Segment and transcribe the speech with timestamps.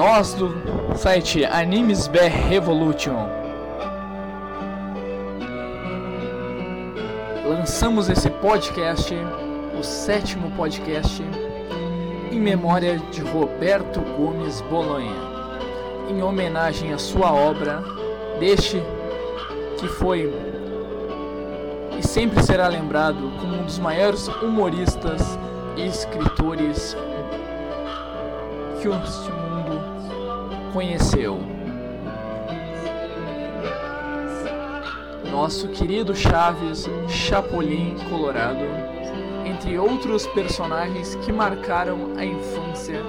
[0.00, 0.50] nós do
[0.96, 3.28] site Animes BR Revolution.
[7.46, 9.14] Lançamos esse podcast,
[9.78, 11.22] o sétimo podcast,
[12.32, 15.12] em memória de Roberto Gomes Bolonha,
[16.08, 17.84] em homenagem à sua obra,
[18.38, 18.82] deste
[19.78, 20.32] que foi
[21.98, 25.38] e sempre será lembrado como um dos maiores humoristas
[25.76, 26.96] e escritores
[28.80, 29.39] que mundo
[30.72, 31.40] conheceu.
[35.30, 38.64] Nosso querido Chaves Chapolin Colorado,
[39.46, 43.00] entre outros personagens que marcaram a infância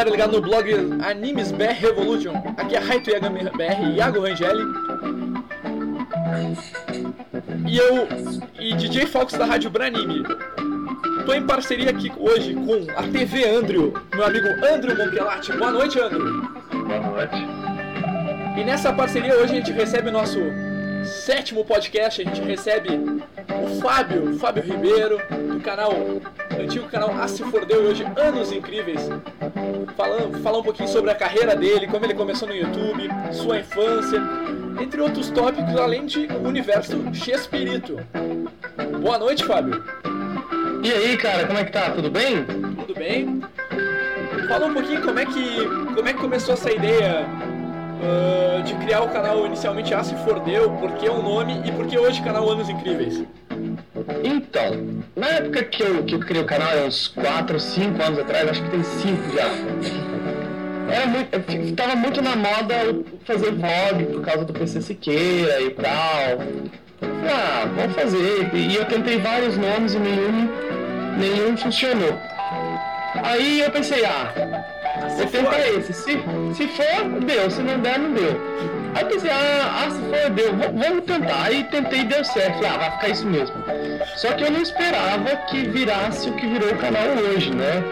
[0.00, 0.72] galera ligado no blog
[1.04, 2.32] Animes BR Revolution.
[2.56, 4.64] Aqui é Raito BR, Iago Rangeli.
[7.66, 8.08] E eu
[8.58, 10.24] e DJ Fox da Rádio Branime.
[11.26, 15.52] Tô em parceria aqui hoje com a TV Andrew, meu amigo Andrew Monquelati.
[15.52, 16.42] Boa noite, Andrew.
[16.70, 17.36] Boa noite.
[18.58, 20.38] E nessa parceria hoje a gente recebe o nosso
[21.04, 25.18] sétimo podcast, a gente recebe o Fábio, Fábio Ribeiro,
[25.52, 25.92] do canal,
[26.58, 29.08] antigo canal Ah Se Fordeu, e hoje Anos Incríveis,
[29.96, 34.20] falando, falar um pouquinho sobre a carreira dele, como ele começou no YouTube, sua infância,
[34.80, 37.96] entre outros tópicos, além de universo Chespirito.
[39.02, 39.82] Boa noite, Fábio.
[40.82, 41.90] E aí, cara, como é que tá?
[41.90, 42.44] Tudo bem?
[42.86, 43.42] Tudo bem?
[44.48, 45.64] Fala um pouquinho como é que,
[45.94, 47.26] como é que começou essa ideia
[48.00, 51.86] uh, de criar o canal inicialmente Ah Se Fordeu, por que o nome e por
[51.86, 53.22] que hoje o canal Anos Incríveis?
[54.24, 58.48] Então, na época que eu, que eu criei o canal, uns 4, 5 anos atrás,
[58.48, 59.50] acho que tem 5 já.
[60.92, 62.74] Era muito, eu tava muito na moda
[63.24, 66.40] fazer vlog por causa do PC Siqueira e tal.
[67.02, 68.50] Ah, vamos fazer.
[68.54, 70.48] E eu tentei vários nomes e nenhum,
[71.18, 72.18] nenhum funcionou.
[73.22, 74.32] Aí eu pensei, ah,
[75.16, 75.92] vou tentar esse.
[75.92, 76.18] Se,
[76.54, 77.50] se for, deu.
[77.50, 78.79] Se não der, não deu.
[78.94, 80.54] Aí pensei, ah, ah se for, deu.
[80.56, 81.44] V vamos tentar.
[81.44, 82.54] Aí tentei e deu certo.
[82.54, 83.56] Falei, ah, vai ficar isso mesmo.
[84.16, 87.82] Só que eu não esperava que virasse o que virou o canal hoje, né?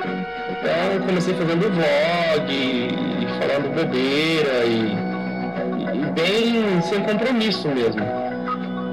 [0.51, 4.97] Então comecei fazendo vlog, e falando bobeira e,
[5.95, 8.03] e bem sem compromisso mesmo.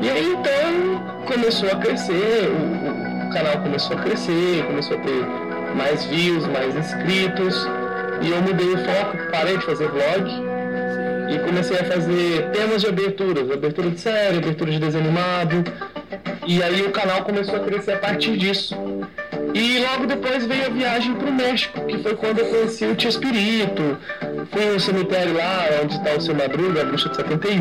[0.02, 5.26] E aí então começou a crescer, o, o canal começou a crescer, começou a ter
[5.76, 7.68] mais views, mais inscritos.
[8.22, 10.55] E eu mudei o foco, parei de fazer vlog
[11.30, 15.64] e comecei a fazer temas de aberturas, abertura de série, abertura de desenho animado.
[16.48, 18.76] E aí o canal começou a crescer a partir disso.
[19.54, 22.96] E logo depois veio a viagem para o México, que foi quando eu conheci o
[22.96, 23.98] Tio Espírito.
[24.52, 27.60] Fui no cemitério lá onde está o seu Madruga, a bruxa de 71.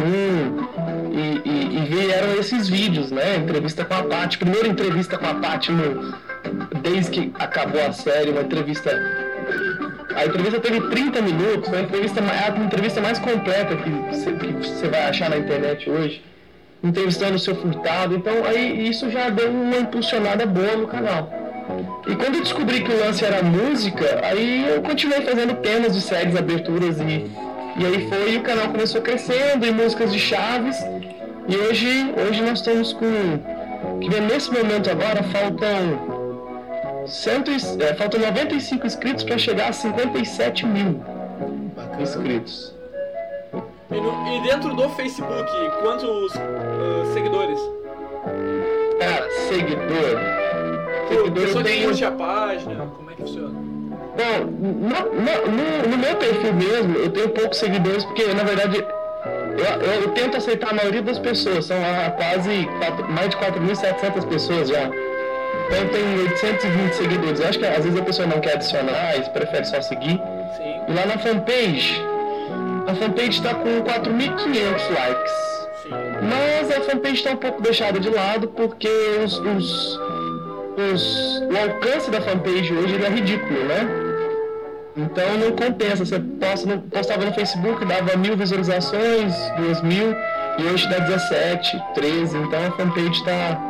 [1.13, 3.37] E, e, e vieram esses vídeos, né?
[3.37, 4.39] Entrevista com a Paty.
[4.39, 6.15] Primeira entrevista com a Paty no,
[6.83, 8.91] desde que acabou a série, uma entrevista.
[10.17, 15.29] A entrevista teve 30 minutos, a entrevista, a entrevista mais completa que você, vai achar
[15.29, 16.23] na internet hoje.
[16.83, 18.15] Entrevistando o seu furtado.
[18.15, 21.31] Então aí isso já deu uma impulsionada boa no canal.
[22.07, 26.03] E quando eu descobri que o lance era música, aí eu continuei fazendo temas de
[26.03, 27.31] séries, aberturas e,
[27.77, 30.77] e aí foi o canal começou crescendo e músicas de chaves.
[31.49, 33.05] E hoje, hoje nós estamos com.
[34.01, 36.14] Que nesse momento agora faltam.
[37.07, 40.95] Cento, é, faltam 95 inscritos para chegar a 57 mil
[41.77, 42.03] Bacana.
[42.03, 42.75] inscritos.
[43.91, 45.51] E, no, e, dentro do Facebook,
[45.83, 47.61] quantos uh, seguidores?
[48.99, 50.19] Cara, seguidor.
[51.09, 51.85] Seguidor tem.
[51.85, 53.51] curte a página, como é que funciona?
[53.51, 58.85] Bom, no, no, no, meu perfil mesmo, eu tenho poucos seguidores, porque na verdade eu,
[59.65, 64.29] eu, eu tento aceitar a maioria das pessoas, são ah, quase 4, mais de 4.700
[64.29, 64.89] pessoas já.
[65.75, 67.41] Então tenho 820 seguidores.
[67.41, 70.21] Eu acho que às vezes a pessoa não quer adicionar, eles preferem só seguir.
[70.57, 70.81] Sim.
[70.89, 72.01] E lá na fanpage,
[72.87, 75.33] a fanpage está com 4.500 likes.
[75.83, 75.91] Sim.
[76.23, 78.89] Mas a fanpage está um pouco deixada de lado porque
[79.25, 80.01] os, os,
[80.79, 83.89] os, o alcance da fanpage hoje é ridículo, né?
[84.97, 86.05] Então não compensa.
[86.05, 90.15] Você posta, postava no Facebook, dava mil visualizações, duas mil,
[90.59, 93.61] E hoje dá 17, 13, então a fanpage tá,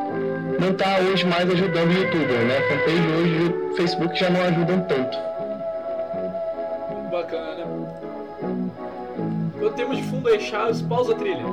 [0.64, 2.56] não está hoje mais ajudando o youtuber, né?
[2.56, 5.18] A fanpage hoje e o Facebook já não ajudam tanto.
[7.10, 7.66] Bacana.
[9.58, 11.44] Quando temos de fundo aí, Chaves, pausa a trilha.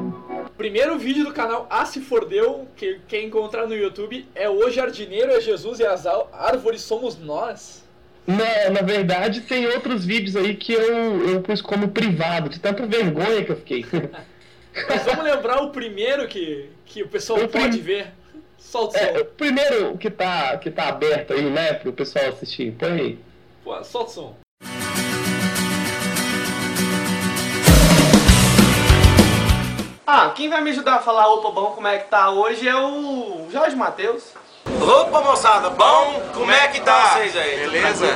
[0.57, 5.31] Primeiro vídeo do canal A Se Fordeu, que quem encontrar no YouTube, é O Jardineiro
[5.31, 7.83] é Jesus e as árvores somos nós.
[8.25, 12.85] Na, na verdade, tem outros vídeos aí que eu, eu pus como privado, de tanta
[12.85, 13.85] vergonha que eu fiquei.
[14.87, 17.81] Mas vamos lembrar o primeiro que, que o pessoal o pode prim...
[17.81, 18.20] ver.
[18.61, 22.71] Solta o é, primeiro que tá, que tá aberto aí, né, pro pessoal assistir.
[22.73, 23.19] Põe aí.
[23.63, 24.35] Pô, solta o som.
[30.05, 32.75] Ah, quem vai me ajudar a falar opa bom como é que tá hoje é
[32.75, 34.33] o Jorge Matheus.
[34.65, 36.21] Opa moçada, bom?
[36.33, 37.59] Como é que tá vocês aí?
[37.59, 38.07] Beleza?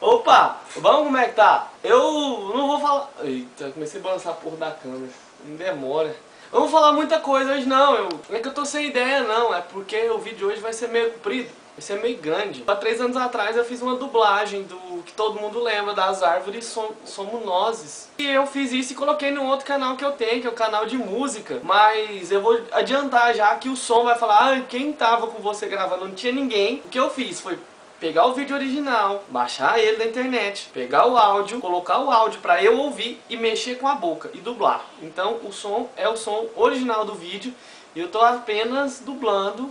[0.00, 1.68] Opa, bom como é que tá?
[1.82, 3.10] Eu não vou falar.
[3.22, 5.12] Eita, comecei a balançar a porra da câmera.
[5.44, 6.14] Não demora.
[6.52, 9.54] Vou falar muita coisa hoje não, eu, não é que eu tô sem ideia não,
[9.54, 11.48] é porque o vídeo hoje vai ser meio comprido.
[11.78, 12.62] Isso é meio grande.
[12.66, 16.66] Há três anos atrás eu fiz uma dublagem do que todo mundo lembra das árvores
[16.66, 18.10] som, somos nozes.
[18.18, 20.54] E eu fiz isso e coloquei num outro canal que eu tenho, que é o
[20.54, 21.60] canal de música.
[21.62, 25.66] Mas eu vou adiantar já que o som vai falar, ah, quem tava com você
[25.68, 26.06] gravando?
[26.06, 26.82] Não tinha ninguém.
[26.84, 27.58] O que eu fiz foi
[28.00, 32.64] pegar o vídeo original, baixar ele da internet, pegar o áudio, colocar o áudio para
[32.64, 34.84] eu ouvir e mexer com a boca e dublar.
[35.02, 37.54] Então o som é o som original do vídeo
[37.94, 39.70] e eu tô apenas dublando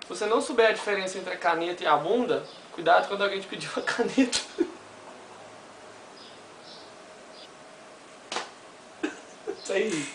[0.03, 3.41] Se você não souber a diferença entre a caneta e a bunda, cuidado quando alguém
[3.41, 4.39] te pedir uma caneta.
[9.65, 10.07] Isso aí.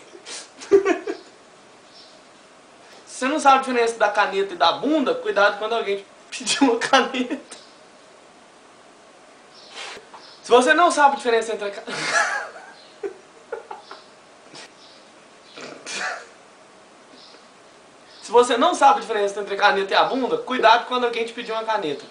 [3.08, 6.64] Se você não sabe a diferença da caneta e da bunda, cuidado quando alguém pedir
[6.64, 7.58] uma caneta.
[10.44, 11.72] Se você não sabe a diferença entre a
[18.22, 21.26] Se você não sabe a diferença entre a caneta e a bunda, cuidado quando alguém
[21.26, 22.06] te pedir uma caneta.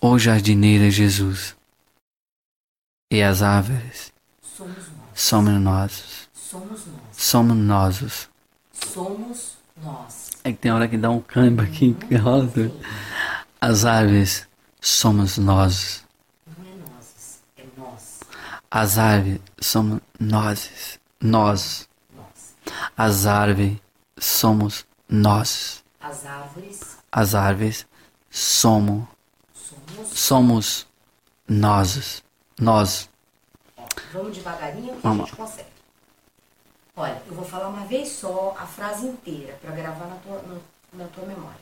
[0.00, 1.54] O jardineiro é Jesus
[3.10, 4.10] e as árvores
[5.20, 6.28] Somos nós.
[6.34, 6.96] Somos nós.
[7.12, 8.28] Somos nós.
[8.72, 10.30] Somos nós.
[10.42, 12.72] É que tem hora que dá um câmbio aqui, que roda.
[13.60, 14.48] As aves
[14.80, 16.06] somos nós.
[16.46, 18.20] Não é nós, é nós.
[18.70, 20.98] As aves somos nós.
[21.20, 21.86] Nós.
[22.16, 22.54] Nós.
[22.96, 23.76] As árvores
[24.18, 25.84] somos nós.
[26.00, 26.96] As árvores.
[27.12, 27.86] As árvores
[28.30, 29.04] somos.
[30.12, 30.86] Somos.
[31.48, 32.22] Nós.
[32.60, 33.08] Nós.
[34.12, 35.22] Vamos devagarinho que Vamos.
[35.22, 35.70] a gente consegue.
[36.96, 41.04] Olha, eu vou falar uma vez só a frase inteira para gravar na tua, na,
[41.04, 41.60] na tua memória.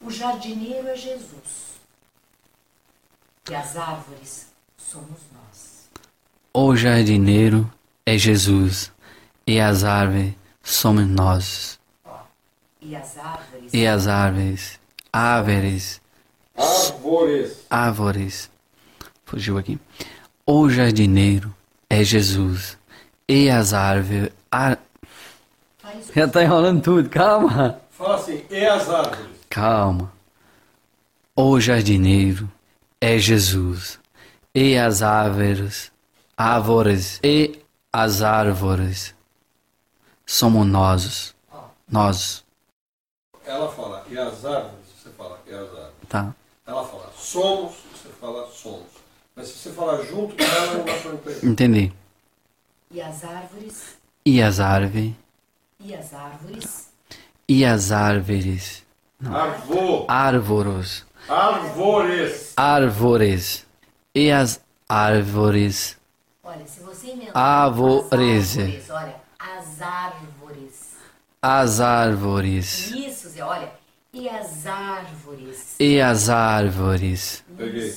[0.00, 1.80] O jardineiro é Jesus.
[3.48, 5.88] E as árvores somos nós.
[6.52, 7.72] O jardineiro
[8.04, 8.92] é Jesus.
[9.46, 11.80] E as árvores somos nós.
[12.04, 12.18] Ó,
[12.80, 13.72] e as árvores.
[13.72, 14.80] E as árvores.
[15.12, 16.01] Árvores.
[16.62, 17.66] Árvores.
[17.68, 18.50] Árvores.
[19.24, 19.78] Fugiu aqui.
[20.46, 21.54] O jardineiro
[21.88, 22.78] é Jesus.
[23.28, 24.30] E as árvores.
[24.50, 24.78] Ar...
[26.14, 27.80] Já tá enrolando tudo, calma.
[27.90, 29.36] Fala assim, e as árvores?
[29.48, 30.12] Calma.
[31.34, 32.50] O jardineiro
[33.00, 33.98] é Jesus.
[34.54, 35.90] E as árvores.
[36.36, 37.20] Árvores.
[37.22, 37.60] E
[37.92, 39.14] as árvores.
[40.26, 41.34] Somos nós.
[41.90, 42.44] Nós.
[43.44, 44.84] Ela fala, e as árvores?
[45.02, 45.92] Você fala, e as árvores.
[46.08, 46.34] Tá.
[46.72, 48.86] Ela fala, somos, você fala, somos.
[49.36, 51.46] Mas se você falar junto com ela, não dá pra entender.
[51.46, 51.92] Entendi.
[52.90, 53.96] E as árvores.
[54.24, 55.12] E as árvores.
[55.78, 56.88] E as árvores.
[57.46, 58.82] E as árvores.
[59.22, 61.04] Arvo, Árvores.
[61.28, 62.52] árvores.
[62.56, 63.66] Árvores.
[64.14, 65.98] E as árvores.
[66.42, 67.36] Olha, se você inventar.
[67.36, 68.56] Árvores.
[68.56, 68.90] As árvores.
[68.90, 70.96] Olha, as árvores.
[71.42, 72.90] As árvores.
[72.92, 73.81] Isso, Zé, olha.
[74.14, 75.76] E as árvores.
[75.80, 77.42] E as árvores.
[77.56, 77.90] Peguei.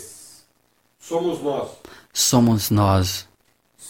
[0.98, 1.72] Somos nós.
[2.14, 3.28] Somos nós.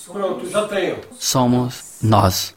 [0.07, 1.01] Pronto, já tenho.
[1.19, 2.55] Somos nós.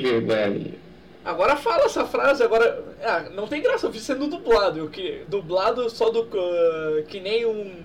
[0.00, 0.84] Que vergonha.
[1.24, 2.84] Agora fala essa frase, agora.
[3.02, 4.78] Ah, não tem graça, eu vi sendo dublado.
[4.78, 6.28] Eu que, dublado só do.
[6.34, 7.82] ah, que nem um.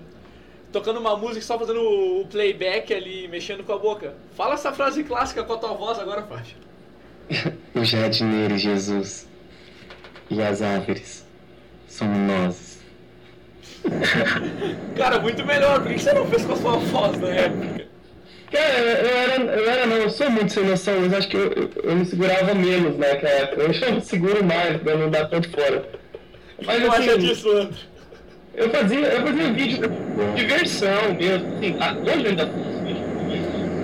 [0.72, 4.14] Tocando uma música e só fazendo o playback ali, mexendo com a boca.
[4.36, 6.54] Fala essa frase clássica com a tua voz agora, Faixa.
[7.74, 9.28] O jardineiro Jesus
[10.28, 11.24] e as árvores
[11.88, 12.78] somos nós.
[14.96, 15.82] Cara, muito melhor.
[15.82, 17.86] Por que você não fez com a sua voz na época?
[18.50, 21.52] Cara, eu era, eu era não, eu sou muito sem noção, mas acho que eu,
[21.52, 23.68] eu, eu me segurava menos naquela época.
[23.68, 25.84] Hoje eu me seguro mais pra não dar tanto fora.
[26.64, 27.76] Mas Não acha assim, disso, André?
[28.54, 31.54] eu fazia, eu fazia vídeo de diversão mesmo.
[31.56, 32.48] Assim, ah, hoje eu ainda.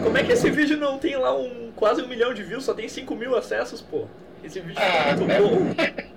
[0.03, 2.75] Como é que esse vídeo não tem lá um quase um milhão de views, só
[2.75, 4.07] tem 5 mil acessos, pô?
[4.45, 5.41] Esse vídeo Ah, tá muito é.
[5.41, 6.07] bom.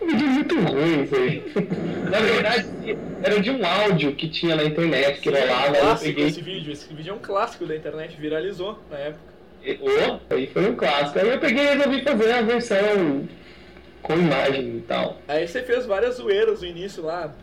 [0.00, 1.52] Um vídeo muito ruim isso aí.
[2.10, 6.04] Na verdade, era de um áudio que tinha na internet que rolava, aí eu clássico
[6.04, 6.26] peguei.
[6.26, 6.72] esse vídeo.
[6.72, 9.28] Esse vídeo é um clássico da internet, viralizou na época.
[9.80, 11.18] Oh, aí foi um clássico.
[11.18, 13.28] Aí eu peguei e resolvi fazer a versão
[14.02, 15.20] com imagem e tal.
[15.28, 17.34] Aí você fez várias zoeiras no início lá.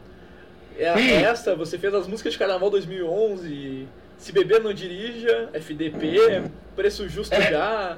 [0.77, 1.11] É, Sim.
[1.11, 6.43] essa, você fez as músicas de Carnaval 2011, Se Beber Não Dirija, FDP,
[6.75, 7.51] Preço Justo É.
[7.51, 7.97] Já,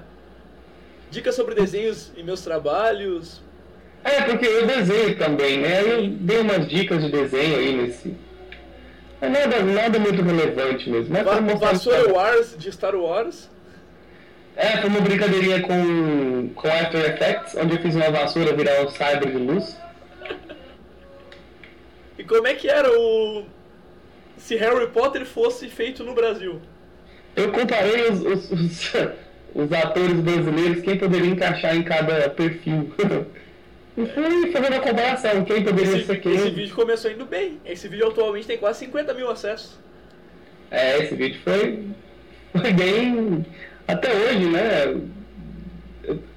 [1.09, 3.41] Dicas sobre desenhos e meus trabalhos.
[4.03, 5.81] É, porque eu desenho também, né?
[5.81, 8.15] Eu dei umas dicas de desenho aí nesse.
[9.21, 11.11] É nada, nada muito relevante mesmo.
[11.13, 13.49] Mas Va pra mostrar- Vassoura Wars de Star Wars.
[14.55, 18.89] É, foi uma brincadeirinha com, com After Effects, onde eu fiz uma vassoura virar um
[18.89, 19.77] cyber de luz.
[22.17, 23.45] E como é que era o.
[24.37, 26.59] Se Harry Potter fosse feito no Brasil?
[27.35, 28.93] Eu comparei os, os, os,
[29.53, 32.91] os atores brasileiros, quem poderia encaixar em cada perfil.
[33.97, 36.35] E fui fazendo a comparação, quem poderia Esse, ser quem.
[36.35, 37.59] esse vídeo começou indo bem.
[37.65, 39.77] Esse vídeo atualmente tem quase 50 mil acessos.
[40.69, 41.83] É, esse vídeo foi,
[42.51, 43.45] foi bem.
[43.87, 45.01] Até hoje, né?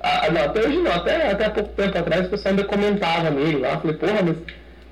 [0.00, 3.30] Ah, não, até hoje não, até, até há pouco tempo atrás o pessoal ainda comentava
[3.30, 3.78] nele lá.
[3.78, 4.44] Falei, porra, mas o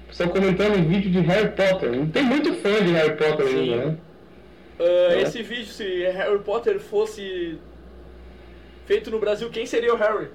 [0.08, 1.90] pessoal comentando em vídeo de Harry Potter.
[1.92, 3.96] Não tem muito fã de Harry Potter ainda, né?
[4.78, 5.22] Ah, É.
[5.22, 7.58] Esse vídeo, se Harry Potter fosse
[8.86, 10.28] feito no Brasil, quem seria o Harry?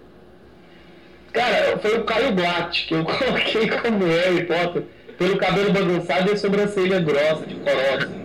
[1.34, 4.84] Cara, foi o Caio Blatt que eu coloquei como Harry Potter
[5.18, 8.24] pelo cabelo bagunçado e a sobrancelha grossa de assim.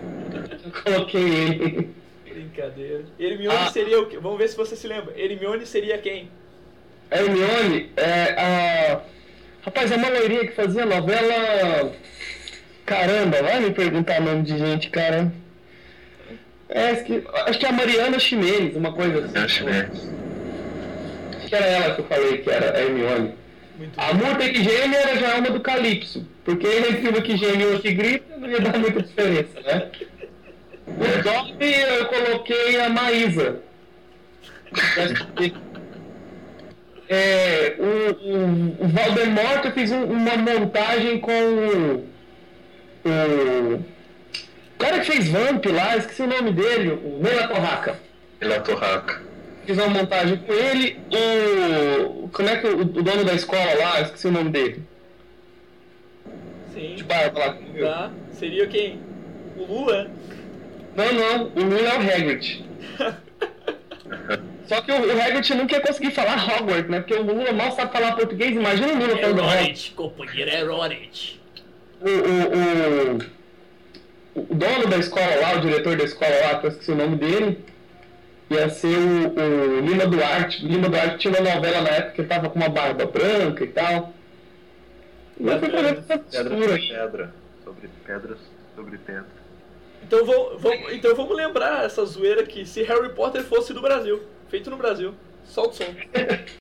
[0.65, 1.89] Eu coloquei ele.
[2.29, 3.05] Brincadeira.
[3.19, 3.71] Hermione Ah.
[3.71, 4.17] seria o quê?
[4.19, 5.13] Vamos ver se você se lembra.
[5.19, 6.29] Hermione seria quem?
[7.11, 9.01] Hermione, é a.
[9.63, 11.91] Rapaz, é uma loirinha que fazia novela.
[12.85, 15.31] Caramba, vai me perguntar nome de gente, cara.
[16.69, 19.37] É, acho que, acho que é a Mariana Ximenes, uma coisa assim.
[19.37, 19.65] Acho
[21.49, 23.33] que era ela que eu falei que era a Hermione.
[23.77, 27.63] Muito A multa que geme era já uma do Calypso, porque entre uma que geme
[27.75, 29.89] e que grita não ia dar muita diferença, né?
[30.87, 33.59] O Dobby eu coloquei a Maísa.
[37.11, 38.11] É, o,
[38.83, 42.07] o, o Valdemort eu fiz um- uma montagem com o,
[43.03, 43.83] o,
[44.77, 47.99] cara que fez Vamp lá, esqueci o nome dele, o Nela Torraca.
[48.63, 49.21] Torraca.
[49.69, 52.27] Fiz uma montagem com ele, o.
[52.29, 54.81] Como é que o, o dono da escola lá, esqueci o nome dele.
[56.73, 56.95] Sim.
[56.95, 57.85] De barba lá que morreu.
[57.85, 58.11] Tá.
[58.31, 58.99] Seria quem?
[59.55, 60.09] O Lula?
[60.95, 62.65] Não, não, o Lula é o Hagrid.
[64.65, 67.01] Só que o, o Hagrid nunca ia conseguir falar Hogwarts, né?
[67.01, 69.93] Porque o Lula mal sabe falar português, imagina o Lula falando Hogwarts.
[69.95, 71.39] companheiro, é Roret.
[72.01, 76.71] O, o, o, o dono da escola lá, o diretor da escola lá, que eu
[76.71, 77.59] esqueci o nome dele,
[78.49, 80.65] ia ser o, o Lima Duarte.
[80.65, 83.67] O Lima Duarte tinha uma novela na época que tava com uma barba branca e
[83.67, 84.13] tal.
[85.39, 87.33] E eu fui essa Pedra sobre pedra.
[87.63, 88.37] Sobre pedras
[88.75, 89.25] sobre pedra.
[90.03, 94.21] Então, vou, vou- então vamos lembrar essa zoeira que se Harry Potter fosse do Brasil,
[94.49, 95.13] feito no Brasil.
[95.45, 95.85] Solta o som.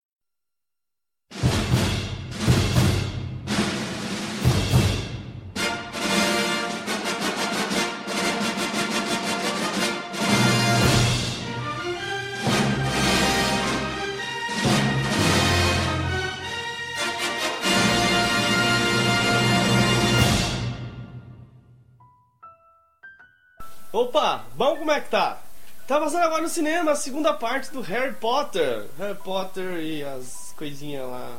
[23.99, 25.39] Opa, bom como é que tá?
[25.89, 28.87] Tá passando agora no cinema a segunda parte do Harry Potter.
[28.97, 31.37] Harry Potter e as coisinhas lá.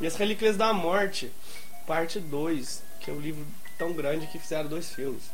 [0.00, 1.32] E as Relíquias da Morte,
[1.84, 3.44] parte 2, que é um livro
[3.76, 5.24] tão grande que fizeram dois filmes.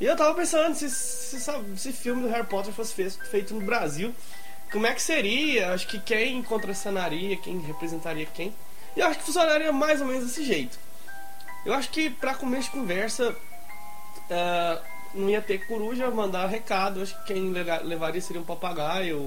[0.00, 4.14] E eu tava pensando se, se, filme do Harry Potter fosse fe- feito no Brasil,
[4.72, 5.74] como é que seria?
[5.74, 8.54] Acho que quem contracenaria, quem representaria quem.
[8.96, 10.78] E eu acho que funcionaria mais ou menos desse jeito.
[11.66, 13.36] Eu acho que pra começo de conversa
[14.30, 14.80] ah,
[15.14, 17.02] não ia ter coruja mandar recado.
[17.02, 19.18] Acho que quem levaria seria um papagaio,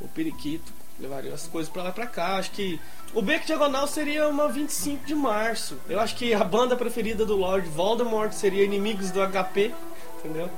[0.00, 0.72] o, periquito.
[0.98, 2.36] Levaria as coisas pra lá pra cá.
[2.36, 2.78] Acho que
[3.14, 5.78] o Beco Diagonal seria uma 25 de março.
[5.88, 9.74] Eu acho que a banda preferida do Lord Voldemort seria Inimigos do HP.
[10.18, 10.50] Entendeu?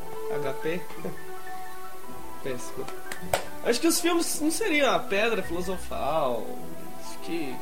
[0.42, 0.80] HP.
[2.42, 2.84] Péssimo.
[3.64, 6.44] Acho que os filmes não seriam a Pedra Filosofal.
[7.00, 7.54] Acho que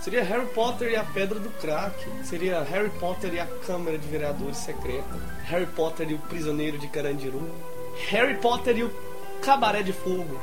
[0.00, 1.94] seria Harry Potter e a Pedra do Crack.
[2.24, 5.04] Seria Harry Potter e a Câmara de Vereadores Secreta.
[5.44, 7.42] Harry Potter e o Prisioneiro de Carandiru.
[8.08, 8.90] Harry Potter e o
[9.42, 10.38] Cabaré de Fogo.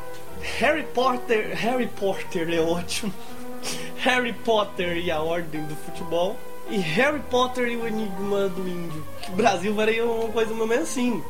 [0.59, 3.13] Harry Potter, Harry Potter é ótimo.
[3.97, 6.35] Harry Potter e a Ordem do Futebol.
[6.69, 9.05] E Harry Potter e o Enigma do Índio.
[9.21, 11.23] Que Brasil faria uma coisa menos assim.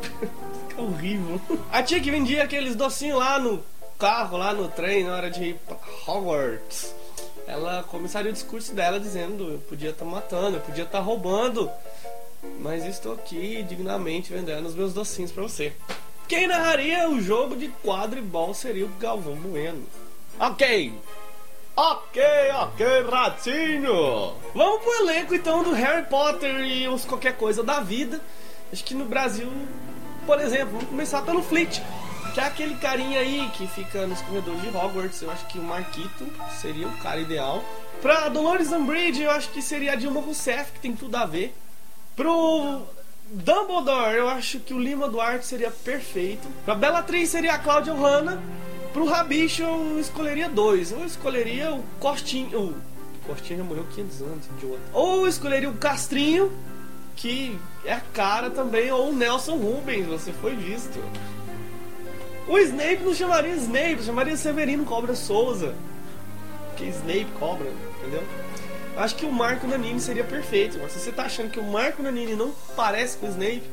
[0.00, 1.40] Fica horrível.
[1.72, 3.62] A tia que vendia aqueles docinhos lá no
[3.98, 6.94] carro, lá no trem, na hora de ir pra Hogwarts.
[7.48, 11.70] Ela começaria o discurso dela dizendo: Eu podia estar matando, eu podia estar roubando,
[12.60, 15.72] mas estou aqui dignamente vendendo os meus docinhos pra você.
[16.28, 19.86] Quem narraria o jogo de quadribol seria o Galvão Bueno.
[20.38, 20.92] Ok,
[21.80, 22.20] Ok,
[22.54, 24.34] ok, ratinho!
[24.52, 28.20] Vamos pro elenco então do Harry Potter e os qualquer coisa da vida.
[28.72, 29.48] Acho que no Brasil,
[30.26, 31.80] por exemplo, vamos começar pelo Fleet,
[32.36, 35.22] é aquele carinha aí que fica nos corredores de Hogwarts.
[35.22, 36.26] Eu acho que o Marquito
[36.60, 37.64] seria o cara ideal.
[38.00, 41.54] Pra Dolores Umbridge, eu acho que seria a Dilma Rousseff, que tem tudo a ver.
[42.14, 42.82] Pro
[43.30, 46.48] Dumbledore, eu acho que o Lima Duarte seria perfeito.
[46.64, 48.40] Pra Bellatrix seria a Cláudia Hanna.
[48.92, 50.92] Pro Rabicho eu escolheria dois.
[50.92, 52.74] Eu escolheria o Costinho.
[53.22, 54.82] O Costinho já morreu 500 anos, idiota.
[54.92, 56.52] Ou eu escolheria o Castrinho,
[57.14, 58.90] que é cara também.
[58.90, 60.98] Ou o Nelson Rubens, você foi visto.
[62.48, 65.74] O Snape não chamaria Snape, chamaria Severino Cobra Souza.
[66.76, 68.22] Que Snape cobra, entendeu?
[68.96, 70.78] Acho que o Marco Nanini seria perfeito.
[70.80, 73.64] Mas se você tá achando que o Marco Nanini não parece com o Snape,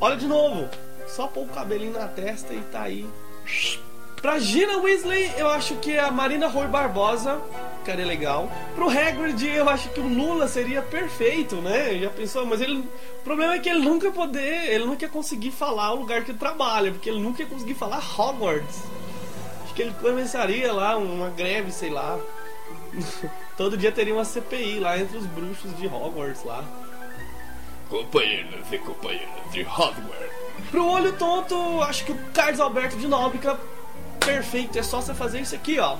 [0.00, 0.68] olha de novo.
[1.06, 3.06] Só pôr o cabelinho na testa e tá aí.
[4.26, 7.40] Pra Gina Weasley, eu acho que a Marina Rui Barbosa
[7.78, 8.50] ficaria legal.
[8.74, 11.96] Pro Hagrid, eu acho que o Lula seria perfeito, né?
[11.96, 12.44] Já pensou?
[12.44, 16.00] Mas ele, o problema é que ele nunca poder, ele nunca ia conseguir falar o
[16.00, 18.82] lugar que ele trabalha, porque ele nunca ia conseguir falar Hogwarts.
[19.62, 22.18] Acho que ele começaria lá uma greve, sei lá.
[23.56, 26.64] Todo dia teria uma CPI lá entre os bruxos de Hogwarts lá.
[27.88, 30.34] Companheiros e companheiras de Hogwarts.
[30.72, 33.56] Pro olho tonto, acho que o Carlos Alberto de Nóbrega
[34.26, 35.96] perfeito, é só você fazer isso aqui, ó.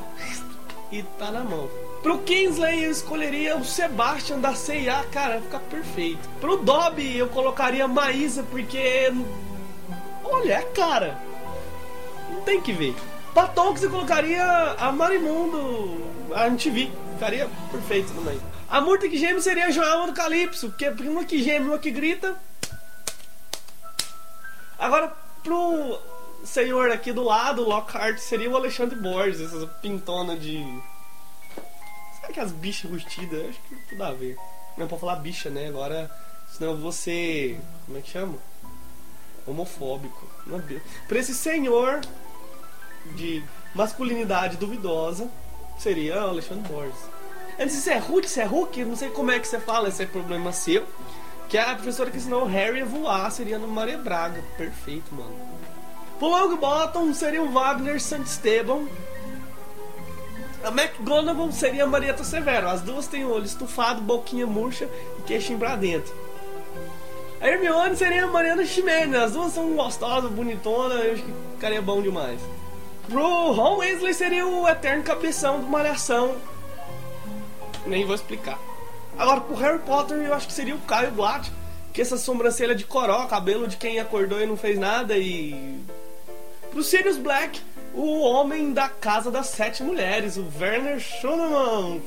[0.90, 1.68] E tá na mão.
[2.02, 6.28] Pro Kingsley eu escolheria o Sebastian da CIA, cara, fica perfeito.
[6.40, 9.12] Pro Dobby eu colocaria Maísa, porque.
[10.24, 11.18] Olha, é cara.
[12.30, 12.94] Não tem que ver.
[13.32, 14.44] Pra Tonks eu colocaria
[14.78, 16.90] a Marimundo, a MTV.
[17.14, 18.40] Ficaria perfeito também.
[18.68, 21.90] A Murta que geme seria a Joelma do Calypso, porque uma que geme, uma que
[21.90, 22.34] grita.
[24.78, 25.12] Agora,
[25.42, 25.98] pro
[26.46, 30.58] senhor aqui do lado, Lockhart, seria o Alexandre Borges, essa pintona de.
[32.20, 33.50] Sabe aquelas bichas rustidas?
[33.50, 34.36] Acho que tudo a ver.
[34.76, 35.68] Não pode falar bicha, né?
[35.68, 36.10] Agora,
[36.50, 37.58] senão você.
[37.84, 38.38] Como é que chama?
[39.46, 40.26] Homofóbico.
[40.46, 42.00] Não é Pra esse senhor
[43.14, 43.42] de
[43.74, 45.30] masculinidade duvidosa,
[45.78, 46.98] seria o Alexandre Borges.
[47.58, 49.58] Eu não sei se é Ruth, se é Hulk, não sei como é que você
[49.58, 50.86] fala, esse é problema seu.
[51.48, 54.42] Que a professora que ensinou o Harry a voar seria no Maria Braga.
[54.58, 55.34] Perfeito, mano.
[56.18, 58.86] Pro Longbottom seria o Wagner Santisteban.
[60.64, 62.68] A McGonagall seria a Marieta Severo.
[62.68, 66.12] As duas têm olho estufado, boquinha murcha e queixinho pra dentro.
[67.40, 69.14] A Hermione seria a Mariana Ximenes.
[69.14, 71.04] As duas são gostosas, bonitonas.
[71.04, 72.40] Eu acho que ficaria bom demais.
[73.08, 76.34] Pro Ron Weasley seria o eterno cabeção do Malhação.
[77.84, 78.58] Nem vou explicar.
[79.18, 81.50] Agora, pro Harry Potter, eu acho que seria o Caio Blatt.
[81.92, 85.16] Que essa sobrancelha de coró, cabelo de quem acordou e não fez nada.
[85.16, 85.78] E.
[86.76, 87.58] Pro Sirius Black,
[87.94, 92.02] o homem da Casa das Sete Mulheres, o Werner Schulman.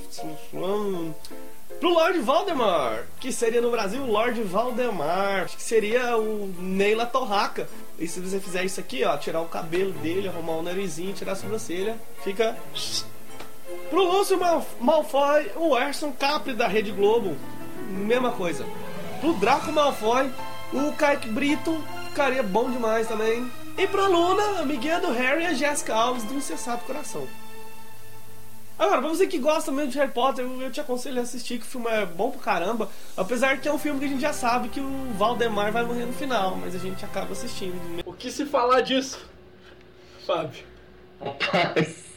[1.79, 7.67] Pro Lord Valdemar, que seria no Brasil o Lord Valdemar, que seria o Neila Torraca.
[7.97, 11.31] E se você fizer isso aqui, ó, tirar o cabelo dele, arrumar o narizinho, tirar
[11.31, 12.55] a sobrancelha, fica.
[13.89, 17.35] Pro Lúcio Mal- Malfoy, o Erson Capri da Rede Globo,
[17.89, 18.63] mesma coisa.
[19.19, 20.29] Pro Draco Malfoy,
[20.71, 23.49] o Kaique Brito, ficaria bom demais também.
[23.79, 27.25] E pra Luna, amiguinha do Harry, a Jessica Alves do Incessado Coração.
[28.77, 31.59] Agora, pra você que gosta mesmo de Harry Potter, eu eu te aconselho a assistir,
[31.59, 32.89] que o filme é bom pra caramba.
[33.15, 36.05] Apesar que é um filme que a gente já sabe que o Valdemar vai morrer
[36.05, 38.03] no final, mas a gente acaba assistindo.
[38.05, 39.25] O que se falar disso,
[40.27, 40.65] Fábio?
[41.21, 42.08] Rapaz.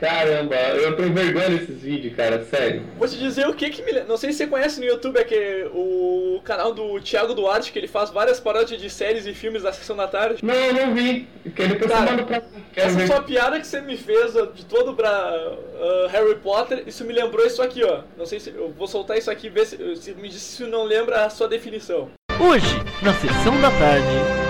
[0.00, 2.82] Caramba, eu tenho vergonha desses vídeos, cara, sério.
[2.98, 4.00] Vou te dizer o que que me.
[4.02, 7.78] Não sei se você conhece no YouTube, é que o canal do Thiago Duarte, que
[7.78, 10.44] ele faz várias paródias de séries e filmes da sessão da tarde.
[10.44, 11.28] Não, eu não vi.
[11.44, 12.42] Depois Cara, pra.
[12.72, 13.06] Quero Essa ver.
[13.06, 17.46] sua piada que você me fez de todo pra ah, Harry Potter, isso me lembrou
[17.46, 18.00] isso aqui, ó.
[18.16, 18.50] Não sei se.
[18.50, 21.48] Eu vou soltar isso aqui, ver se, se me diz se não lembra a sua
[21.48, 22.10] definição.
[22.40, 24.41] Hoje, na sessão da tarde.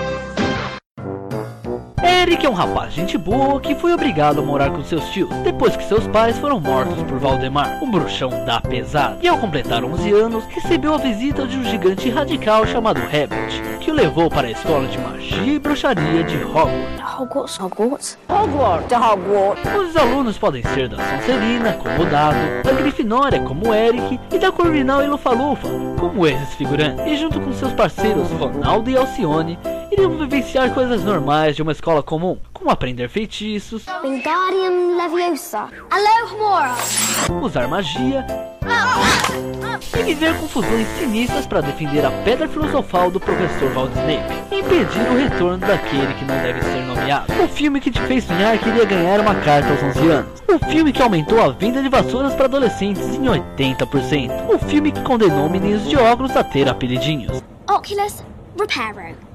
[2.21, 5.75] Eric é um rapaz gente boa que foi obrigado a morar com seus tios depois
[5.75, 9.17] que seus pais foram mortos por Valdemar, o bruxão da pesada.
[9.21, 13.89] E ao completar 11 anos, recebeu a visita de um gigante radical chamado Rabbit, que
[13.89, 17.03] o levou para a escola de magia e bruxaria de Hogwarts.
[17.19, 18.17] Hogwarts, Hogwarts.
[18.29, 19.75] Hogwarts, Hogwarts.
[19.75, 25.03] Os alunos podem ser da Sonserina, como Dado, da Grifinória, como Eric, e da Corvinal
[25.03, 25.67] e Lufa-Lufa,
[25.99, 27.05] como esses figurantes.
[27.05, 29.57] E junto com seus parceiros Ronaldo e Alcione,
[29.91, 35.69] iriam vivenciar coisas normais de uma escola comum, como aprender feitiços, Wingardium Leviosa.
[35.89, 36.75] Alohomora.
[37.41, 38.25] usar magia
[39.97, 45.09] e viver confusões sinistras para defender a pedra filosofal do professor Walt Snape e impedir
[45.09, 47.43] o retorno daquele que não deve ser nomeado.
[47.43, 50.43] O filme que te fez sonhar que iria ganhar uma carta aos 11 anos.
[50.47, 54.53] O filme que aumentou a venda de vassouras para adolescentes em 80%.
[54.53, 57.41] O filme que condenou meninos de óculos a ter apelidinhos.
[57.67, 58.23] Oculus
[58.59, 59.32] Reparo.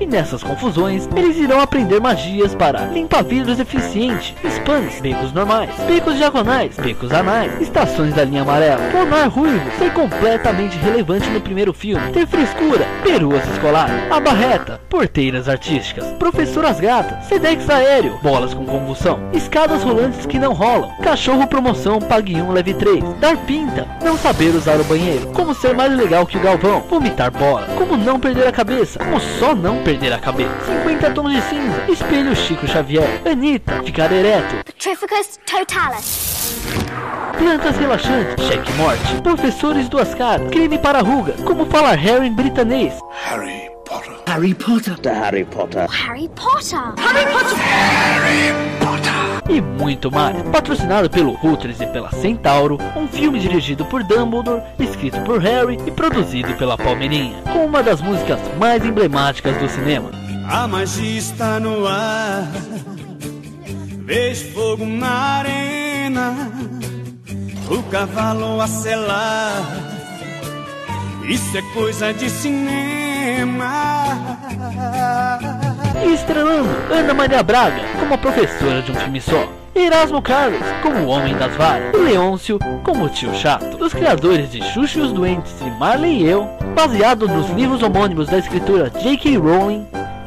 [0.00, 6.16] E nessas confusões, eles irão aprender magias para limpar vidros eficiente, spans, becos normais, becos
[6.16, 12.12] diagonais, becos anais, estações da linha amarela, tornar ruivo, ser completamente relevante no primeiro filme,
[12.12, 19.18] ter frescura, peruas escolares, a barreta, porteiras artísticas, professoras gatas, sedex aéreo, bolas com convulsão,
[19.32, 24.54] escadas rolantes que não rolam, cachorro promoção pague um leve 3, dar pinta, não saber
[24.54, 28.46] usar o banheiro, como ser mais legal que o Galvão, vomitar bola, como não perder
[28.46, 33.22] a cabeça, como só não perder a cabeça, 50 tons de cinza, espelho Chico Xavier,
[33.28, 36.56] Anitta, ficar ereto, Petrificus Totalis.
[37.36, 42.94] plantas relaxantes, cheque morte, professores duas caras, crime para ruga, como falar Harry em britanês,
[43.24, 44.12] Harry Potter.
[44.26, 45.86] Harry Potter.
[45.90, 47.52] Harry Potter
[49.48, 50.40] e muito mais.
[50.50, 55.90] Patrocinado pelo Hooters e pela Centauro, um filme dirigido por Dumbledore, escrito por Harry e
[55.90, 60.10] produzido pela Palmeirinha, com uma das músicas mais emblemáticas do cinema.
[60.48, 62.50] A magia está no ar.
[64.04, 66.50] Vejo fogo na arena.
[67.70, 69.91] O cavalo a selar.
[71.28, 73.70] Isso é coisa de cinema.
[76.04, 79.48] E estrelando Ana Maria Braga como a professora de um filme só.
[79.74, 81.94] Erasmo Carlos como o Homem das Varas.
[81.94, 83.76] E Leôncio como o Tio Chato.
[83.76, 88.26] Dos criadores de Xuxa e os Doentes e Marley e Eu, baseado nos livros homônimos
[88.28, 89.38] da escritora J.K.
[89.38, 89.86] Rowling,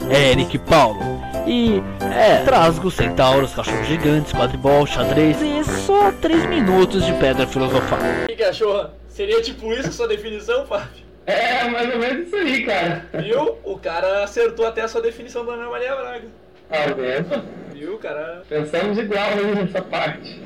[0.10, 0.99] Eric Paulo.
[1.45, 7.99] E é, trasgos, centauros, cachorros gigantes, quadribol, xadrez e só 3 minutos de pedra filosofal.
[8.36, 8.89] Que, achou?
[9.15, 11.06] Seria tipo isso a sua definição, Fábio?
[11.25, 13.08] É, mais ou menos isso aí, cara.
[13.13, 13.58] Viu?
[13.63, 16.28] O cara acertou até a sua definição da Ana Maria Braga.
[16.67, 17.73] Tá vendo?
[17.73, 18.43] Viu, cara?
[18.49, 20.38] Pensamos igual aí nessa parte.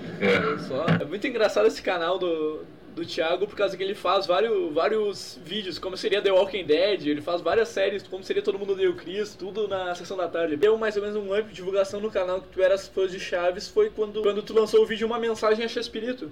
[0.68, 0.86] Só.
[1.02, 5.40] É muito engraçado esse canal do, do Thiago por causa que ele faz vários, vários
[5.44, 8.94] vídeos, como seria The Walking Dead, ele faz várias séries, como seria Todo Mundo Deu
[8.94, 10.56] Chris, tudo na sessão da tarde.
[10.56, 13.20] Deu mais ou menos um up de divulgação no canal que tu eras fã de
[13.20, 16.32] Chaves, foi quando, quando tu lançou o vídeo Uma Mensagem a Chespirito.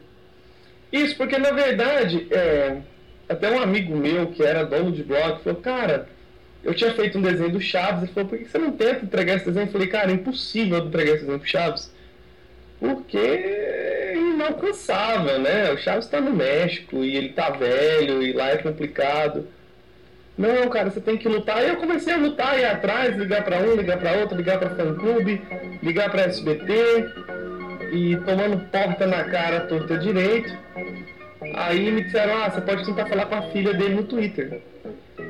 [0.91, 2.77] Isso, porque na verdade, é,
[3.27, 6.07] até um amigo meu que era dono de blog falou, cara,
[6.63, 9.35] eu tinha feito um desenho do Chaves, ele falou, por que você não tenta entregar
[9.35, 9.67] esse desenho?
[9.67, 11.91] Eu falei, cara, é impossível entregar esse desenho pro Chaves,
[12.79, 15.71] porque é inalcançável, né?
[15.71, 19.47] O Chaves tá no México e ele tá velho e lá é complicado.
[20.37, 21.63] Não, cara, você tem que lutar.
[21.63, 24.69] E eu comecei a lutar, ir atrás, ligar pra um, ligar pra outro, ligar pra
[24.69, 25.41] fã clube,
[25.81, 27.09] ligar pra SBT,
[27.91, 30.55] e tomando porta na cara torta direito.
[31.55, 34.61] Aí me disseram, ah, você pode tentar falar com a filha dele no Twitter.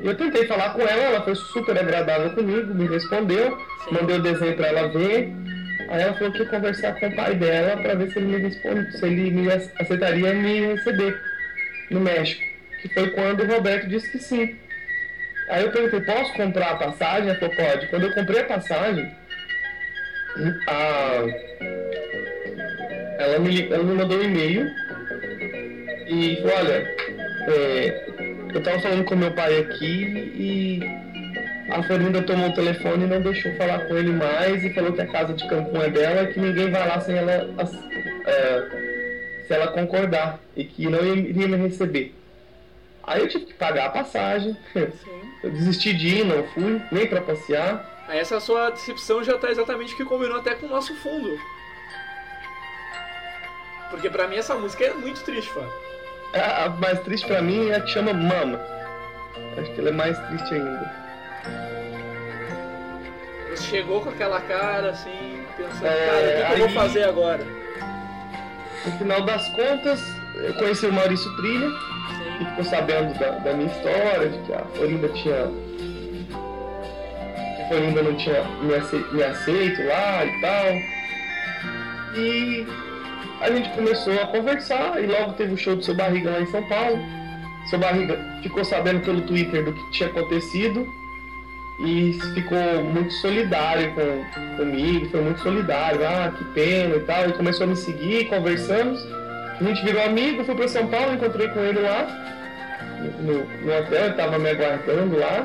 [0.02, 3.56] Eu tentei falar com ela, ela foi super agradável comigo, me respondeu,
[3.90, 5.32] mandei o desenho pra ela ver.
[5.88, 8.42] Aí ela falou que ia conversar com o pai dela pra ver se ele me
[8.42, 11.18] responde, se ele me ace- aceitaria me receber
[11.90, 12.42] no México.
[12.82, 14.56] Que foi quando o Roberto disse que sim.
[15.48, 17.30] Aí eu perguntei, posso comprar a passagem?
[17.30, 17.86] Ela falou, pode.
[17.88, 19.10] Quando eu comprei a passagem,
[20.68, 21.24] a,
[23.18, 24.70] ela, me, ela me mandou um e-mail
[26.06, 26.96] e falou, olha,
[27.48, 28.08] é,
[28.54, 30.04] eu tava falando com meu pai aqui
[30.34, 30.80] e
[31.70, 35.02] a Florinda tomou o telefone e não deixou falar com ele mais e falou que
[35.02, 37.50] a casa de Cancún é dela e que ninguém vai lá sem ela
[38.26, 42.14] é, se ela concordar e que não iria me receber.
[43.02, 44.56] Aí eu tive que pagar a passagem,
[45.42, 48.06] eu desisti de ir, não fui, nem pra passear.
[48.08, 51.38] Essa sua decepção já tá exatamente o que combinou até com o nosso fundo.
[53.90, 55.72] Porque pra mim essa música é muito triste, Fábio.
[56.34, 58.60] A, a mais triste pra mim é a que chama Mama.
[59.58, 60.92] Acho que ela é mais triste ainda.
[63.50, 66.74] Você chegou com aquela cara assim, pensando, É, cara, o que, que eu vou aí-
[66.74, 67.44] fazer agora?
[68.86, 70.00] No final das contas,
[70.36, 71.68] eu conheci o Maurício Trilha
[72.40, 75.46] e ficou sabendo da, da minha história, de que a Florinda tinha.
[77.56, 80.66] que a Florinda não tinha me, ace- me aceito lá e tal.
[82.14, 82.66] E
[83.40, 86.46] a gente começou a conversar e logo teve o show do seu barriga lá em
[86.46, 86.98] São Paulo.
[87.68, 90.86] Seu barriga ficou sabendo pelo Twitter do que tinha acontecido
[91.80, 97.32] e ficou muito solidário com, comigo, foi muito solidário, ah, que pena e tal, e
[97.32, 99.00] começou a me seguir, conversamos,
[99.60, 102.06] a gente virou amigo, fui para São Paulo, encontrei com ele lá,
[103.20, 105.44] no, no hotel, ele estava me aguardando lá,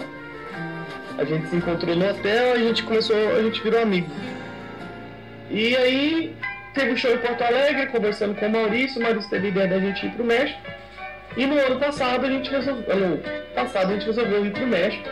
[1.20, 4.10] a gente se encontrou no hotel, a gente começou, a gente virou amigo.
[5.52, 6.36] E aí
[6.74, 9.80] teve o show em Porto Alegre, conversando com o Maurício, o Maurício teve ideia da
[9.80, 10.60] gente ir pro México.
[11.36, 12.86] E no ano passado a gente resolveu.
[12.96, 13.20] Ano
[13.56, 15.04] passado a gente resolveu ir pro México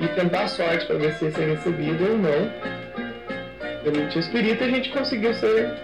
[0.00, 2.50] e tentar a sorte para ver se ia ser recebido ou não.
[3.82, 5.74] Permitiu o espírito e a gente conseguiu ser,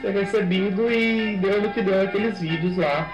[0.00, 3.08] ser recebido e deu no que deu aqueles vídeos lá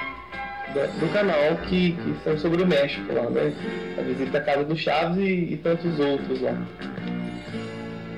[0.74, 3.52] da- do canal que, que são sobre o México lá, né?
[3.98, 6.56] A visita à casa do Chaves e, e tantos outros lá.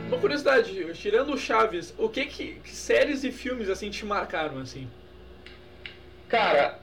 [0.08, 4.58] Uma curiosidade, tirando o Chaves, o que, que que séries e filmes assim te marcaram
[4.58, 4.86] assim?
[6.28, 6.78] Cara,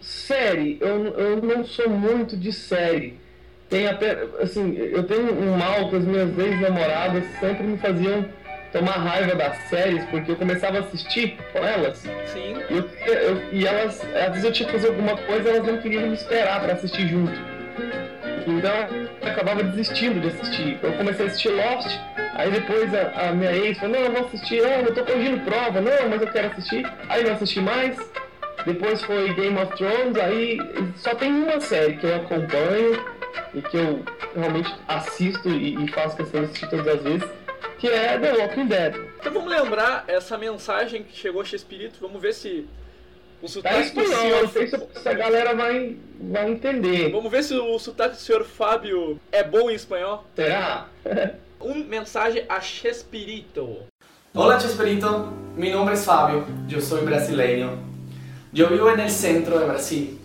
[0.00, 3.18] série, eu, eu não sou muito de série.
[3.68, 8.28] Tem até, assim, eu tenho um mal que as minhas ex-namoradas sempre me faziam
[8.72, 11.98] tomar raiva das séries, porque eu começava a assistir com elas.
[12.26, 12.56] Sim.
[12.70, 15.78] E, eu, eu- e elas, às vezes eu tinha que fazer alguma coisa, elas não
[15.80, 17.32] queriam me esperar pra assistir junto.
[18.46, 20.78] Então eu acabava desistindo de assistir.
[20.82, 21.88] Eu comecei a assistir Lost,
[22.34, 25.44] aí depois a, a minha ex falou, não, eu vou assistir, não, eu tô corrigindo
[25.44, 26.90] prova, não, mas eu quero assistir.
[27.08, 27.96] Aí não assisti mais.
[28.66, 30.58] Depois foi Game of Thrones, aí
[30.96, 33.04] só tem uma série que eu acompanho
[33.52, 34.02] e que eu
[34.34, 37.28] realmente assisto e, e faço questão de assistir todas as vezes,
[37.78, 38.94] que é The Walking Dead.
[39.20, 42.66] Então vamos lembrar essa mensagem que chegou a Espírito, vamos ver se
[43.42, 44.42] o Tá sotaque em do senhor...
[44.42, 47.10] não sei se, se a galera vai, vai entender.
[47.10, 50.24] Vamos ver se o sotaque do senhor Fábio é bom em espanhol?
[50.34, 50.88] Será?
[51.66, 53.84] Um mensagem a Chespirito.
[54.34, 57.78] Hola Chesperito, mi nombre es Fabio, yo soy brasileño.
[58.52, 60.20] Yo vivo en el centro de Brasil.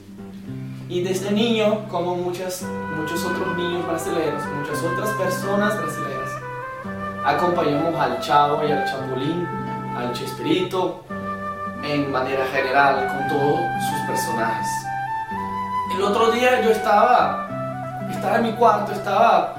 [0.89, 2.65] Y desde niño, como muchas,
[2.97, 6.29] muchos otros niños brasileños, muchas otras personas brasileñas,
[7.23, 9.47] acompañamos al Chavo y al Chapulín,
[9.95, 11.05] al Chespirito,
[11.85, 14.67] en manera general, con todos sus personajes.
[15.95, 17.47] El otro día yo estaba,
[18.11, 19.58] estaba en mi cuarto, estaba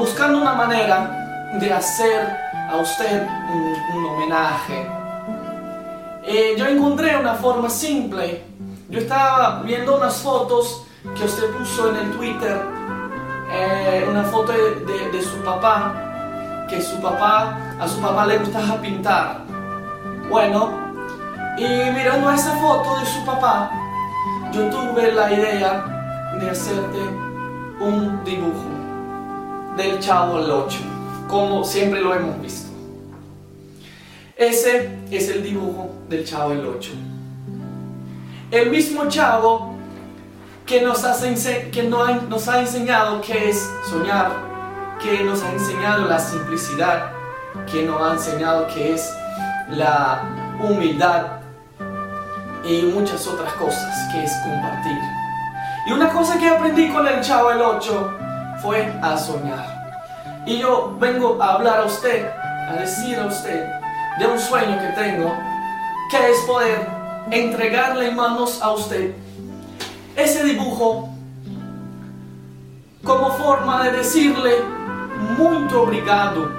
[0.00, 2.34] buscando una manera de hacer
[2.72, 3.26] a usted
[3.94, 4.86] un, homenaje.
[6.24, 8.42] Eh, yo encontré una forma simple.
[8.88, 10.84] Yo estaba viendo unas fotos
[11.14, 12.60] que usted puso en el Twitter,
[13.52, 18.38] eh, una foto de, de- de su papá, que su papá, a su papá le
[18.38, 19.40] gustaba pintar.
[20.30, 20.70] Bueno,
[21.58, 23.70] y mirando esa foto de su papá,
[24.52, 25.84] yo tuve la idea
[26.40, 26.98] de hacerte
[27.80, 28.79] un dibujo
[29.76, 30.78] del Chavo el 8,
[31.28, 32.70] como siempre lo hemos visto.
[34.36, 36.90] Ese es el dibujo del Chavo el 8.
[38.50, 39.74] El mismo Chavo
[40.66, 44.30] que nos, hace que nos ha enseñado qué es soñar,
[45.02, 47.12] que nos ha enseñado la simplicidad,
[47.70, 49.12] que nos ha enseñado qué es
[49.68, 50.22] la
[50.60, 51.40] humildad
[52.64, 54.98] y muchas otras cosas, que es compartir.
[55.86, 58.18] Y una cosa que aprendí con el Chavo el 8
[58.62, 59.80] fue a soñar.
[60.46, 62.30] Y yo vengo a hablar a usted,
[62.68, 63.68] a decir a usted
[64.18, 65.32] de un sueño que tengo,
[66.10, 66.86] que es poder
[67.30, 69.14] entregarle en manos a usted
[70.16, 71.08] ese dibujo
[73.04, 74.56] como forma de decirle
[75.38, 76.50] muy obrigado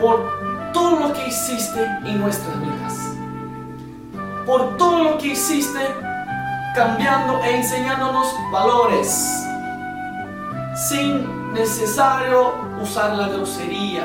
[0.00, 2.94] por todo lo que hiciste en nuestras vidas.
[4.44, 5.80] Por todo lo que hiciste
[6.74, 9.46] cambiando e enseñándonos valores
[10.76, 14.04] sin necesario usar la grosería,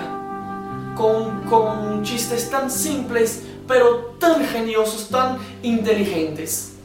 [0.96, 6.76] con, con chistes tan simples, pero tan geniosos, tan inteligentes.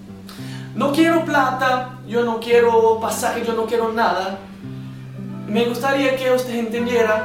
[0.75, 4.39] No quiero plata, yo no quiero pasaje, yo no quiero nada.
[5.49, 7.25] Me gustaría que usted entendiera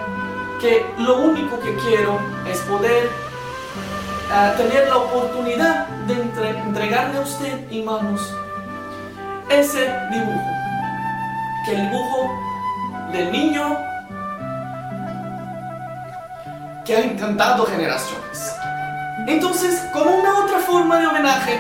[0.62, 2.20] que lo único que quiero
[2.50, 3.10] es poder
[4.32, 8.22] ah, tener la oportunidad de entre- entregarle a usted en manos
[9.50, 10.50] ese dibujo.
[11.66, 12.51] Que el dibujo
[13.12, 13.78] del niño
[16.86, 18.56] que ha encantado generaciones.
[19.28, 21.60] Entonces, como una otra forma de homenaje,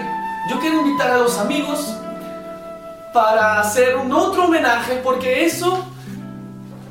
[0.49, 1.95] yo quiero invitar a los amigos
[3.13, 5.85] para hacer un otro homenaje, porque eso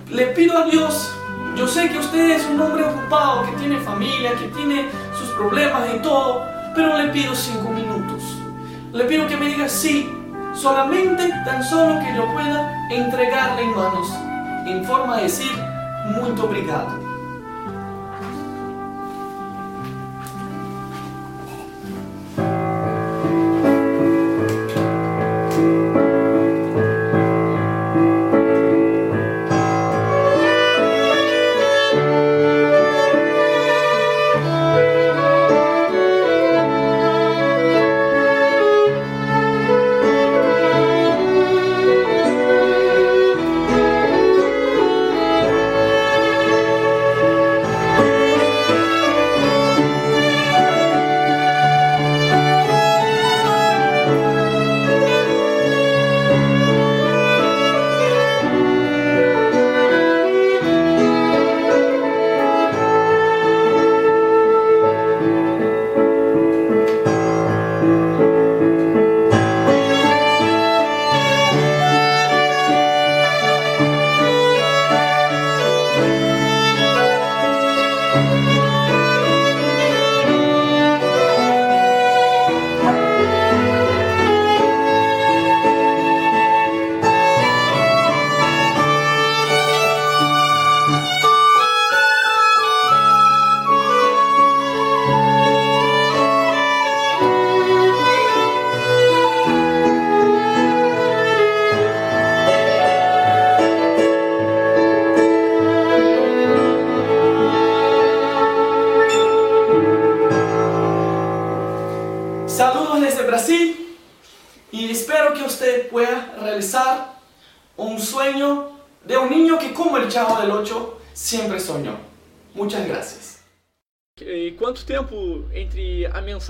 [0.09, 1.12] le pido a Dios.
[1.57, 5.83] Yo sé que usted es un hombre ocupado, que tiene familia, que tiene sus problemas
[5.94, 6.44] y todo,
[6.75, 8.23] pero le pido cinco minutos.
[8.92, 10.09] Le pido que me diga sí,
[10.55, 14.09] solamente tan solo que yo pueda entregarle en manos,
[14.71, 15.53] en forma de decir,
[16.07, 17.10] muy obrigado.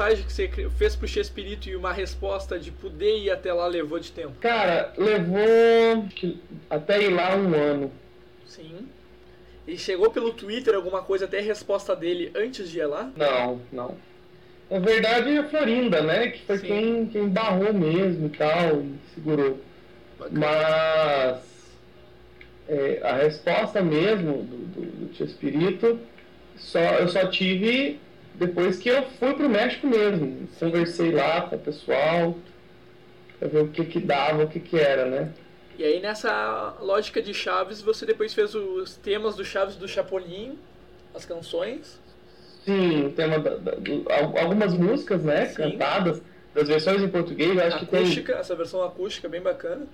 [0.01, 3.99] Mensagem que você fez pro Chespirito e uma resposta de poder ir até lá levou
[3.99, 4.33] de tempo?
[4.41, 6.09] Cara, levou
[6.71, 7.93] até ir lá um ano.
[8.47, 8.89] Sim.
[9.67, 13.11] E chegou pelo Twitter alguma coisa até a resposta dele antes de ir lá?
[13.15, 13.97] Não, não.
[14.71, 16.29] Na verdade, a Florinda, né?
[16.29, 19.61] Que foi quem, quem barrou mesmo e tal, e segurou.
[20.31, 21.41] Mas
[22.69, 26.01] é, a resposta mesmo do, do, do Tio Espírito,
[26.57, 27.99] só, eu só tive
[28.41, 30.49] depois que eu fui pro México mesmo.
[30.59, 32.37] Conversei lá com o pessoal,
[33.39, 35.31] pra ver o que que dava, o que que era, né?
[35.79, 40.59] E aí nessa lógica de Chaves, você depois fez os temas do Chaves do Chapolin,
[41.15, 42.01] as canções.
[42.65, 45.47] Sim, o tema da- da- do- al- algumas músicas, né?
[45.47, 46.23] Cantadas,
[46.55, 48.01] das versões em português, acho que tem.
[48.01, 49.87] Acústica, essa versão acústica bem bacana.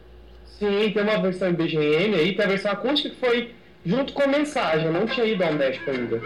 [0.59, 3.55] Sim, tem uma versão em BGM aí, tem a versão acústica que foi
[3.85, 6.21] junto com a mensagem, eu não tinha ido ao México ainda.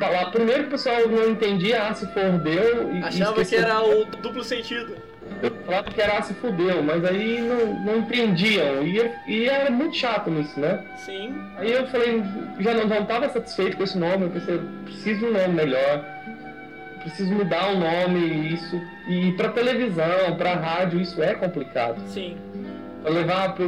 [0.00, 3.00] Lá, primeiro o pessoal não entendia, ah, se fordeu e.
[3.00, 4.96] e Achava que era o duplo sentido.
[5.66, 8.82] Falava que era ah, se fudeu, mas aí não, não entendiam.
[8.82, 10.84] E, e era muito chato nisso, né?
[10.98, 11.34] Sim.
[11.56, 12.22] Aí eu falei,
[12.60, 16.04] já não, não tava satisfeito com esse nome, eu pensei, preciso de um nome melhor,
[17.00, 18.80] preciso mudar o nome, isso.
[19.08, 22.00] E pra televisão, pra rádio, isso é complicado.
[22.08, 22.36] Sim.
[23.02, 23.66] Pra levar para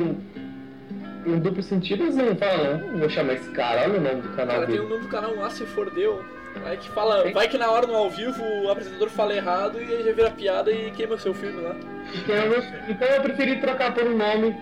[1.27, 4.29] um duplo sentido, eles não falam, não vou chamar esse cara, olha o nome do
[4.31, 4.87] canal Cara, tem dele.
[4.87, 6.25] o nome do canal lá, se for deu.
[6.63, 7.31] Vai que fala.
[7.33, 10.31] Vai que na hora no ao vivo o apresentador fala errado e aí já vira
[10.31, 11.75] piada e queima o seu filme lá.
[12.15, 14.57] Então eu, então eu preferi trocar por um nome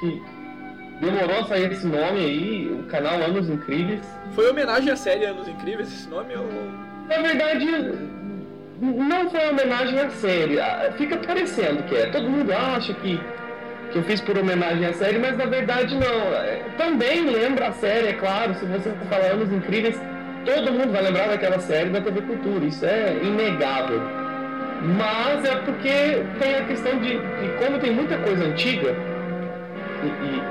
[0.00, 0.22] que
[1.00, 4.04] demorou a sair esse nome aí, o canal Anos Incríveis.
[4.34, 6.46] Foi homenagem à série Anos Incríveis esse nome ou.
[7.08, 7.66] Na verdade,
[8.80, 10.60] não foi homenagem à série.
[10.60, 12.06] Ah, Fica parecendo que é.
[12.10, 13.18] Todo mundo acha que,
[13.94, 16.74] que eu fiz por homenagem à série, mas na verdade não.
[16.76, 18.52] Também lembra a série, é claro.
[18.54, 20.00] Se você falar Anos Incríveis,
[20.44, 22.64] todo mundo vai lembrar daquela série da TV Cultura.
[22.64, 24.02] Isso é inegável.
[24.82, 28.94] Mas é porque tem a questão de, de como tem muita coisa antiga.
[30.02, 30.42] E, e-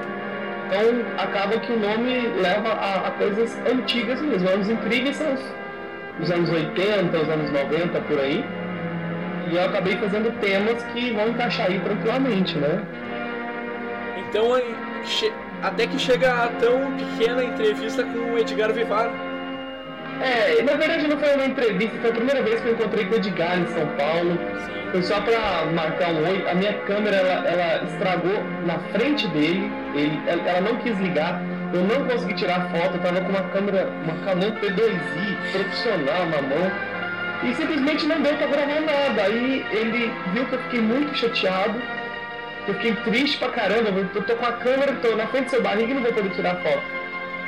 [0.65, 4.49] então acaba que o nome leva a, a coisas antigas mesmo.
[4.49, 5.41] Anos Incríveis são os
[6.21, 8.45] os anos 80, os anos 90, por aí.
[9.51, 12.79] E eu acabei fazendo temas que vão encaixar aí tranquilamente, né?
[14.33, 14.47] Então
[15.61, 19.11] até que chega a tão pequena entrevista com o Edgar Vivar.
[20.19, 23.13] É, na verdade não foi uma entrevista, foi a primeira vez que eu encontrei com
[23.13, 24.39] o Edgar em São Paulo.
[24.91, 26.49] Foi só pra marcar um oi.
[26.49, 31.39] A minha câmera, ela, ela estragou na frente dele, ele, ela ela não quis ligar.
[31.71, 36.41] Eu não consegui tirar foto, eu tava com uma câmera, uma Canon P2i profissional na
[36.41, 36.71] mão.
[37.43, 39.21] E simplesmente não deu pra gravar nada.
[39.21, 41.79] Aí ele viu que eu fiquei muito chateado.
[42.67, 43.89] Eu fiquei triste pra caramba.
[43.89, 46.29] Eu tô com a câmera, tô na frente do seu barriga e não vou poder
[46.29, 46.83] tirar foto.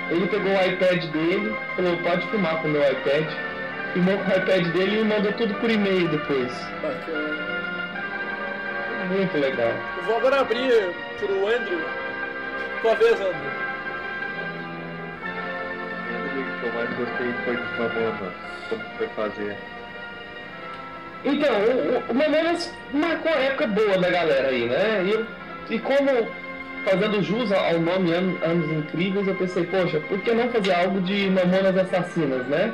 [0.09, 3.25] Ele pegou o iPad dele, falou, pode filmar com o meu iPad.
[3.93, 6.51] Filmou com o iPad dele e me mandou tudo por e-mail depois.
[6.81, 7.55] Bacana.
[9.07, 9.71] Muito legal.
[9.97, 11.79] Eu vou agora abrir pro Andrew.
[12.81, 13.65] Tua vez, Andrew.
[16.35, 18.33] O que eu mais gostei foi dos Mamonas,
[18.69, 19.55] como foi fazer.
[21.25, 21.49] Então,
[22.09, 25.03] o, o marcou a época boa da galera aí, né?
[25.69, 26.27] E, e como,
[26.85, 31.01] fazendo jus ao nome An- Anos Incríveis, eu pensei, poxa, por que não fazer algo
[31.01, 32.71] de Mamonas Assassinas, né?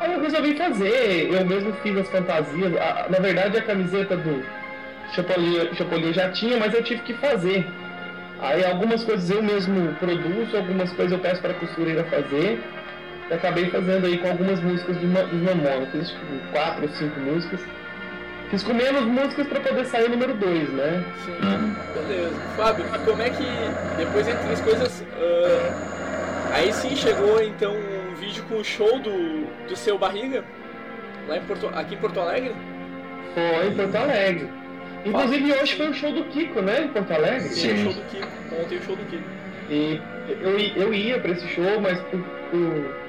[0.00, 2.76] Aí eu resolvi fazer, eu mesmo fiz as fantasias.
[2.76, 4.44] A- na verdade, a camiseta do
[5.12, 7.66] Chapolin, Chapolin já tinha, mas eu tive que fazer.
[8.40, 12.60] Aí algumas coisas eu mesmo produzo, algumas coisas eu peço para a costureira fazer.
[13.30, 16.88] Eu acabei fazendo aí com algumas músicas do Ma- dos Mamonas, fiz tipo, quatro ou
[16.88, 17.60] cinco músicas.
[18.50, 21.04] Fiz com menos músicas para poder sair o número 2, né?
[21.26, 21.76] Sim.
[21.94, 22.34] Beleza.
[22.56, 23.44] Fábio, e como é que
[23.98, 25.04] depois entre as coisas.
[25.20, 30.42] ah, aí sim chegou então um vídeo com o show do, do seu barriga?
[31.28, 32.54] Lá em Porto, aqui em Porto Alegre?
[33.34, 34.48] Foi em Porto Alegre.
[35.04, 36.84] Inclusive hoje foi o show do Kiko, né?
[36.84, 37.48] Em Porto Alegre.
[37.50, 38.28] Sim, o show do Kiko.
[38.58, 39.24] Ontem o show do Kiko.
[39.68, 40.00] E
[40.40, 42.18] eu, i- eu ia pra esse show, mas por,
[42.50, 43.07] por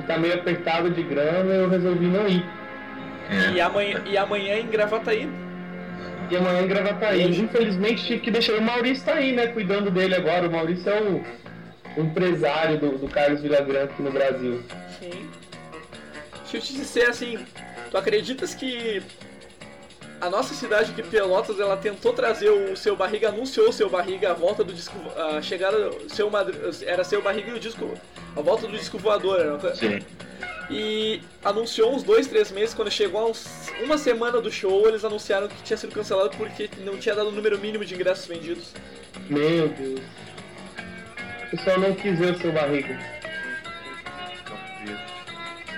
[0.00, 2.44] estar meio apertado de grana, eu resolvi não ir.
[3.54, 5.28] E amanhã, e amanhã em Gravataí.
[6.30, 7.40] E amanhã em Gravataí.
[7.40, 8.54] Infelizmente tive que deixar.
[8.54, 9.48] O Maurício tá aí, né?
[9.48, 10.48] Cuidando dele agora.
[10.48, 11.24] O Maurício é o,
[11.96, 14.62] o empresário do, do Carlos Villagrán aqui no Brasil.
[14.98, 15.28] Sim.
[16.42, 17.38] Deixa eu te dizer assim,
[17.90, 19.02] tu acreditas que
[20.22, 24.30] a nossa cidade aqui, Pelotas, ela tentou trazer o seu barriga, anunciou o seu barriga
[24.30, 26.56] a volta do disco, a chegada seu Madri-
[26.86, 27.92] era seu barriga e o disco,
[28.36, 29.98] a volta do disco voador, era Sim.
[30.70, 35.04] E anunciou uns dois, três meses, quando chegou a uns- uma semana do show, eles
[35.04, 38.72] anunciaram que tinha sido cancelado porque não tinha dado o número mínimo de ingressos vendidos.
[39.28, 40.00] Meu Deus.
[41.52, 42.96] O pessoal não quis ver o seu barriga.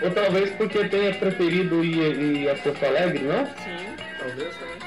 [0.02, 3.46] Ou talvez porque tenha preferido ir, ir a Porto Alegre, não?
[3.46, 3.93] Sim,
[4.24, 4.78] talvez também.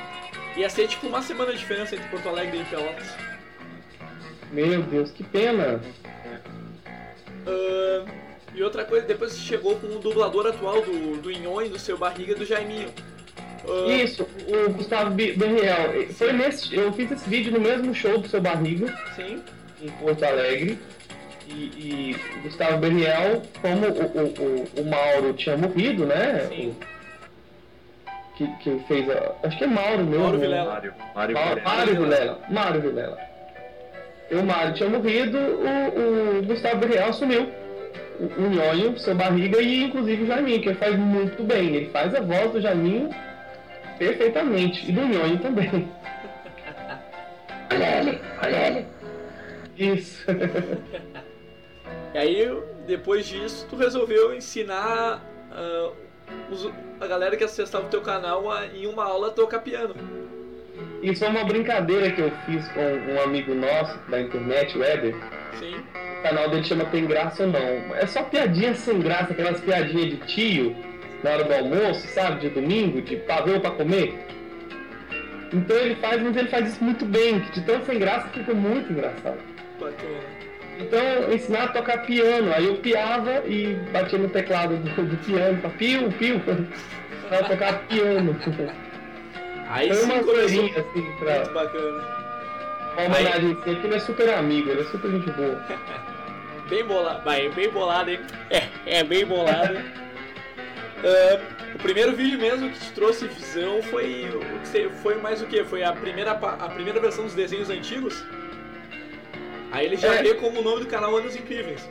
[0.58, 3.08] Ia ser tipo uma semana de diferença entre Porto Alegre e Pelotas.
[4.52, 5.80] Meu Deus, que pena.
[7.46, 8.06] Ah,
[8.56, 12.34] e outra coisa, depois chegou com o dublador atual do, do Inhoi, do seu barriga
[12.34, 12.90] do Jaiminho.
[13.68, 16.12] Ah, Isso, o Gustavo Berriel.
[16.14, 19.44] Foi nesse, eu fiz esse vídeo no mesmo show do seu barriga, Sim.
[19.82, 20.80] em Porto Alegre.
[21.48, 26.46] E, e o Gustavo Berriel, como o, o, o, o Mauro tinha morrido, né?
[26.50, 26.76] Sim.
[28.38, 29.34] Que, que fez a.
[29.44, 30.20] Acho que é Mauro mesmo.
[30.20, 30.46] Mauro né?
[30.46, 30.72] Vilela.
[30.72, 30.94] Mário.
[31.16, 31.64] Mário Mário, Vilela.
[31.64, 32.40] Mário Vilela.
[32.50, 33.18] Mário Vilela.
[34.30, 37.50] E o Mário tinha morrido, o, o Gustavo Berriel assumiu
[38.20, 41.76] o, o Nhonho, seu barriga, e inclusive o Jaiminho, que ele faz muito bem.
[41.76, 43.10] Ele faz a voz do Jaiminho
[43.98, 44.88] perfeitamente.
[44.88, 45.90] E do Nhonho também.
[47.72, 48.86] Olha ele, olha ele.
[49.78, 50.26] Isso.
[52.14, 55.22] E aí, depois disso, tu resolveu ensinar
[55.52, 55.92] ah,
[56.52, 59.96] os- a galera que acessava o teu canal a, em uma aula a tocar piano.
[61.02, 65.16] Isso é uma brincadeira que eu fiz com um amigo nosso da internet, o Eder.
[65.60, 65.76] Sim.
[66.20, 67.96] O canal dele chama Tem Graça ou Não.
[67.96, 70.76] É só piadinha sem graça, aquelas piadinhas de tio
[71.24, 72.42] na hora do almoço, sabe?
[72.42, 74.26] De domingo, de pavê pra comer.
[75.54, 78.54] Então ele faz, mas ele faz isso muito bem, que de tão sem graça fica
[78.54, 79.38] muito engraçado.
[79.80, 80.37] Bacana.
[80.80, 85.60] Então ensinar a tocar piano, aí eu piava e batia no teclado do, do piano,
[85.60, 86.40] pra piu, piu,
[87.28, 88.36] pra tocar piano.
[89.70, 91.36] Aí Foi uma coisinha assim pra.
[91.36, 92.18] Muito bacana.
[92.94, 95.64] Uma homenagem assim, que ele é super amigo, ele é super gente boa.
[96.70, 97.24] Bem bolado.
[97.24, 98.20] Vai, bem bolado, hein?
[98.50, 99.78] É, é bem bolado.
[101.04, 101.40] Ah,
[101.76, 104.28] o primeiro vídeo mesmo que te trouxe visão foi
[105.04, 105.64] foi mais o que?
[105.64, 108.26] Foi a primeira, a primeira versão dos desenhos antigos?
[109.72, 110.24] Aí ele já É.
[110.24, 111.88] vê como o nome do canal Anos Incríveis.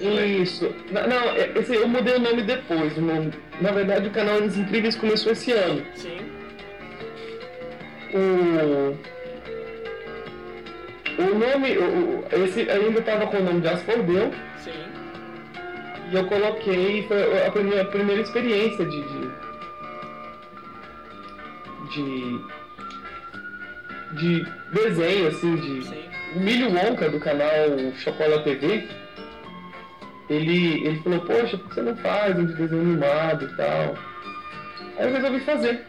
[0.00, 0.74] Isso.
[0.90, 2.96] Não, não, é- eu mudei o nome depois.
[2.98, 5.82] nome- na verdade, o canal Anos Incríveis começou esse ano.
[5.94, 6.18] Sim.
[8.12, 8.96] O.
[11.16, 11.78] O nome.
[11.78, 14.32] O, esse ainda estava com o nome de Asfordeu.
[14.58, 14.72] Sim.
[16.10, 17.04] E eu coloquei.
[17.06, 19.00] Foi a primeira, a primeira experiência de.
[19.02, 19.44] de.
[21.92, 22.44] de,
[24.18, 26.04] de desenho, assim, de.
[26.34, 28.88] O Milho Wonka do canal Chocola TV.
[30.28, 33.94] Ele, ele falou, poxa, por que você não faz um de desenho animado e tal?
[34.98, 35.84] Aí eu resolvi fazer.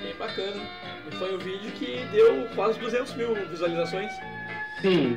[0.00, 0.60] Bem bacana.
[1.10, 4.12] E foi um vídeo que deu quase 200 mil visualizações.
[4.82, 5.16] Sim.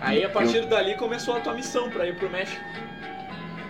[0.00, 2.62] Aí a partir dali começou a tua missão pra ir pro México.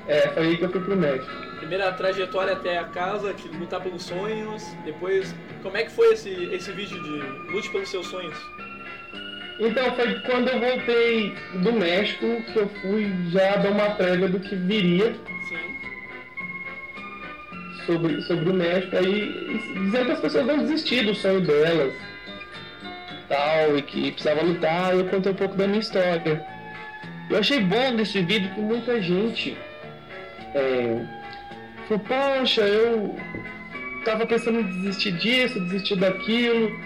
[0.08, 1.47] É, foi aí que eu fui pro México.
[1.58, 4.64] Primeira trajetória até a casa, que lutar pelos sonhos.
[4.84, 8.36] Depois, como é que foi esse, esse vídeo de lute pelos seus sonhos?
[9.60, 14.38] Então foi quando eu voltei do México que eu fui já dar uma prévia do
[14.38, 15.16] que viria
[15.48, 15.56] Sim.
[17.84, 21.92] sobre, sobre o México, aí dizendo que as pessoas não desistir do sonho delas
[23.28, 26.44] tal, e que precisava lutar, eu contei um pouco da minha história.
[27.30, 29.56] Eu achei bom desse vídeo que muita gente
[30.54, 31.04] é,
[31.88, 33.16] falou, poxa, eu
[34.04, 36.78] tava pensando em desistir disso, desistir daquilo,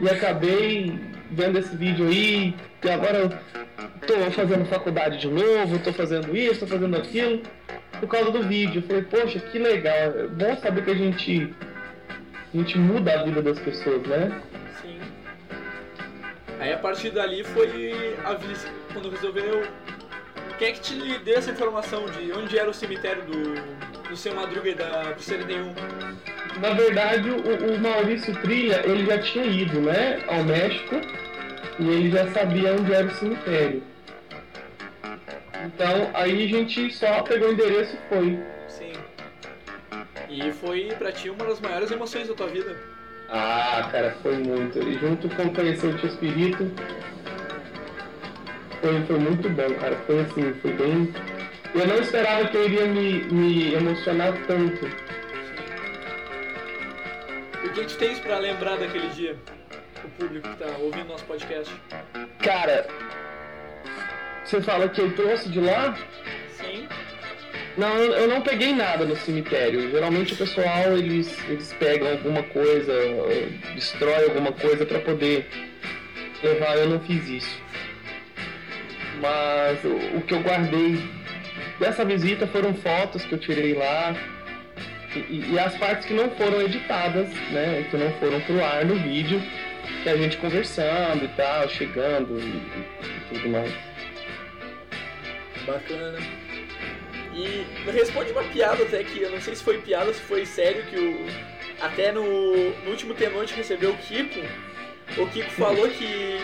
[0.00, 1.00] e acabei
[1.30, 2.54] vendo esse vídeo aí,
[2.84, 3.42] e agora
[4.06, 7.42] tô fazendo faculdade de novo, tô fazendo isso, tô fazendo aquilo,
[7.98, 8.80] por causa do vídeo.
[8.80, 11.54] Eu falei, poxa, que legal, é bom saber que a gente,
[12.52, 14.40] a gente muda a vida das pessoas, né?
[14.82, 14.98] Sim.
[16.58, 19.62] Aí a partir dali foi a Vice, quando resolveu.
[20.58, 23.54] Quem é que te deu essa informação de onde era o cemitério do,
[24.10, 25.74] do seu Madruga e da do CND1?
[26.60, 30.96] Na verdade, o, o Maurício Trilha, ele já tinha ido, né, ao México,
[31.78, 33.82] e ele já sabia onde era o cemitério.
[35.64, 38.40] Então, aí a gente só pegou o endereço e foi.
[38.68, 38.92] Sim.
[40.28, 42.76] E foi pra ti uma das maiores emoções da tua vida.
[43.28, 44.78] Ah, cara, foi muito.
[44.80, 46.70] E junto com conhecer o Tio Espírito,
[48.80, 49.96] foi, foi muito bom, cara.
[50.06, 51.14] Foi assim, foi bem.
[51.74, 54.86] Eu não esperava que eu iria me, me emocionar tanto.
[57.62, 59.36] E o que tu tens pra lembrar daquele dia?
[60.04, 61.72] O público que tá ouvindo nosso podcast.
[62.42, 62.88] Cara,
[64.44, 65.96] você fala que eu trouxe de lá?
[66.56, 66.88] Sim.
[67.76, 69.90] Não, eu não peguei nada no cemitério.
[69.92, 72.92] Geralmente o pessoal eles, eles pegam alguma coisa,
[73.74, 75.48] destrói alguma coisa pra poder
[76.42, 76.76] levar.
[76.78, 77.62] Eu não fiz isso.
[79.20, 81.19] Mas o, o que eu guardei
[81.80, 84.14] dessa visita foram fotos que eu tirei lá
[85.16, 87.84] e, e- as partes que não foram editadas, né?
[87.90, 89.42] Que não foram pro ar no vídeo,
[90.02, 93.72] que a gente conversando e tal, chegando e, e tudo mais.
[95.66, 96.18] Bacana.
[97.34, 100.44] E responde uma piada até que eu não sei se foi piada ou se foi
[100.46, 101.26] sério que o.
[101.80, 102.22] Até no,
[102.84, 104.40] no último que recebeu o Kiko,
[105.16, 106.38] o Kiko falou que.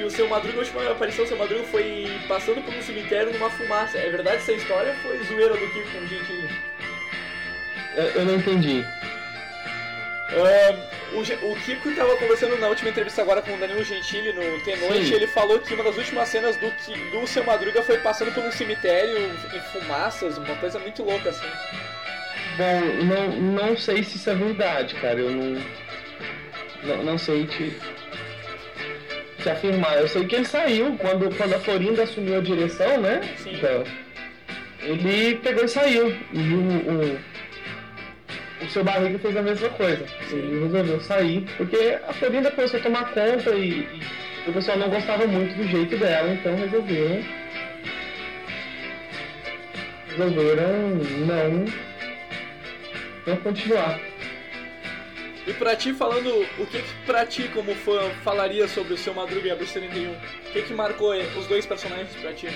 [0.00, 3.34] Que o seu Madruga, a última aparição do seu Madruga foi passando por um cemitério
[3.34, 3.98] numa fumaça.
[3.98, 6.48] É verdade essa história foi zoeira do Kiko com o Gentilho?
[7.96, 8.82] Eu, eu não entendi.
[10.32, 10.78] Ahn,
[11.12, 15.04] o, o Kiko estava conversando na última entrevista agora com o Danilo Gentili no Tenoite
[15.04, 15.12] Sim.
[15.12, 16.72] e ele falou que uma das últimas cenas do,
[17.10, 19.18] do Seu Madruga foi passando por um cemitério
[19.54, 21.46] em fumaças, uma coisa muito louca assim.
[22.56, 23.28] Bom, não,
[23.68, 25.20] não sei se isso é verdade, cara.
[25.20, 25.62] Eu não.
[26.84, 27.78] Não, não sei te,
[29.40, 29.98] te afirmar.
[29.98, 33.20] Eu sei que ele saiu quando, quando a Florinda assumiu a direção, né?
[33.36, 33.54] Sim.
[33.54, 33.84] Então,
[34.82, 36.14] ele pegou e saiu.
[36.32, 36.60] E o,
[36.92, 37.18] o,
[38.64, 40.04] o seu barriga fez a mesma coisa.
[40.30, 43.80] Ele resolveu sair, porque a Florinda começou a tomar conta e,
[44.46, 47.24] e o pessoal não gostava muito do jeito dela, então resolveram.
[50.08, 50.88] Resolveram
[51.26, 51.64] não
[53.26, 54.09] não continuar.
[55.46, 56.28] E pra ti, falando,
[56.58, 59.80] o que, que pra ti, como fã, falaria sobre o Seu Madruga e a Bruxa
[59.80, 60.10] 31?
[60.12, 60.16] O
[60.52, 62.48] que, que marcou eh, os dois personagens pra ti?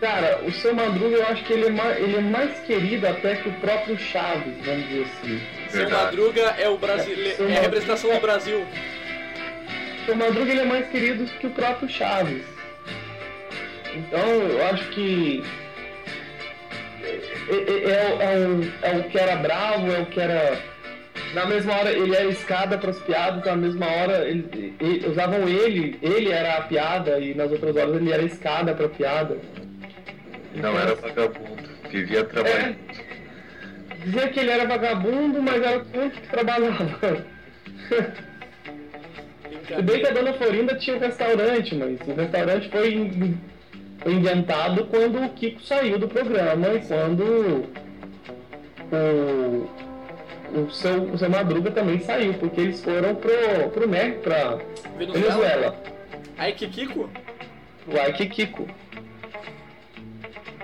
[0.00, 3.36] Cara, o seu Madruga eu acho que ele é, mais, ele é mais querido até
[3.36, 5.40] que o próprio Chaves, vamos dizer assim.
[5.68, 8.66] Seu Madruga é o brasileiro, Seu é a Madruga- representação do Brasil.
[10.02, 12.42] O seu Madruga ele é mais querido que o próprio Chaves.
[13.94, 15.44] Então eu acho que
[17.04, 20.71] é, é- é é o, é o que era bravo, é o que era.
[21.34, 25.48] Na mesma hora ele era escada para as piadas, na mesma hora ele, ele- usavam
[25.48, 29.38] ele, ele era a piada e nas outras horas ele era escada para piada.
[30.54, 32.76] Não era vagabundo, vivia trabalhando.
[34.04, 37.24] Dizia que ele era vagabundo, mas era o que trabalhava.
[39.66, 43.10] Se bem que a dona Florinda tinha um restaurante, mas o restaurante foi,
[44.02, 47.64] foi inventado quando o Kiko saiu do programa e quando
[48.92, 49.70] o,
[50.54, 54.58] o, seu, o seu Madruga também saiu, porque eles foram pro, pro México, pra
[54.96, 55.22] Venezuela?
[55.22, 55.82] Venezuela.
[56.56, 57.10] Que Kiko?
[57.86, 58.68] O Ike Kiko.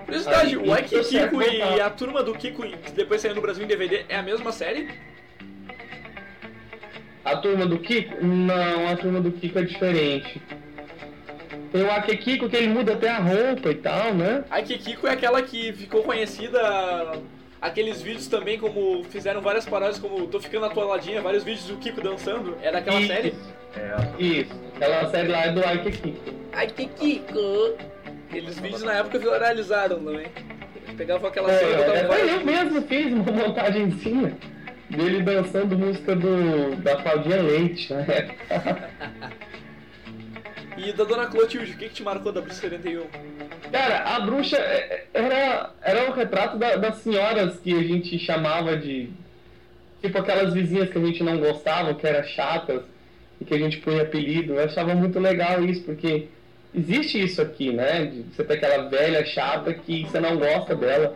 [0.05, 3.43] Curiosidade, o Ike isso é Kiko e a turma do Kiko, que depois saiu no
[3.43, 4.89] Brasil em DVD, é a mesma série?
[7.24, 8.24] A turma do Kiko?
[8.24, 10.43] Não, a turma do Kiko é diferente.
[11.70, 14.45] Tem o Ike Kiko que ele muda até a roupa e tal, né?
[14.51, 16.59] A Ike Kiko é aquela que ficou conhecida.
[17.61, 22.00] Aqueles vídeos também, como fizeram várias paródias, como Tô Ficando Atoladinha, vários vídeos do Kiko
[22.00, 22.56] dançando.
[22.62, 23.09] É daquela Isso.
[23.09, 23.34] série?
[24.18, 26.34] Isso, aquela série lá é do Ike Kiko.
[26.52, 27.74] Ai, que Kiko.
[28.28, 30.26] Aqueles vídeos na época viralizaram também.
[30.76, 34.36] Eles pegavam aquela É, cena e é, eu mesmo fiz uma montagenzinha
[34.90, 38.06] dele dançando música do, da Claudinha Leite, né?
[40.76, 43.04] E da Dona Clotilde, o que, que te marcou da Bruxa 71?
[43.73, 48.77] Cara, a bruxa é- era, era o retrato da- das senhoras que a gente chamava
[48.77, 49.11] de.
[50.01, 52.83] Tipo aquelas vizinhas que a gente não gostava, que eram chatas,
[53.41, 54.55] e que a gente punha apelido.
[54.55, 56.29] Eu achava muito legal isso, porque
[56.75, 58.05] existe isso aqui, né?
[58.07, 61.14] De você ter aquela velha chata que você não gosta dela.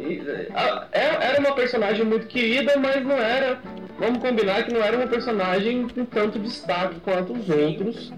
[0.00, 0.20] E,
[0.54, 3.58] a- é- era uma personagem muito querida, mas não era.
[3.98, 8.12] Vamos combinar que não era uma personagem com tanto destaque quanto os outros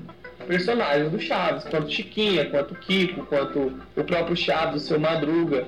[0.49, 5.67] personagens do Chaves, quanto Chiquinha, quanto Kiko, quanto o próprio Chaves, o seu Madruga.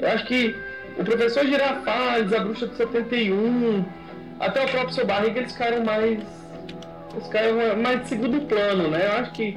[0.00, 0.54] Eu acho que
[0.98, 3.84] o professor Girafales, a Bruxa do 71,
[4.40, 6.18] até o próprio seu Barriga, eles ficaram mais.
[7.12, 9.06] Eles ficaram mais de segundo plano, né?
[9.06, 9.56] Eu acho que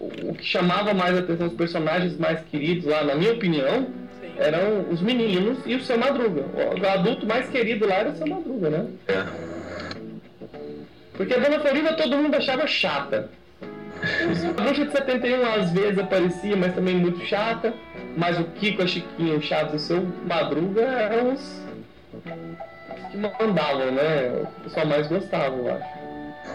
[0.00, 3.86] o, que chamava mais a atenção dos personagens mais queridos lá, na minha opinião,
[4.38, 6.46] eram os meninos e o seu Madruga.
[6.80, 8.86] O, adulto mais querido lá era o seu Madruga, né?
[11.12, 13.30] Porque a Dona Florinda todo mundo achava chata.
[14.54, 17.74] Bruxa de 71 às vezes aparecia, mas também muito chata.
[18.16, 21.64] Mas o Kiko, a Chiquinha, o Chaves e o seu Madruga eram os
[23.10, 24.42] que mandavam, né?
[24.42, 25.88] O pessoal mais gostava, eu acho.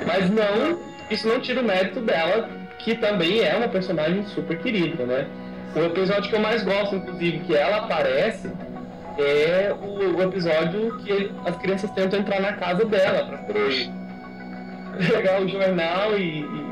[0.05, 0.79] Mas não,
[1.09, 5.27] isso não tira o mérito dela, que também é uma personagem super querida, né?
[5.75, 8.51] O episódio que eu mais gosto, inclusive, que ela aparece,
[9.17, 13.89] é o, o episódio que as crianças tentam entrar na casa dela pra poder
[15.11, 16.68] pegar o jornal e, e,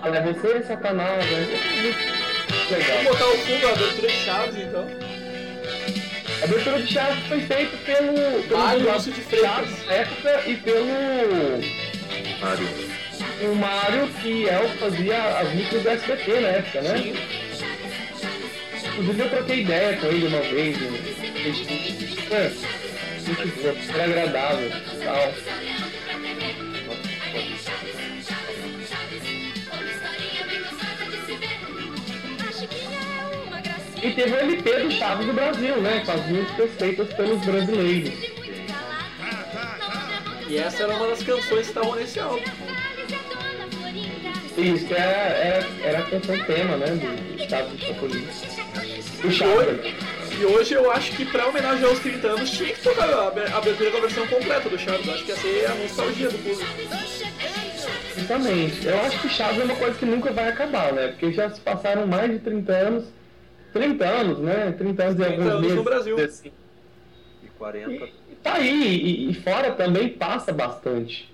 [0.00, 1.46] fala, é você, Satanás, né?
[2.70, 2.96] Legal.
[2.96, 4.86] Vamos botar o fundo, a abertura de Chaves, então.
[6.40, 9.50] A abertura de Chaves foi feita pelo, pelo Mário Lúcio de Freitas.
[9.50, 10.86] Chaves na época e pelo
[12.40, 12.68] Mário.
[13.42, 17.12] o Mário, que é o que fazia as micros do SBT na época, né?
[18.98, 20.76] Inclusive eu troquei ideia com ele uma vez
[21.44, 21.92] Facebook.
[22.08, 22.52] Super,
[23.26, 25.93] muito boa, super agradável e tal.
[34.04, 36.02] E teve o LP do Chaves do Brasil, né?
[36.04, 38.12] Com as músicas feitas pelos brasileiros.
[40.46, 42.42] E essa era uma das canções que estavam nesse álbum.
[44.58, 46.86] Isso, que era, era, era a canção tema, né?
[46.86, 48.26] Do, Chaves do Chapolin.
[49.24, 49.94] O Chaves.
[50.38, 53.50] E hoje eu acho que pra homenagear os 30 anos tinha que tocar a abe-
[53.52, 55.06] a abertura com a versão completa do Chaves.
[55.06, 56.70] Eu acho que ia ser a nostalgia do público.
[58.16, 58.86] Exatamente.
[58.86, 61.08] Eu acho que Chaves é uma coisa que nunca vai acabar, né?
[61.08, 63.04] Porque já se passaram mais de 30 anos.
[63.74, 64.72] 30 anos, né?
[64.72, 65.76] 30 anos e 30 alguns anos meses.
[65.76, 66.24] no Brasil.
[66.24, 66.52] Assim.
[67.42, 68.08] E 40.
[68.42, 71.30] Tá aí, e, e fora também passa bastante.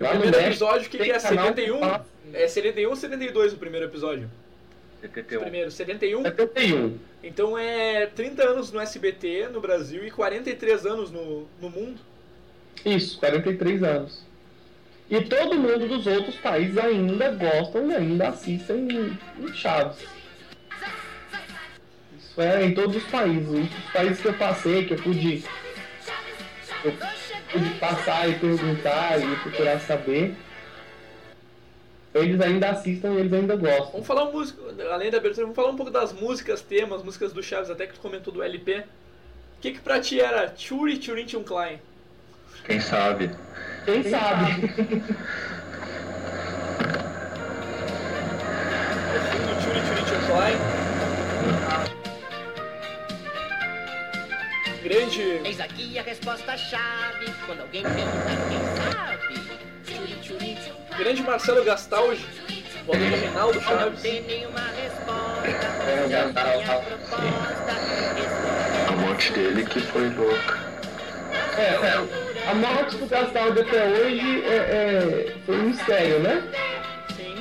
[0.00, 1.18] O Lá no primeiro México episódio, o que, que é?
[1.20, 1.80] canal que 71?
[1.80, 2.04] passa.
[2.32, 4.28] É 71 ou 72 o primeiro episódio?
[5.00, 5.40] 71.
[5.42, 6.22] Primeiro, 71.
[6.22, 6.98] 71.
[7.22, 12.00] Então é 30 anos no SBT no Brasil e 43 anos no, no mundo.
[12.84, 14.24] Isso, 43 anos.
[15.08, 18.88] E todo mundo dos outros países ainda gostam e ainda assistem
[19.38, 20.13] em Chaves.
[22.34, 23.48] Isso é em todos os países.
[23.48, 25.44] Os países que eu passei, que eu pude,
[26.82, 26.92] eu
[27.52, 30.34] pude passar e perguntar e procurar saber,
[32.12, 33.92] eles ainda assistem e eles ainda gostam.
[33.92, 34.60] Vamos falar um músico,
[34.90, 37.94] além da abertura, vamos falar um pouco das músicas, temas, músicas do Chaves, até que
[37.94, 38.80] tu comentou do LP.
[38.80, 41.80] O que que pra ti era Churi Churin Chun Klein?
[42.64, 43.30] Quem sabe?
[43.84, 44.74] Quem sabe?
[49.62, 50.73] Churi Churin Chun Klein.
[54.84, 57.32] Grande Eis aqui a resposta-chave.
[57.46, 59.34] Quando alguém pergunta quem sabe.
[60.98, 62.22] Grande Marcelo Gastaldi,
[62.86, 64.02] voz do Reinaldo Não Chaves.
[64.02, 65.48] tem nenhuma resposta.
[65.88, 66.14] É.
[68.88, 70.62] A morte dele que foi louca.
[71.56, 76.42] É, é, a morte do Gastaldo até hoje é, é- foi um mistério, né?
[77.16, 77.34] Sim.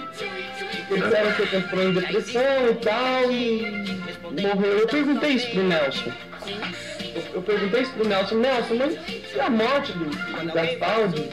[0.90, 4.02] Eles disseram que ele entrou em depressão e tal, e
[4.42, 4.78] morreu.
[4.80, 6.12] Eu perguntei isso pro Nelson.
[7.34, 8.98] Eu, perguntei isso pro Nelson, Nelson, mas
[9.36, 10.06] e a morte do,
[10.54, 11.30] Gastaldi?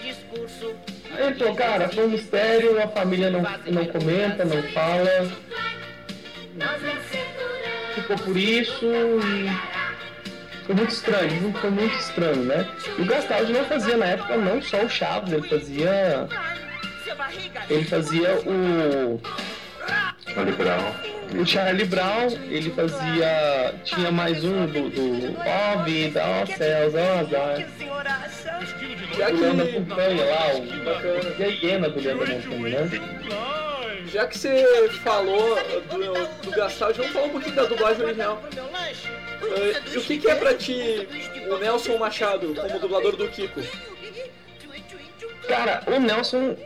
[1.12, 5.31] Aí ele falou, cara, foi um mistério, a família não, não comenta, não fala.
[7.95, 9.81] Ficou por isso e.
[10.66, 12.68] Foi muito estranho, foi muito estranho, né?
[12.99, 16.28] O Gastaldi não fazia na época não só o Chaves, ele fazia.
[17.68, 19.20] Ele fazia o.
[20.33, 21.20] Charlie Brown.
[21.39, 23.74] O Charlie Brown, ele fazia.
[23.85, 24.91] Tinha mais um do.
[24.91, 27.66] do ó vida, ó céus, ó azar.
[29.16, 31.41] Já O Leandro que Montanha lá, o.
[31.41, 32.91] E a hiena do Leandro Montanha, né?
[34.12, 35.57] Já que você falou
[35.89, 38.43] do, do Gastaldi, vamos falar um pouquinho da dublagem original.
[38.43, 41.09] Uh, e o que, que é pra ti
[41.49, 43.61] o Nelson Machado como dublador do Kiko?
[45.47, 46.57] Cara, o Nelson.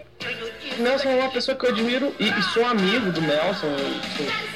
[0.79, 3.77] Nelson é uma pessoa que eu admiro e, e sou amigo do Nelson.
[4.17, 4.55] sou-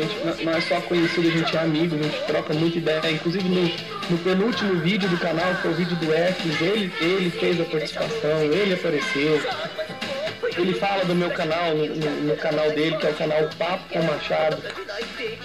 [0.00, 3.10] gente não- é só conhecido, a gente é amigo, a gente troca muita ideia.
[3.10, 3.62] Inclusive no,
[4.10, 8.42] no penúltimo vídeo do canal, foi o vídeo do Ecos, ele, ele fez a participação,
[8.42, 9.40] ele apareceu.
[10.56, 13.84] Ele fala do meu canal, no, no- no canal dele, que é o canal Papo
[13.92, 14.62] com Machado.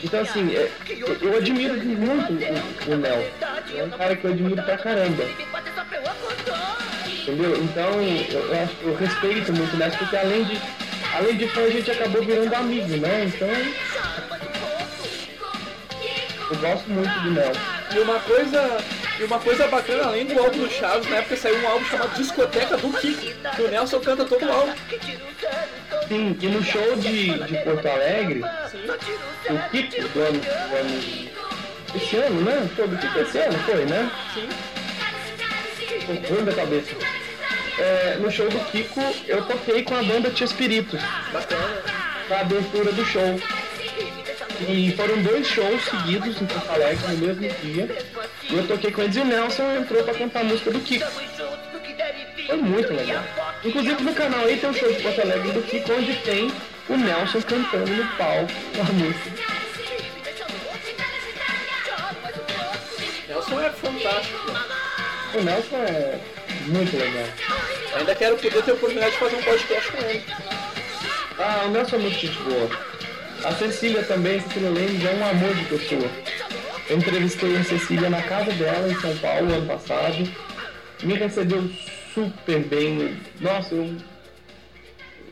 [0.03, 3.29] Então assim, é, eu, eu admiro muito o, o Nelson.
[3.77, 5.23] É um cara que eu admiro pra caramba.
[7.23, 7.55] Entendeu?
[7.57, 10.59] Então eu, acho- eu respeito muito o Nelson, porque além de,
[11.15, 13.25] além de fã, a gente acabou virando amigo, né?
[13.25, 13.47] Então.
[16.49, 17.61] Eu gosto muito do Nelson.
[17.95, 18.77] E uma coisa,
[19.19, 22.15] e uma coisa bacana, além do álbum do Chaves, na época saiu um álbum chamado
[22.17, 23.21] Discoteca do Kiko,
[23.55, 24.73] que o Nelson canta todo o álbum.
[26.07, 31.29] Sim, e no show de, de Porto Alegre, o Kiko do ano, do ano.
[31.95, 32.69] Esse ano, né?
[32.75, 34.11] Foi do Kiko esse ano, foi, né?
[34.33, 34.49] Sim.
[36.55, 36.95] Cabeça.
[37.79, 40.99] É, no show do Kiko, eu toquei com a banda Tia Espíritos.
[41.31, 41.81] Bacana.
[42.29, 43.39] Na abertura do show.
[44.67, 47.89] E foram dois shows seguidos em Porto Alegre no mesmo dia.
[48.49, 51.05] E eu toquei com eles e o Nelson entrou pra cantar a música do Kiko.
[52.47, 53.23] Foi muito legal.
[53.63, 56.51] Inclusive no canal aí tem um show de Porto Alegre do Kiko onde tem
[56.89, 59.31] o Nelson cantando no palco a música.
[63.27, 64.72] Nelson é fantástico.
[65.35, 66.19] O Nelson é
[66.67, 67.25] muito legal.
[67.95, 70.23] Ainda quero poder ter a oportunidade de fazer um podcast com ele.
[71.39, 72.69] Ah, o Nelson é muito gente boa.
[73.43, 76.09] A Cecília também, Cecília Lemos, é um amor de pessoa.
[76.89, 80.29] Eu entrevistei a Cecília na casa dela em São Paulo ano passado.
[81.01, 81.69] Me recebeu
[82.13, 83.17] super bem.
[83.41, 83.95] Nossa, eu,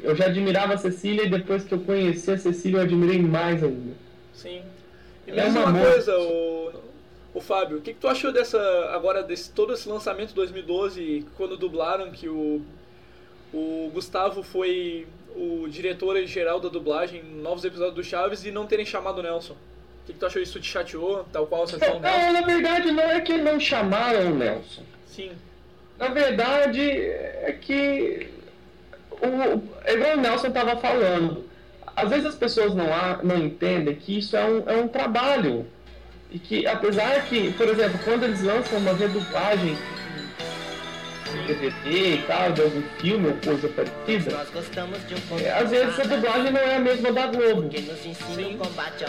[0.04, 3.64] eu já admirava a Cecília e depois que eu conheci a Cecília eu admirei mais
[3.64, 3.93] ainda.
[4.34, 4.62] Sim.
[5.28, 5.91] E É mais um uma amor.
[5.91, 6.74] coisa, o,
[7.34, 8.59] o Fábio, o que, que tu achou dessa.
[8.93, 12.61] agora desse todo esse lançamento 2012, quando dublaram que o.
[13.53, 15.05] O Gustavo foi
[15.36, 19.23] o diretor geral da dublagem em novos episódios do Chaves e não terem chamado o
[19.23, 19.53] Nelson.
[19.53, 20.59] O que, que tu achou isso?
[20.59, 21.25] Te chateou?
[21.34, 21.99] Tal qual você falou?
[21.99, 24.84] Não, na verdade não é que não chamaram o Nelson.
[25.05, 25.32] Sim.
[25.99, 28.29] Na verdade é que
[29.11, 31.45] o, é igual o Nelson estava falando.
[31.95, 35.67] Às vezes as pessoas não, há, não entendem que isso é um, é um trabalho.
[36.32, 39.77] E que apesar que, por exemplo, quando eles lançam uma redublagem
[41.34, 44.45] em DVD e tal, de algum filme ou coisa parecida,
[45.43, 47.69] é, às vezes a dublagem não é a mesma da Globo.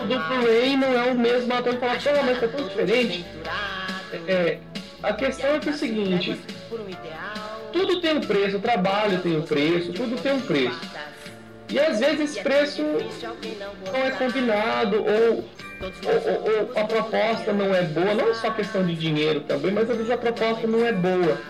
[0.02, 3.24] O do Blu-ray não é o mesmo ator que fala, pô, mas tá tão diferente.
[4.26, 4.58] É,
[5.02, 6.38] a questão é que é o seguinte,
[7.72, 10.80] tudo tem um preço, o trabalho tem um preço, tudo tem um preço.
[11.68, 15.44] E às vezes esse preço não é combinado, ou,
[15.84, 19.96] ou a proposta não é boa, não é só questão de dinheiro também, mas às
[19.96, 21.40] vezes a proposta não é boa.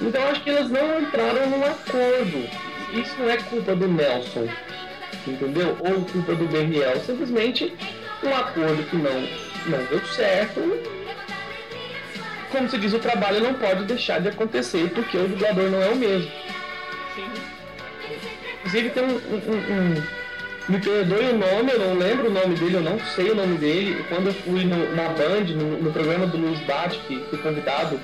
[0.00, 2.48] Então acho que eles não entraram num acordo.
[2.92, 4.48] Isso não é culpa do Nelson,
[5.26, 5.76] entendeu?
[5.80, 7.00] Ou culpa do Beriel.
[7.00, 7.72] Simplesmente
[8.22, 9.20] um acordo que não,
[9.66, 10.60] não deu certo.
[12.50, 15.88] Como se diz, o trabalho não pode deixar de acontecer porque o dublador não é
[15.88, 16.30] o mesmo.
[18.60, 20.23] Inclusive tem um- um- um-
[20.68, 23.58] Me perdoe o nome, eu não lembro o nome dele, eu não sei o nome
[23.58, 24.02] dele.
[24.08, 28.00] Quando eu fui no- na Band, no, no programa do Luiz Bate, que fui convidado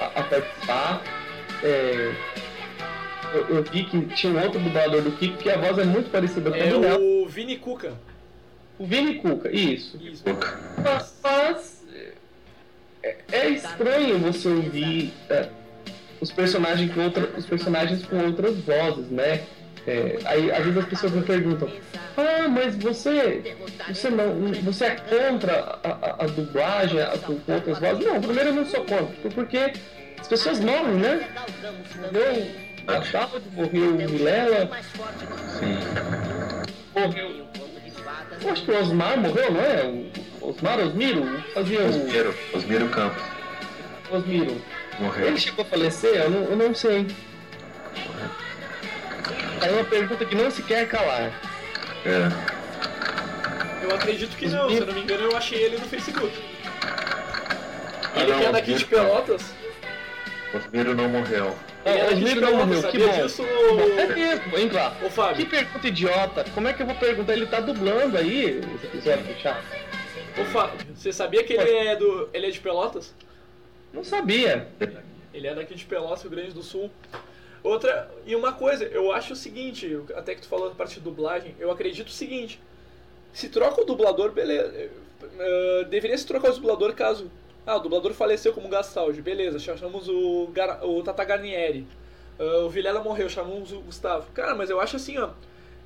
[0.00, 1.02] a, a participar,
[1.62, 2.12] é,
[3.34, 6.10] eu, eu vi que tinha um outro dublador do Kiko, que a voz é muito
[6.10, 6.98] parecida com a É do Nelson.
[6.98, 7.92] o Vini Cuca.
[8.78, 9.98] O Vini Cuca, isso.
[10.82, 11.84] Mas, mas,
[13.02, 15.48] é, é estranho você ouvir é,
[16.22, 19.42] os personagens com outra, os personagens com outras vozes, né?
[19.86, 21.70] É, aí às vezes as pessoas me perguntam,
[22.16, 23.54] ah, mas você,
[23.88, 24.34] você não,
[24.64, 28.04] você é contra a, a- a dublagem a- com, outras vozes?
[28.04, 29.72] Não, primeiro eu não sou contra, porque
[30.18, 31.28] as pessoas morrem, né?
[32.12, 32.46] Morreu
[32.88, 34.68] a Sábado, morreu o Vilela,
[36.94, 37.46] morreu
[38.42, 39.84] eu acho que o Osmar morreu, não é?
[40.40, 41.88] O Osmar Osmiro fazia o.
[41.88, 43.22] Osmiro, Osmiro Campos.
[44.10, 44.56] Osmiro.
[45.00, 45.26] Morreu.
[45.28, 46.14] Ele chegou a falecer?
[46.16, 47.06] Eu não, eu não sei.
[49.60, 51.32] Aí uma pergunta que não se quer calar.
[52.04, 52.28] É.
[53.84, 56.32] Eu acredito que não, se eu não me engano eu achei ele no Facebook.
[58.14, 58.84] Ah, Ele não, que é daqui de.
[58.84, 59.54] Pelotas.
[60.54, 61.54] Osmiro não morreu.
[61.84, 63.22] É de Osmiro não Pelotas, morreu, que bom.
[63.22, 63.42] disso?
[63.98, 64.96] É mesmo, hein, Clá?
[65.04, 65.36] Ô, Fábio.
[65.36, 66.44] Que pergunta idiota.
[66.54, 67.32] Como é que eu vou perguntar?
[67.34, 69.64] Ele tá dublando aí episódio do Chato.
[70.40, 72.28] Ô, Fábio, você sabia que ele é do.
[72.32, 73.14] ele é de Pelotas?
[73.92, 74.68] Não sabia.
[75.32, 76.90] Ele é daqui de Pelotas, Rio Grande do Sul.
[77.62, 81.00] Outra, e uma coisa, eu acho o seguinte, até que tu falou da parte de
[81.00, 82.60] dublagem, eu acredito o seguinte,
[83.32, 84.72] se troca o dublador, beleza,
[85.38, 87.30] eh, deveria se trocar o dublador caso,
[87.66, 91.86] ah, o dublador faleceu como Gastaldi, beleza, chamamos o, Gar, o Tata Garnieri,
[92.38, 94.30] Ah, o Vilela morreu, chamamos o Gustavo.
[94.32, 95.30] Cara, mas eu acho assim, ó,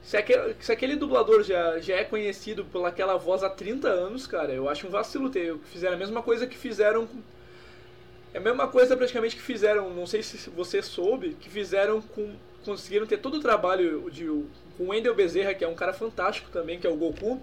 [0.02, 4.52] se aquele, se aquele dublador já, já é conhecido pelaquela voz há 30 anos, cara,
[4.52, 7.18] eu acho um vacilo ter, fizeram a mesma coisa que fizeram com
[8.32, 12.34] é a mesma coisa praticamente que fizeram, não sei se você soube, que fizeram com.
[12.64, 14.26] Conseguiram ter todo o trabalho de,
[14.76, 17.40] com o Wendel Bezerra, que é um cara fantástico também, que é o Goku.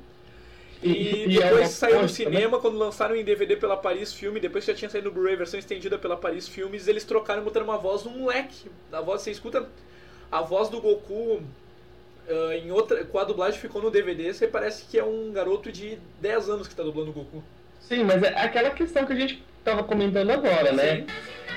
[0.81, 4.39] E, E- é depois uma saiu no cinema, quando lançaram em DVD pela Paris Filme,
[4.39, 7.63] depois que já tinha saído no Blu-ray, versão estendida pela Paris Filmes, eles trocaram botando
[7.63, 8.69] uma voz do moleque.
[8.91, 9.67] A voz, você escuta
[10.31, 11.41] a voz do Goku
[12.29, 13.05] ah, em outra.
[13.05, 16.67] Com a dublagem ficou no DVD, você parece que é um garoto de 10 anos
[16.67, 17.43] que tá dublando o Goku.
[17.79, 21.03] Sim, mas é aquela questão que a gente tava comentando agora, né?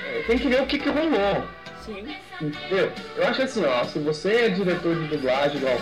[0.05, 1.45] É, Tem que ver o que, que rolou.
[1.85, 2.13] Sim.
[2.41, 2.91] Entendeu?
[3.15, 5.77] Eu acho assim, ó, se você é diretor de dublagem, igual,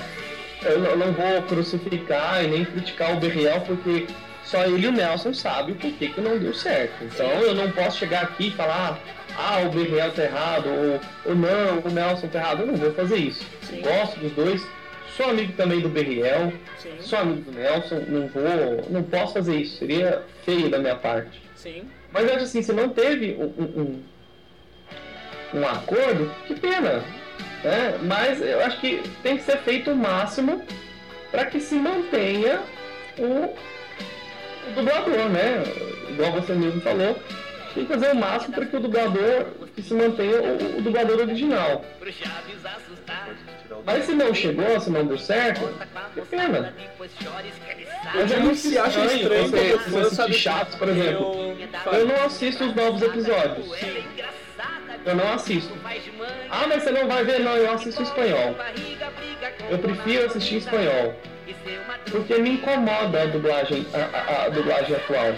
[0.63, 4.05] eu não, não vou crucificar e nem criticar o Berriel, porque
[4.43, 7.03] só ele e o Nelson sabem o porquê que não deu certo.
[7.03, 8.99] Então eu não posso chegar aqui e falar,
[9.35, 10.99] ah, o Berriel tá errado, ou,
[11.31, 12.59] ou não, o Nelson tá errado.
[12.61, 13.43] Eu não vou fazer isso.
[13.81, 14.67] Gosto dos dois,
[15.17, 16.53] sou amigo também do Berriel,
[16.99, 21.41] sou amigo do Nelson, não vou, não posso fazer isso, seria feio da minha parte.
[21.55, 21.83] Sim.
[22.11, 24.03] Mas acho assim, se não teve um, um,
[25.59, 27.03] um- acordo, que pena.
[27.63, 27.99] Né?
[28.03, 30.61] Mas eu acho que tem que ser feito o máximo
[31.31, 32.61] para que se mantenha
[33.17, 35.63] o, o dublador, né?
[36.09, 37.15] Igual você mesmo falou,
[37.73, 39.45] tem que fazer o máximo para que o dublador
[39.75, 41.85] que se mantenha o, o dublador original.
[43.85, 45.61] Mas se não chegou, se não deu certo,
[46.13, 46.73] que pena.
[48.15, 51.55] Mas é muito se acha estranho você, quando você de- chatos, por exemplo.
[51.93, 53.67] Eu não assisto os novos episódios.
[55.05, 55.73] Eu não assisto.
[56.49, 57.39] Ah, mas você não vai ver?
[57.39, 58.55] Não, eu assisto espanhol.
[59.69, 61.13] Eu prefiro assistir espanhol.
[62.11, 65.33] Porque me incomoda a dublagem, a, a- a dublagem atual.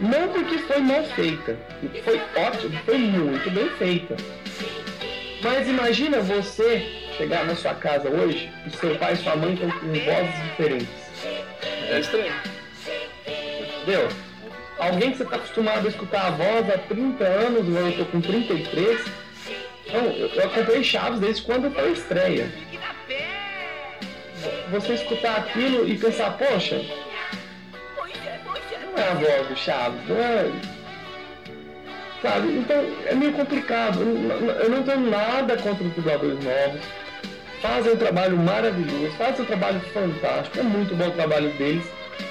[0.00, 1.56] Não porque foi mal feita.
[2.02, 4.16] Foi ótimo, foi muito bem feita.
[5.42, 6.86] Mas imagina você
[7.16, 11.03] chegar na sua casa hoje e seu pai e sua mãe estão com vozes diferentes.
[11.90, 12.32] É estranho.
[13.82, 14.08] Entendeu?
[14.78, 18.20] Alguém que você está acostumado a escutar a voz há 30 anos, eu estou com
[18.20, 19.00] 33.
[19.86, 22.50] Então, eu, eu acompanhei Chaves desde quando foi estreia.
[24.70, 26.80] Você escutar aquilo e pensar, poxa,
[28.84, 30.50] não é a voz do Chaves, não é.
[32.22, 32.48] Sabe?
[32.56, 34.00] Então é meio complicado.
[34.00, 36.80] Não- Eu não tenho nada contra os dubladores novos.
[37.64, 41.82] Fazem um trabalho maravilhoso, fazem um trabalho fantástico, é muito bom o trabalho deles.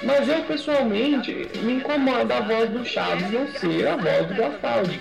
[0.04, 5.00] Mas eu pessoalmente me incomoda a voz do Chaves não ser a voz do Gastaldi.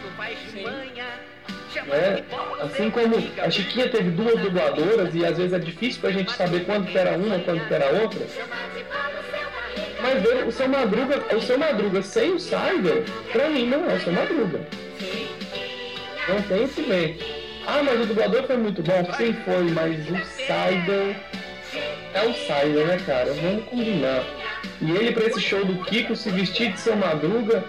[1.85, 2.23] Né?
[2.61, 6.65] Assim como a Chiquinha teve duas dubladoras e às vezes é difícil pra gente saber
[6.65, 8.25] quando que era uma, quando que era outra.
[10.01, 13.93] Mas ver o seu Madruga, o seu Madruga sem o Cyber, pra mim não é
[13.93, 14.61] o seu Madruga.
[16.27, 17.42] Não tem o que ver.
[17.65, 21.15] Ah, mas o dublador foi muito bom, sim foi, mas o Cyber
[22.13, 23.33] é o Cyber, né, cara?
[23.33, 24.23] Vamos combinar.
[24.81, 27.63] E ele pra esse show do Kiko se vestir de seu Madruga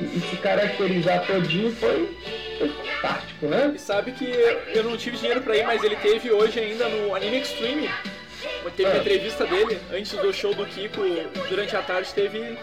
[0.00, 2.14] e, se caracterizar todinho foi,
[2.58, 3.72] foi fantástico, né?
[3.74, 4.24] E sabe que
[4.74, 7.90] eu não tive dinheiro pra ir, mas ele teve hoje ainda no Anime Extreme.
[8.76, 9.00] Teve uma Ah.
[9.00, 11.00] entrevista dele antes do show do Kiko,
[11.48, 12.56] durante a tarde teve.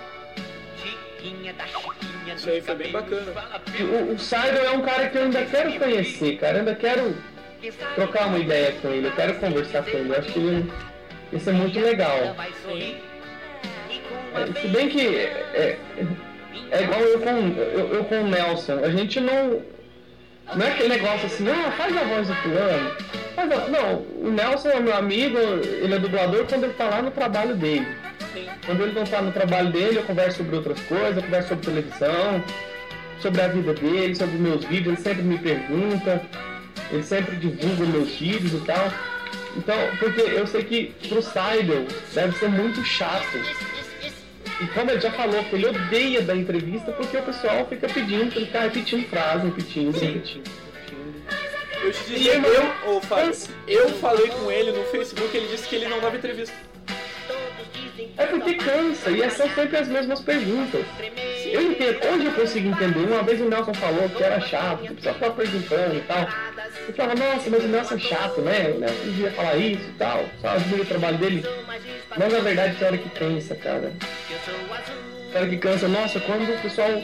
[2.36, 3.34] Isso aí foi bem bacana.
[3.78, 6.54] E O, o é um cara que eu ainda quero conhecer, cara.
[6.54, 7.16] Eu ainda quero
[7.96, 10.10] trocar uma ideia com ele, eu quero conversar com ele.
[10.10, 10.66] Eu acho que
[11.34, 12.36] isso é muito legal.
[14.36, 15.78] É, se bem que é,
[16.72, 19.62] é igual eu com, eu, eu com o Nelson, a gente não.
[20.56, 22.92] Não é aquele negócio assim, ah, faz a voz do fulano.
[23.72, 27.56] Não, o Nelson é meu amigo, ele é dublador quando ele tá lá no trabalho
[27.56, 27.88] dele.
[28.66, 31.66] Quando ele não tá no trabalho dele, eu converso sobre outras coisas, eu converso sobre
[31.66, 32.44] televisão,
[33.20, 36.22] sobre a vida dele, sobre os meus vídeos, ele sempre me pergunta,
[36.92, 38.92] ele sempre divulga meus vídeos e tal.
[39.56, 43.38] Então, porque eu sei que pro Seidel deve ser muito chato.
[44.62, 48.32] E como ele já falou, que ele odeia dar entrevista porque o pessoal fica pedindo
[48.32, 50.50] pra ele ficar repetindo frase, repetindo, repetindo.
[51.82, 53.34] Eu te diria, eu, ô, Fábio,
[53.68, 56.54] eu falei com ele no Facebook, ele disse que ele não dava entrevista.
[58.18, 60.86] É porque cansa, e são sempre as mesmas perguntas.
[61.46, 63.00] Eu entendo, hoje eu consigo entender.
[63.00, 66.28] Uma vez o Nelson falou que era chato, que pessoal ficava perguntando e tal.
[66.88, 68.74] Eu falava, nossa, mas o Nelson é chato, né?
[68.76, 71.46] O Nelson devia falar isso e tal, só admira o trabalho dele.
[72.18, 73.94] Mas na verdade tem hora que cansa, cara.
[75.32, 77.02] Tem hora que cansa, nossa, quando o pessoal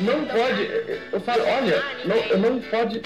[0.00, 0.62] não pode.
[1.12, 3.02] Eu falo, olha, não, não pode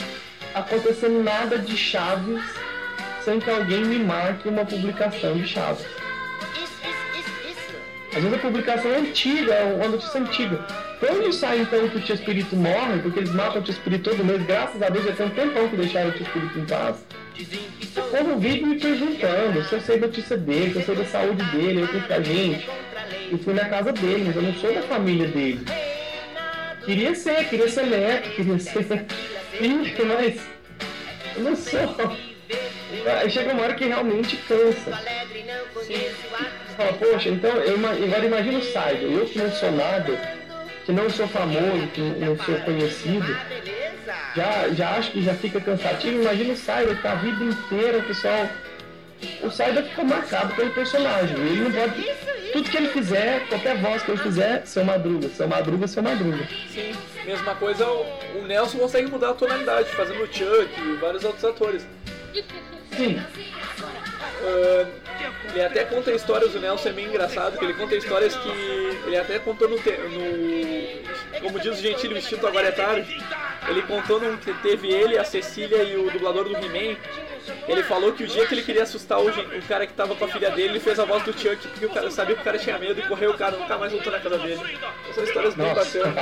[0.55, 2.43] acontecer nada de Chaves
[3.25, 5.85] sem que alguém me marque uma publicação de Chaves.
[8.09, 10.65] Às vezes a publicação é antiga, é uma notícia antiga.
[10.99, 14.25] Quando sai então que o Tio Espírito morre, porque eles matam o Tio Espírito todo
[14.25, 17.05] mês, graças a Deus já tem um tempão que deixaram o Tio Espírito em paz.
[17.97, 21.45] O povo vive me perguntando se eu sei notícia dele, se eu sei da saúde
[21.51, 22.69] dele, eu que gente.
[23.31, 25.65] Eu fui na casa dele, mas eu não sou da família dele.
[26.85, 29.05] Queria ser, queria ser neto, queria ser
[29.53, 30.41] filho, mas
[31.37, 32.17] eu não sou.
[33.21, 34.99] Aí chega uma hora que realmente cansa.
[35.75, 36.11] Você
[36.79, 40.16] fala, poxa, então eu, agora imagina o Saido, eu que não sou nada,
[40.87, 43.37] que não sou famoso, que não sou conhecido,
[44.37, 46.22] já, já acho que já fica cansativo.
[46.22, 48.49] Imagina o Saido que tá a vida inteira, o pessoal.
[49.43, 51.37] O Saido fica marcado pelo personagem.
[51.37, 52.29] Ele não pode.
[52.53, 56.49] Tudo que ele fizer, qualquer voz que ele fizer, seu madruga, seu madruga, seu madruga.
[56.72, 56.95] Sim,
[57.26, 58.07] mesma coisa, o,
[58.39, 61.87] o Nelson consegue mudar a tonalidade, fazendo o Chuck e vários outros atores.
[62.97, 63.20] Sim.
[64.41, 64.86] Ah,
[65.51, 68.49] ele até conta histórias, o Nelson é meio engraçado, que ele conta histórias que
[69.07, 73.20] ele até contou no, no como diz o Gentilho, o instinto agora é tarde,
[73.68, 76.97] ele contou num que teve ele, a Cecília e o dublador do He-Man,
[77.66, 80.24] ele falou que o dia que ele queria assustar o, o cara que tava com
[80.24, 82.45] a filha dele, ele fez a voz do Chuck, porque o cara sabia que o
[82.45, 84.61] cara tinha medo e correu, o cara nunca mais voltou na casa dele.
[85.14, 86.14] São histórias bem bacanas.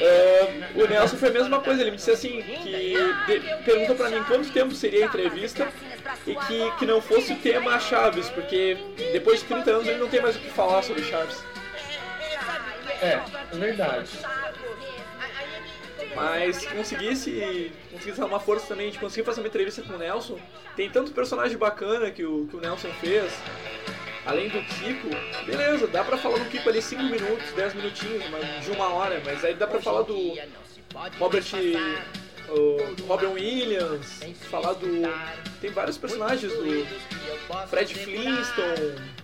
[0.00, 2.96] Ah, o Nelson foi a mesma coisa, ele me disse assim, que
[3.26, 5.68] de- perguntou pra mim quanto tempo seria a entrevista
[6.26, 8.76] e que, que não fosse o tema Chaves, porque
[9.12, 11.42] depois de 30 anos ele não tem mais o que falar sobre Chaves.
[13.00, 13.20] É,
[13.52, 14.10] é verdade.
[16.14, 19.98] Mas se conseguisse, conseguisse dar uma força também de conseguir fazer uma entrevista com o
[19.98, 20.38] Nelson,
[20.76, 23.32] tem tanto personagem bacana que o, que o Nelson fez,
[24.24, 25.08] além do Kiko,
[25.44, 29.20] beleza, dá pra falar do Kiko ali 5 minutos, 10 minutinhos, mas de uma hora,
[29.24, 30.34] mas aí dá pra falar do
[31.18, 31.44] Robert.
[32.48, 34.86] O Robin Williams, falar do.
[35.60, 36.86] Tem vários personagens do
[37.68, 39.14] Fred Flintstone,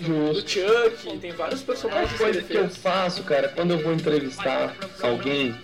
[0.00, 3.78] do Chuck, tem vários Uma personagens que ele coisa que eu faço, cara, quando eu
[3.78, 5.54] vou entrevistar alguém,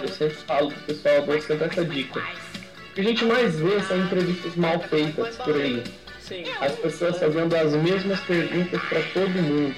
[0.00, 2.20] eu sempre falo pro pessoal, eu dou sempre essa dica.
[2.20, 5.84] O que a gente mais vê são entrevistas mal feitas por aí.
[6.20, 6.44] Sim.
[6.60, 9.74] As pessoas fazendo as mesmas perguntas para todo mundo.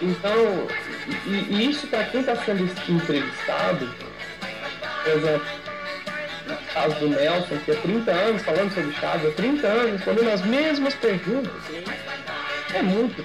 [0.00, 0.66] Então,
[1.26, 3.88] e, e isso para quem está sendo entrevistado,
[5.04, 5.46] por exemplo,
[6.48, 10.30] no caso do Nelson, que há 30 anos falando sobre Chaves, há 30 anos respondendo
[10.30, 11.52] as mesmas perguntas,
[12.74, 13.24] é muito.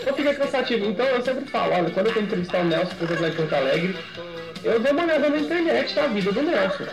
[0.00, 0.86] Então fica cansativo.
[0.86, 3.54] Então eu sempre falo, olha, quando eu vou entrevistar o Nelson, por exemplo, em Porto
[3.54, 3.98] Alegre,
[4.62, 6.86] eu dou uma olhada na internet da vida do Nelson.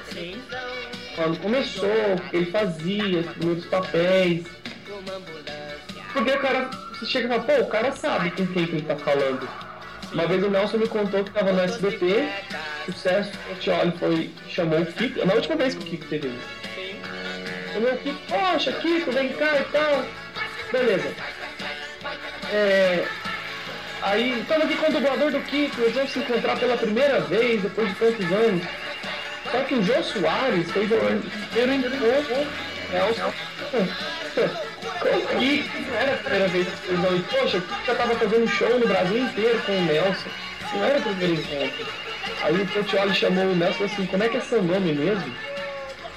[1.15, 4.45] Quando começou, o que ele fazia, os primeiros papéis.
[6.11, 8.81] Porque o cara, você chega e fala, pô, o cara sabe com quem que ele
[8.81, 9.66] tá falando.
[10.13, 12.29] Uma vez o Nelson me contou que tava no SBT,
[12.87, 17.73] o Sérgio Portioli foi, chamou o Kiko, na última vez que o Kiko teve isso.
[17.73, 20.05] Chamou o Kiko, poxa, Kiko, vem cá e tal.
[20.71, 21.13] Beleza.
[22.51, 23.05] É,
[24.01, 27.61] aí, estamos aqui com o dublador do Kiko, eles vão se encontrar pela primeira vez
[27.61, 28.63] depois de tantos anos.
[29.51, 30.95] Só que o Jô Soares fez o
[31.51, 32.47] primeiro encontro
[32.91, 33.33] Nelson
[35.39, 37.15] Kiko, não era a primeira vez que eles não.
[37.17, 40.29] E, poxa, o Kiko já estava fazendo show no Brasil inteiro com o Nelson.
[40.73, 41.85] Não era o primeiro encontro.
[42.43, 44.93] Aí o Portioli chamou o Nelson e falou assim, como é que é seu nome
[44.93, 45.33] mesmo?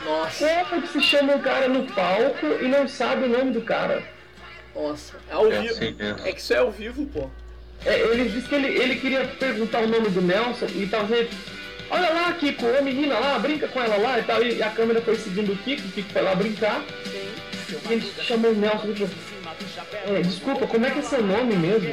[0.05, 0.65] Nossa.
[0.69, 4.03] Como que se chama o cara no palco e não sabe o nome do cara?
[4.75, 5.73] Nossa, é ao É vivo.
[5.75, 5.97] assim.
[6.25, 7.31] É que isso é ao vivo, pô.
[7.85, 11.29] É, ele disse que ele, ele queria perguntar o nome do Nelson e talvez.
[11.91, 14.43] Olha lá, Kiko, a menina lá, brinca com ela lá e tal.
[14.43, 16.83] E a câmera foi seguindo o Kiko, o Kiko foi lá brincar.
[17.89, 21.89] Ele chamou o Nelson e falou: é, Desculpa, como é que é seu nome mesmo?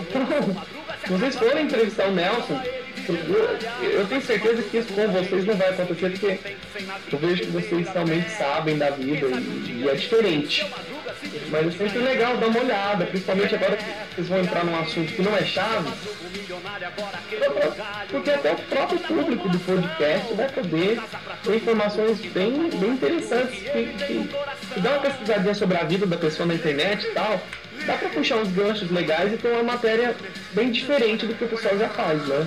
[0.00, 0.26] Então,
[1.04, 2.60] se vocês forem entrevistar o Nelson,
[3.08, 6.56] eu, eu tenho certeza que isso com vocês não vai acontecer, porque
[7.12, 10.66] eu vejo que vocês realmente sabem da vida e, e é diferente.
[11.50, 15.12] Mas é sempre legal dar uma olhada, principalmente agora que vocês vão entrar num assunto
[15.12, 15.90] que não é chave.
[18.10, 21.00] Porque até o próprio público do podcast vai poder
[21.42, 24.28] ter informações bem, bem interessantes que, que,
[24.74, 27.40] que dá uma pesquisadinha sobre a vida da pessoa na internet e tal.
[27.86, 30.16] Dá pra puxar uns ganchos legais e ter uma matéria
[30.52, 32.46] bem diferente do que o pessoal já faz, né?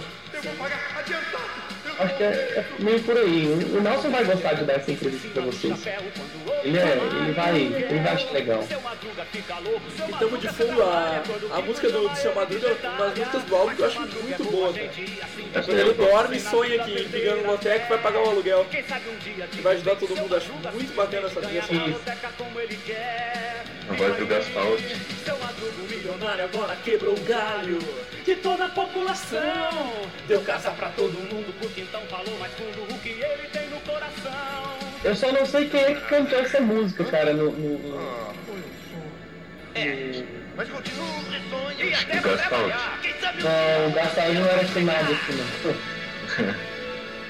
[2.00, 3.45] Acho que é, é meio por aí.
[3.74, 5.86] O o Nelson vai gostar de dar essa entrevista pra vocês.
[6.64, 8.64] Ele, é, ele, vai, ele vai achar legal.
[8.64, 13.56] E tamo de fundo a, a música do, do Seu Madruga, uma das músicas do
[13.56, 14.86] álbum que eu acho muito boa, cara.
[15.56, 18.66] É quando ele dorme e sonha que liga no boteco vai pagar o aluguel.
[18.66, 21.95] Que vai ajudar todo mundo, acho muito bacana essa trilha sonora.
[23.89, 24.95] A voz do Gastaldi.
[25.89, 27.80] Milionário agora quebrou o galho.
[28.24, 29.39] de toda a população.
[30.28, 33.80] Deu casa pra todo mundo, porque então falou mais fundo o que ele tem no
[33.82, 34.78] coração.
[35.04, 37.52] Eu só não sei quem é que cantou essa música, cara, no.
[37.52, 38.34] no, no-
[39.76, 40.24] É,
[40.56, 42.74] mas continua o sonho e até O Gastaldi.
[43.02, 45.46] Quem sabe Não, o Gastal não era sem nada assim, não.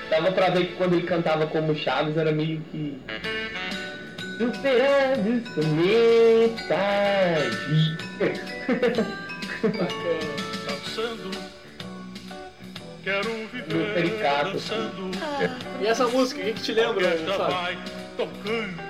[0.10, 3.00] Dava pra ver que quando ele cantava como Chaves era meio que.
[4.40, 7.50] Superando essa metade.
[10.68, 11.49] Dançando,
[13.04, 14.52] quero viver pericato.
[14.54, 15.12] dançando.
[15.82, 17.78] E essa música, o que, que te lembra, vai
[18.18, 18.90] tocando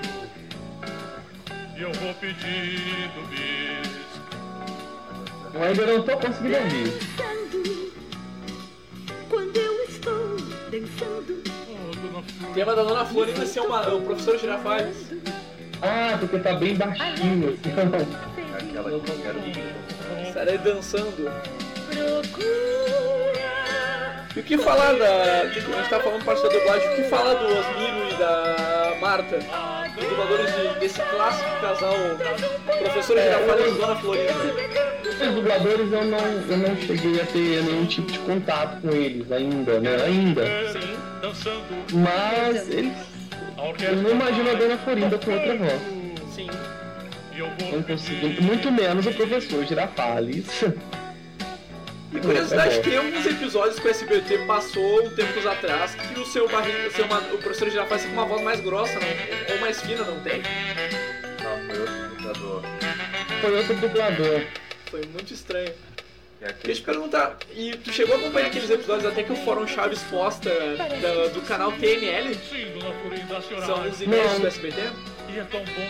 [1.80, 4.00] e eu vou pedindo bis.
[5.54, 6.94] Eu ainda não tô conseguindo ouvir.
[9.30, 10.36] Quando eu estou
[10.70, 11.42] dançando.
[12.42, 14.98] O tema da Dona Florinda ser uma, o professor Girafales.
[15.82, 17.70] Ah, porque tá bem baixinho, assim.
[18.70, 21.32] Aquela que eu quero Estarei dançando.
[24.40, 25.50] E o que falar da.
[25.52, 28.96] que A gente tá falando parte da dublagem, o que falar do Osmiro e da
[29.02, 29.38] Marta?
[29.98, 31.94] Os dubladores de- desse clássico casal,
[32.80, 34.34] professor Girafales e Dona Florinda.
[35.28, 39.30] Os dubladores eu não, eu não cheguei a ter nenhum tipo de contato com eles
[39.30, 40.04] ainda, né?
[40.06, 40.46] Ainda.
[40.72, 40.96] Sim.
[41.94, 42.94] Mas eles.
[43.82, 45.82] Eu não imagino a Dona Florinda com outra voz.
[46.34, 46.48] Sim.
[47.74, 48.42] Não consigo.
[48.42, 50.46] Muito menos o professor Girafales.
[52.12, 56.48] E curiosidade É alguns episódios que o SBT passou um tempos atrás que o seu
[56.50, 59.54] barriga, o, seu, o professor Girafales com uma voz mais grossa, não?
[59.56, 60.42] Ou mais fina, não tem?
[61.44, 62.62] Não, foi outro dublador.
[63.42, 64.42] Foi outro dublador.
[64.90, 65.72] Foi muito estranho.
[66.40, 69.68] Deixa eu te perguntar, e tu chegou a acompanhar aqueles episódios até que o Fórum
[69.68, 72.34] Chaves posta da- do canal TNL?
[73.66, 74.40] São os inéditos Não.
[74.40, 74.82] do SBT?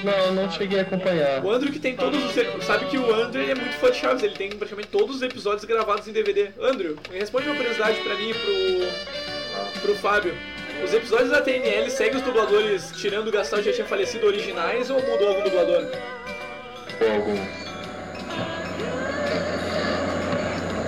[0.03, 1.43] Não, não cheguei a acompanhar.
[1.43, 2.65] O Andrew que tem todos os.
[2.65, 5.21] Sabe que o Andrew ele é muito fã de Chaves, ele tem praticamente todos os
[5.21, 6.49] episódios gravados em DVD.
[6.61, 9.81] Andrew, responde uma curiosidade pra mim e pro.
[9.81, 10.33] pro Fábio.
[10.83, 15.01] Os episódios da TNL seguem os dubladores, tirando o Gastão já tinha falecido, originais, ou
[15.01, 15.85] mudou algum dublador?
[17.01, 17.39] Ou alguns.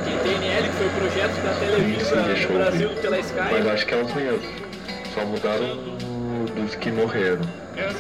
[0.06, 3.02] Tem TNL, que foi o projeto da Televisa Deixa no Brasil ouvir.
[3.02, 3.38] pela Sky.
[3.52, 4.46] Mas acho que é os mesmos.
[5.14, 5.76] Só mudaram
[6.56, 7.42] dos que morreram.
[7.76, 7.92] Eu,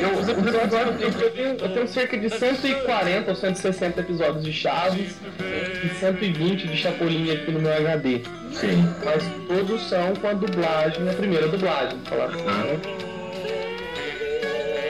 [0.00, 5.18] eu, os episódios, eu, tenho, eu tenho cerca de 140 ou 160 episódios de Chaves
[5.84, 8.22] e 120 de Chapolin aqui no meu HD.
[8.52, 8.88] Sim.
[9.04, 12.80] Mas todos são com a dublagem, a primeira dublagem, vou falar assim, né?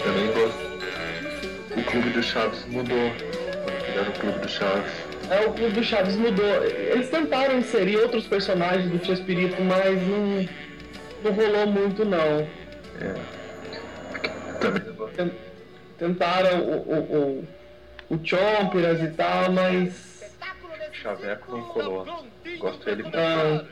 [0.05, 0.73] Também gosto.
[1.77, 3.13] O Clube dos Chaves mudou.
[3.87, 4.93] Fizeram o Clube dos Chaves.
[5.31, 6.65] É, o Clube do Chaves mudou.
[6.65, 10.49] Eles tentaram inserir outros personagens do Tio Espírito, mas não,
[11.25, 12.47] não rolou muito não.
[13.01, 13.42] É.
[15.17, 15.33] Ten-
[15.99, 17.45] Tentaram o, o,
[18.11, 20.23] o, o Chomperas e tal, mas.
[20.93, 22.05] Chaveco não colou.
[22.59, 23.67] Gosto dele Não.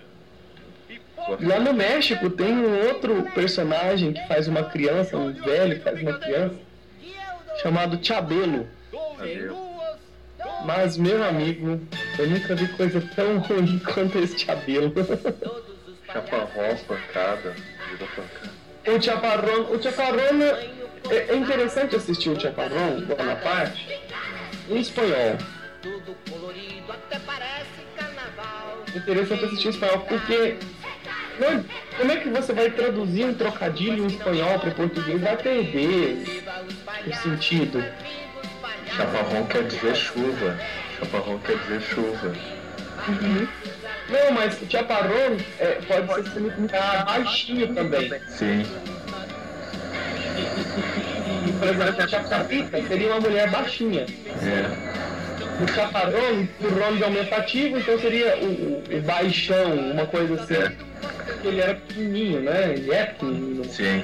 [1.26, 1.47] Gosto.
[1.47, 6.01] Lá no México tem um outro personagem que faz uma criança, um velho que faz
[6.01, 6.55] uma criança,
[7.62, 8.66] chamado Chabelo.
[10.65, 11.81] Mas, meu amigo,
[12.19, 14.93] eu nunca vi coisa tão ruim quanto esse Chabelo.
[16.06, 17.55] Chaparrão, pancada.
[17.90, 18.60] Virou pancada.
[18.89, 20.40] O Chaparrão, o Chaparrão
[21.09, 24.01] é, é interessante assistir o Chaparrão, Bonaparte,
[24.68, 25.39] em espanhol.
[25.82, 28.85] tudo colorido, até parece carnaval.
[28.94, 30.56] Interessante assistir em espanhol, porque
[31.40, 31.64] não,
[31.97, 35.20] como é que você vai traduzir um trocadilho em espanhol para português?
[35.22, 36.43] Vai perder
[37.06, 37.82] o sentido.
[38.94, 40.59] Chaparrão quer dizer chuva.
[40.98, 42.35] Chaparrão quer dizer chuva.
[43.09, 43.48] Uhum.
[44.10, 48.20] Não, mas o chaparrão é, pode ser significar baixinho também.
[48.28, 48.66] Sim.
[51.61, 54.07] Por exemplo, a seria uma mulher baixinha.
[54.43, 55.62] É.
[55.62, 60.74] O chaparrão, por nome de aumentativo, então seria o, o- o baixão, uma coisa assim.
[61.27, 62.73] Porque ele era pequenininho, né?
[62.73, 63.65] Ele é pequenininho.
[63.65, 64.03] Sim.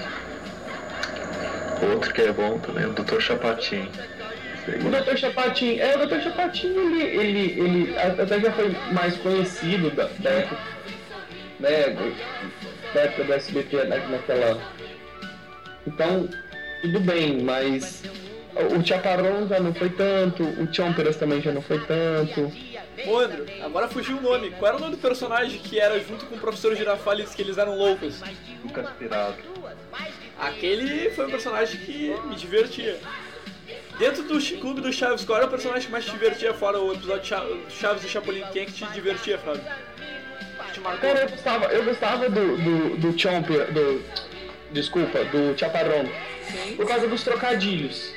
[1.91, 3.20] Outro que é bom também é o Dr.
[3.20, 3.89] Chapatin.
[4.69, 5.16] O Dr.
[5.16, 6.20] Chapatin, é, o Dr.
[6.23, 10.61] Chapatin, ele, ele, ele até já foi mais conhecido da, da época,
[11.61, 11.97] né,
[12.93, 14.59] da época do SBT na, naquela...
[15.87, 16.28] Então,
[16.82, 18.03] tudo bem, mas
[18.74, 22.51] o Chaparrão já não foi tanto, o Chomperas também já não foi tanto.
[23.07, 24.51] Ô, Andrew, agora fugiu o nome.
[24.53, 27.59] Qual era o nome do personagem que era junto com o professor Girafales que eles
[27.59, 28.23] eram loucos?
[28.65, 29.36] Lucas Pirado.
[30.39, 32.98] Aquele foi um personagem que me divertia.
[33.98, 36.93] Dentro do clube do Chaves, qual era o personagem que mais te divertia fora o
[36.93, 38.44] episódio Chaves e Chapolin?
[38.53, 39.62] Quem é que te divertia, Fábio?
[40.66, 41.09] Que te marcou?
[41.09, 44.03] Cara, eu gostava, eu gostava do, do, do Chomper, do...
[44.73, 46.07] Desculpa, do Chaparrão.
[46.77, 48.12] Por causa dos trocadilhos.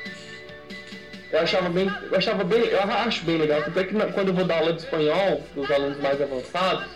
[1.32, 3.62] Eu achava bem, eu achava bem, eu acho bem legal.
[3.64, 6.88] Tanto é que quando eu vou dar aula de espanhol para os alunos mais avançados,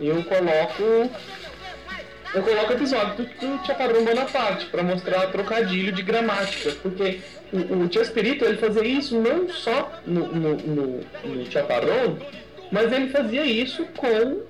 [0.00, 1.10] eu coloco
[2.32, 7.20] eu coloco episódio do, do Chaparrão Bonaparte para mostrar trocadilho de gramática, porque
[7.52, 12.18] o, o Chespirito ele fazia isso não só no, no, no, no
[12.70, 14.42] mas ele fazia isso com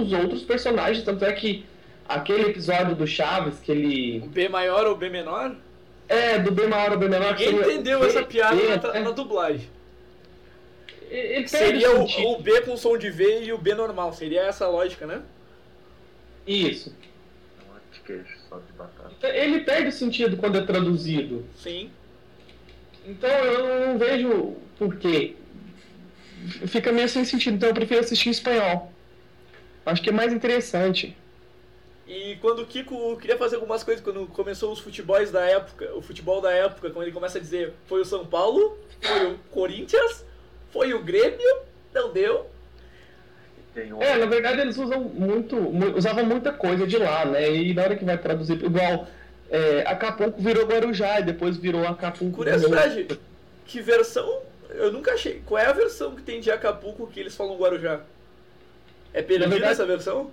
[0.00, 1.66] os outros personagens, tanto é que
[2.08, 5.54] aquele episódio do Chaves que ele B maior ou B menor?
[6.08, 8.68] é do B maior ou B menor que Ninguém seria entendeu B, essa piada B,
[8.68, 9.00] na, né?
[9.00, 9.68] na dublagem.
[11.10, 14.12] Ele perde Seria o o, o B com som de V e o B normal.
[14.12, 15.22] Seria essa a lógica, né?
[16.46, 16.94] Isso.
[17.66, 19.28] Não é batata.
[19.28, 21.44] Ele perde o sentido quando é traduzido.
[21.56, 21.90] Sim.
[23.06, 25.34] Então eu não vejo por quê.
[26.66, 28.92] Fica meio sem sentido, então eu prefiro assistir em espanhol.
[29.84, 31.16] Acho que é mais interessante.
[32.08, 36.00] E quando o Kiko queria fazer algumas coisas, quando começou os futebols da época, o
[36.00, 40.24] futebol da época, quando ele começa a dizer foi o São Paulo, foi o Corinthians,
[40.72, 41.58] foi o Grêmio,
[41.94, 42.46] não deu.
[44.00, 47.48] É, na verdade eles usam muito, mu- usavam muita coisa de lá, né?
[47.54, 49.06] E na hora que vai traduzir, igual
[49.50, 52.36] é, Acapulco virou Guarujá e depois virou Acapulco.
[52.38, 53.06] Curiosidade,
[53.66, 54.40] que versão,
[54.70, 58.00] eu nunca achei, qual é a versão que tem de Acapulco que eles falam Guarujá?
[59.12, 60.30] É perdida verdade- essa versão?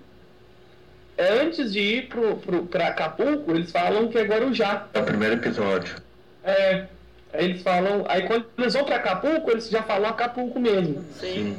[1.18, 4.88] É, antes de ir pro, pro, pra Acapulco, eles falam que é Guarujá.
[4.94, 5.96] É o primeiro episódio.
[6.44, 6.86] É.
[7.34, 8.06] Aí eles falam.
[8.08, 11.04] Aí quando eles vão pra Acapulco, eles já falam Acapulco mesmo.
[11.20, 11.58] Sim.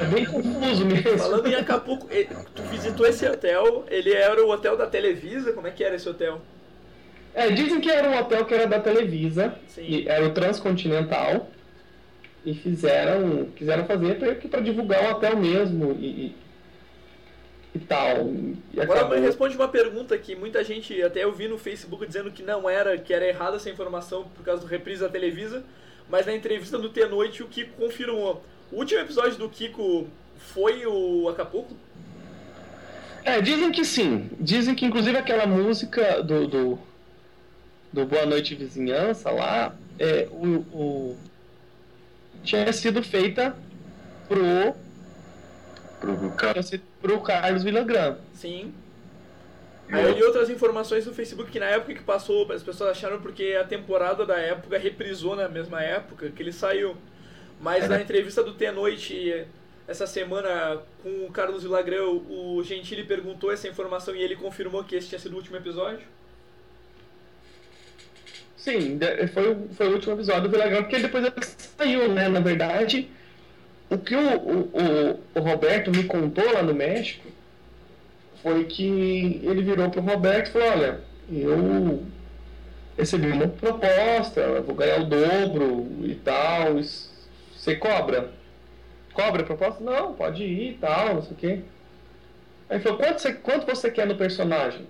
[0.00, 1.18] É bem confuso mesmo.
[1.18, 5.66] Falando em Acapulco, eh, tu visitou esse hotel, ele era o hotel da Televisa, como
[5.66, 6.40] é que era esse hotel?
[7.34, 9.82] É, dizem que era um hotel que era da Televisa, Sim.
[9.82, 11.48] e era o Transcontinental,
[12.44, 14.16] e fizeram, quiseram fazer
[14.50, 16.34] para divulgar o hotel mesmo e,
[17.76, 18.26] e, tal.
[18.72, 22.06] E Agora acabou- me responde uma pergunta que muita gente, até eu vi no Facebook
[22.06, 25.62] dizendo que não era, que era errada essa informação por causa do reprise da Televisa,
[26.08, 28.42] mas na entrevista do T-Noite o Kiko confirmou.
[28.72, 30.06] O último episódio do Kiko
[30.38, 31.74] foi o Acapulco?
[33.24, 34.30] É, dizem que sim.
[34.40, 36.78] Dizem que inclusive aquela música do, do,
[37.92, 41.16] do Boa Noite Vizinhança lá, é, o, o-
[42.44, 43.56] tinha sido feita
[44.28, 44.74] pro,
[46.52, 48.16] tinha sido pro Carlos Villagrán.
[48.34, 48.74] Sim.
[49.88, 53.20] Aí eu li outras informações no Facebook que na época que passou, as pessoas acharam
[53.20, 56.96] porque a temporada da época reprisou na mesma época que ele saiu.
[57.60, 59.46] Mas na entrevista do T-Noite
[59.88, 64.96] essa semana com o Carlos Villagrán, o Gentili perguntou essa informação e ele confirmou que
[64.96, 66.04] esse tinha sido o último episódio.
[68.56, 68.98] Sim,
[69.32, 71.34] foi, o- foi o último episódio do Villagrán, porque depois ele
[71.78, 72.28] saiu, né?
[72.28, 73.08] Na verdade,
[73.88, 77.26] o que o, o, o, Roberto me contou lá no México
[78.42, 81.00] foi que ele virou pro Roberto e falou, olha,
[81.30, 82.04] eu
[82.96, 86.74] recebi uma proposta, vou ganhar o dobro e tal,
[87.54, 88.30] você cobra?
[89.12, 89.82] Cobra a proposta?
[89.82, 91.60] Não, pode ir e tal, não sei o quê.
[92.68, 94.86] Aí ele falou, quanto você, quanto você quer no personagem?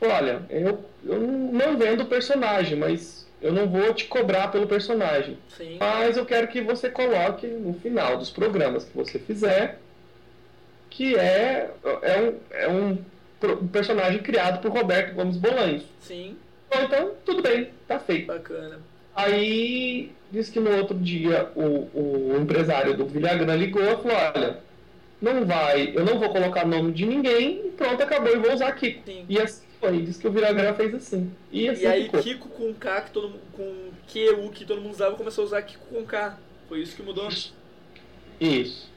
[0.00, 4.66] Falou, olha, eu, eu não vendo o personagem, mas eu não vou te cobrar pelo
[4.66, 5.38] personagem.
[5.56, 5.76] Sim.
[5.78, 9.78] Mas eu quero que você coloque no final dos programas que você fizer
[10.88, 11.70] que é,
[12.02, 12.98] é, um, é um
[13.44, 15.84] um personagem criado por Roberto Gomes Bolanhos.
[16.00, 16.36] Sim.
[16.72, 18.26] Então, tudo bem, tá feito.
[18.26, 18.80] Bacana.
[19.14, 24.58] Aí disse que no outro dia o, o empresário do Villagrán ligou e falou, olha,
[25.20, 28.72] não vai, eu não vou colocar nome de ninguém, e pronto, acabou, eu vou usar
[28.72, 29.02] Kiko.
[29.28, 31.30] E assim foi, disse que o Villagrán fez assim.
[31.52, 32.22] E assim E aí ficou.
[32.22, 35.84] Kiko com K, que todo, com QU que todo mundo usava, começou a usar Kiko
[35.86, 36.38] com K.
[36.68, 37.28] Foi isso que mudou.
[38.40, 38.90] Isso.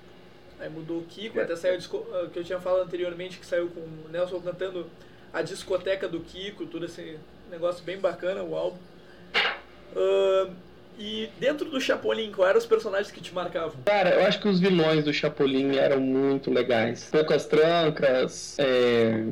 [0.59, 3.69] Aí mudou o Kiko, até saiu disco- ah, que eu tinha falado anteriormente, que saiu
[3.69, 4.87] com o Nelson cantando
[5.31, 7.17] a discoteca do Kiko, tudo esse
[7.49, 8.77] negócio bem bacana, o álbum.
[9.95, 10.49] Ahn,
[10.97, 13.71] e dentro do Chapolin, quais eram os personagens que te marcavam?
[13.85, 17.07] Cara, eu acho que os vilões do Chapolin eram muito legais.
[17.09, 19.27] Poucas Trancas, é,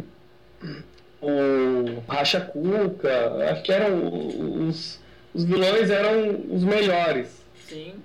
[1.22, 5.00] o Racha Cuca, acho que eram os,
[5.34, 7.42] os vilões eram os melhores.
[7.68, 7.96] Sim.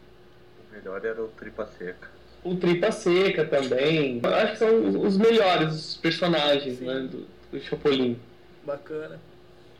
[0.70, 2.08] O melhor era o Tripa Seca.
[2.42, 4.20] O Tripa Seca também.
[4.24, 8.18] Acho que são os- melhores os personagens né, do, do Chapolin.
[8.64, 9.20] Bacana.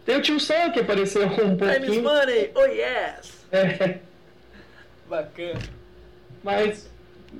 [0.04, 2.02] Tem o Tio Sam que apareceu um Time is pouquinho.
[2.02, 2.50] money!
[2.54, 3.44] Oh yes!
[3.52, 3.98] É,
[5.09, 5.60] Bacana.
[6.42, 6.90] mas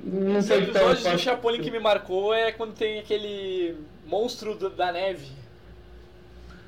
[0.03, 1.15] não sei episódios tanto.
[1.17, 3.75] do Chapolin que me marcou é quando tem aquele
[4.05, 5.27] monstro da neve.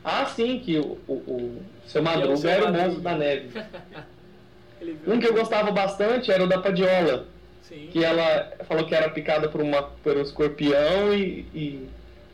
[0.06, 3.50] Ah, sim, que o, o, o seu Madruga Seu era o monstro da neve.
[5.08, 7.28] Um que eu gostava bastante era o da Padiola.
[7.64, 7.90] Sim.
[7.92, 11.90] Que ela falou que era picada por, uma, por um escorpião e, e-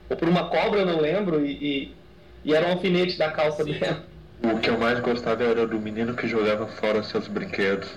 [0.09, 1.95] ou por uma cobra, eu não lembro, e, e,
[2.43, 4.03] e era um alfinete da calça dela.
[4.43, 7.87] O que eu mais gostava era do menino que jogava fora seus brinquedos.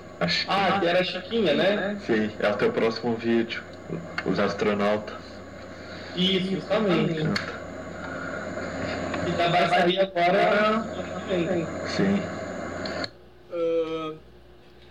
[0.46, 1.96] Ah, que era a Chiquinha, né?
[2.00, 3.62] Sim, é até o próximo vídeo.
[4.26, 5.14] Os astronautas.
[6.14, 7.24] Isso, justamente.
[9.26, 10.84] E da vai sair agora.
[11.88, 12.20] Sim.
[13.52, 14.14] Ah,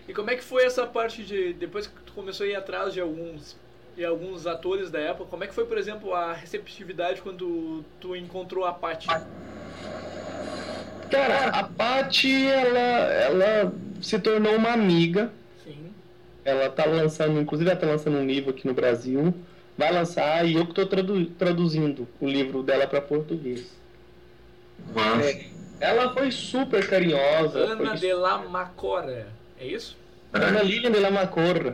[0.07, 1.53] e como é que foi essa parte de.
[1.53, 3.55] Depois que tu começou a ir atrás de alguns.
[3.95, 8.15] De alguns atores da época, como é que foi, por exemplo, a receptividade quando tu
[8.15, 9.05] encontrou a Paty?
[11.11, 15.31] Cara, a Paty, ela, ela se tornou uma amiga.
[15.64, 15.93] Sim.
[16.43, 19.31] Ela tá lançando, inclusive ela tá lançando um livro aqui no Brasil.
[19.77, 23.82] Vai lançar e eu que tô tradu traduzindo o livro dela para português.
[24.93, 25.26] Mas...
[25.26, 25.45] É,
[25.80, 27.60] ela foi super carinhosa.
[27.60, 27.97] Ana foi...
[27.97, 29.27] de la Macora,
[29.60, 29.97] é isso?
[30.31, 31.73] Ana Lilian de la Macora.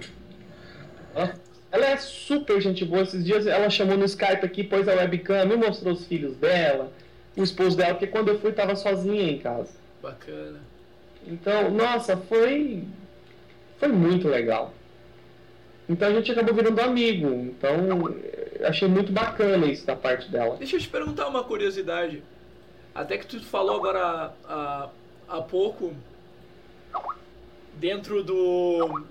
[1.16, 1.34] Ela,
[1.72, 3.04] ela é super gente boa.
[3.04, 6.92] Esses dias ela chamou no Skype aqui, pôs a webcam, me mostrou os filhos dela,
[7.36, 9.72] o esposo dela, porque quando eu fui tava sozinha em casa.
[10.02, 10.60] Bacana.
[11.28, 12.84] Então, nossa, foi.
[13.78, 14.74] Foi muito legal.
[15.88, 17.28] Então a gente acabou virando amigo.
[17.28, 17.74] Então,
[18.64, 20.56] achei muito bacana isso da parte dela.
[20.58, 22.24] Deixa eu te perguntar uma curiosidade.
[23.00, 25.96] Até que tu falou agora há, pouco,
[27.76, 29.06] dentro do.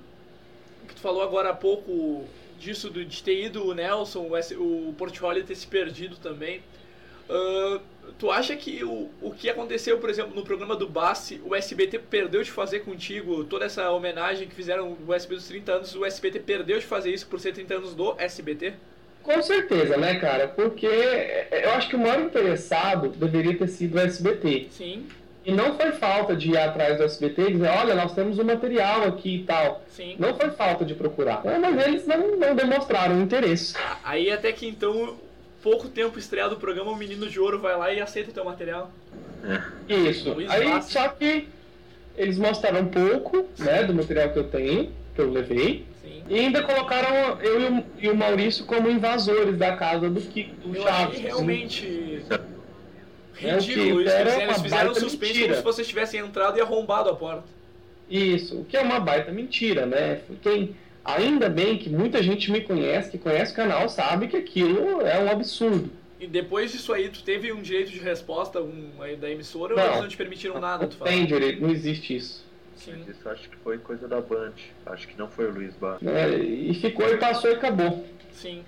[0.87, 2.27] que tu falou agora há pouco
[2.59, 6.61] disso do, de ter ido o Nelson, o, o Portioli ter se perdido também.
[7.31, 7.81] Uh,
[8.19, 11.99] tu acha que o, o que aconteceu, por exemplo, no programa do Bassi, o SBT
[11.99, 16.05] perdeu de fazer contigo toda essa homenagem que fizeram o SBT dos 30 anos, o
[16.05, 18.75] SBT perdeu de fazer isso por ser 30 anos do SBT?
[19.29, 20.49] Com certeza, né, cara?
[20.49, 24.69] Porque eu acho que o maior interessado deveria ter sido o SBT.
[24.71, 25.07] Sim.
[25.45, 28.45] E não foi falta de ir atrás do SBT e dizer, olha, nós temos um
[28.45, 29.83] material aqui e tal.
[29.91, 30.17] Sim.
[30.19, 31.43] Não foi falta de procurar.
[31.45, 33.75] Mas eles não, não demonstraram interesse.
[34.03, 35.19] Aí até que então,
[35.63, 38.47] pouco tempo estreado o programa, o Menino de Ouro vai lá e aceita o teu
[38.47, 38.91] material.
[39.87, 40.33] Isso.
[40.33, 41.49] Luiz Aí, só que
[42.17, 45.87] eles mostraram um pouco, né, do material que eu tenho, que eu levei.
[46.27, 46.35] Sim.
[46.35, 50.83] E ainda colocaram eu e o, Maurício como invasores da casa do, Ki- do Eu
[50.83, 51.21] Chaves.
[51.21, 52.23] realmente
[53.41, 54.11] É ridículo isso.
[54.11, 55.49] era Eles, fizeram suspense mentira.
[55.49, 57.45] como se vocês tivessem entrado e arrombado a porta.
[58.11, 60.21] Isso, o que é uma baita mentira, né?
[60.43, 60.75] Quem,
[61.05, 65.19] ainda bem que muita gente me conhece, que conhece o canal, sabe que aquilo é
[65.23, 65.91] um absurdo.
[66.19, 68.91] E depois disso aí, tu teve um direito de resposta um,
[69.21, 69.87] da emissora ou Não.
[69.87, 70.87] eles não te permitiram nada?
[70.89, 72.45] Tu tem direito, não existe isso.
[72.79, 72.95] Sim.
[72.99, 74.53] Mas isso acho que foi coisa da Band.
[74.87, 75.99] Acho que não foi o Luiz Bar.
[76.01, 76.31] né?
[76.39, 78.07] E ficou e passou e acabou.
[78.33, 78.65] Sim.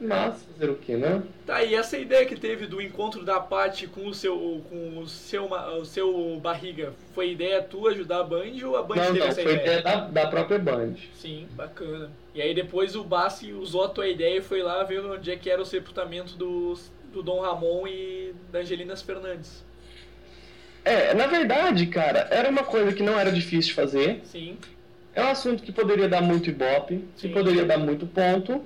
[0.00, 1.20] Mas, fazer o que, né?
[1.44, 5.08] Tá, e essa ideia que teve do encontro da Paty com o seu com o
[5.08, 9.06] seu, ma- o seu barriga, foi ideia tua ajudar a Band ou a Band Não,
[9.06, 9.80] teve não, essa foi ideia?
[9.80, 10.94] ideia da, da própria Band.
[11.14, 12.12] Sim, bacana.
[12.32, 15.36] E aí depois o Bassi usou a tua ideia e foi lá ver onde é
[15.36, 16.74] que era o sepultamento do,
[17.12, 19.64] do Dom Ramon e da Angelinas Fernandes.
[20.88, 24.20] É, na verdade, cara, era uma coisa que não era difícil de fazer.
[24.24, 24.56] Sim.
[25.14, 27.32] É um assunto que poderia dar muito ibope, que Sim.
[27.32, 28.62] poderia dar muito ponto.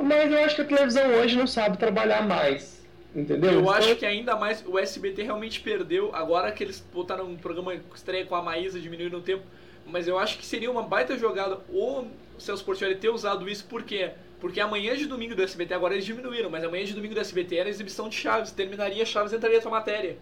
[0.00, 2.86] Mas eu acho que a televisão hoje não sabe trabalhar mais.
[3.14, 3.52] Entendeu?
[3.52, 7.36] Eu Então, acho que ainda mais o SBT realmente perdeu, agora que eles botaram um
[7.36, 9.42] programa que estreia com a Maísa, diminuíram o tempo,
[9.86, 12.04] mas eu acho que seria uma baita jogada o
[12.38, 14.10] Celso Portioli ter usado isso, por quê?
[14.40, 17.56] Porque amanhã de domingo do SBT, agora eles diminuíram, mas amanhã de domingo do SBT
[17.56, 20.16] era a exibição de Chaves, terminaria Chaves entraria a tua matéria.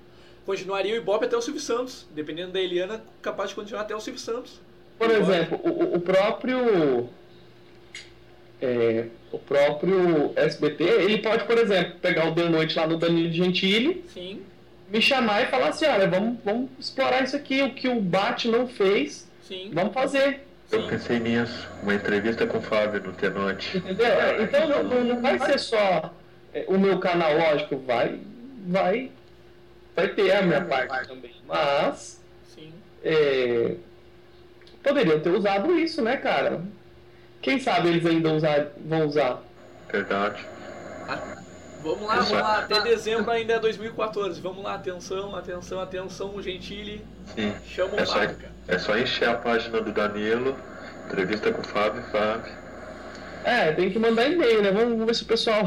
[0.46, 4.00] Continuaria o Ibope até o Silvio Santos, dependendo da Eliana, capaz de continuar até o
[4.00, 4.60] Silvio Santos.
[4.98, 7.08] Por exemplo, o, o- próprio.
[8.62, 13.30] é, o próprio SBT, ele pode, por exemplo, pegar o The Noite lá do Danilo
[13.32, 14.40] Gentili, Sim,
[14.88, 18.48] me chamar e falar assim, olha, vamos, vamos explorar isso aqui, o que o Bat
[18.48, 19.70] não fez, sim.
[19.74, 20.40] vamos fazer.
[20.72, 21.68] Eu pensei nisso.
[21.82, 23.76] Uma entrevista com o Fábio no Tenote.
[23.78, 24.06] Entendeu?
[24.06, 26.12] É, Então não, não- não vai ser só
[26.54, 28.18] é, o meu canal, lógico, vai,
[28.66, 29.10] vai,
[29.96, 31.34] vai ter a minha parte também.
[31.48, 32.20] Mas
[32.54, 32.72] Sim.
[33.02, 33.74] é,
[34.82, 36.60] poderiam ter usado isso, né, cara?
[37.40, 39.42] Quem sabe eles ainda usar, vão usar.
[39.90, 40.44] Verdade.
[41.82, 44.40] Vamos lá, vamos lá, até dezembro ainda é 2014.
[44.40, 47.04] Vamos lá, atenção, atenção, atenção, Gentili.
[47.34, 47.54] Sim.
[47.68, 48.18] Chama o É só,
[48.68, 50.56] é só encher a página do Danilo.
[51.06, 52.52] Entrevista com o Fábio, Fábio.
[53.44, 54.72] É, tem que mandar e-mail, né?
[54.72, 55.62] Vamos, vamos ver se o pessoal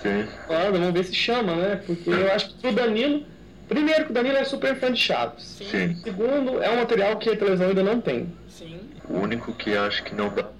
[0.00, 0.28] Sim.
[0.48, 1.82] manda, vamos ver se chama, né?
[1.84, 3.26] Porque eu acho que pro Danilo.
[3.70, 5.44] Primeiro que o Danilo é super fã de Chaves.
[5.44, 5.94] Sim.
[6.02, 8.28] Segundo, é um material que a televisão ainda não tem.
[8.48, 8.80] Sim.
[9.08, 10.50] O único que acho que não dá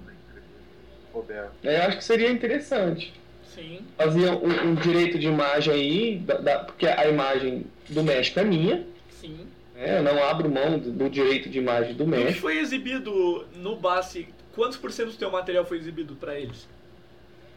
[1.29, 1.47] é.
[1.65, 3.13] É, eu acho que seria interessante.
[3.53, 3.81] Sim.
[3.97, 8.43] Fazia um, um direito de imagem aí, da- da- porque a imagem do México é
[8.45, 8.87] minha.
[9.19, 9.45] Sim.
[9.75, 9.97] né?
[9.99, 12.39] Eu não abro mão do, do direito de imagem do O que México.
[12.41, 16.65] foi exibido no Bassi, quantos por cento do teu material foi exibido pra eles?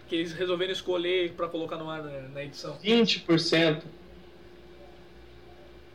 [0.09, 2.76] Que eles resolveram escolher pra colocar no ar na, na edição.
[2.85, 3.82] 20%.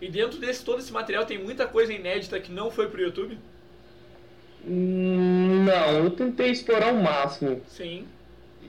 [0.02, 3.38] E dentro desse todo esse material tem muita coisa inédita que não foi pro YouTube?
[4.64, 7.62] Não, eu tentei explorar o máximo.
[7.68, 8.08] Sim.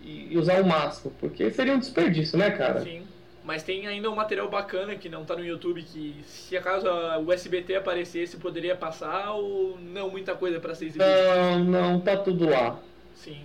[0.02, 2.81] E usar o máximo, porque seria um desperdício, né, cara?
[2.81, 3.02] Sim.
[3.44, 7.32] Mas tem ainda um material bacana que não tá no YouTube que se acaso o
[7.32, 11.57] SBT aparecesse poderia passar ou não muita coisa pra ser exibida?
[11.57, 12.78] Não, não, tá tudo lá.
[13.15, 13.43] Sim.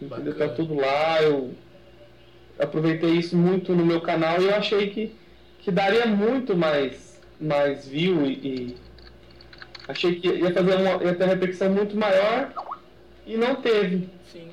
[0.00, 0.36] Entendeu?
[0.36, 1.54] Tá tudo lá, eu
[2.58, 5.14] aproveitei isso muito no meu canal e eu achei que,
[5.62, 8.76] que daria muito mais, mais view e, e
[9.86, 12.52] achei que ia fazer uma, ia ter uma repercussão muito maior
[13.26, 14.08] e não teve.
[14.32, 14.50] Sim.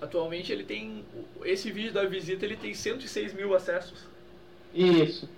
[0.00, 1.04] Atualmente ele tem.
[1.44, 4.06] Esse vídeo da visita ele tem 106 mil acessos.
[4.74, 5.28] Isso.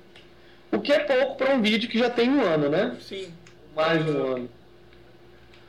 [0.73, 2.97] O que é pouco para um vídeo que já tem um ano, né?
[3.01, 3.33] Sim.
[3.75, 4.51] Mais um ano.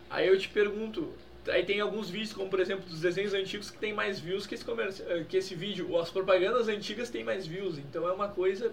[0.10, 1.14] Aí eu te pergunto,
[1.48, 4.56] aí tem alguns vídeos, como por exemplo dos desenhos antigos, que tem mais views que
[4.56, 4.66] esse,
[5.08, 5.88] eh, que esse vídeo.
[5.90, 7.78] Ou as propagandas antigas têm mais views.
[7.78, 8.72] Então é uma coisa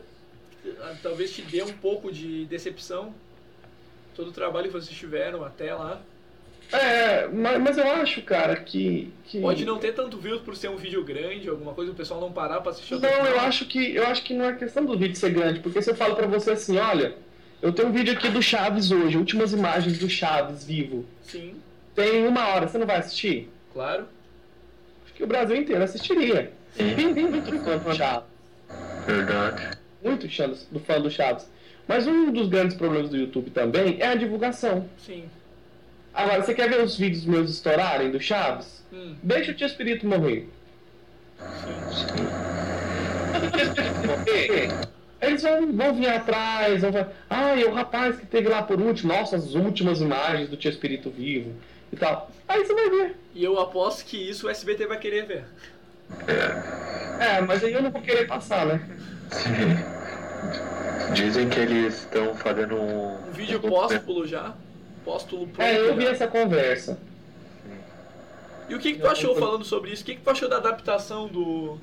[0.62, 3.14] que ah, talvez te dê um pouco de decepção.
[4.14, 6.02] Todo o trabalho que vocês tiveram até lá.
[6.72, 9.40] É, mas, mas eu acho, cara, que, que.
[9.40, 12.32] Pode não ter tanto views por ser um vídeo grande, alguma coisa, o pessoal não
[12.32, 15.14] parar pra assistir Não, eu acho que eu acho que não é questão do vídeo
[15.16, 17.14] ser grande, porque se eu falo pra você assim, olha,
[17.60, 21.04] eu tenho um vídeo aqui do Chaves hoje, últimas imagens do Chaves vivo.
[21.22, 21.56] Sim,
[21.94, 23.50] Tem uma hora, você não vai assistir?
[23.72, 24.06] claro.
[25.04, 26.52] Acho que o Brasil inteiro assistiria.
[26.76, 28.24] Tem, tem muito fã do Chaves.
[29.06, 29.70] Verdade.
[30.02, 31.46] Muito fã do, fã do Chaves.
[31.86, 34.88] Mas um dos grandes problemas do YouTube também é a divulgação.
[34.98, 35.24] Sim.
[36.14, 38.82] Agora, você quer ver os vídeos meus estourarem do Chaves?
[38.92, 39.16] Hum.
[39.22, 40.48] Deixa o tio Espírito morrer.
[41.38, 44.68] Quando o tio Espírito morrer,
[45.22, 48.80] eles vão, vão vir atrás, vão falar, ah, é o rapaz que teve lá por
[48.80, 51.54] último, nossa, as últimas imagens do tio Espírito vivo
[51.92, 52.28] e tal.
[52.48, 53.16] Aí você vai ver.
[53.32, 55.44] E eu aposto que isso o SBT vai querer ver.
[57.20, 58.84] É, mas aí eu não vou querer passar, né?
[61.14, 63.28] Dizem que eles estão fazendo um.
[63.28, 64.54] Um vídeo póstulo já.
[65.04, 65.62] Póstulo pronto.
[65.62, 66.10] É, eu vi já.
[66.10, 66.98] essa conversa.
[68.68, 70.02] E o que, que tu achou falando sobre isso?
[70.02, 71.78] O que, que tu achou da adaptação do.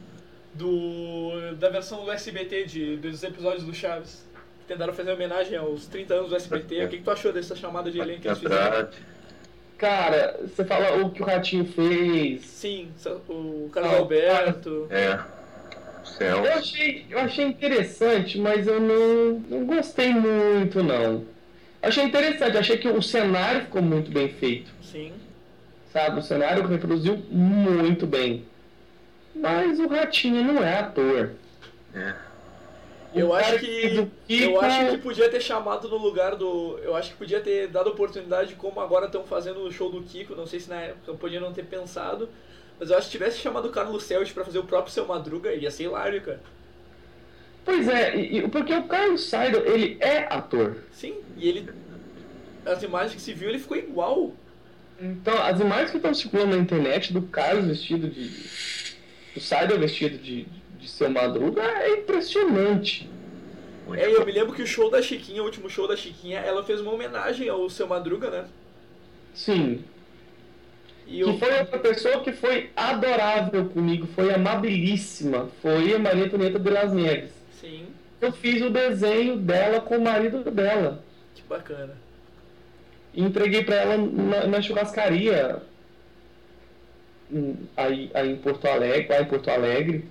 [0.53, 4.25] Do da versão do SBT de, dos episódios do Chaves?
[4.67, 6.85] Tentaram fazer homenagem aos 30 anos do SBT.
[6.85, 8.89] O que, que tu achou dessa chamada de elenco que eles fizeram?
[9.79, 12.45] Cara, você fala o que o Ratinho fez.
[12.45, 12.89] Sim,
[13.27, 14.87] o Carlos Alberto.
[14.91, 15.19] É.
[16.03, 16.45] Céu.
[16.45, 21.25] Eu achei, eu achei interessante, mas eu não, não gostei muito, não.
[21.81, 24.69] Achei interessante, achei que o cenário ficou muito bem feito.
[24.81, 25.13] Sim.
[25.93, 28.45] Sabe, o cenário reproduziu muito bem.
[29.39, 31.31] Mas o Ratinho não é ator.
[31.93, 32.13] É.
[33.13, 36.77] Eu acho que Eu acho que podia ter chamado no lugar do.
[36.83, 40.35] Eu acho que podia ter dado oportunidade, como agora estão fazendo o show do Kiko.
[40.35, 42.29] Não sei se na época podia não ter pensado.
[42.79, 45.53] Mas eu acho que tivesse chamado o Carlos Celti pra fazer o próprio Seu Madruga,
[45.53, 46.39] ia ser hilário, cara.
[47.65, 48.13] Pois é,
[48.51, 50.77] porque o Carlos Seidel, ele é ator.
[50.91, 51.69] Sim, e ele.
[52.65, 54.33] As imagens que se viu, ele ficou igual.
[55.01, 58.88] Então, as imagens que estão circulando na internet do Carlos vestido de.
[59.39, 60.45] Do Seidel vestido de,
[60.79, 63.09] de seu Madruga é impressionante.
[63.93, 66.63] É, eu me lembro que o show da Chiquinha, o último show da Chiquinha, ela
[66.63, 68.45] fez uma homenagem ao Seu Madruga, né?
[69.33, 69.83] Sim.
[71.07, 71.37] E Que eu.
[71.39, 75.49] foi outra pessoa que foi adorável comigo, foi amabilíssima.
[75.61, 77.31] Foi a Maria Antonieta de Las Neves.
[77.59, 77.87] Sim,
[78.21, 81.03] Eu fiz o desenho dela com o marido dela.
[81.33, 81.95] que bacana.
[83.11, 85.63] E entreguei pra ela na, na churrascaria
[87.75, 90.05] aí, aí em Porto Alegre, lá em Porto Alegre.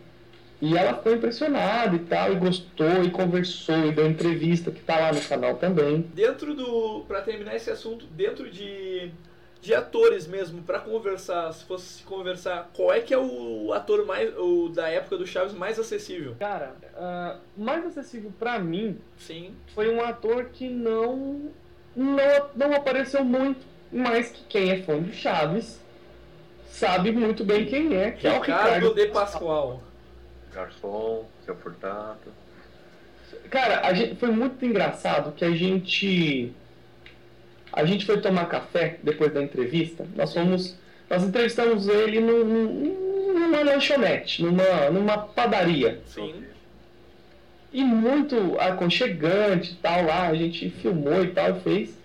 [0.61, 4.99] E ela ficou impressionada e tal, e gostou, e conversou, e deu entrevista que tá
[4.99, 6.01] lá no canal também.
[6.13, 7.05] Dentro do.
[7.07, 9.11] Pra terminar esse assunto, dentro de.
[9.61, 14.33] De atores mesmo, pra conversar, se fosse conversar, qual é que é o ator mais.
[14.39, 16.37] o da época do Chaves mais acessível?
[16.39, 19.57] Cara, ah, mais acessível pra mim Sim.
[19.75, 21.51] foi um ator que não,
[21.95, 22.17] não,
[22.55, 25.81] não apareceu muito, mas que quem é fã do Chaves
[26.79, 29.83] sabe muito bem quem é, que é o Ricardo Ricardo de Pascoal.
[30.55, 32.33] Garçom, seu Furtado.
[33.51, 36.53] Cara, a gente, foi muito engraçado que a gente.
[37.73, 40.07] A gente foi tomar café depois da entrevista.
[40.17, 40.77] Nós fomos.
[41.11, 46.01] Nós entrevistamos ele num- num- numa lanchonete, numa, numa padaria.
[46.07, 46.45] Sim.
[47.73, 50.29] E muito aconchegante e tal lá.
[50.29, 51.99] A gente filmou e tal, e fez.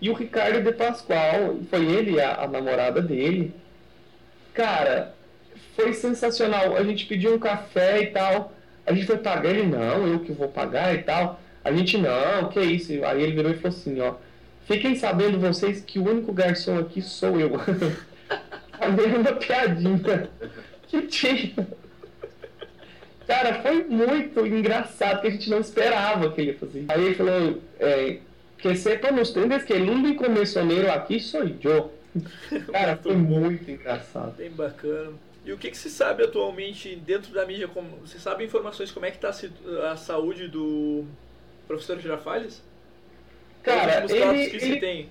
[0.00, 3.54] E o Ricardo de Pascoal, foi ele a, a namorada dele.
[4.56, 5.14] Cara,
[5.76, 6.74] foi sensacional.
[6.74, 8.54] A gente pediu um café e tal.
[8.86, 11.38] A gente foi pagar ele, não, eu que vou pagar e tal.
[11.62, 12.92] A gente, não, que isso.
[13.04, 14.14] Aí ele virou e falou assim, ó.
[14.66, 17.52] Fiquem sabendo vocês que o único garçom aqui sou eu.
[18.80, 20.30] A mesma piadinha
[20.88, 21.68] que tinha.
[23.26, 26.84] Cara, foi muito engraçado que a gente não esperava que ele ia fazer.
[26.88, 28.18] Aí ele falou, é,
[28.58, 31.95] que sepan ustedes que el único mesonero aqui sou eu.
[32.72, 34.36] Cara, foi muito engraçado.
[34.36, 35.12] Bem bacana.
[35.44, 37.68] E o que, que se sabe atualmente dentro da mídia?
[37.68, 39.30] Como, você sabe informações como é que está
[39.90, 41.04] a saúde do
[41.68, 42.60] professor Girafales?
[43.62, 45.08] Cara, ele, que se ele, tem.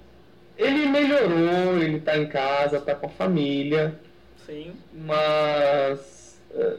[0.58, 4.00] ele melhorou, ele tá em casa, tá com a família,
[4.46, 4.74] Sim.
[4.94, 6.78] mas eh,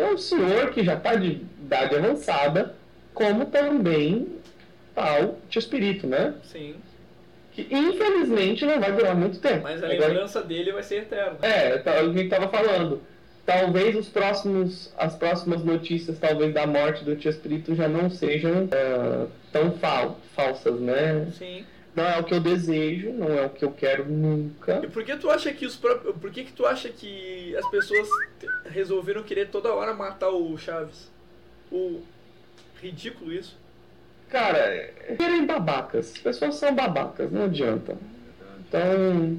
[0.00, 2.74] é um senhor que já tá de idade avançada,
[3.14, 4.28] como também
[4.94, 6.34] tá o tio Espírito, né?
[6.44, 6.74] Sim.
[7.52, 9.62] Que infelizmente não vai durar muito tempo.
[9.64, 11.36] Mas a Agora- lembrança dele vai ser eterna.
[11.42, 13.02] É, tá- a gente tava falando.
[13.44, 18.68] Talvez os próximos, as próximas notícias, talvez da morte do tio Espírito já não sejam
[18.72, 21.28] ah, tão fal falsas, né?
[21.36, 21.64] Sim.
[21.94, 24.80] Não é o que eu desejo, não é o que eu quero nunca.
[24.82, 26.16] E por que tu acha que os próprios.
[26.16, 28.08] Por que, que tu acha que as pessoas
[28.64, 31.10] resolveram querer toda hora matar o Chaves?
[31.70, 32.00] O.
[32.80, 33.56] Ridículo isso.
[34.32, 34.88] Cara,
[35.18, 36.12] querem babacas.
[36.14, 37.96] As pessoas são babacas, não adianta.
[38.66, 39.36] Então,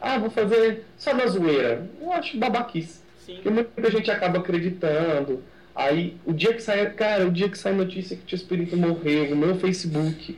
[0.00, 1.86] ah, vou fazer só na zoeira.
[2.02, 3.00] Eu acho babaquice.
[3.24, 3.34] Sim.
[3.36, 5.40] Porque muita gente acaba acreditando.
[5.74, 8.76] Aí, o dia que sai, cara, o dia que sai notícia que o tio Espírito
[8.76, 10.36] morreu, o meu Facebook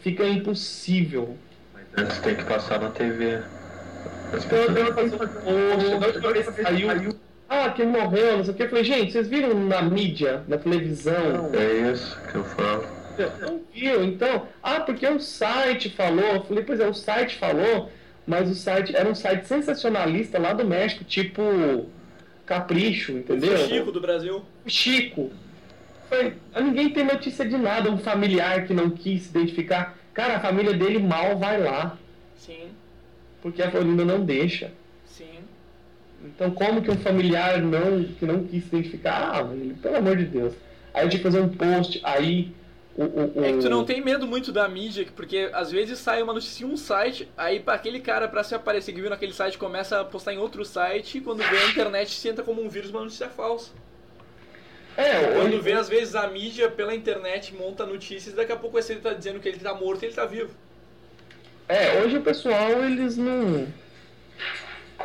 [0.00, 1.36] fica impossível.
[1.96, 3.40] Antes tem que passar na TV.
[4.32, 7.16] As Então eu pessoas- tenho que fazer um post, da última vez que saiu,
[7.48, 8.62] ah, quem morreu, não sei o que.
[8.64, 11.50] Eu falei, gente, vocês viram na mídia, na televisão?
[11.54, 12.99] É isso que eu falo.
[13.40, 14.04] Não viu?
[14.04, 16.34] Então, ah, porque o site falou.
[16.34, 17.90] Eu falei, pois é, o site falou,
[18.26, 21.42] mas o site era um site sensacionalista lá do México, tipo
[22.46, 23.54] Capricho, entendeu?
[23.54, 24.42] O Chico do Brasil.
[24.66, 25.30] O Chico.
[26.08, 29.96] Foi, ninguém tem notícia de nada, um familiar que não quis se identificar.
[30.12, 31.96] Cara, a família dele mal vai lá,
[32.36, 32.70] Sim.
[33.40, 34.72] porque a Florinda não deixa.
[35.06, 35.38] Sim.
[36.24, 39.30] Então como que um familiar não, que não quis se identificar?
[39.32, 39.48] Ah,
[39.80, 40.54] pelo amor de Deus.
[40.92, 42.52] Aí eu tinha que fazer um post, aí
[42.96, 43.02] o.
[43.04, 46.22] o, o É que tu não tem medo muito da mídia, porque às vezes sai
[46.22, 49.32] uma notícia em um site, aí para aquele cara pra se aparecer que viu naquele
[49.32, 52.62] site começa a postar em outro site, e quando vê a internet se entra como
[52.62, 53.70] um vírus uma notícia falsa.
[54.96, 58.78] É, Quando hoje- vê às vezes a mídia pela internet monta notícias, daqui a pouco
[58.78, 60.50] esse ele tá dizendo que ele tá morto e ele tá vivo.
[61.68, 63.66] É, hoje o pessoal, eles não.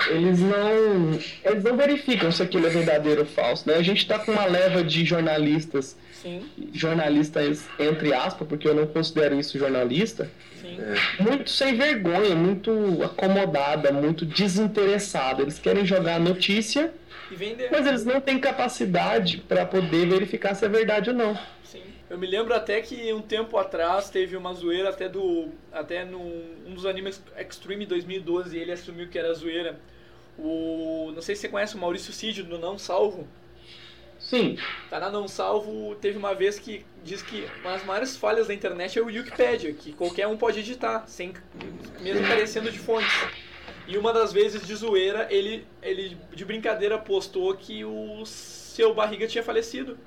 [0.10, 1.19] Eles não.
[1.44, 3.76] Eles não verificam se aquilo é verdadeiro ou falso, né?
[3.76, 8.88] A gente tá com uma leva de jornalistas, Sim, jornalistas entre aspas, porque eu não
[8.88, 10.30] considero isso jornalista,
[10.61, 10.77] sim.
[11.19, 12.72] muito sem vergonha, muito
[13.03, 15.41] acomodada, muito desinteressada.
[15.41, 16.91] Eles querem jogar a notícia,
[17.32, 21.38] E mas eles não têm capacidade para poder verificar se é verdade ou não.
[21.64, 21.82] Sim.
[22.10, 25.49] Eu me lembro até que um tempo atrás teve uma zoeira até do.
[25.72, 29.80] Até num um dos animes Extreme 2012 ele assumiu que era zoeira.
[30.38, 31.12] O.
[31.14, 33.28] Não sei se você conhece o Maurício Cid do Não Salvo.
[34.20, 34.57] Sim.
[34.90, 38.53] Tá na Não Salvo, teve uma vez que diz que uma das maiores falhas da
[38.53, 41.34] internet é o Wikipedia, que qualquer um pode editar, sem,
[42.02, 43.14] mesmo carecendo de fontes.
[43.88, 49.28] E uma das vezes de zoeira, ele, ele de brincadeira postou que o seu barriga
[49.28, 49.98] tinha falecido.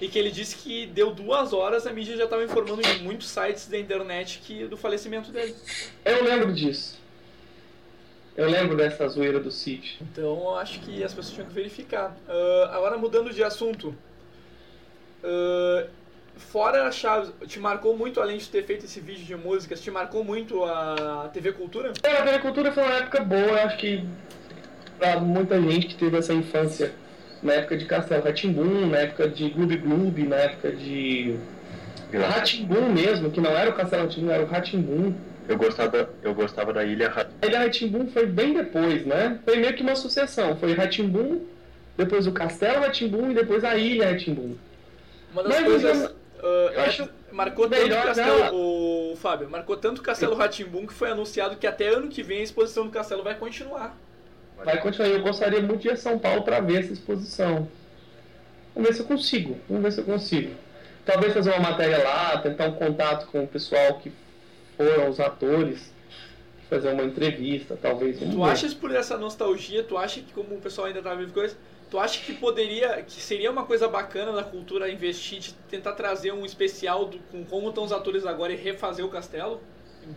[0.00, 3.28] E que ele disse que deu duas horas, a mídia já estava informando em muitos
[3.28, 5.54] sites da internet que, do falecimento dele.
[6.04, 6.98] Eu lembro disso.
[8.36, 9.98] Eu lembro dessa zoeira do Cid.
[10.00, 12.16] Então acho que as pessoas tinham que verificar.
[12.28, 13.94] Ah, agora mudando de assunto.
[15.22, 15.86] Ah,
[16.36, 19.90] fora a Chaves, te marcou muito, além de ter feito esse vídeo de músicas, te
[19.90, 21.92] marcou muito a TV Cultura?
[22.02, 24.04] É, a TV Cultura foi uma época boa, acho que
[24.98, 26.92] pra muita gente que teve essa infância
[27.42, 31.36] na época de Castelo Ratimbum, na época de Gloob Gloob, na época de
[32.12, 35.14] Ratimbum mesmo, que não era o Castelo Ratimbum, era o Ratimbum.
[35.48, 39.38] Eu gostava, eu gostava da Ilha Ra- A Ilha Ratimbum foi bem depois, né?
[39.44, 40.56] Foi meio que uma sucessão.
[40.56, 41.42] Foi Ratimbum,
[41.96, 44.56] depois o Castelo Ratimbum e depois a Ilha Ratimbum.
[45.32, 46.02] Uma das Mas coisas.
[46.02, 48.54] eu- ah, eu acho marcou tanto o melhor Castelo.
[49.12, 52.40] O Fábio, marcou tanto o Castelo Ratimbum que foi anunciado que até ano que vem
[52.40, 53.96] a exposição do Castelo vai continuar.
[54.64, 55.08] Vai continuar.
[55.08, 57.68] Eu gostaria muito de ir a São Paulo para ver essa exposição.
[58.74, 59.58] Vamos ver se eu consigo.
[59.68, 60.54] Vamos ver se eu consigo.
[61.04, 64.10] Talvez fazer uma matéria lá, tentar um contato com o pessoal que
[64.76, 65.92] foram os atores,
[66.68, 68.18] fazer uma entrevista, talvez.
[68.18, 68.42] Tu ver.
[68.42, 71.56] achas por essa nostalgia, tu acha que como o pessoal ainda tá vivo coisa,
[71.90, 76.32] tu acha que poderia, que seria uma coisa bacana da cultura investir, de tentar trazer
[76.32, 79.60] um especial do, com como estão os atores agora e refazer o castelo?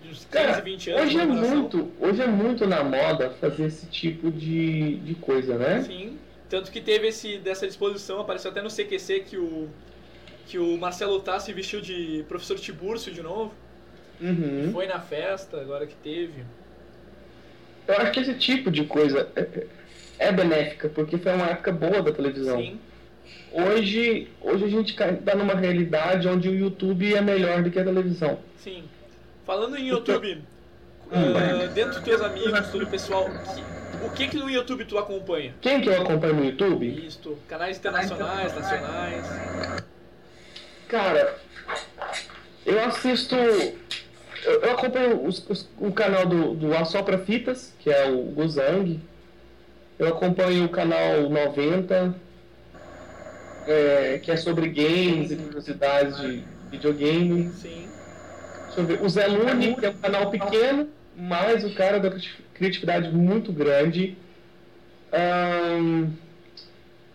[0.03, 1.05] Dos 15, Cara, 20 anos.
[1.05, 5.81] hoje é muito, hoje é muito na moda fazer esse tipo de, de coisa, né?
[5.83, 6.17] Sim.
[6.49, 9.69] Tanto que teve esse dessa disposição, apareceu até no CQC que o
[10.47, 13.53] que o Marcelo Tassi vestiu de professor Tiburcio de novo.
[14.19, 14.71] Uhum.
[14.71, 16.43] Foi na festa, agora que teve.
[17.87, 19.67] Eu acho que esse tipo de coisa é,
[20.19, 22.57] é benéfica, porque foi uma época boa da televisão.
[22.57, 22.79] Sim.
[23.51, 27.83] hoje, hoje a gente está numa realidade onde o YouTube é melhor do que a
[27.83, 28.39] televisão.
[28.57, 28.83] Sim.
[29.45, 30.43] Falando em YouTube,
[31.05, 34.97] uh, dentro dos teus amigos, todo o pessoal, que, o que que no YouTube tu
[34.97, 35.55] acompanha?
[35.61, 37.05] Quem que eu acompanho no YouTube?
[37.07, 39.25] Isto, canais internacionais, nacionais.
[40.89, 41.37] Cara,
[42.65, 43.35] eu assisto.
[44.43, 48.99] Eu, eu acompanho os, os, o canal do, do Assopra Fitas, que é o Guzang.
[49.97, 52.15] Eu acompanho o canal 90,
[53.67, 57.49] é, que é sobre games e curiosidades de videogame.
[57.53, 57.87] Sim.
[58.65, 59.01] Deixa eu ver.
[59.01, 62.11] O Zé Lune, que é um canal pequeno, mas o cara da
[62.53, 64.15] criatividade muito grande.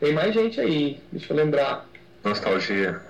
[0.00, 1.88] Tem mais gente aí, deixa eu lembrar.
[2.24, 3.00] Nostalgia.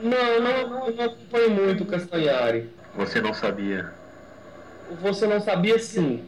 [0.00, 2.70] Não, não, não, não acompanho muito o Castanhari.
[2.94, 3.90] Você não sabia.
[5.00, 6.22] Você não sabia sim.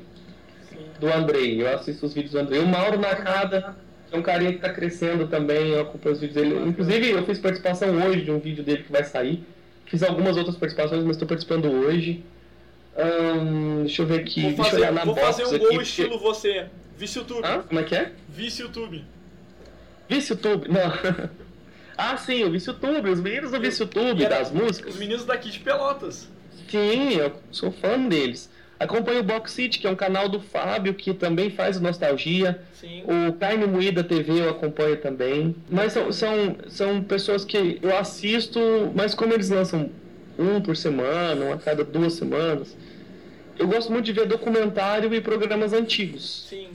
[0.98, 1.60] Do Andrei.
[1.60, 2.60] Eu assisto os vídeos do Andrei.
[2.60, 3.76] O Mauro Nakada,
[4.08, 6.68] que é um carinha que está crescendo também, eu acompanho os vídeos dele.
[6.68, 9.44] Inclusive, eu fiz participação hoje de um vídeo dele que vai sair.
[9.86, 12.24] Fiz algumas outras participações, mas estou participando hoje.
[12.96, 14.40] Ahn, deixa eu ver aqui.
[14.42, 16.66] Vou deixa eu fazer, olhar na vou fazer um aqui, gol porque- estilo você.
[16.96, 17.44] Vice YouTube.
[17.44, 17.62] Hã?
[17.62, 18.12] Como é que é?
[18.28, 19.04] Vice YouTube.
[20.08, 20.68] Vice YouTube?
[20.68, 21.28] Não.
[21.98, 24.94] ah, sim, o Vice YouTube, os meninos do Vice YouTube, das músicas.
[24.94, 26.28] Os meninos daqui de Pelotas.
[26.74, 28.50] Sim, eu sou fã deles.
[28.80, 32.60] Acompanho o Box City, que é um canal do Fábio, que também faz Nostalgia.
[32.72, 33.04] Sim.
[33.04, 35.54] O Carne Moída TV eu acompanho também.
[35.70, 38.58] Mas são, são, são pessoas que eu assisto,
[38.92, 39.88] mas como eles lançam
[40.36, 42.76] um por semana, um a cada duas semanas,
[43.56, 46.46] eu gosto muito de ver documentário e programas antigos.
[46.48, 46.70] Sim.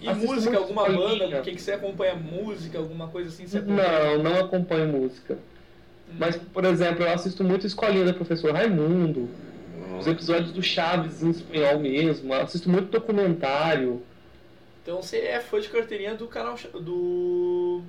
[0.00, 1.42] E Assisto música, alguma banda?
[1.42, 3.44] Quem que você acompanha música, alguma coisa assim?
[3.66, 5.36] Não, não acompanho música.
[6.18, 9.28] Mas, por exemplo, eu assisto muito Escolinha do Professor Raimundo,
[9.98, 14.02] os episódios do Chaves em espanhol mesmo, eu assisto muito documentário.
[14.82, 17.82] Então você é fã de carteirinha do canal do.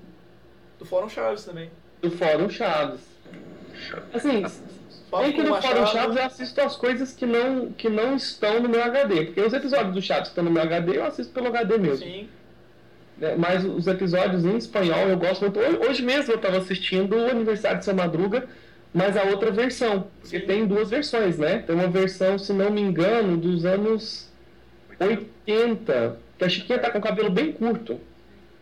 [0.78, 1.70] do Fórum Chaves também.
[2.02, 3.02] do Fórum Chaves.
[4.14, 4.44] Assim,
[5.18, 5.76] bem que no Machado.
[5.76, 9.26] Fórum Chaves eu assisto as coisas que não, que não estão no meu HD.
[9.26, 12.06] Porque os episódios do Chaves que estão no meu HD, eu assisto pelo HD mesmo.
[12.06, 12.30] Sim.
[13.20, 13.36] Né?
[13.38, 15.60] Mas os episódios em espanhol eu gosto muito.
[15.60, 18.48] Hoje- mesmo eu estava assistindo o Aniversário de Seu Madruga,
[18.94, 20.08] mas a outra versão.
[20.22, 21.60] Porque tem duas versões, né?
[21.60, 24.28] Tem uma versão, se não me engano, dos anos
[25.00, 26.18] 80.
[26.38, 28.00] Que a Chiquinha tá com o cabelo bem curto.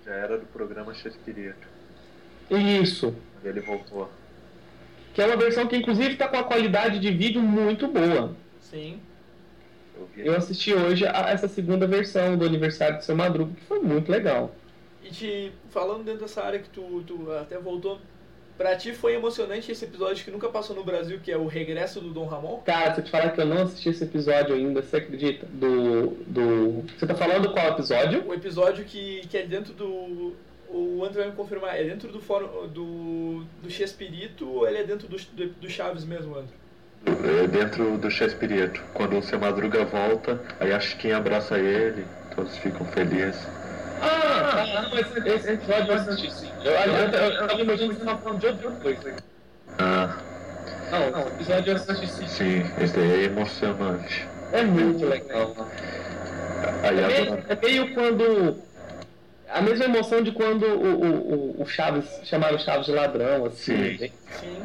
[0.06, 1.68] Já era do programa Chespirito.
[2.50, 3.14] Isso.
[3.44, 4.10] Ele voltou.
[5.14, 8.36] Que é uma versão que inclusive está com a qualidade de vídeo muito boa.
[8.62, 9.00] Sim.
[10.18, 14.12] Eu assisti hoje a essa segunda versão do Aniversário de Seu Madruga, que foi muito
[14.12, 14.54] legal.
[15.04, 18.00] E te falando dentro dessa área que tu, tu até voltou,
[18.58, 22.02] pra ti foi emocionante esse episódio que nunca passou no Brasil, que é o regresso
[22.02, 22.58] do Dom Ramon?
[22.66, 25.46] Cara, se eu te falar que eu não assisti esse episódio ainda, você acredita?
[25.46, 26.18] Do.
[26.26, 26.84] do...
[26.98, 28.28] Você tá falando qual episódio?
[28.28, 30.34] O episódio que, que é dentro do.
[30.70, 33.46] O André vai me confirmar, é dentro do fórum do.
[33.62, 36.54] do Chespirito ou ele é dentro do, do, do Chaves mesmo, André?
[37.08, 38.82] É dentro do Chespirito.
[38.94, 42.06] Quando o Seu Madruga volta, aí a Chiquinha abraça ele,
[42.36, 43.40] todos ficam felizes.
[44.02, 46.52] Ah, ah, não, esse, esse episódio eu assisti sim.
[46.64, 49.14] Eu, eu, eu, eu, eu tava imaginando que você tava falando de outra coisa.
[49.80, 50.18] Ah,
[50.92, 52.28] Não, não, episódio eu assisti sim.
[52.28, 54.28] sim, esse daí é emocionante.
[54.52, 55.56] É muito legal.
[56.84, 58.58] Aí É meio, agora, é meio quando.
[59.50, 63.46] A mesma emoção de quando o, o, o- o Chaves chamaram o Chaves de ladrão,
[63.46, 63.98] assim.
[63.98, 64.12] Sim.
[64.40, 64.64] Sim.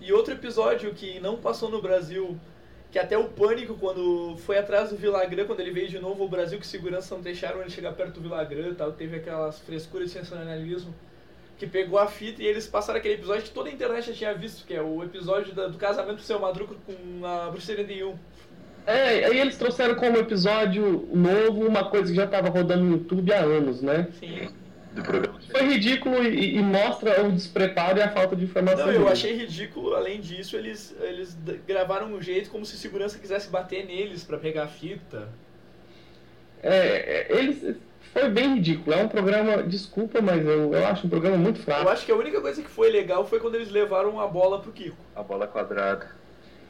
[0.00, 2.36] E outro episódio que não passou no Brasil,
[2.90, 6.28] que até o Pânico, quando foi atrás do Villagrã, quando ele veio de novo ao
[6.28, 10.08] Brasil, que segurança não deixaram ele chegar perto do Villagrã e tal, teve aquelas frescuras
[10.08, 10.94] de sensacionalismo,
[11.58, 14.34] que pegou a fita e eles passaram aquele episódio que toda a internet já tinha
[14.34, 18.14] visto, que é o episódio da- do casamento do seu Madruga com a Bruxa 71.
[18.84, 23.32] É, aí eles trouxeram como episódio novo uma coisa que já estava rodando no YouTube
[23.32, 24.08] há anos, né?
[24.18, 24.48] Sim.
[24.94, 28.86] Do programa Foi ridículo e, e mostra o despreparo e a falta de informação.
[28.86, 31.36] Não, eu achei ridículo, além disso, eles, eles
[31.66, 35.28] gravaram um jeito como se segurança quisesse bater neles pra pegar a fita.
[36.62, 37.76] É, é, eles.
[38.12, 38.94] Foi bem ridículo.
[38.94, 41.82] É um programa, desculpa, mas eu, eu acho um programa muito fraco.
[41.82, 44.60] Eu acho que a única coisa que foi legal foi quando eles levaram a bola
[44.60, 44.96] pro Kiko.
[45.16, 46.10] A bola quadrada.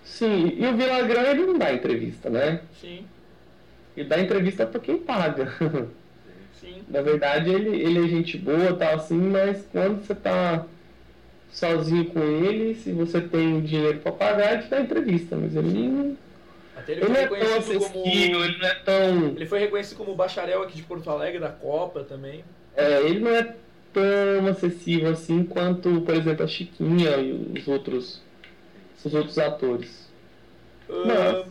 [0.05, 2.63] Sim, e o Villagrã ele não dá entrevista, né?
[2.81, 3.07] Sim,
[3.97, 5.53] Ele dá entrevista pra quem paga.
[6.89, 10.67] Na verdade, ele, ele é gente boa, tal assim, mas quando você tá
[11.51, 15.89] sozinho com ele, se você tem dinheiro pra pagar, ele te dá entrevista, mas ele
[15.89, 16.19] não.
[16.75, 18.13] Até ele Ele foi não é tão reconhecido como.
[18.13, 19.27] acessível, ele não é tão.
[19.37, 22.45] Ele foi reconhecido como bacharel aqui de Porto Alegre, da Copa também.
[22.75, 23.57] É, ele não é
[23.93, 28.23] tão acessível assim quanto, por exemplo, a Chiquinha e os outros,
[29.05, 30.11] os outros atores.
[30.89, 31.47] Ah, Mas,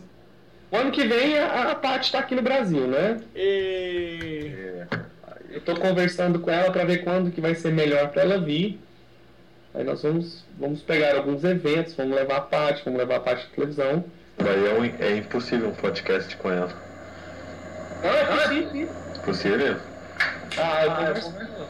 [0.70, 3.22] o ano que vem a, a Paty tá aqui no Brasil, né?
[3.34, 4.86] e...
[4.90, 5.11] É,
[5.52, 8.78] aí tô conversando com ela para ver quando que vai ser melhor para ela vir.
[9.74, 13.46] Aí nós vamos, vamos pegar alguns eventos, vamos levar a parte, vamos levar a parte
[13.46, 14.04] de televisão.
[14.38, 16.70] Daí é, um- é impossível um podcast com ela.
[18.02, 18.88] Não, é possível.
[19.24, 19.76] Possível?
[20.58, 21.68] Ah, eu converso com ela.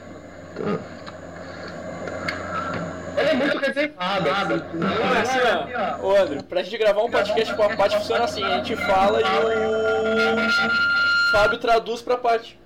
[3.17, 4.31] Ela é muito reservada.
[4.55, 4.79] assim.
[4.79, 5.39] Não, é assim,
[6.01, 6.07] ó.
[6.07, 9.21] Ô, André, pra gente gravar um podcast com a Paty funciona assim: a gente fala
[9.21, 10.51] e o
[11.33, 12.59] Fábio traduz pra Paty.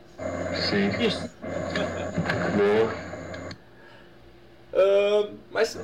[0.54, 0.90] Sim.
[2.56, 2.94] Boa.
[4.74, 5.74] Ah, mas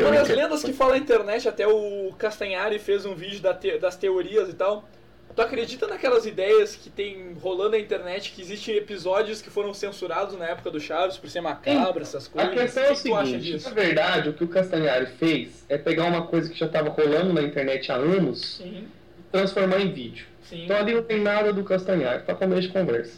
[0.00, 3.78] uma das lendas que fala na internet, até o Castanhari fez um vídeo da te-
[3.78, 4.88] das teorias e tal.
[5.34, 10.36] Tu acredita naquelas ideias que tem rolando na internet que existem episódios que foram censurados
[10.36, 12.54] na época do Chaves por ser macabro, essas A coisas?
[12.54, 13.68] questão é o que tu acha seguinte, disso?
[13.68, 17.32] na verdade, o que o Castanhari fez é pegar uma coisa que já estava rolando
[17.32, 18.88] na internet há anos Sim,
[19.18, 20.26] e transformar em vídeo.
[20.42, 20.64] sim.
[20.64, 23.16] Então ali não tem nada do Castanhari, tá começo de conversa.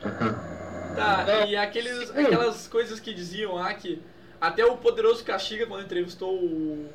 [0.00, 4.02] Tá, e aqueles, aquelas coisas que diziam lá que
[4.40, 6.88] até o Poderoso Castiga, quando entrevistou o,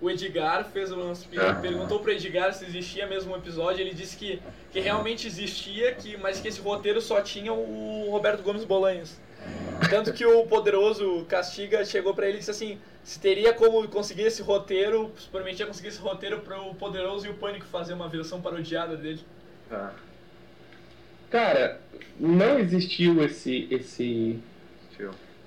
[0.00, 1.12] o Edgar, fez um,
[1.60, 4.40] perguntou pro Edgar se existia mesmo um episódio, ele disse que,
[4.72, 9.16] que realmente existia, que, mas que esse roteiro só tinha o Roberto Gomes Bolanhos.
[9.88, 14.22] Tanto que o Poderoso Castiga chegou pra ele e disse assim, se teria como conseguir
[14.22, 18.40] esse roteiro, se prometia conseguir esse roteiro pro Poderoso e o Pânico fazer uma versão
[18.40, 19.20] parodiada dele.
[21.30, 21.80] Cara,
[22.18, 24.38] não existiu esse, esse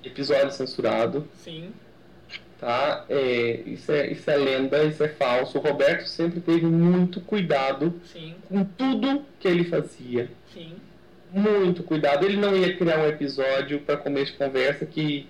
[0.04, 1.72] episódio censurado, Sim,
[2.58, 3.04] tá?
[3.08, 5.58] É, isso, é, isso é lenda, isso é falso.
[5.58, 10.30] O Roberto sempre teve muito cuidado sim, com tudo que ele fazia.
[10.52, 10.76] sim.
[11.34, 12.26] Muito cuidado.
[12.26, 15.26] Ele não ia criar um episódio para começo de conversa que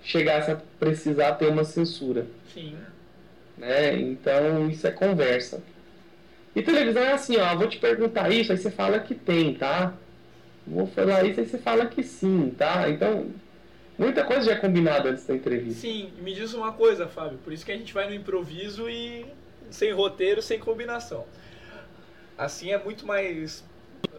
[0.00, 2.26] chegasse a precisar ter uma censura.
[2.54, 2.76] Sim.
[3.58, 3.98] né?
[4.00, 5.60] Então isso é conversa.
[6.54, 9.94] E televisão é assim, ó, vou te perguntar isso, aí você fala que tem, tá?
[10.66, 12.88] Vou falar isso, aí você fala que sim, tá?
[12.88, 13.30] Então,
[13.96, 15.80] muita coisa já é combinada antes da entrevista.
[15.80, 17.38] Sim, me diz uma coisa, Fábio.
[17.38, 19.26] Por isso que a gente vai no improviso e
[19.70, 21.24] sem roteiro, sem combinação.
[22.36, 23.64] Assim é muito mais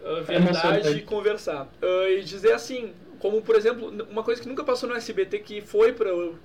[0.02, 1.64] uh, verdade de conversar.
[1.82, 5.60] Uh, e dizer assim, como por exemplo, uma coisa que nunca passou no SBT que
[5.60, 6.38] foi para o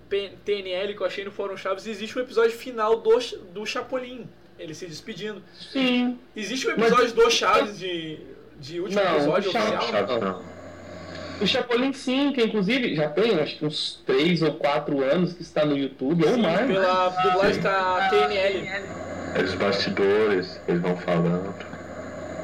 [0.44, 3.18] TNL que eu achei no Fórum Chaves, existe um episódio final do,
[3.54, 4.28] do Chapolin,
[4.60, 5.42] ele se despedindo.
[5.72, 6.20] Sim.
[6.36, 8.20] Existe um episódio do Chaves de,
[8.60, 10.08] de último Não, episódio o Chaves- oficial?
[10.08, 10.46] Chaves
[11.42, 15.42] O Chapolin sim, que inclusive já tem acho que uns 3 ou 4 anos que
[15.42, 16.66] está no YouTube, ou Sim, mais.
[16.68, 18.68] pela dublagem da TNL.
[19.36, 21.54] É os bastidores, eles vão falando.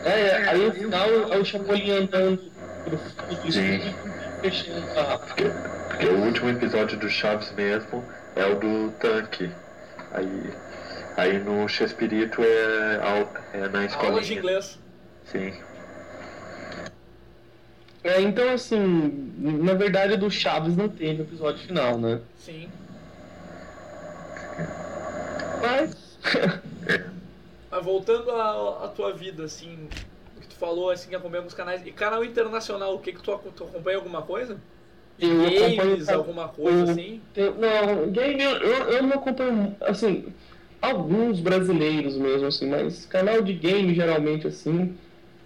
[0.06, 2.52] É, aí no final é o Chapolin andando
[2.84, 3.96] pro estúdio,
[4.42, 5.44] fechando a Porque,
[5.88, 8.04] porque o último episódio do Chaves mesmo
[8.36, 9.50] é o do tanque.
[10.12, 10.54] Aí,
[11.16, 13.00] aí no Chespirito é,
[13.54, 14.10] é na escola.
[14.10, 14.80] Aula de inglês.
[15.26, 15.54] Sim.
[18.04, 22.20] É, então assim, na verdade do Chaves não teve episódio final, né?
[22.38, 22.70] Sim.
[25.62, 26.18] Mas.
[27.72, 29.90] Mas voltando à, à tua vida, assim,
[30.38, 31.84] o que tu falou, assim, que acompanha alguns canais.
[31.84, 34.58] E canal internacional, o que que tu, tu acompanha alguma coisa?
[35.18, 37.22] Eu Games, acompanho- alguma coisa eu- assim?
[37.36, 40.32] eu- não, game eu, eu não acompanho, assim,
[40.84, 44.94] alguns brasileiros mesmo, assim, mas canal de game geralmente, assim,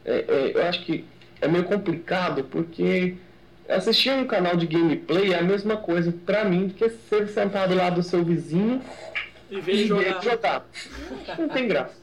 [0.03, 1.05] é, é, eu acho que
[1.39, 3.15] é meio complicado, porque
[3.69, 7.75] assistir um canal de gameplay é a mesma coisa pra mim do que ser sentado
[7.75, 8.81] lá do seu vizinho
[9.51, 10.23] E ver jogar.
[10.23, 10.65] jogar.
[11.37, 11.95] Não tem graça.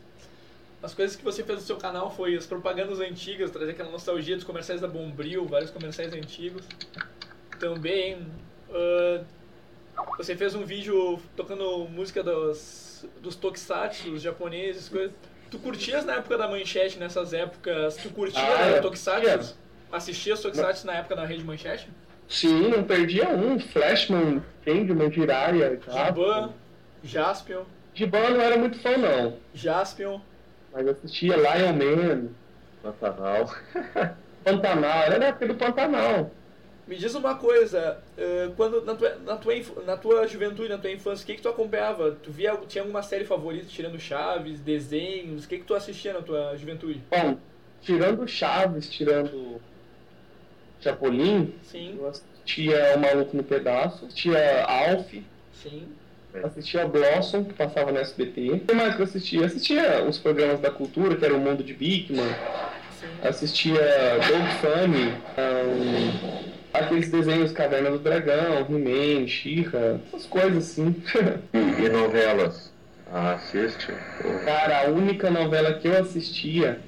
[0.80, 4.36] As coisas que você fez no seu canal foi as propagandas antigas, trazer aquela nostalgia
[4.36, 6.64] dos comerciais da Bombril, vários comerciais antigos.
[7.58, 8.18] Também,
[8.70, 9.22] ah,
[10.18, 12.83] você fez um vídeo tocando música dos,
[13.20, 15.12] dos tokusatsu, dos japoneses, coisas.
[15.50, 17.96] Tu curtias na época da manchete, nessas épocas?
[17.96, 19.28] Tu curtia Ah, né, tokusatsu?
[19.30, 19.54] curtia.
[19.92, 21.88] Assistia os tokusatsu na época da rede manchete?
[22.28, 23.60] Sim, não perdia um.
[23.60, 26.52] Flashman, Candyman, Jiraiya, Giban,
[27.04, 27.64] Jaspion.
[27.94, 29.36] Giban eu não era muito fã, não.
[29.54, 30.20] Jaspion.
[30.72, 32.28] Mas assistia Lion Man,
[32.82, 33.54] Pantanal.
[34.42, 36.30] Pantanal, era na época do Pantanal.
[36.86, 39.54] Me diz uma coisa, eh, quando na tua, na, tua,
[39.86, 42.12] na tua juventude, na tua infância, o que, que tu acompanhava?
[42.22, 45.44] Tu via, tinha alguma série favorita, tirando Chaves, desenhos?
[45.44, 47.00] O que, que tu assistia na tua juventude?
[47.10, 47.38] Bom,
[47.80, 49.58] tirando Chaves, tirando
[50.78, 51.96] Chapolin, Sim.
[51.98, 55.14] eu assistia O Maluco no Pedaço, assistia Alf,
[55.54, 55.88] Sim.
[56.42, 58.50] assistia Blossom, que passava no SBT.
[58.50, 59.46] O que mais que eu assistia?
[59.46, 62.28] Assistia os programas da cultura, que era o Mundo de Bigman,
[63.22, 63.80] assistia
[64.28, 70.94] Dog Funny, ahn, aqueles desenhos Caverna do Dragão, He-Man, She-Ra, essas coisas assim.
[71.52, 72.72] E, e novelas?
[73.12, 73.92] Ah, assiste?
[74.44, 76.80] Cara, a única novela que eu assistia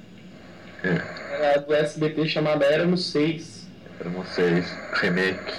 [1.31, 3.67] era do SBT chamada Era no 6.
[3.99, 4.65] Éramos seis.
[4.93, 5.53] Remake.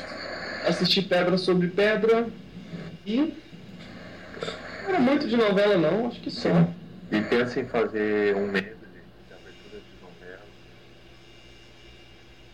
[0.67, 2.29] Assisti Pedra sobre Pedra
[3.05, 3.35] e.
[4.83, 6.69] Não era muito de novela, não, acho que só.
[7.11, 8.77] E pensa em fazer um medley
[9.27, 10.43] de abertura de novela.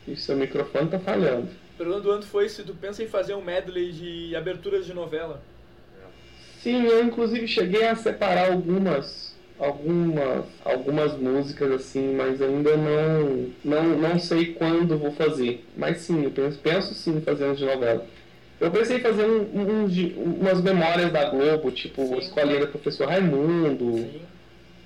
[0.08, 1.48] E seu microfone tá falhando.
[1.74, 4.94] A pergunta do ano foi se tu pensa em fazer um medley de aberturas de
[4.94, 5.42] novela.
[6.60, 13.82] Sim, eu inclusive cheguei a separar algumas algumas algumas músicas assim, mas ainda não não,
[13.98, 15.64] não sei quando vou fazer.
[15.76, 18.06] Mas sim, eu penso, penso sim em fazer um de novela.
[18.60, 23.08] Eu pensei em fazer um, um, de- umas memórias da Globo, tipo Escolinha do Professor
[23.08, 24.08] Raimundo,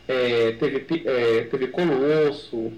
[0.09, 2.73] é, TV, é, TV Colosso.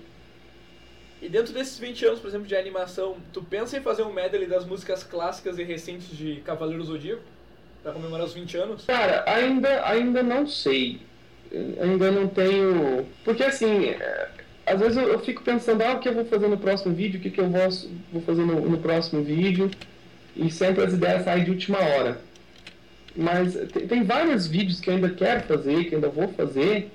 [1.23, 4.47] E dentro desses 20 anos, por exemplo, de animação, tu pensa em fazer um medley
[4.47, 7.23] das músicas clássicas e recentes de Cavaleiro Zodíaco?
[7.83, 8.85] Pra comemorar os 20 anos?
[8.87, 11.01] Cara, ainda, ainda não sei.
[11.81, 13.07] Ainda não tenho.
[13.25, 14.29] Porque assim, é,
[14.67, 17.19] às vezes eu, eu fico pensando, ah, o que eu vou fazer no próximo vídeo,
[17.19, 17.69] o que, que eu vou,
[18.13, 19.71] vou fazer no, no próximo vídeo.
[20.37, 22.21] E sempre as ideias saem de última hora.
[23.17, 26.91] Mas tem, tem vários vídeos que eu ainda quero fazer, que ainda vou fazer,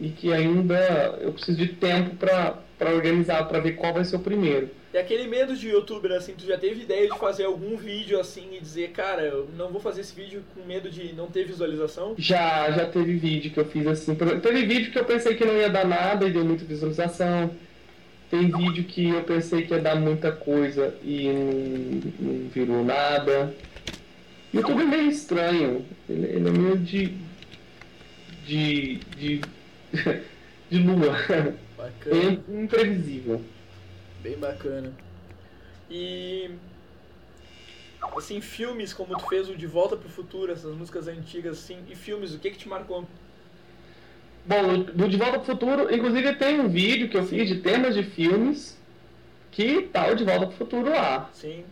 [0.00, 4.16] e que ainda eu preciso de tempo pra, pra organizar, pra ver qual vai ser
[4.16, 4.70] o primeiro.
[4.92, 8.48] E aquele medo de youtuber, assim, tu já teve ideia de fazer algum vídeo assim
[8.52, 12.14] e dizer, cara, eu não vou fazer esse vídeo com medo de não ter visualização?
[12.16, 14.14] Já, já teve vídeo que eu fiz assim.
[14.14, 17.50] Teve vídeo que eu pensei que não ia dar nada e deu muita visualização.
[18.30, 23.54] Tem vídeo que eu pensei que ia dar muita coisa e não, não virou nada.
[24.52, 25.84] YouTube é meio estranho.
[26.08, 27.14] Ele, ele é meio de.
[28.46, 29.00] de.
[29.16, 29.40] de.
[30.70, 31.16] de lua.
[31.84, 32.42] Bacana.
[32.48, 33.42] É imprevisível.
[34.22, 34.92] Bem bacana.
[35.90, 36.50] E.
[38.16, 41.94] Assim, filmes como tu fez o De Volta pro Futuro, essas músicas antigas, assim, e
[41.94, 43.06] filmes, o que que te marcou?
[44.46, 47.94] Bom, do De Volta pro Futuro, inclusive tem um vídeo que eu fiz de temas
[47.94, 48.78] de filmes
[49.50, 51.30] que tá o De Volta pro Futuro lá.
[51.32, 51.64] Sim.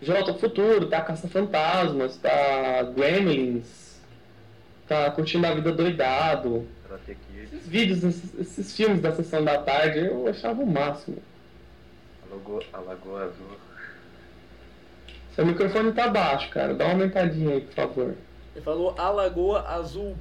[0.00, 4.00] De Volta pro Futuro, tá Caça-Fantasmas, tá Gremlins,
[4.88, 6.66] tá Curtindo a Vida Doidado.
[6.82, 7.33] Karate Kid.
[7.54, 11.18] Esses vídeos, esses, esses filmes da sessão da tarde, eu achava o máximo.
[12.22, 13.46] A Lagoa, a Lagoa Azul.
[15.34, 16.74] Seu microfone tá baixo, cara.
[16.74, 18.14] Dá uma aumentadinha aí, por favor.
[18.54, 20.16] Ele falou A Lagoa Azul.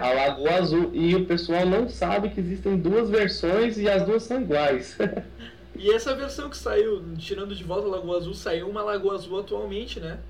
[0.00, 0.90] A Lagoa Azul.
[0.92, 4.96] E o pessoal não sabe que existem duas versões e as duas são iguais.
[5.76, 9.40] E essa versão que saiu, tirando de volta a Lagoa Azul, saiu uma Lagoa Azul
[9.40, 10.20] atualmente, né?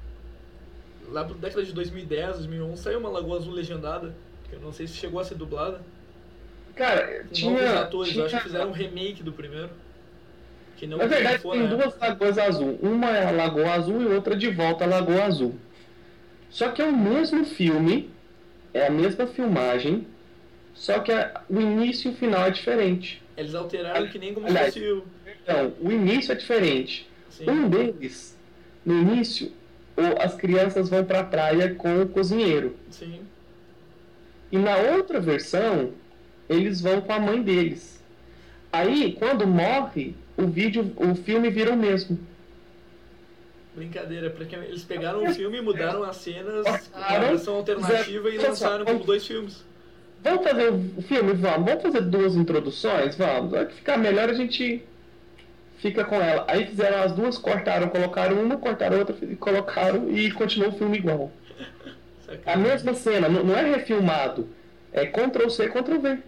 [1.10, 4.14] Lá pra década de 2010, 2011, saiu uma Lagoa Azul legendada,
[4.48, 5.82] que eu não sei se chegou a ser dublada.
[6.74, 7.80] Cara, tinha.
[7.80, 8.22] atores, tinha...
[8.22, 9.70] eu acho que fizeram um remake do primeiro.
[10.76, 11.68] Que não Na verdade, triunfou, tem né?
[11.68, 12.78] duas Lagoas Azul.
[12.82, 15.54] Uma é a Lagoa Azul e outra de volta a Lagoa Azul.
[16.50, 18.10] Só que é o mesmo filme,
[18.72, 20.06] é a mesma filmagem,
[20.74, 23.22] só que a- o início e o final é diferente.
[23.36, 25.04] Eles alteraram que nem como Aliás, se fosse o.
[25.42, 27.08] Então, o início é diferente.
[27.30, 27.50] Sim.
[27.50, 28.36] Um deles,
[28.84, 29.52] no início,
[30.20, 32.76] as crianças vão pra praia com o cozinheiro.
[32.90, 33.20] Sim.
[34.52, 35.92] E na outra versão,
[36.48, 38.02] eles vão com a mãe deles.
[38.72, 42.18] Aí, quando morre, o vídeo, o filme vira o mesmo.
[43.74, 49.04] Brincadeira, porque eles pegaram o filme, mudaram as cenas, a versão alternativa e lançaram como
[49.04, 49.64] dois filmes.
[50.22, 51.32] Vamos fazer o filme?
[51.34, 51.66] Vamos.
[51.66, 53.16] Vamos fazer duas introduções?
[53.16, 53.50] Vamos.
[53.50, 54.82] Vai que ficar melhor a gente
[55.78, 56.44] fica com ela.
[56.48, 60.98] Aí fizeram as duas, cortaram, colocaram uma, cortaram outra e colocaram e continuou o filme
[60.98, 61.30] igual.
[62.46, 64.48] A mesma cena, não não é refilmado.
[64.92, 66.18] É Ctrl C, Ctrl V.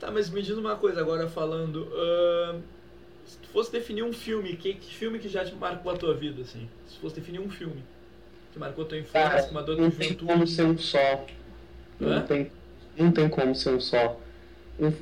[0.00, 1.88] Tá, mas me diz uma coisa agora falando.
[1.94, 2.60] ahn,
[3.26, 6.14] se tu fosse definir um filme, que, que filme que já te marcou a tua
[6.14, 6.68] vida, assim?
[6.88, 7.82] Se fosse definir um filme
[8.52, 10.32] que marcou a tua infância, Cara, que marcou a tua não tem juventude.
[10.32, 11.26] como ser um só.
[12.00, 12.50] Não tem,
[12.96, 14.18] não tem como ser um só.
[14.80, 14.92] Um-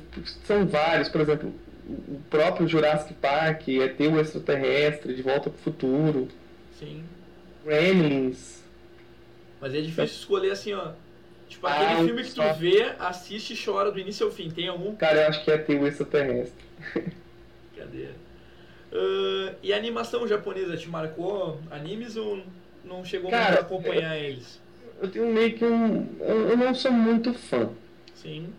[0.45, 1.53] são vários, por exemplo,
[1.87, 6.27] o próprio Jurassic Park, é ter o extraterrestre, De Volta pro Futuro,
[6.77, 7.03] Sim.
[7.65, 8.59] Gremlins.
[9.61, 10.91] Mas é difícil escolher assim, ó.
[11.49, 14.49] Tipo, Ah, aquele um filme que tu vê, assiste e chora do início ao fim.
[14.49, 14.95] Tem algum?
[14.95, 16.63] Cara, eu acho que é ter o extraterrestre.
[17.73, 18.13] Brincadeira.
[18.93, 22.41] Ah, e a animação japonesa te marcou animes ou
[22.83, 24.61] não chegou muito Cara, a acompanhar eles?
[25.01, 26.07] Eu tenho meio que um.
[26.19, 27.69] Eu eu não sou muito fã.
[28.15, 28.49] Sim.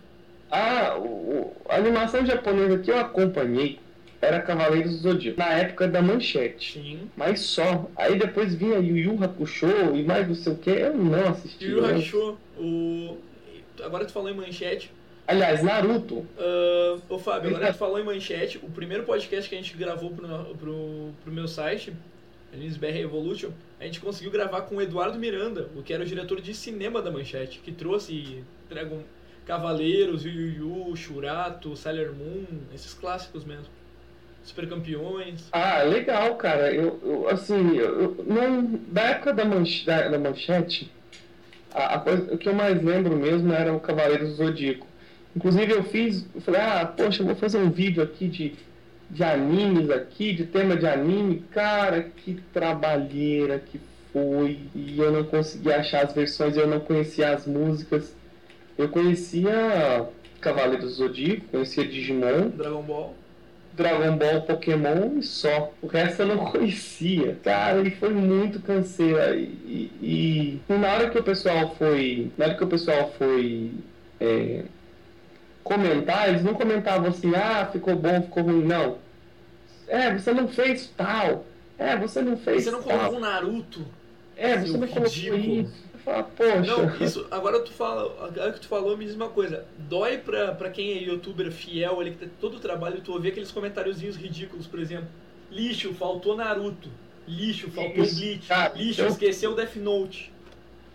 [0.50, 3.78] Ah, o, o- a animação japonesa que eu acompanhei
[4.20, 6.74] era Cavaleiros do Zodíaco, na época da Manchete.
[6.74, 7.10] Sim.
[7.16, 7.88] Mas só.
[7.96, 11.64] Aí depois vinha Yu Yu Hakusho e mais não sei o que, eu não assisti.
[11.64, 11.92] Yu Yu né?
[11.92, 13.18] Hakusho, o...
[13.82, 14.92] Agora tu falou em manchete.
[15.26, 16.26] Aliás, Naruto.
[16.36, 19.76] Ah, ô Fábio, agora que tu falou em manchete, o primeiro podcast que a gente
[19.76, 20.26] gravou pro,
[20.56, 21.92] pro, pro meu site,
[22.52, 26.40] NewsBR Evolution, a gente conseguiu gravar com o Eduardo Miranda, o que era o diretor
[26.40, 29.02] de cinema da manchete, que trouxe Dragon
[29.46, 32.44] Cavaleiros, Yu Yu Yu, Shurato, Sailor Moon,
[32.74, 33.79] esses clássicos mesmo.
[34.44, 35.48] Super Campeões.
[35.52, 36.72] Ah, legal, cara.
[36.72, 40.90] Eu, eu assim, eu, não, da época da, manche, da, da manchete,
[41.72, 44.86] a, a coisa, o que eu mais lembro mesmo era o Cavaleiros do Zodíaco.
[45.36, 48.54] Inclusive eu fiz, eu falei, ah, poxa, eu vou fazer um vídeo aqui de,
[49.08, 51.44] de animes aqui, de tema de anime.
[51.52, 53.80] Cara, que trabalheira que
[54.12, 54.58] foi.
[54.74, 58.14] E eu não conseguia achar as versões, eu não conhecia as músicas.
[58.76, 60.08] Eu conhecia
[60.40, 62.48] Cavaleiros do Zodíaco, conhecia Digimon.
[62.48, 63.14] Dragon Ball.
[63.80, 65.72] Dragon Ball, Pokémon e só.
[65.82, 67.36] O resto eu não conhecia.
[67.42, 69.34] Cara, ele foi muito canseira.
[69.36, 69.42] E,
[70.02, 72.30] e- e na hora que o pessoal foi.
[72.38, 73.72] Na hora que o pessoal foi
[74.20, 74.62] é,
[75.64, 78.98] comentar, eles não comentavam assim, ah, ficou bom, ficou ruim, não.
[79.88, 81.44] É, você não fez tal.
[81.78, 82.98] É, você não fez Você não tal.
[82.98, 83.84] colocou Naruto.
[84.36, 85.89] É, você não colocou isso.
[86.36, 86.60] Poxa.
[86.60, 89.64] Não, isso, agora tu fala, agora que tu falou, me diz uma coisa.
[89.78, 93.28] Dói pra, pra quem é youtuber fiel, ali que tem todo o trabalho, tu ouvir
[93.28, 95.08] aqueles comentáriozinhos ridículos, por exemplo.
[95.50, 96.88] Lixo, faltou Naruto.
[97.26, 98.46] Lixo, faltou Isso, Bleach.
[98.48, 100.32] cara, Lixo, eu- esqueceu Death Note.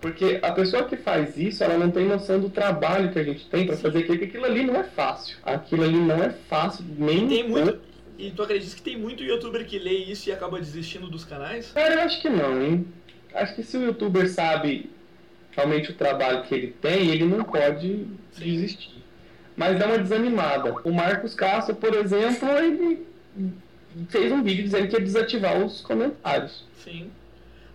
[0.02, 3.46] Porque a pessoa que faz isso, ela não tem noção do trabalho que a gente
[3.50, 5.38] tem pra fazer aquilo, que aquilo ali não é fácil.
[5.44, 7.72] Aquilo ali não é fácil, nem Tem um muito.
[7.72, 7.86] pouco.
[8.18, 11.72] E tu acredita que tem muito youtuber que lê isso e acaba desistindo dos canais?
[11.72, 12.88] Cara, eu acho que não, hein?
[13.34, 14.90] Acho que se o youtuber sabe
[15.56, 18.06] realmente o trabalho que ele tem, ele não pode
[18.38, 19.04] desistir.
[19.56, 20.76] Mas dá uma desanimada.
[20.84, 23.06] O Marcos Castro, por exemplo, ele
[24.10, 26.64] fez um vídeo dizendo que ia desativar os comentários.
[26.84, 27.10] Sim.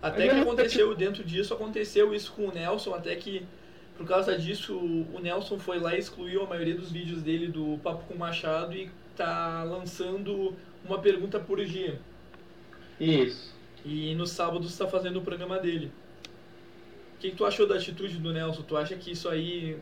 [0.01, 3.43] Até que eu- aconteceu dentro disso, aconteceu isso com o Nelson, até que
[3.97, 7.79] por causa disso o Nelson foi lá e excluiu a maioria dos vídeos dele do
[7.83, 10.53] Papo com o Machado e tá lançando
[10.85, 11.99] uma pergunta por dia.
[12.99, 13.53] Isso.
[13.83, 15.91] E no sábado está fazendo o programa dele.
[17.21, 18.63] O que, que tu achou da atitude do Nelson?
[18.63, 19.77] Tu acha que isso aí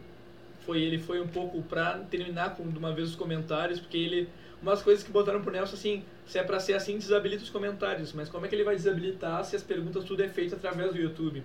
[0.65, 4.27] foi ele foi um pouco pra terminar com de uma vez os comentários, porque ele
[4.61, 8.11] umas coisas que botaram pro Nelson assim, se é pra ser assim, desabilita os comentários,
[8.11, 10.99] mas como é que ele vai desabilitar se as perguntas tudo é feito através do
[10.99, 11.41] YouTube?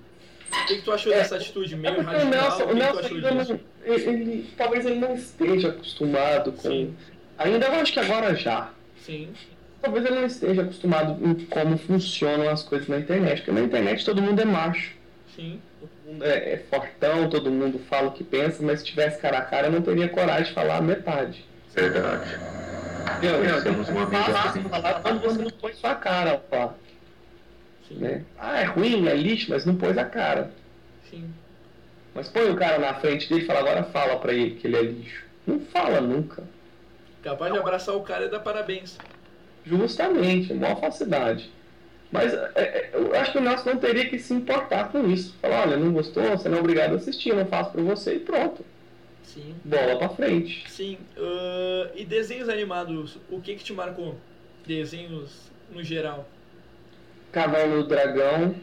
[0.51, 2.27] O que, que tu achou dessa atitude meio É radical?
[2.27, 6.91] o Nelson, o Nelson ainda não, ele, ele- talvez ele não esteja acostumado com.
[7.39, 8.73] Ainda eu acho que agora já.
[8.99, 9.29] Sim.
[9.81, 13.37] Talvez ele não esteja acostumado em como funcionam as coisas na internet.
[13.43, 15.04] Porque na internet todo mundo é macho.
[15.35, 15.61] Sim.
[15.81, 19.39] Todo mundo é, é fortão, todo mundo fala o que pensa, mas se tivesse cara
[19.39, 21.45] a cara eu não teria coragem de falar a metade.
[21.75, 22.39] Verdade.
[23.21, 24.63] Meu, meu, Temos uma fácil assim.
[24.69, 26.75] falar quando você não põe sua cara lá.
[27.91, 28.25] Né?
[28.39, 30.51] Ah, é ruim, é lixo, mas não pôs a cara.
[31.11, 31.33] Sim.
[32.15, 34.77] Mas põe o cara na frente dele e fala, agora fala pra ele que ele
[34.77, 35.25] é lixo.
[35.47, 36.43] Não fala nunca.
[37.23, 38.97] Capaz de abraçar o cara e dar parabéns.
[39.67, 41.51] Justamente, maior falsidade.
[42.15, 45.35] Mas é, é, eu acho que o Nelson não teria que se importar com isso.
[45.43, 48.15] Falar, olha, não gostou, você não é obrigado a assistir, eu não faço pra você
[48.15, 48.65] e pronto.
[49.25, 49.53] Sim.
[49.65, 50.63] Bola pra frente.
[50.71, 50.97] Sim.
[51.19, 54.15] ah, e desenhos animados, o que que te marcou?
[54.65, 56.29] Desenhos no geral.
[57.33, 58.55] Cavalo do Dragão,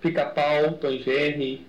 [0.00, 1.64] Pica-Pau, Tom Jerry.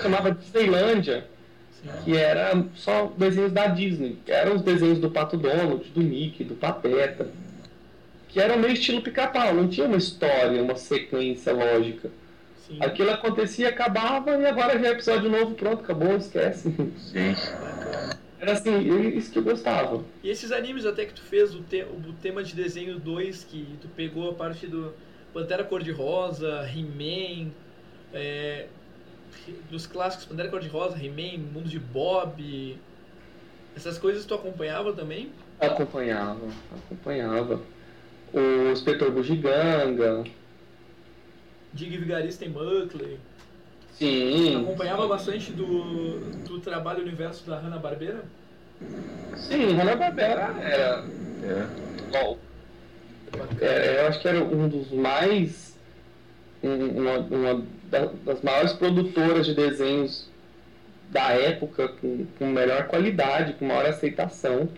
[0.00, 1.26] Chamava Disneylândia,
[2.02, 4.18] que era só desenhos da Disney.
[4.24, 7.28] que Eram os desenhos do Pato Donald, do Mickey, do Pateta.
[8.32, 12.10] Que eram meio estilo pica-pau, não tinha uma história, uma sequência lógica.
[12.80, 16.74] Aquilo acontecia, acabava e agora já é episódio novo, pronto, acabou, esquece.
[16.98, 17.34] Sim.
[18.40, 18.78] Era assim,
[19.16, 20.02] isso que eu gostava.
[20.24, 23.66] E esses animes até que tu fez, o, te- o tema de desenho 2, que
[23.80, 24.92] tu pegou a parte do
[25.34, 27.50] Pantera Cor-de-Rosa, He-Man,
[28.14, 28.66] é,
[29.70, 32.78] dos clássicos Pantera Cor-de-Rosa, He-Man, Mundo de Bob,
[33.76, 35.30] essas coisas tu acompanhava também?
[35.60, 36.40] Acompanhava,
[36.86, 37.60] acompanhava.
[38.32, 40.24] O Inspetor Bugiganga.
[41.72, 43.18] Dig Vigarista em Buckley.
[43.94, 44.62] Sim.
[44.62, 46.18] Acompanhava bastante do,
[46.48, 48.24] do trabalho universo da Hanna-Barbera?
[49.36, 51.04] Sim, Hanna-Barbera era.
[52.10, 52.38] Bom,
[53.60, 55.76] é, eu acho que era um dos mais.
[56.62, 60.28] um- Uma, uma da- das maiores produtoras de desenhos
[61.10, 64.68] da época, com, com melhor qualidade, com maior aceitação.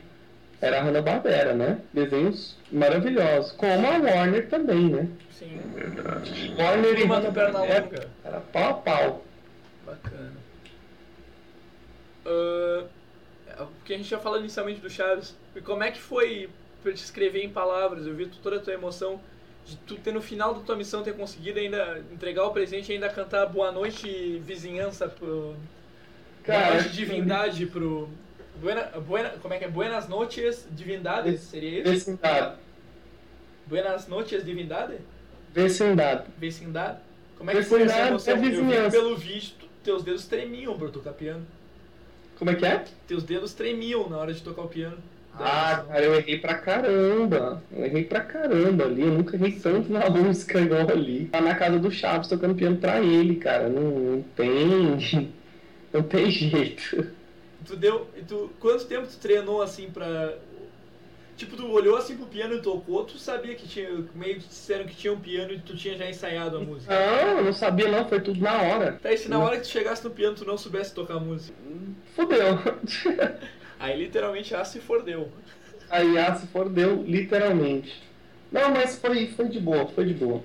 [0.64, 1.78] Era a Hanna-Barbera, né?
[1.92, 3.52] Desenhos maravilhosos.
[3.52, 5.08] Como a Warner também, né?
[5.30, 5.60] Sim.
[6.58, 8.08] Warner e Hanna-Barbera Pernalonga.
[8.24, 9.24] era pau a pau.
[9.84, 10.32] Bacana.
[12.24, 12.86] Ah,
[13.76, 15.36] porque a gente já falou inicialmente do Chaves.
[15.54, 16.48] E como é que foi
[16.82, 18.06] pra te escrever em palavras?
[18.06, 19.20] Eu vi toda a tua emoção
[19.66, 22.94] de tu ter no final da tua missão ter conseguido ainda entregar o presente e
[22.94, 25.54] ainda cantar Boa Noite Vizinhança pro.
[26.42, 28.08] Cara, Boa Noite Divindade pro.
[28.60, 29.68] Buena, buena, como é que é?
[29.68, 31.40] Buenas noches Divindades?
[31.42, 31.90] Seria isso?
[31.90, 32.56] Vecindade.
[33.66, 34.94] Buenas noches Divindade?
[35.52, 36.24] Vecindade.
[36.38, 36.98] Vecindade?
[37.36, 38.34] Como é que foi essa emoção?
[38.34, 41.44] é Eu vi pelo vídeo, tu- teus dedos tremiam pra tocar piano.
[42.38, 42.84] Como é que é?
[43.06, 44.98] Teus dedos tremiam na hora de tocar o piano.
[45.36, 47.60] Ah, cara, eu errei pra caramba.
[47.72, 49.02] Eu errei pra caramba ali.
[49.02, 51.26] Eu nunca errei tanto na música igual ali.
[51.26, 53.68] Tá na casa do Chaves tocando piano pra ele, cara.
[53.68, 55.32] Não, não tem.
[55.92, 57.06] Não tem jeito.
[57.66, 58.06] Tu deu.
[58.16, 60.34] e Tu, quanto tempo tu treinou assim pra.
[61.36, 63.88] Tipo, tu olhou assim pro piano e tocou, tu sabia que tinha.
[64.14, 66.92] Meio que disseram que tinha um piano e tu tinha já ensaiado a música.
[66.94, 68.92] Não, eu não sabia não, foi tudo na hora.
[69.02, 71.56] Tá, e se na hora que tu chegasse no piano tu não soubesse tocar música?
[72.14, 72.58] Fudeu.
[73.80, 75.28] Aí literalmente ah, se fordeu.
[75.90, 78.00] Aí ah, se fordeu, literalmente.
[78.52, 80.40] Não, mas foi, foi de boa, foi de boa.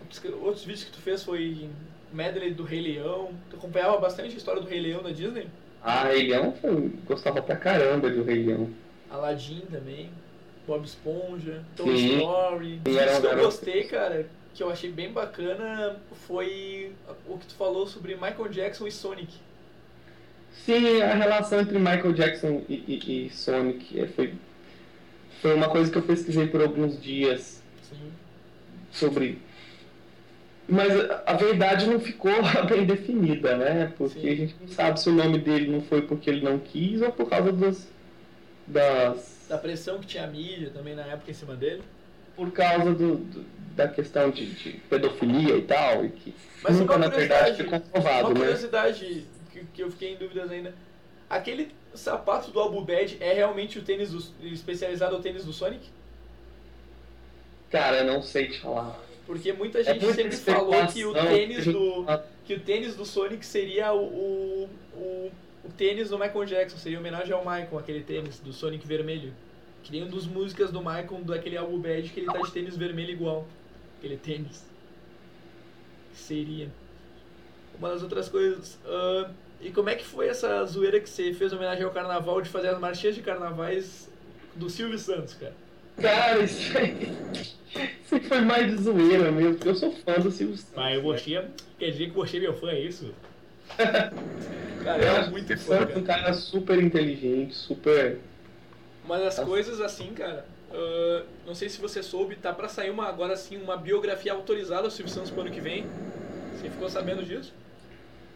[0.00, 1.68] Outros- Outros vídeos que tu fez foi
[2.12, 3.32] medley do Rei Leão.
[3.50, 5.48] Tu acompanhava bastante a história do Rei Leão da Disney?
[5.82, 8.68] Ah, Rei Leão foi, gostava pra caramba do Rei Leão.
[9.10, 10.10] Aladdin também.
[10.66, 11.64] Bob Esponja.
[11.76, 12.16] Toy.
[12.18, 12.80] Story.
[12.84, 15.96] Sim, Isso era que eu gostei, cara, que eu achei bem bacana,
[16.26, 16.92] foi
[17.26, 19.32] o que tu falou sobre Michael Jackson e Sonic.
[20.64, 24.34] Sim, a relação entre Michael Jackson e, e- e Sonic é, foi,
[25.40, 28.10] foi uma coisa que eu pesquisei por alguns dias Sim.
[28.90, 29.38] sobre.
[30.70, 30.92] Mas
[31.26, 32.30] a- verdade não ficou
[32.68, 33.86] bem definida, né?
[33.96, 37.00] Porque a gente não sabe se o nome dele não foi porque ele não quis
[37.02, 37.94] ou por causa dos,
[38.66, 39.38] das.
[39.48, 41.82] Da pressão que tinha a mídia também na época em cima dele.
[42.34, 46.96] por causa do, do- da questão de, de pedofilia e tal, e que Mas nunca
[46.96, 48.40] uma na verdade foi comprovado, uma né?
[48.40, 50.74] curiosidade que, que eu fiquei em dúvidas ainda.
[51.28, 54.18] Aquele sapato do Abu Bad é realmente o tênis do,
[54.52, 55.90] especializado ao tênis do Sonic?
[57.70, 59.07] Cara, eu não sei te falar.
[59.28, 62.06] Porque muita É gente muita sempre falou que o tênis do
[62.46, 64.64] que o tênis do Sonic seria o,
[64.94, 65.30] o,
[65.64, 69.34] o, tênis do Michael Jackson, seria homenagem ao Michael, aquele tênis do Sonic vermelho.
[69.82, 72.74] Que nem um dos músicas do Michael, daquele álbum Bad, que ele tá de tênis
[72.74, 73.46] vermelho igual.
[73.98, 74.64] Aquele tênis.
[76.14, 76.70] Seria.
[77.78, 78.78] Uma das outras coisas.
[78.86, 79.30] ah,
[79.60, 82.68] e como é que foi essa zoeira que você fez homenagem ao carnaval de fazer
[82.68, 84.10] as marchinhas de carnavais
[84.56, 85.54] do Silvio Santos, cara?
[86.00, 87.10] Cara, isso aí,
[88.02, 90.74] isso foi mais de zoeira mesmo, porque eu sou fã do Silvio Santos.
[90.76, 91.40] Mas eu gostei,
[91.78, 93.14] quer dizer que é meu fã, é isso?
[94.82, 98.18] Cara, eu é acho muito fã, é um cara super inteligente, super.
[99.04, 103.06] Uma das coisas assim, cara, ah, não sei se você soube, tá pra sair uma,
[103.06, 105.86] agora sim uma biografia autorizada do Silvio Santos pro ano que vem.
[106.54, 107.52] Você ficou sabendo disso?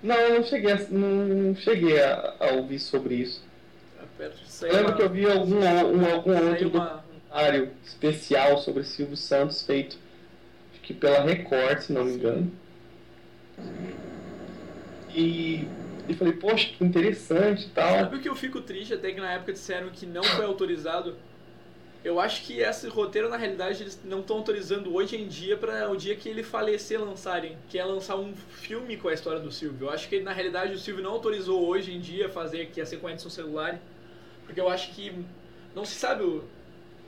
[0.03, 3.41] Não, eu não cheguei a, não cheguei a, a ouvir sobre isso.
[4.19, 7.02] Tá de Eu lembro uma- que eu vi algum, um, algum Saiu outro uma-
[7.33, 9.97] documentário especial sobre Silvio Santos feito
[10.71, 12.53] acho que pela Record, se não me engano.
[15.15, 15.67] E,
[16.09, 17.91] e falei, poxa, que interessante e tal.
[17.91, 21.17] Sabe o que eu fico triste até que na época disseram que não foi autorizado?
[22.05, 25.89] Eu acho que esse roteiro, na realidade, eles não estão autorizando hoje em dia para
[25.89, 29.53] o dia que ele falecer lançarem, que é lançar um filme com a história do
[29.53, 29.87] Silvio.
[29.87, 32.85] Eu acho que na realidade o Silvio não autorizou hoje em dia fazer que a
[32.85, 33.79] Edson Celular,
[34.45, 35.25] porque eu acho que
[35.77, 36.43] não se sabe o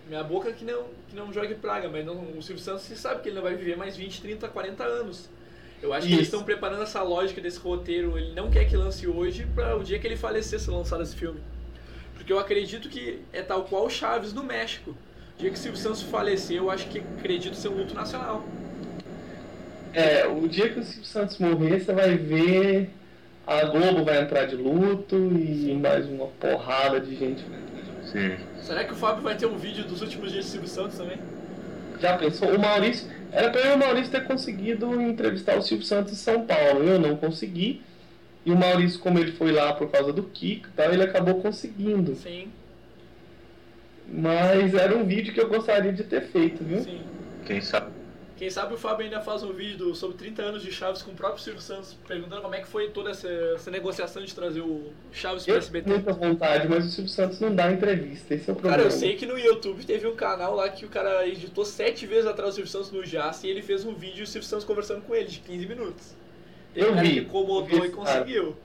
[0.09, 3.23] minha boca que não que não jogue praga, mas não, o Silvio Santos se sabe
[3.23, 5.29] que ele não vai viver mais 20, 30, 40 anos.
[5.83, 6.35] Eu acho que eles Isso.
[6.35, 8.17] estão preparando essa lógica desse roteiro.
[8.19, 11.15] Ele não quer que lance hoje para o dia que ele falecer ser lançado esse
[11.15, 11.41] filme.
[12.15, 14.95] Porque eu acredito que é tal qual o Chaves no México.
[15.37, 18.45] O dia que Silvio Santos falecer, eu acho que acredito ser um luto nacional.
[19.93, 22.91] É, o dia que o Silvio Santos morrer, você vai ver
[23.47, 27.64] a Globo vai entrar de luto e mais uma porrada de gente vai luto.
[28.15, 28.37] Sim.
[28.63, 31.19] Será que o Fábio vai ter um vídeo dos últimos dias de Silvio Santos também?
[32.01, 32.55] Já pensou?
[32.55, 33.11] O Maurício.
[33.33, 36.85] Era pra eu o Maurício ter conseguido entrevistar o Silvio Santos em São Paulo.
[36.85, 37.83] Eu não consegui.
[38.47, 41.41] E o Maurício, como ele foi lá por causa do Kiko e tal, ele acabou
[41.41, 42.15] conseguindo.
[42.15, 42.53] Sim.
[44.07, 46.83] Mas era um vídeo que eu gostaria de ter feito, viu?
[46.83, 47.01] Sim.
[47.45, 47.91] Quem sabe?
[48.37, 51.15] Quem sabe o Fábio ainda faz um vídeo sobre 30 anos de Chaves com o
[51.15, 54.93] próprio Silvio Santos, perguntando como é que foi toda essa, essa negociação de trazer o
[55.13, 55.85] Chaves pro Eu SBT.
[55.85, 58.35] tenho muita vontade, mas o Silvio Santos não dá entrevista.
[58.35, 58.77] Esse é o problema.
[58.79, 62.07] Cara, eu sei que no YouTube teve um canal lá que o cara editou sete
[62.07, 64.49] vezes atrás do Silvio Santos no Jazz e ele fez um vídeo e o Silvio
[64.49, 66.17] Santos conversando com ele de 15 minutos.
[66.75, 68.57] Teve Eu um cara vi, que incomodou vi e conseguiu.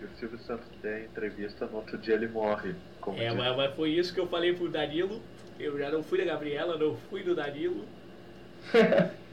[0.00, 2.76] E o Silvio Santos der entrevista, no outro dia ele morre.
[3.00, 5.20] Como É, mas, mas foi isso que eu falei pro Danilo.
[5.58, 7.84] Eu já não fui da Gabriela, não fui do Danilo.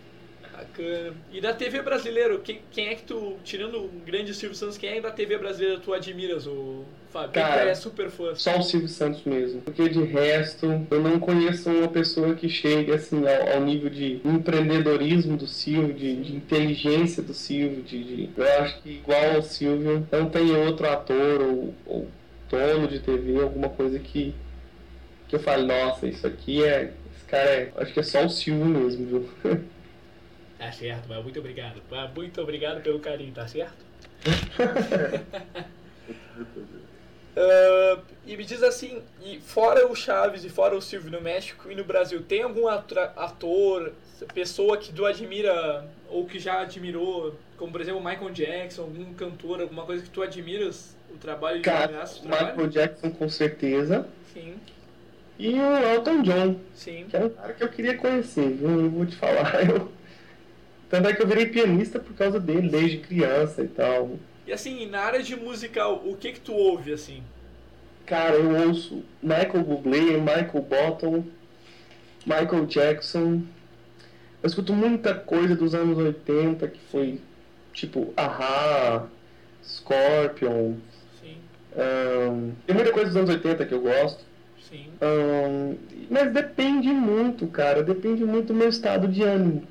[0.51, 1.15] Bacana.
[1.31, 4.97] E da TV brasileira, quem, quem é que tu, tirando o grande Silvio Santos, quem
[4.97, 7.31] é da TV brasileira tu admiras, o Fábio?
[7.31, 8.35] Quem Cara, tu é super fã?
[8.35, 9.61] Só o Silvio Santos mesmo.
[9.61, 14.21] Porque de resto, eu não conheço uma pessoa que chegue assim ao, ao nível de
[14.23, 17.81] empreendedorismo do Silvio, de, de inteligência do Silvio.
[17.83, 22.07] De, de- eu acho que igual ao Silvio, não tem outro ator ou, ou
[22.49, 24.35] dono de TV, alguma coisa que,
[25.27, 26.93] que eu fale, nossa, isso aqui é.
[27.33, 27.73] Cara é.
[27.77, 29.29] Acho que é só o Silvio mesmo, viu?
[30.55, 31.81] Tá certo, mas muito obrigado.
[32.15, 33.83] Muito obrigado pelo carinho, tá certo?
[37.35, 41.71] Ah, e me diz assim, e fora o Chaves e fora o Silvio no México
[41.71, 43.91] e no Brasil, tem algum ator,
[44.35, 49.61] pessoa que tu admira ou que já admirou, como por exemplo Michael Jackson, algum cantor,
[49.61, 52.47] alguma coisa que tu admiras o trabalho de Cara, o trabalho?
[52.51, 54.07] Michael Jackson com certeza.
[54.31, 54.53] Sim,
[55.37, 57.05] E o Elton John, sim.
[57.09, 58.69] que era um cara que eu queria conhecer, viu?
[58.69, 59.53] Eu vou te falar.
[59.67, 59.91] Eu...
[60.89, 64.11] Tanto é que eu virei pianista por causa dele, desde criança e tal.
[64.45, 67.23] E assim, na área de musical, o que que tu ouve assim?
[68.05, 71.23] Cara, eu ouço Michael Bublé, Michael Bottom,
[72.25, 73.41] Michael Jackson.
[74.43, 77.19] Eu escuto muita coisa dos anos 80 que foi
[77.73, 79.07] tipo Ahá,
[79.65, 80.75] Scorpion.
[81.19, 81.37] Sim,
[81.75, 84.23] ahn, tem muita coisa dos anos 80 que eu gosto.
[84.73, 84.87] Sim.
[85.01, 85.75] ahn,
[86.09, 87.83] mas depende muito, cara.
[87.83, 89.67] Depende muito do meu estado de ânimo.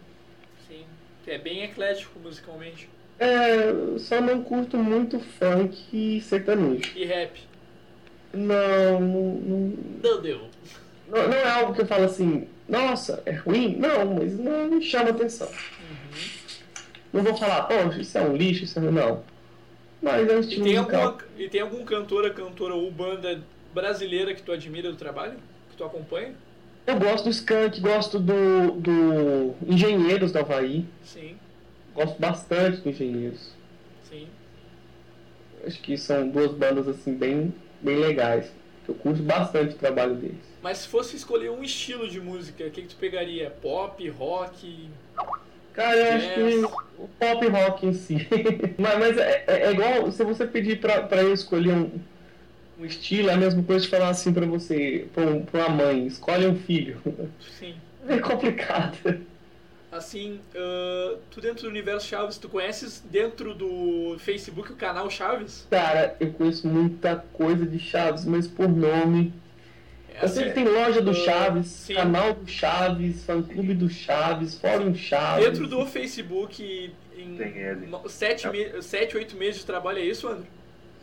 [0.69, 0.85] Sim.
[1.27, 2.89] É bem eclético musicalmente.
[3.19, 6.91] É, só não curto muito funk e sertanejo.
[6.97, 7.41] E rap?
[8.35, 10.49] Não, não, não, Não deu.
[11.09, 13.77] Não, não é algo que eu falo assim, nossa, é ruim?
[13.77, 15.49] Não, mas não me chama atenção.
[17.12, 18.83] Não vou falar, poxa, isso é um lixo, isso é...
[18.83, 19.23] Não.
[20.01, 21.03] Mas é um E estilo tem, musical.
[21.03, 23.43] alguma, e tem algum cantora, cantora ou banda
[23.73, 25.35] brasileira que tu admira do trabalho?
[25.70, 26.35] Que tu acompanha?
[26.86, 30.85] Eu gosto do Skank, gosto do, do Engenheiros do Havaí.
[31.05, 31.36] Sim,
[31.94, 33.51] Gosto bastante do Engenheiros.
[34.09, 34.27] sim.
[35.65, 38.51] Acho que são duas bandas assim bem, bem legais.
[38.89, 40.36] Eu curto bastante o trabalho deles.
[40.61, 43.51] Mas se fosse escolher um estilo de música, o que, que tu pegaria?
[43.62, 44.89] Pop, rock?
[45.73, 48.16] Cara, eu acho que o pop rock em si.
[48.77, 51.93] mas mas é, é- é igual se você pedir pra, pra eu escolher um,
[52.83, 55.85] um estilo, é a mesma coisa de falar assim pra você, pra, um- pra uma
[55.85, 57.01] mãe, escolhe um filho.
[57.59, 57.75] Sim.
[58.09, 58.99] É complicado.
[59.93, 65.67] Assim, ah, tu dentro do universo Chaves, tu conheces dentro do Facebook o canal Chaves?
[65.71, 69.33] Cara, eu conheço muita coisa de Chaves, mas por nome.
[70.15, 71.95] É Eu sei que assim, tem loja do Chaves, sim.
[71.95, 75.45] canal do Chaves, fã clube do Chaves, fórum Chaves.
[75.45, 77.89] Dentro do Facebook, em Tem ele.
[78.09, 80.47] sete, me sete, oito meses de trabalho, é isso, André?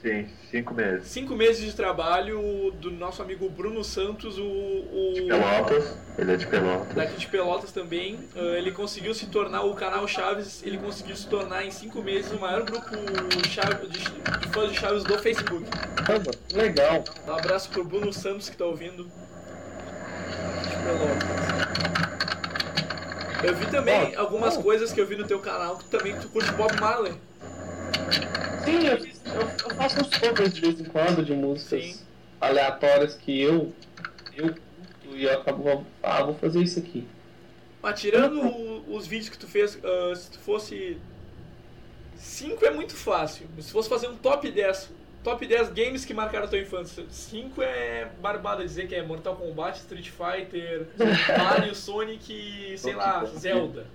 [0.01, 1.07] Sim, cinco meses.
[1.07, 6.47] Cinco meses de trabalho do nosso amigo Bruno Santos, o, o Pelotas, ele é de
[6.47, 6.95] Pelotas.
[6.95, 8.17] daqui de Pelotas também.
[8.33, 12.31] ah, ele conseguiu se tornar o canal Chaves, ele conseguiu se tornar em cinco meses
[12.31, 12.87] o maior grupo
[13.49, 15.65] Chaves, de, de fãs de Chaves do Facebook.
[15.97, 17.03] Caramba, legal.
[17.27, 19.03] Um abraço pro Bruno Santos que tá ouvindo.
[19.03, 21.59] De Pelotas.
[23.43, 26.51] Eu vi também algumas coisas que eu vi no teu canal que também tu curte
[26.53, 27.13] Bob Marley.
[28.65, 32.03] Sim, eu, eu- eu faço uns covers de vez em quando de músicas
[32.41, 33.73] aleatórias que eu,
[34.35, 37.07] eu curto e eu acabo, ah, vou fazer isso aqui.
[37.81, 40.97] Mas tirando o- os vídeos que tu fez, ah, se tu fosse.
[42.17, 43.47] 5 é muito fácil.
[43.59, 44.89] Se fosse fazer um top 10,
[45.23, 49.35] top 10 games que marcaram a tua infância, 5 é barbada dizer que é Mortal
[49.37, 50.87] Kombat, Street Fighter,
[51.37, 52.33] Mario, Sonic
[52.73, 53.85] e sei lá, Zelda.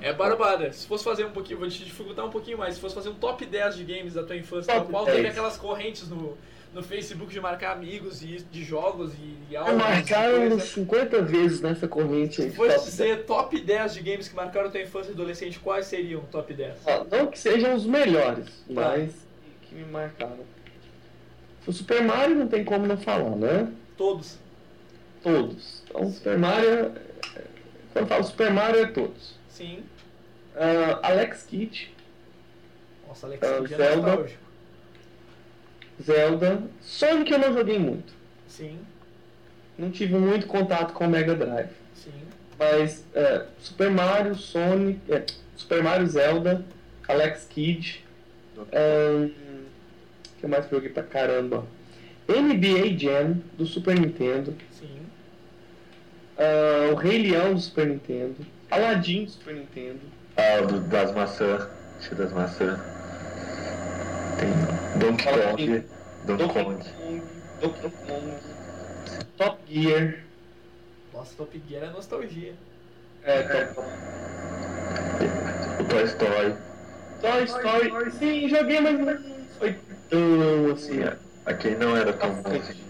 [0.00, 0.72] É barbada.
[0.72, 2.74] Se fosse fazer um pouquinho, vou te dificultar um pouquinho mais.
[2.74, 5.30] Se fosse fazer um top 10 de games da tua infância, Top qual teve 10.
[5.30, 6.36] aquelas correntes no,
[6.72, 9.74] no Facebook de marcar amigos e de jogos e, e álbuns.
[9.74, 12.50] e marcaram uns 50 vezes nessa corrente aí.
[12.50, 15.86] Se fosse top dizer top 10 de games que marcaram tua infância e adolescente, quais
[15.86, 16.74] seriam top 10?
[16.86, 18.72] Ó, não que sejam os melhores, Tá.
[18.74, 19.12] mas
[19.62, 20.40] que me marcaram.
[21.66, 23.68] O Super Mario não tem como não falar, né?
[23.96, 24.36] Todos.
[25.22, 25.82] Todos.
[25.88, 26.68] Então, Super Mario.
[26.70, 26.90] é-
[27.92, 29.34] Quando eu falo Super Mario, é todos.
[29.62, 29.84] Sim.
[30.56, 31.88] Ah, Alex Kidd,
[33.06, 34.06] Nossa, Alex Ah, Kidd é Zelda.
[34.08, 34.42] nostálgico.
[36.02, 36.62] Zelda.
[36.80, 38.12] Sonic eu não joguei muito.
[38.48, 38.78] Sim,
[39.78, 41.70] Não tive muito contato com o Mega Drive.
[41.94, 42.12] sim.
[42.58, 45.24] Mas é, Super Mario, Sonic, é,
[45.56, 46.64] Super Mario, Zelda,
[47.08, 48.04] Alex Kidd,
[48.56, 49.30] o
[50.40, 51.64] que mais que eu joguei pra caramba?
[52.28, 55.00] NBA Jam do Super Nintendo, Sim.
[56.38, 58.36] ah, o Rei Leão do Super Nintendo,
[58.76, 60.00] Aladdin do Super Nintendo,
[60.34, 61.68] Ah, o do, das maçãs.
[62.00, 62.80] Cheio das maçãs.
[64.38, 64.50] Tem
[64.98, 65.84] Donkey Kong.
[66.24, 66.84] Donkey Kong.
[67.60, 68.34] Donkey Kong,
[69.36, 70.14] Top Gear,
[71.12, 72.54] Nossa, Top Gear é nostalgia.
[73.24, 73.88] é, Top-
[75.78, 76.54] O Toy Story.
[77.20, 79.18] Toy Story, sim, joguei, mas não
[79.58, 79.76] foi
[80.08, 80.94] tão assim.
[80.94, 81.02] Sim,
[81.44, 82.82] a quem não era tão bom assim.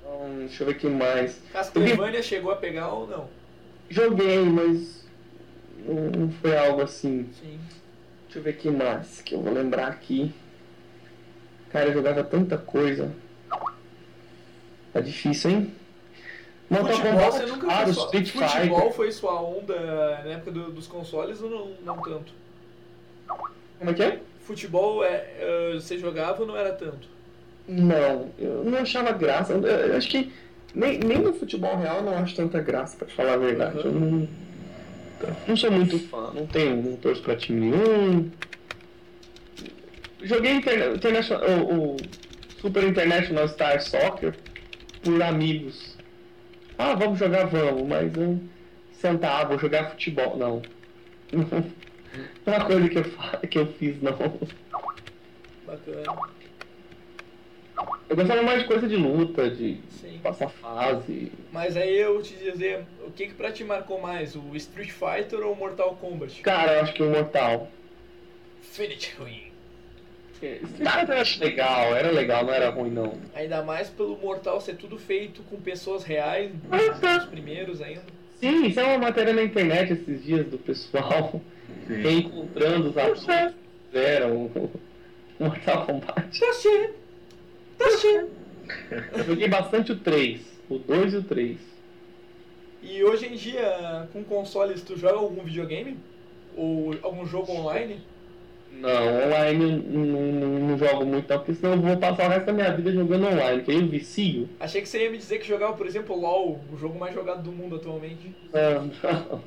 [0.00, 1.38] Então, deixa eu ver quem mais.
[1.52, 3.43] Castlevania chegou a pegar ou não?
[3.94, 5.06] Joguei, mas
[6.16, 7.30] não foi algo assim.
[7.40, 7.60] Sim.
[8.24, 10.32] Deixa eu ver quem mais que eu vou lembrar aqui.
[11.70, 13.12] Cara, eu jogava tanta coisa.
[14.92, 15.72] Tá difícil, hein?
[16.68, 18.04] Mortal Futebol, você nunca claro, foi sua...
[18.06, 18.92] Street Futebol Fighter.
[18.94, 19.78] foi sua onda
[20.24, 22.32] na época do- dos consoles ou não, não tanto?
[23.78, 24.20] Como é que é?
[24.40, 27.08] Futebol é, eh, você jogava ou não era tanto?
[27.68, 29.52] Não, eu não achava graça.
[29.52, 30.32] Eu, eu acho que
[30.74, 33.78] nem, nem no futebol real eu não acho tanta graça, pra falar a verdade.
[33.84, 34.28] Eu não,
[35.46, 38.30] não sou muito fã, não tenho, não torço pra time nenhum.
[40.22, 40.96] Joguei interna
[41.60, 41.96] o, o
[42.60, 44.34] Super International Star Soccer
[45.02, 45.96] por amigos.
[46.78, 48.40] Ah, vamos jogar, vamos, mas eu
[48.92, 50.36] sentar, ah, vou jogar futebol.
[50.36, 50.62] Não.
[52.46, 54.12] Não é uma coisa que eu, que eu fiz, não.
[55.66, 56.04] Bacana.
[58.08, 60.20] Eu gostava mais de coisa de luta, de Sim.
[60.22, 61.32] passar fase.
[61.50, 65.40] Mas aí eu te dizer, o que que pra ti marcou mais, o Street Fighter
[65.40, 66.42] ou o Mortal Kombat?
[66.42, 67.68] Cara, eu acho que o Mortal.
[68.60, 69.54] Finish Ruim.
[70.82, 73.14] Cara, eu acho legal, era legal, não era ruim não.
[73.34, 76.50] Ainda mais pelo Mortal ser tudo feito com pessoas reais,
[77.18, 78.02] os primeiros ainda.
[78.40, 81.40] Sim, isso é uma matéria na internet esses dias do pessoal
[81.88, 83.54] reencontrando os atores que
[83.86, 84.70] fizeram o
[85.38, 86.40] Mortal Kombat.
[86.40, 86.88] Tá sim.
[87.78, 88.28] Tá sim.
[89.16, 91.58] Eu joguei bastante o 3, o 2 e o 3.
[92.82, 95.98] E hoje em dia, com consoles, tu joga algum videogame?
[96.56, 98.00] Ou algum jogo online?
[98.80, 102.28] Não, online eu não, não, não jogo muito não, porque senão eu vou passar o
[102.28, 104.48] resto da minha vida jogando online, que aí eu vicio.
[104.58, 107.42] Achei que você ia me dizer que jogava, por exemplo, LoL, o jogo mais jogado
[107.42, 108.34] do mundo atualmente.
[108.52, 108.90] Não,
[109.30, 109.44] não.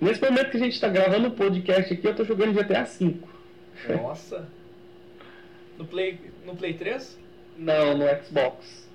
[0.00, 3.14] Nesse momento que a gente tá gravando o podcast aqui, eu tô jogando GTA V.
[4.02, 4.46] Nossa.
[5.78, 7.18] No Play, no Play 3?
[7.58, 8.85] Não, no Xbox.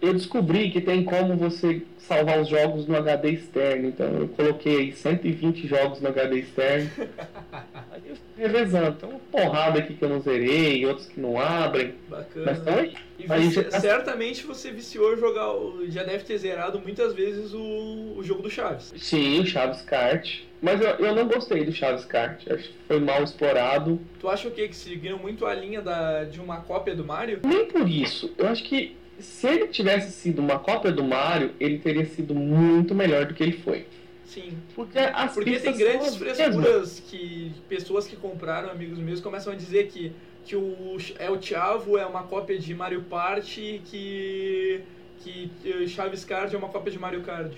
[0.00, 4.76] Eu descobri que tem como você salvar os jogos no HD externo, então eu coloquei
[4.78, 6.90] aí 120 jogos no HD externo.
[7.90, 8.92] aí eu revezando.
[8.98, 11.94] Tem uma porrada aqui que eu não zerei, outros que não abrem.
[12.08, 12.44] Bacana.
[12.46, 12.94] Mas estão aí.
[13.18, 15.48] E Aí você- já tá- certamente você viciou jogar,
[15.88, 18.92] já deve ter zerado muitas vezes o, o jogo do Chaves.
[18.98, 20.40] Sim, o Chaves Kart.
[20.60, 22.42] Mas eu, eu não gostei do Chaves Kart.
[22.50, 23.98] Acho que foi mal explorado.
[24.20, 24.68] Tu acha o quê?
[24.68, 27.40] Que seguiram muito a linha da, de uma cópia do Mario?
[27.44, 28.30] Nem por isso.
[28.36, 32.94] Eu acho que se ele tivesse sido uma cópia do Mario, ele teria sido muito
[32.94, 33.86] melhor do que ele foi.
[34.24, 34.52] Sim.
[34.74, 39.86] Porque as Porque tem grandes frescuras que pessoas que compraram, amigos meus, começam a dizer
[39.88, 40.12] que,
[40.44, 44.82] que o é o Chavo é uma cópia de Mario Party que
[45.22, 47.52] que eh, Chaves Card é uma cópia de Mario Kart.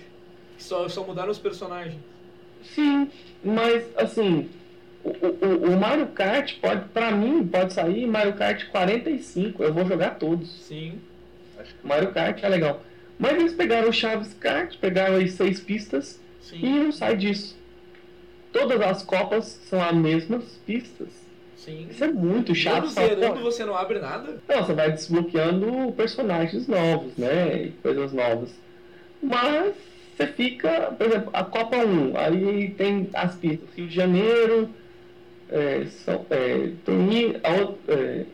[0.57, 2.01] Só, só mudaram os personagens.
[2.63, 3.11] Sim,
[3.45, 4.49] mas assim,
[5.05, 9.63] o, o, o Mario Kart pode, pra mim, pode sair Mario Kart 45.
[9.63, 10.51] Eu vou jogar todos.
[10.65, 11.01] Sim.
[11.83, 12.83] Mario Kart é legal.
[13.19, 16.61] Mas eles pegaram o Chaves Kart, pegaram aí seis pistas Sim.
[16.63, 17.57] e não sai disso.
[18.53, 21.09] Todas as copas são as mesmas pistas.
[21.57, 21.89] Sim.
[21.91, 22.89] Isso é muito chato.
[22.89, 24.41] Só, zerando, você não abre nada?
[24.49, 27.65] Não, você vai desbloqueando personagens novos, né?
[27.65, 28.51] E coisas novas.
[29.21, 29.75] Mas
[30.17, 34.71] você fica, por exemplo, a Copa 1, aí tem as pistas Rio de Janeiro,
[35.51, 36.71] é, São, é,
[37.61, 38.25] outra- é,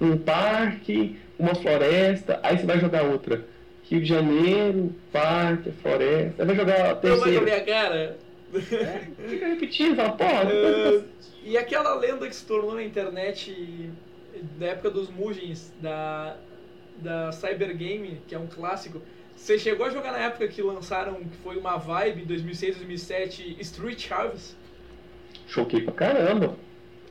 [0.00, 3.44] um parque, uma floresta, aí você vai jogar outra.
[3.84, 7.40] Rio de Janeiro, parque, floresta, aí vai jogar a Não vai com a terceira.
[7.42, 8.16] minha cara.
[9.28, 10.44] Fica repetindo, fala, porra.
[10.54, 11.02] Eh,
[11.44, 13.90] e aquela lenda que se tornou na internet
[14.58, 16.36] da época dos Mugens, da,
[16.96, 19.02] da Cyber Game, que é um clássico.
[19.36, 24.00] Você chegou a jogar na época que lançaram, que foi uma vibe, 2006, 2007, Street
[24.00, 24.56] Chaves?
[25.46, 26.46] Choquei pra caramba.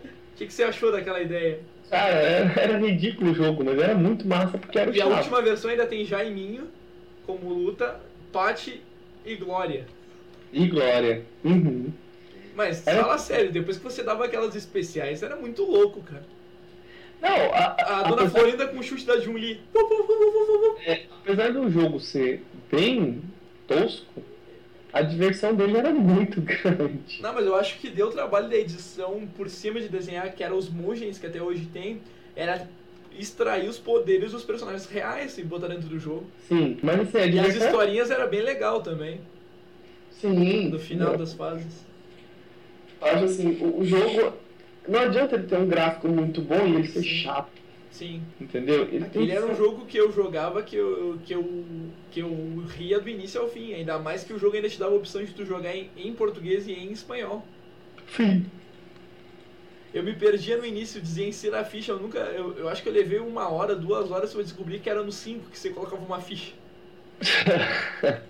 [0.03, 1.59] O que, que você achou daquela ideia?
[1.89, 5.03] Cara, era, era ridículo o jogo, mas era muito massa porque era o E a
[5.03, 5.17] Chaves.
[5.19, 6.67] última versão ainda tem Jaiminho
[7.25, 7.99] como luta,
[8.31, 8.81] Patty
[9.25, 9.85] e Glória.
[10.51, 11.23] E Glória.
[11.43, 11.91] Uhum.
[12.55, 16.23] Mas Era- fala sério, depois que você dava aquelas especiais, era muito louco, cara.
[17.21, 19.61] Não, a, A, a- Dona apesar- Florinda com o chute da Jun-Li.
[20.85, 23.21] é, apesar do jogo ser bem
[23.67, 24.23] tosco,
[24.93, 27.19] a diversão dele era muito grande.
[27.21, 30.57] Não, mas eu acho que deu trabalho da edição por cima de desenhar, que eram
[30.57, 31.99] os Mugens, que até hoje tem,
[32.35, 32.67] era
[33.17, 36.25] extrair os poderes dos personagens reais e botar dentro do jogo.
[36.47, 37.65] Sim, mas assim, a E as diversão...
[37.67, 39.19] historinhas era bem legal também,
[40.11, 40.69] Sim.
[40.69, 41.85] no final das fases.
[43.01, 44.33] Eu acho assim, o, o jogo...
[44.87, 47.47] Não adianta ele ter um gráfico muito bom e ele ser chato,
[47.93, 48.23] Sim.
[48.41, 48.87] entendeu?
[48.91, 51.63] Ele, que era um jogo que eu jogava que eu, que eu,
[52.09, 53.71] que eu ria do início ao fim.
[53.75, 56.11] Ainda mais que o jogo ainda te dava a opção de tu jogar em, em
[56.11, 57.45] português e em espanhol.
[58.17, 58.47] Sim.
[59.93, 61.91] Eu me perdia no início, dizia insira a ficha.
[61.91, 62.17] Eu nunca.
[62.17, 65.11] Eu, eu acho que eu levei uma hora, duas horas pra descobrir que era no
[65.11, 66.51] 5 que você colocava uma ficha.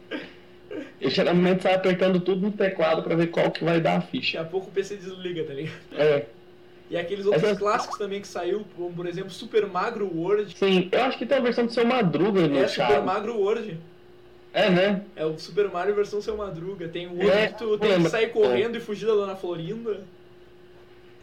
[0.99, 4.37] Eu geralmente sai apertando tudo no teclado pra ver qual que vai dar a ficha.
[4.37, 5.75] Daqui a pouco o PC desliga, tá ligado?
[5.93, 6.25] É.
[6.93, 10.55] E aqueles outros clássicos também que saiu, como por exemplo Super Magro World.
[10.55, 12.67] Sim, eu acho que tem a versão do seu Madruga no É.
[12.67, 13.79] Super Magro World.
[14.53, 15.01] É, né?
[15.15, 16.87] É o Super Mario versão Seu Madruga.
[16.87, 20.01] Tem o outro É, que tu tem que sair correndo e fugir da Dona Florinda.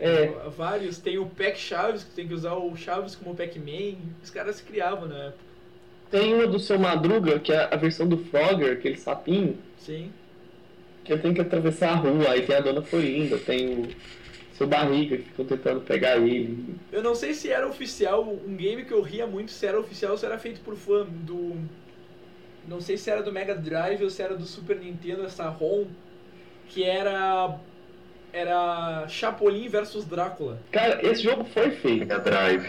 [0.01, 0.27] É.
[0.57, 0.99] Vários.
[0.99, 3.95] Tem o Pac Chaves, que tem que usar o Chaves como Pac-Man.
[4.25, 5.39] Os caras se criavam na época.
[6.11, 10.11] Tem uma do seu Madruga, que é a versão do Frogger, aquele sapinho, Sim.
[11.05, 13.89] que ele tem que atravessar a rua, aí tem a Dona Florinda, tem o
[14.61, 16.75] seu Barriga, que ficam tentando pegar ele.
[16.93, 20.13] Eu não sei se era oficial, um game que eu ria muito se era oficial
[20.13, 21.57] ou se era feito por fã do.
[22.69, 25.87] Não sei se era do Mega Drive ou se era do Super Nintendo, essa ROM,
[26.69, 27.59] que era.
[28.35, 30.59] Era Chapolin versus Drácula.
[30.71, 32.01] Cara, esse jogo foi feito.
[32.01, 32.69] Mega Drive.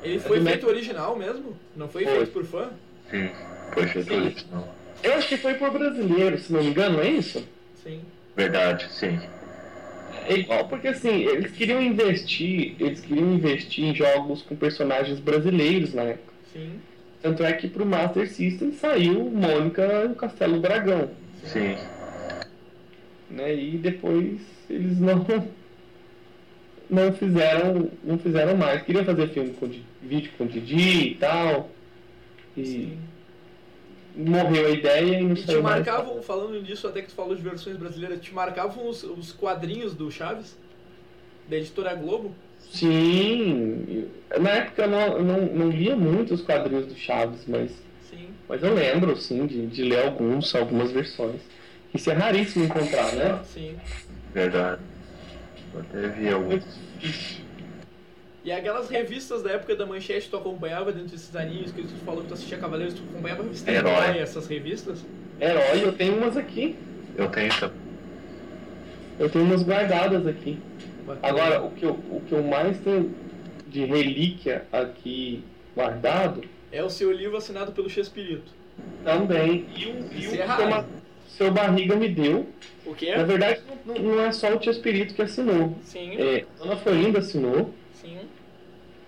[0.00, 1.56] Ele foi É do feito original mesmo?
[1.76, 2.14] Não foi, Foi.
[2.18, 2.70] feito por fã?
[3.10, 3.30] Sim,
[3.72, 4.20] foi feito Sim.
[4.20, 4.74] original.
[5.02, 7.44] Eu acho que foi por brasileiro, se não me engano, não é isso?
[7.82, 8.00] Sim.
[8.36, 9.20] Verdade, sim.
[10.28, 15.94] É igual, porque assim, eles queriam investir, eles queriam investir em jogos com personagens brasileiros
[15.94, 16.32] na época.
[16.52, 16.80] Sim.
[17.22, 21.10] Tanto é que pro Master System saiu Mônica e o Castelo Dragão.
[21.44, 21.76] Sim.
[23.30, 23.54] Né?
[23.54, 25.24] E depois eles não
[26.90, 28.82] não fizeram não fizeram mais.
[28.82, 29.70] Queriam fazer filme com
[30.02, 31.70] vídeo com Didi e tal.
[32.56, 32.98] E
[34.16, 35.84] morreu a ideia e não E te saiu mais.
[35.86, 39.94] marcavam, falando disso, até que tu falou de versões brasileiras, te marcavam os, os quadrinhos
[39.94, 40.56] do Chaves?
[41.48, 42.32] Da editora Globo?
[42.70, 44.08] Sim,
[44.40, 47.70] na época eu não, não, não lia muito os quadrinhos do Chaves, mas,
[48.08, 48.28] Sim.
[48.48, 51.40] mas eu lembro sim de, de ler alguns, algumas versões.
[51.92, 53.40] Isso é raríssimo encontrar, né?
[53.44, 53.76] Sim.
[54.32, 54.80] Verdade.
[55.74, 56.64] Eu até vi alguns.
[58.44, 62.22] E aquelas revistas da época da Manchete tu acompanhava dentro desses aninhos que tu falou
[62.22, 63.92] que tu assistia Cavaleiros, tu acompanhava a revista Herói.
[63.92, 65.04] Herói, essas revistas?
[65.40, 66.76] Herói, eu tenho umas aqui.
[67.16, 67.76] Eu tenho também.
[69.20, 70.58] Eu tenho umas guardadas aqui.
[71.06, 71.28] Bacana.
[71.28, 73.14] Agora, o que, eu, o que eu mais tenho
[73.68, 75.44] de relíquia aqui
[75.74, 78.50] guardado É o seu livro assinado pelo Chespirito.
[79.04, 79.66] também.
[79.76, 80.86] E um, e um é uma-
[81.28, 82.46] seu barriga me deu.
[82.84, 83.14] O quê?
[83.14, 85.76] Na verdade, não, não é só o Tia Espírito que assinou.
[85.84, 86.16] Sim.
[86.16, 87.72] É, a Dona Florinda assinou.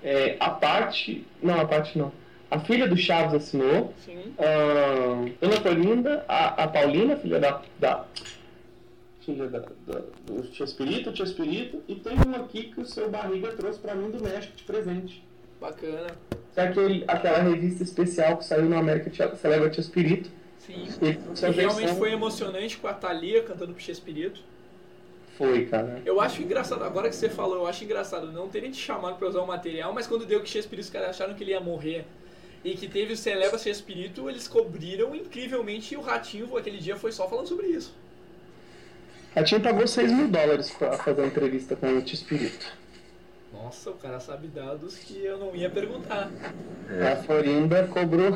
[0.05, 1.25] É, a parte.
[1.43, 2.13] Não, a parte não.
[2.51, 3.93] A filha do Chaves assinou.
[4.05, 4.35] Sim.
[4.39, 7.63] Ah, Dona Florinda, a, a Paulina, filha da.
[7.81, 8.05] da
[9.21, 11.83] filha da, da- do Tia Espírito, o Tia Espírito.
[11.89, 15.25] E tem um aqui que o seu barriga trouxe pra mim do México de presente.
[15.61, 16.09] Bacana.
[16.57, 20.31] É aquele, aquela revista especial que saiu no América Tia- Celebra Tia Espírito.
[20.59, 20.87] Sim.
[21.03, 21.07] E
[21.41, 24.41] realmente versão- foi emocionante com a Thalia cantando pro Chespirito.
[25.37, 26.01] Foi, cara.
[26.05, 29.29] Eu acho engraçado, agora que você falou, eu acho engraçado não terem te chamado pra
[29.29, 32.05] usar o material, mas quando deu que Chespirito, os caras acharam que ele ia morrer.
[32.65, 37.13] E que teve o Celebra Chespirito, eles cobriram incrivelmente e o Ratinho aquele dia foi
[37.13, 37.95] só falando sobre isso.
[39.37, 42.73] A Tim pagou 6 mil dólares pra fazer uma entrevista com o Tia Espírito.
[43.53, 46.31] Nossa, o cara sabe dados que eu não ia perguntar.
[47.13, 48.33] A Florinda cobrou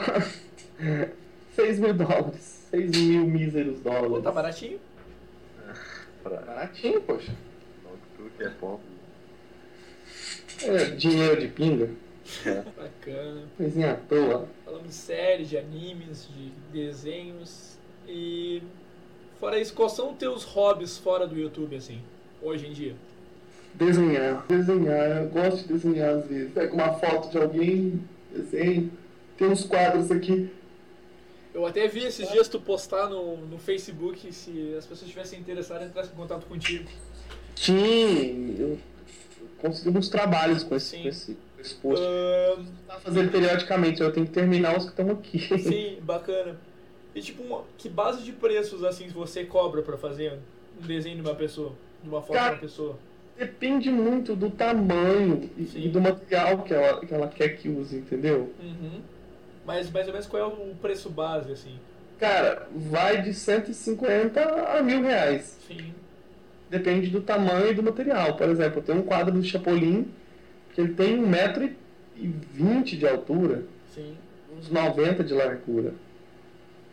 [1.54, 2.66] 6 mil dólares.
[2.70, 4.08] 6 mil míseros dólares.
[4.08, 4.80] Pô, tá baratinho?
[6.36, 7.32] Baratinho, poxa.
[8.16, 8.80] Tudo que é bom.
[10.62, 11.90] É, dinheiro de pinga.
[12.76, 13.42] Bacana.
[13.56, 14.48] Coisinha à toa.
[14.64, 17.78] Falando de séries, de animes, de desenhos.
[18.06, 18.62] E
[19.38, 22.00] fora isso, quais são os teus hobbies fora do YouTube, assim,
[22.42, 22.94] hoje em dia?
[23.74, 24.44] Desenhar.
[24.48, 25.22] Desenhar.
[25.22, 26.52] Eu gosto de desenhar às vezes.
[26.52, 28.02] Pego uma foto de alguém,
[28.32, 28.90] desenho.
[29.36, 30.50] Tem uns quadros aqui.
[31.58, 35.88] Eu até vi esses dias tu postar no, no Facebook se as pessoas estivessem interessadas
[35.88, 36.88] entrassem em contato contigo.
[37.56, 38.78] Sim, eu
[39.58, 42.04] consegui uns trabalhos com esse, com esse, com esse post.
[42.86, 45.40] Tá fazendo periodicamente, eu tenho que terminar os que estão aqui.
[45.58, 46.56] Sim, bacana.
[47.12, 50.38] E tipo, uma- que base de preços assim você cobra pra fazer
[50.80, 51.72] um desenho de uma pessoa?
[52.04, 52.98] De uma foto de uma pessoa?
[53.36, 57.96] Depende muito do tamanho e, e do material que ela, que ela quer que use,
[57.96, 58.52] entendeu?
[58.62, 59.00] Uhum.
[59.68, 61.78] Mas mais ou menos qual é o preço base, assim?
[62.18, 65.58] Cara, vai de 150 a mil reais.
[65.68, 65.92] Sim.
[66.70, 68.34] Depende do tamanho e do material.
[68.34, 70.10] Por exemplo, eu tenho um quadro do Chapolin
[70.72, 73.64] que ele tem 1,20m de altura,
[73.94, 74.16] Sim.
[74.56, 75.92] uns 90 de largura.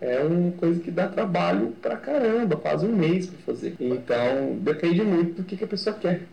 [0.01, 3.77] É uma coisa que dá trabalho pra caramba, quase um mês pra fazer.
[3.79, 6.23] Então, depende muito do que, que a pessoa quer.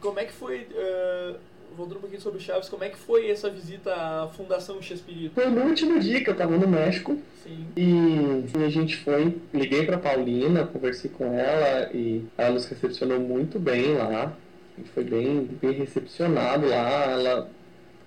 [0.00, 1.34] Como é que foi, eh,
[1.80, 5.34] voltando um pouquinho sobre Chaves, como é que foi essa visita à Fundação Chespirito?
[5.34, 7.18] Foi no último dia que eu tava no México.
[7.42, 7.66] Sim.
[7.76, 13.58] E a gente foi, liguei pra Paulina, conversei com ela e ela nos recepcionou muito
[13.58, 14.36] bem lá.
[14.76, 17.04] A gente foi bem, bem recepcionado lá.
[17.10, 17.50] Ela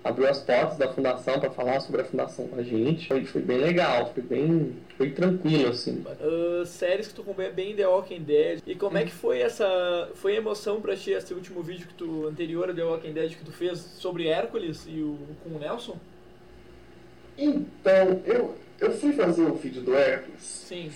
[0.04, 3.08] abriu as portas da fundação para falar sobre a fundação com a gente.
[3.08, 6.04] Foi, foi bem legal, foi bem, foi tranquilo assim.
[6.06, 8.60] Ah, séries que tu acompanha bem The Walking Dead.
[8.66, 10.10] E como é que foi essa.
[10.14, 12.26] Foi emoção pra ti esse último vídeo que tu.
[12.26, 15.98] anterior a The Walking Dead que tu fez sobre Hércules e o com o Nelson?
[17.36, 20.40] Então, eu, eu fui fazer o vídeo do Hércules.
[20.40, 20.90] Sim.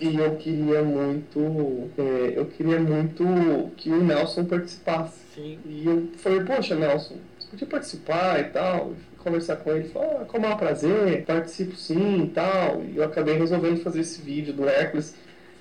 [0.00, 1.90] E eu queria muito.
[1.98, 5.18] é, eu queria muito que o Nelson participasse.
[5.34, 5.58] Sim.
[5.66, 8.92] E eu falei, poxa, Nelson, você podia participar e tal.
[9.24, 12.84] Conversar com ele, falou, ah, como é um prazer, participo sim e tal.
[12.84, 15.14] E eu acabei resolvendo fazer esse vídeo do Hércules.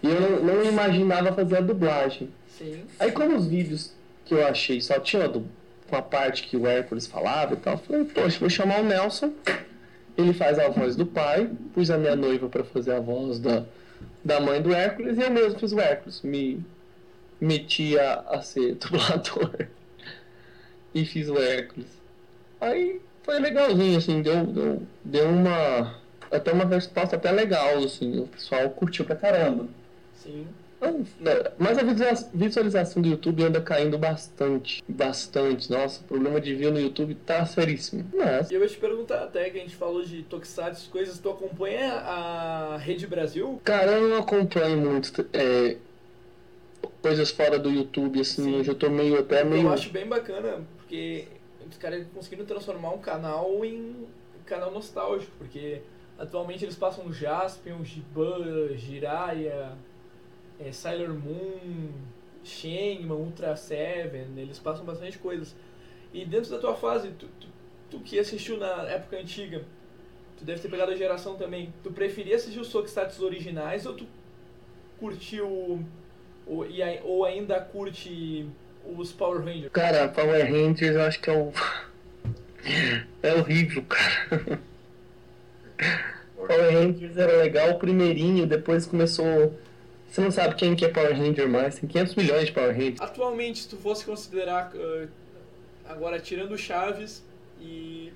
[0.03, 2.30] E eu não, imaginava fazer a dublagem.
[2.49, 2.84] Sim.
[2.99, 3.94] Aí como os vídeos
[4.26, 5.48] que eu achei só tinha do,
[5.90, 8.84] com a parte que o Hércules falava e tal, eu falei, poxa, vou chamar o
[8.84, 9.31] Nelson.
[10.18, 13.64] Ele faz a voz do pai, pus a minha noiva para fazer a voz da,
[14.22, 16.22] da mãe do Hércules e eu mesmo fiz o Hércules.
[16.22, 16.61] Me
[17.40, 19.68] meti a, a ser dublador
[20.94, 21.88] e fiz o Hércules.
[22.60, 25.95] Aí foi legalzinho, assim, deu, deu, deu uma.
[26.32, 29.68] Até uma resposta até legal, assim, o pessoal curtiu pra caramba.
[30.16, 30.48] Sim.
[30.78, 34.84] Então, né, Mas a visualiza- visualização do YouTube anda caindo bastante.
[34.88, 35.70] Bastante.
[35.72, 38.04] Nossa, o problema de view no YouTube tá seríssimo.
[38.14, 38.50] Mas.
[38.50, 41.94] E eu ia te perguntar até que a gente falou de Tokusatsu, coisas, tu acompanha
[41.94, 43.62] a Rede Brasil?
[43.64, 45.78] Cara, eu não acompanho muito é,
[47.02, 49.68] coisas fora do YouTube, assim, eu já tô meio até meio.
[49.68, 51.26] Eu acho bem bacana, porque
[51.84, 54.07] caras conseguiram transformar um canal em
[54.45, 55.81] canal nostálgico, porque
[56.18, 59.77] atualmente eles passam Jaspion, Giban, Jiraiya,
[60.60, 61.91] é, Sailor Moon,
[62.41, 65.53] Shenman, Ultra Seven, eles passam bastante coisas.
[66.14, 67.47] E dentro da tua fase, tu, tu,
[67.91, 69.65] tu que assistiu na época antiga,
[70.38, 74.07] tu deve ter pegado a geração também, tu preferia assistir os Tokusatsu originais ou tu
[74.99, 75.49] curtiu
[76.47, 76.65] ou,
[77.03, 78.47] ou ainda curte
[78.85, 79.72] os Power Rangers?
[79.72, 81.51] Cara, Power Rangers eu acho que é o.
[83.22, 84.60] É horrível, cara.
[86.35, 89.57] Power Rangers era legal o primeirinho, depois começou.
[90.10, 93.01] Você não sabe quem que é Power Ranger mais, tem 500 milhões de Power Rangers.
[93.01, 95.07] Atualmente, se tu fosse considerar, ah,
[95.89, 97.23] agora tirando Chaves,
[97.60, 98.11] e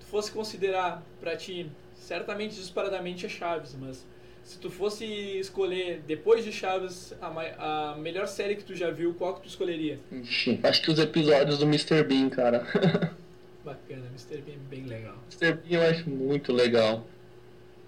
[0.00, 4.04] tu fosse considerar pra ti, certamente disparadamente é Chaves, mas
[4.44, 9.14] se tu fosse escolher depois de Chaves a, a melhor série que tu já viu,
[9.14, 9.98] qual que tu escolheria?
[10.10, 12.02] Ixi, acho que os episódios do Mr.
[12.02, 12.66] Bean, cara.
[13.64, 14.42] Bacana, Mr.
[14.42, 15.16] Bean é bem legal.
[15.30, 15.54] Mr.
[15.54, 17.06] Bean eu acho muito legal.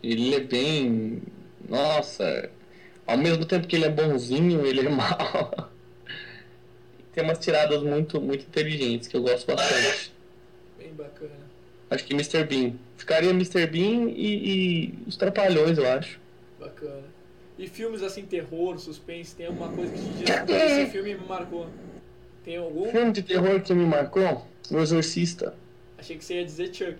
[0.03, 1.23] Ele é bem.
[1.69, 2.51] Nossa.
[3.07, 5.71] Ao mesmo tempo que ele é bonzinho, ele é mau.
[7.13, 10.13] Tem umas tiradas muito, muito inteligentes que eu gosto bastante.
[10.79, 11.33] Bem bacana.
[11.91, 12.45] Acho que Mr.
[12.45, 12.75] Bean.
[12.97, 13.67] Ficaria Mr.
[13.67, 16.24] Bean e, e os Trapalhões, eu acho.
[16.65, 17.05] Bacana.
[17.59, 21.25] E filmes assim, terror, suspense, tem alguma coisa que te diz "Pô, esse filme me
[21.27, 21.69] marcou?
[22.45, 22.91] Tem algum?
[22.91, 24.45] Filme de terror que me marcou?
[24.71, 25.55] O Exorcista.
[25.97, 26.99] Achei que você ia dizer Chuck.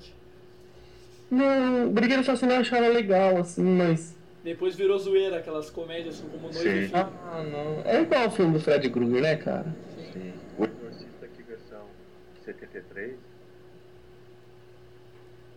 [1.31, 4.15] Não, o Brigueiro Assassino eu achava legal, assim, mas.
[4.45, 6.91] Depois virou zoeira, aquelas comédias como e Filho.
[6.95, 7.83] Ah, não.
[7.85, 9.75] É igual o filme do Fred Krueger, né, cara?
[10.13, 10.33] Sim.
[10.59, 11.87] O Exorcista que versão
[12.45, 13.15] 73?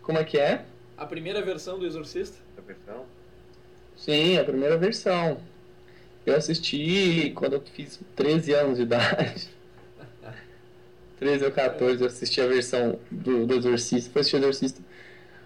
[0.01, 0.63] Como é que é?
[0.97, 2.37] A primeira versão do Exorcista?
[2.57, 3.05] A versão?
[3.97, 5.39] Sim, a primeira versão.
[6.25, 9.49] Eu assisti quando eu fiz 13 anos de idade.
[11.19, 14.81] 13 ou 14, eu assisti a versão do, do Exorcista, foi assistir o Exorcista.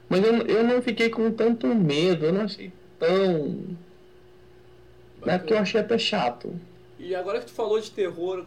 [0.10, 3.78] Mas eu, eu não fiquei com tanto medo, eu não achei tão.
[5.26, 6.54] Não é porque eu achei até chato.
[7.00, 8.44] E agora que tu falou de terror,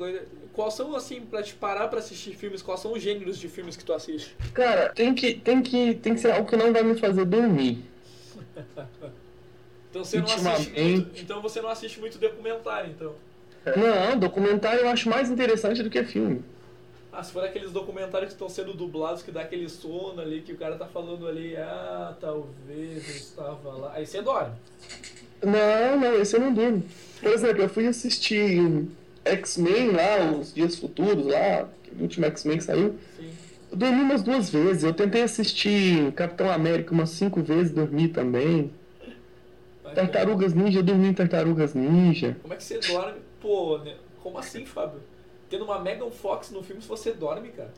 [0.53, 3.77] quais são, assim, pra te parar pra assistir filmes, quais são os gêneros de filmes
[3.77, 4.37] que tu assiste?
[4.53, 7.83] Cara, tem que, tem que, tem que ser algo que não vai me fazer dormir.
[9.95, 13.13] Então você não assiste muito, então você não assiste muito documentário, então.
[13.77, 16.43] Não, documentário eu acho mais interessante do que filme.
[17.13, 20.53] Ah, se for aqueles documentários que estão sendo dublados, que dá aquele sono ali, que
[20.53, 23.93] o cara tá falando ali, ah, talvez eu estava lá.
[23.95, 24.53] Aí você dorme.
[25.41, 26.83] Não, não, esse eu não durmo.
[27.21, 28.89] Por exemplo, eu fui assistir
[29.25, 32.97] X-Men lá, os Dias Futuros lá, o último X-Men que saiu.
[33.71, 34.83] Eu dormi umas duas vezes.
[34.83, 38.73] Eu tentei assistir Capitão América umas cinco vezes, dormi também.
[39.95, 42.37] Tartarugas Ninja, eu dormi em Tartarugas Ninja.
[42.43, 43.21] Como é que você dorme?
[43.41, 43.95] Pô, né?
[44.25, 45.01] como assim, Fábio?
[45.51, 47.71] Tendo uma Megan Fox no filme, se você dorme, cara.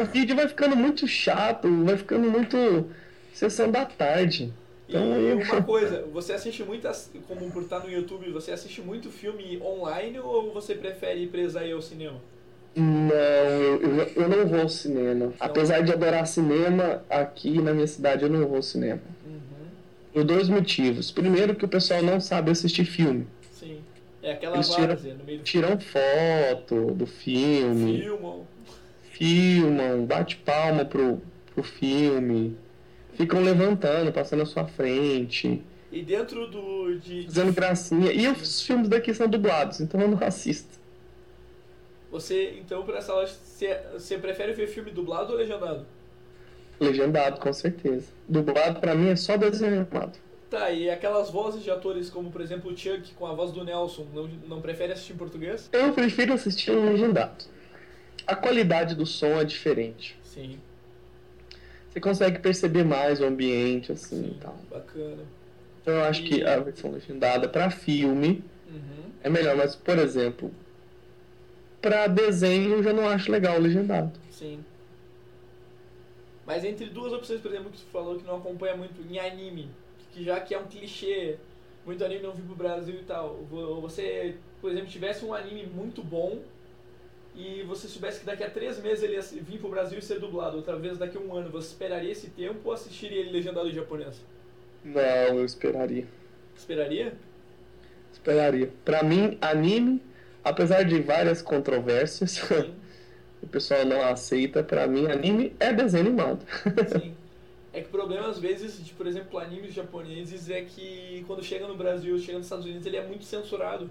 [0.00, 2.88] O vídeo vai ficando muito chato, vai ficando muito
[3.34, 4.52] sessão da tarde.
[4.88, 5.38] Então E eu...
[5.38, 10.20] uma coisa, você assiste muitas, como por estar no YouTube, você assiste muito filme online
[10.20, 12.20] ou você prefere ir ao cinema?
[12.76, 15.32] Não, eu, eu, eu não vou ao cinema.
[15.40, 19.00] Apesar de adorar cinema, aqui na minha cidade eu não vou ao cinema.
[20.12, 21.10] Por dois motivos.
[21.10, 23.26] Primeiro que o pessoal não sabe assistir filme.
[23.50, 23.84] Sim.
[24.22, 28.46] É aquela Eles tiram, várzea no meio do tiram foto do filme, filme.
[29.02, 31.22] filmam, bate palma pro,
[31.54, 32.58] pro filme,
[33.12, 36.98] ficam levantando, passando à sua frente, E dentro do.
[37.00, 38.12] De, fazendo gracinha.
[38.12, 40.78] E os filmes daqui são dublados, então eu não assisto.
[42.10, 45.86] Você, então, por essa loja, você, você prefere ver filme dublado ou legendado?
[46.80, 48.06] Legendado, com certeza.
[48.26, 50.18] Dublado pra mim é só desenho animado.
[50.48, 53.62] Tá, e aquelas vozes de atores como, por exemplo, o Chuck com a voz do
[53.62, 55.68] Nelson, não, não prefere assistir em português?
[55.72, 57.44] Eu prefiro assistir legendado.
[58.26, 60.16] A qualidade do som é diferente.
[60.24, 60.58] Sim.
[61.88, 64.56] Você consegue perceber mais o ambiente, assim Sim, e tal.
[64.70, 65.22] bacana.
[65.82, 69.10] Então eu acho que a versão legendada para filme Uhum.
[69.22, 70.52] é melhor, mas por exemplo,
[71.82, 74.12] para desenho eu já não acho legal o legendado.
[74.30, 74.64] Sim.
[76.50, 79.68] Mas entre duas opções, por exemplo, que tu falou que não acompanha muito em anime,
[80.12, 81.38] que já que é um clichê,
[81.86, 83.36] muito anime não vir pro Brasil e tal.
[83.50, 86.42] vo- Você, por exemplo, tivesse um anime muito bom
[87.34, 90.18] e você soubesse que daqui a três meses ele ia vir pro Brasil e ser
[90.20, 93.68] dublado, outra vez daqui a um ano, você esperaria esse tempo ou assistiria ele legendado
[93.68, 94.26] em japonês?
[94.84, 96.06] Não, eu esperaria.
[96.54, 97.18] Esperaria?
[98.12, 98.72] Esperaria.
[98.84, 100.02] Pra mim, anime,
[100.44, 102.40] apesar de várias controvérsias,
[103.42, 106.44] o pessoal não aceita, pra mim anime é desenho animado.
[106.88, 107.14] Sim.
[107.72, 111.68] É que o problema, às vezes, de, por exemplo, animes japoneses é que quando chega
[111.68, 113.88] no Brasil, chega nos Estados Unidos, ele é muito censurado.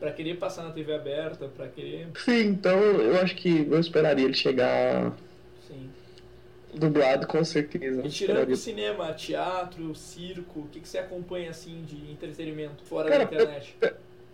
[0.00, 2.08] Pra querer passar na TV aberta, pra querer.
[2.16, 5.12] Sim, então eu acho que eu esperaria ele chegar
[5.66, 5.88] Sim.
[6.74, 8.04] dublado com certeza.
[8.04, 13.08] E tirando do cinema, teatro, circo, o que, que você acompanha assim de entretenimento fora
[13.08, 13.76] Cara, da internet?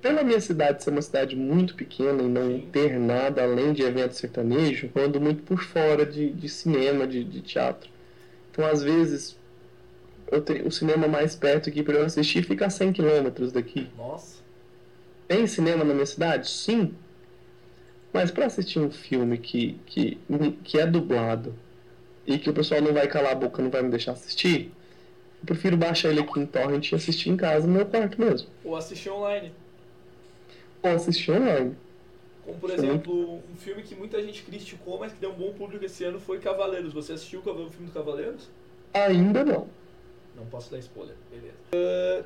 [0.00, 4.14] Pela minha cidade ser uma cidade muito pequena e não ter nada além de evento
[4.14, 7.90] sertanejo, eu ando muito por fora de, de cinema, de, de teatro.
[8.50, 9.36] Então, às vezes,
[10.30, 13.88] eu tenho, o cinema mais perto aqui para eu assistir fica a 100 quilômetros daqui.
[13.96, 14.40] Nossa.
[15.28, 16.48] Tem cinema na minha cidade?
[16.48, 16.94] Sim.
[18.12, 20.18] Mas para assistir um filme que, que,
[20.64, 21.54] que é dublado
[22.26, 24.72] e que o pessoal não vai calar a boca, não vai me deixar assistir,
[25.40, 28.48] eu prefiro baixar ele aqui em torrent e assistir em casa no meu quarto mesmo.
[28.64, 29.52] Ou assistir online.
[30.82, 31.76] Ou assistir online.
[32.44, 32.76] Como, por Sim.
[32.76, 36.18] exemplo, um filme que muita gente criticou, mas que deu um bom público esse ano
[36.18, 36.92] foi Cavaleiros.
[36.92, 38.48] Você assistiu o filme do Cavaleiros?
[38.94, 39.68] Ainda não.
[40.34, 41.54] Não posso dar spoiler, beleza.
[41.74, 42.24] Ah,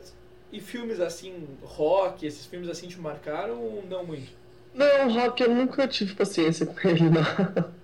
[0.53, 4.31] e filmes assim, rock, esses filmes assim te marcaram ou não muito?
[4.75, 7.75] Não, Rock eu nunca tive paciência com ele, não.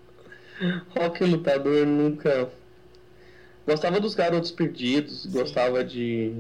[0.91, 2.51] Rock lutador nunca.
[3.67, 6.35] Gostava dos Garotos Perdidos, gostava de.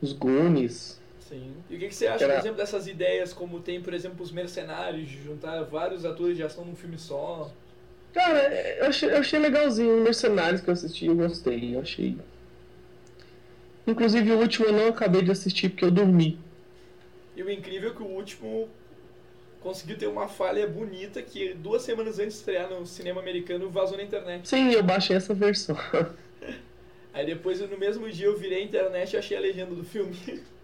[0.00, 1.01] Os Goonies.
[1.32, 1.54] Sim.
[1.70, 4.30] E o que, que você acha, por exemplo, dessas ideias como tem, por exemplo, os
[4.30, 7.50] Mercenários, de juntar vários atores de ação num filme só?
[8.12, 10.02] Cara, eu achei, eu achei legalzinho.
[10.02, 11.74] Mercenários que eu assisti, eu gostei.
[11.74, 12.18] Eu achei.
[13.86, 16.38] Inclusive o último eu não acabei de assistir porque eu dormi.
[17.34, 18.68] E o incrível é que o último
[19.62, 23.96] conseguiu ter uma falha bonita que duas semanas antes de estrear no cinema americano vazou
[23.96, 24.46] na internet.
[24.46, 25.78] Sim, eu baixei essa versão.
[27.14, 30.14] Aí depois, no mesmo dia, eu virei a internet e achei a legenda do filme.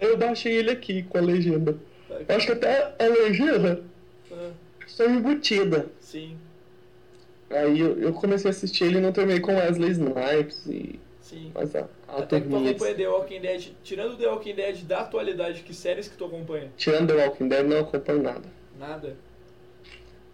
[0.00, 1.76] Eu baixei ele aqui com a legenda.
[2.28, 3.82] Eu acho que até a legenda
[4.30, 4.50] Ah,
[4.86, 5.86] está embutida.
[6.00, 6.36] Sim,
[7.50, 11.00] Aí eu, eu comecei a assistir ele e não terminei com Wesley Snipes e.
[11.22, 11.50] sim.
[11.54, 13.68] Mas a, a Até que tu acompanha The Walking Dead.
[13.82, 16.70] Tirando The Walking Dead da atualidade, que séries que tu acompanha?
[16.76, 18.44] Tirando The Walking Dead, não acompanho nada.
[18.78, 19.16] Nada.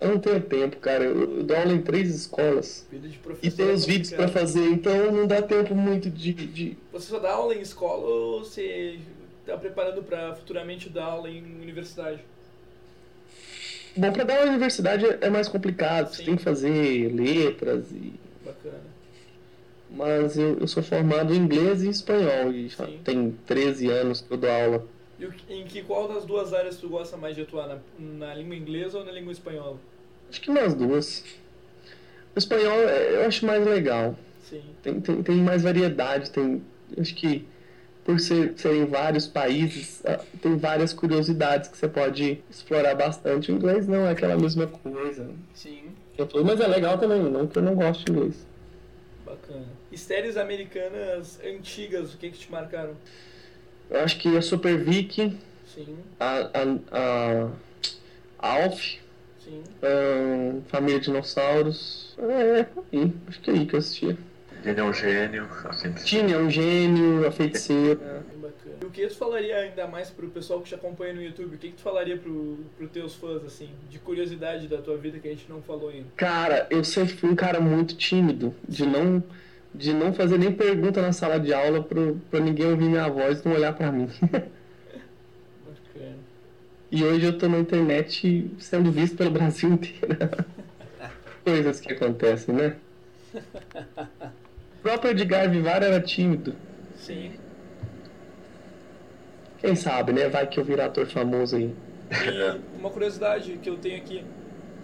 [0.04, 1.02] Eu não tenho tempo, cara.
[1.02, 2.86] Eu, dou aula em três escolas.
[2.90, 3.46] Vida de professor.
[3.46, 4.42] E tem é os vídeos pra complicado.
[4.42, 6.34] fazer, então não dá tempo muito de.
[6.34, 6.76] de...
[6.92, 8.98] Você só dá aula em escola ou você
[9.46, 12.20] tá preparando pra futuramente dar aula em universidade?
[13.96, 17.90] Bom, pra dar aula na universidade é é mais complicado, você tem que fazer letras
[17.90, 18.12] e.
[18.44, 18.94] Bacana.
[19.90, 24.30] Mas eu, eu sou formado em inglês e espanhol e já tem 13 anos que
[24.30, 24.86] eu dou aula.
[25.18, 27.68] E em que qual das duas áreas tu gosta mais de atuar?
[27.68, 29.78] Na, na língua inglesa ou na língua espanhola?
[30.34, 31.24] Acho que nas duas.
[32.34, 34.18] O espanhol é- eu acho mais legal.
[34.42, 34.64] Sim.
[34.82, 36.60] Tem, tem, tem mais variedade, tem.
[36.98, 37.46] Acho que
[38.04, 43.52] por ser, serem vários países, ah, tem várias curiosidades que você pode explorar bastante.
[43.52, 45.30] O inglês não é aquela mesma coisa.
[45.54, 45.92] Sim.
[46.44, 48.44] Mas é legal também, não que eu não gosto de inglês.
[49.24, 49.66] Bacana.
[49.92, 52.94] E séries americanas antigas, o que que te marcaram?
[53.88, 55.38] Eu acho que a Super Vicky,
[55.72, 56.50] Sim, a,
[56.90, 57.50] a,
[58.40, 59.03] a Alf,
[59.44, 59.62] sim.
[59.82, 62.16] ahn, Família Dinossauros.
[62.18, 64.16] É, é aí, acho que é aí que eu assistia.
[64.64, 65.92] Ele é um gênio, assim.
[65.92, 68.24] Tinha um gênio, a feiticeira.
[68.36, 68.76] Bacana.
[68.80, 71.54] E o que tu falaria ainda mais pro pessoal que te acompanha no YouTube?
[71.54, 75.18] O que que tu falaria pro, pro teus fãs, assim, de curiosidade da tua vida
[75.18, 76.06] que a gente não falou ainda?
[76.16, 79.22] Cara, eu sempre fui um cara muito tímido, de não,
[79.74, 83.40] de não fazer nem pergunta na sala de aula pro, pra ninguém ouvir minha voz
[83.40, 84.08] e não olhar pra mim.
[86.94, 90.16] E hoje eu tô na internet sendo visto pelo Brasil inteiro.
[91.44, 92.76] Coisas que acontecem, né?
[93.34, 96.54] O próprio Edgar Vivar era tímido.
[96.96, 97.32] Sim.
[99.58, 100.28] Quem sabe, né?
[100.28, 101.74] Vai que eu virar ator famoso aí.
[102.12, 104.22] E uma curiosidade que eu tenho aqui,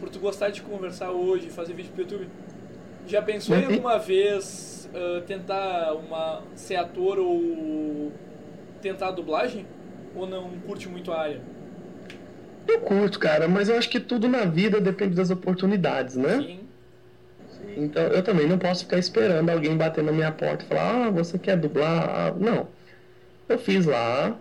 [0.00, 2.26] por tu gostar de conversar hoje, fazer vídeo pro YouTube,
[3.06, 8.10] já pensou em alguma vez ah, tentar uma, ser ator ou
[8.82, 9.64] tentar a dublagem?
[10.16, 11.59] Ou não curte muito a área?
[12.70, 16.38] Eu curto, cara, mas eu acho que tudo na vida depende das oportunidades, né?
[16.38, 16.60] Sim.
[17.76, 21.10] Então eu também não posso ficar esperando alguém bater na minha porta e falar, ah,
[21.10, 22.08] você quer dublar?
[22.08, 22.68] Ah, não.
[23.48, 24.36] Eu fiz lá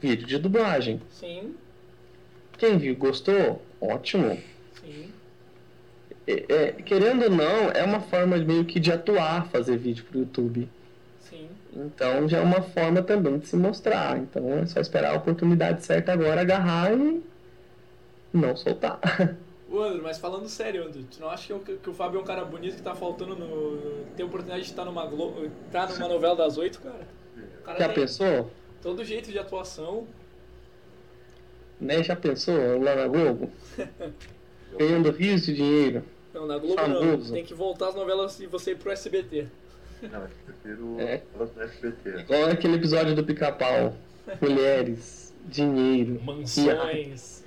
[0.00, 1.00] vídeo de dublagem.
[1.10, 1.54] Sim.
[2.58, 3.62] Quem viu gostou?
[3.80, 4.38] Ótimo.
[4.80, 5.10] Sim.
[6.26, 10.18] É, é, querendo ou não, é uma forma meio que de atuar fazer vídeo pro
[10.20, 10.68] YouTube.
[11.20, 11.48] Sim.
[11.72, 14.18] Então já é uma forma também de se mostrar.
[14.18, 17.22] Então é só esperar a oportunidade certa agora, agarrar e
[18.32, 18.98] não soltar.
[19.70, 22.22] Ô, Andro, mas falando sério, Andro, tu não acha que, o- que o Fábio é
[22.22, 24.04] um cara bonito que tá faltando no.
[24.16, 25.50] ter oportunidade de estar numa, Glo...
[25.70, 27.06] tá numa novela das oito, cara?
[27.64, 28.50] Cara Já pensou?
[28.82, 30.06] Todo jeito de atuação.
[31.80, 32.02] Né?
[32.02, 33.50] Já pensou lá na Globo?
[34.78, 36.04] Ganhando rios de dinheiro.
[36.32, 37.00] Não, na Globo não.
[37.00, 37.32] Famoso.
[37.32, 39.46] Tem que voltar as novelas e você ir pro SBT.
[40.02, 41.22] Não, eu prefiro É.
[41.36, 42.20] no SBT.
[42.20, 43.94] Igual aquele episódio do pica-pau.
[44.40, 46.20] Mulheres, dinheiro.
[46.24, 47.41] Mansões.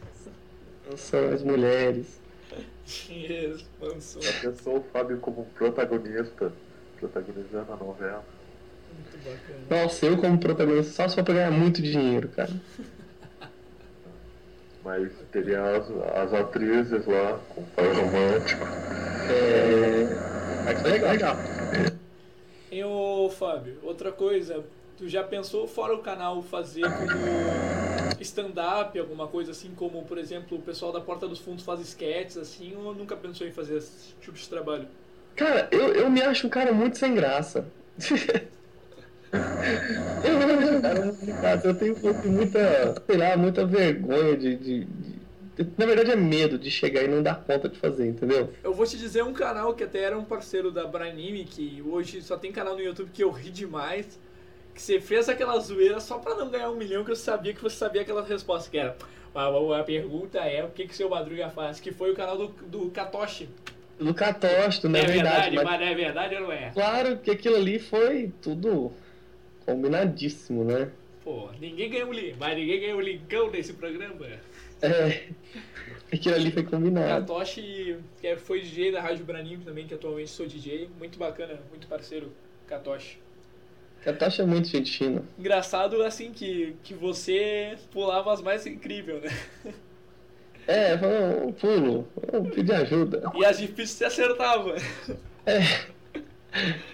[0.90, 2.22] Mansões, mulheres.
[2.86, 4.26] Dinheiro, mansões.
[4.26, 6.52] Já pensou o Fábio como protagonista,
[7.00, 8.24] protagonizando a novela?
[8.94, 9.84] Muito bacana.
[9.84, 12.52] Nossa, eu como protagonista só se for pra ganhar muito dinheiro, cara.
[14.84, 18.64] Mas teria as, as atrizes lá, com par romântico.
[19.28, 20.64] É.
[20.64, 21.38] Mas foi legal, legal.
[22.72, 24.64] E ô Fábio, outra coisa,
[24.96, 27.84] tu já pensou fora o canal fazer como
[28.20, 32.38] stand-up, alguma coisa assim, como por exemplo o pessoal da Porta dos Fundos faz sketches
[32.38, 34.90] assim, ou nunca pensou em fazer esse tipo de trabalho?
[35.36, 37.74] Cara, eu, eu me acho um cara muito sem graça.
[40.22, 41.68] eu me acho um cara muito sem graça.
[41.68, 42.60] Eu tenho muita,
[43.06, 45.26] sei lá, muita vergonha de, de- de-
[45.78, 48.54] Na verdade é medo de chegar e não dar conta de fazer, entendeu?
[48.64, 52.22] Eu vou te dizer um canal que até era um parceiro da Branime, que hoje
[52.24, 54.20] só tem canal no YouTube que eu ri demais,
[54.76, 57.62] que você fez aquela zoeira só pra não ganhar um milhão, que eu sabia que
[57.64, 58.96] você sabia aquela resposta, que era
[59.34, 62.48] a, a pergunta é o que que seu Madruga faz, que foi o canal do,
[62.68, 63.50] do Katoshi.
[63.98, 65.24] Do Catosto, na é verdade.
[65.52, 66.70] verdade, mas- mas não é verdade ou não é?
[66.74, 68.92] Claro que aquilo ali foi tudo
[69.66, 70.92] combinadíssimo, né?
[71.24, 74.28] Pô, ninguém ganhou um link, mas ninguém ganhou um linkão nesse programa.
[74.82, 75.24] É.
[76.14, 77.26] Aquilo ali foi combinado.
[77.26, 81.60] Katoshi, que é- foi DJ da Rádio Branime também, que atualmente sou DJ, muito bacana,
[81.70, 82.32] muito parceiro,
[82.68, 83.18] Katoshi.
[84.06, 85.24] Catosto é muito gente fina.
[85.38, 89.30] Engraçado assim que, que você pulava as mais incríveis, né?
[90.68, 93.32] É, falou, um pulo, eu pedi ajuda.
[93.36, 94.74] E as difíceis você acertava.
[95.46, 95.62] É.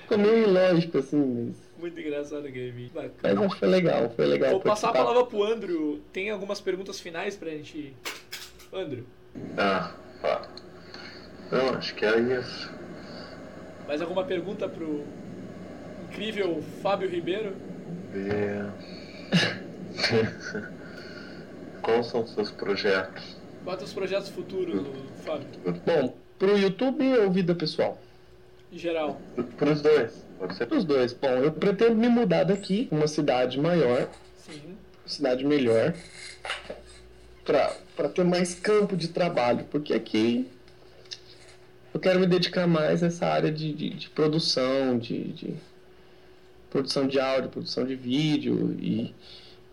[0.02, 1.72] Ficou meio ilógico assim, mas.
[1.80, 2.92] Muito engraçado aquele vídeo.
[2.94, 3.48] Mas Bacana.
[3.48, 4.52] que foi legal, foi legal.
[4.52, 6.02] Vou passar a palavra pro Andrew.
[6.12, 7.96] Tem algumas perguntas finais pra gente.
[8.74, 9.06] Andrew,
[9.58, 10.50] Ah, tá.
[11.50, 12.70] Não, acho que é isso.
[13.88, 15.06] mais alguma pergunta pro
[16.12, 17.56] incrível Fábio Ribeiro?
[18.12, 18.70] Ver.
[21.82, 23.38] Quais são os seus projetos?
[23.64, 24.86] Quais os projetos futuros,
[25.24, 25.48] Fábio?
[25.86, 27.98] Bom, pro YouTube ou vida pessoal?
[28.72, 29.20] Em geral.
[29.58, 30.26] Para os dois.
[30.38, 30.72] Pode ser.
[30.72, 31.14] Os dois.
[31.14, 34.76] Bom, eu pretendo me mudar daqui, pra uma cidade maior, Sim.
[35.06, 35.94] cidade melhor,
[37.46, 40.48] pra, pra ter mais campo de trabalho, porque aqui
[41.94, 45.56] eu quero me dedicar mais a essa área de, de, de produção, de, de
[46.72, 49.14] produção de áudio, produção de vídeo e,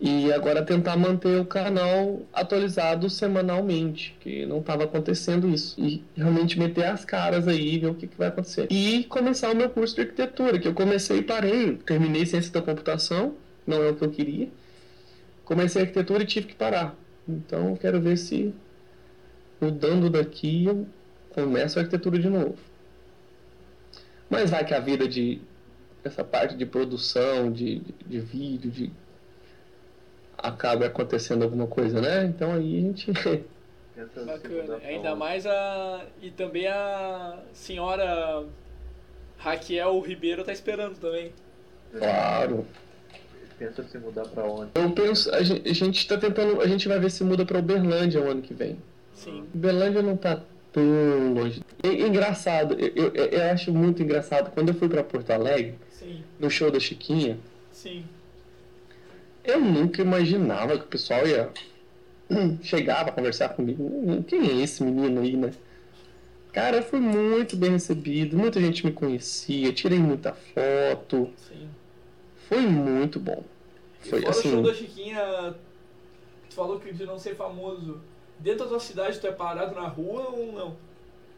[0.01, 5.81] e agora tentar manter o canal atualizado semanalmente, que não estava acontecendo isso.
[5.81, 8.67] E realmente meter as caras aí, ver o que, que vai acontecer.
[8.70, 11.77] E começar o meu curso de arquitetura, que eu comecei e parei.
[11.86, 13.35] Terminei ciência da computação,
[13.67, 14.49] não é o que eu queria.
[15.44, 16.94] Comecei arquitetura e tive que parar.
[17.28, 18.52] Então eu quero ver se
[19.60, 20.86] mudando daqui eu
[21.31, 22.57] começo a arquitetura de novo.
[24.28, 25.41] Mas vai que a vida de
[26.05, 28.93] essa parte de produção, de, de, de vídeo, de
[30.36, 32.25] acaba acontecendo alguma coisa, né?
[32.25, 33.12] Então aí a gente
[34.25, 34.77] Bacana.
[34.85, 36.05] Ainda mais a.
[36.23, 38.44] E também a senhora
[39.39, 41.33] Raquel Ribeiro tá esperando também.
[41.97, 42.67] Claro.
[43.59, 44.70] Pensa se mudar para onde?
[44.75, 47.59] Eu penso, a gente, a gente tá tentando, a gente vai ver se muda para
[47.59, 48.78] Uberlândia o ano que vem.
[49.15, 49.44] Sim.
[49.52, 50.41] Uberlândia não tá
[50.73, 51.60] tão longe.
[51.83, 54.52] É engraçado, eu, eu, eu acho muito engraçado.
[54.52, 55.77] Quando eu fui para Porto Alegre,
[56.09, 56.23] Sim.
[56.39, 57.39] no show da Chiquinha,
[57.73, 58.05] Sim.
[59.45, 61.51] eu nunca imaginava que o pessoal ia
[62.62, 64.23] chegar pra conversar comigo.
[64.27, 65.53] Quem é esse menino aí, né?
[66.53, 71.31] Cara, eu fui muito bem recebido, muita gente me conhecia, tirei muita foto.
[71.37, 71.69] Sim.
[72.49, 73.45] Foi muito bom.
[74.05, 74.51] E Foi fora o assim.
[74.51, 75.55] show da Chiquinha,
[76.49, 78.01] tu falou que de não ser famoso.
[78.39, 80.77] Dentro da tua cidade tu é parado na rua ou não?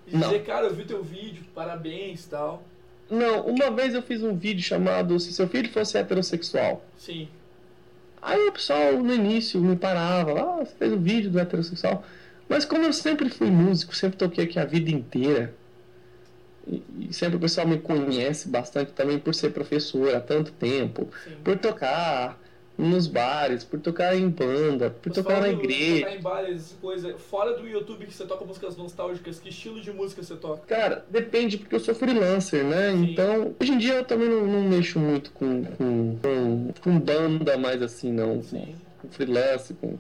[0.07, 0.20] E Não.
[0.28, 2.62] dizer, cara, eu vi teu vídeo, parabéns e tal.
[3.10, 6.84] Não, uma vez eu fiz um vídeo chamado Se Seu Filho Fosse Heterossexual.
[6.97, 7.28] Sim.
[8.22, 12.05] Aí o pessoal no início me parava, ah, você fez um vídeo do heterossexual.
[12.48, 15.55] Mas como eu sempre fui músico, sempre toquei aqui a vida inteira,
[16.66, 21.08] e, e sempre o pessoal me conhece bastante também por ser professor há tanto tempo,
[21.42, 22.39] por tocar
[22.81, 26.05] nos bares, por tocar em banda, por Você tocar na igreja.
[26.05, 27.17] Tocar em bares, coisa.
[27.18, 30.62] Fora do YouTube que você toca músicas nostálgicas, que estilo de música você toca?
[30.67, 32.92] Cara, depende, porque eu sou freelancer, né?
[32.92, 37.57] Então, hoje em dia eu também não, não mexo muito com, com, com, com banda
[37.59, 38.42] mais assim, não.
[38.42, 39.99] Com, com freelance, com.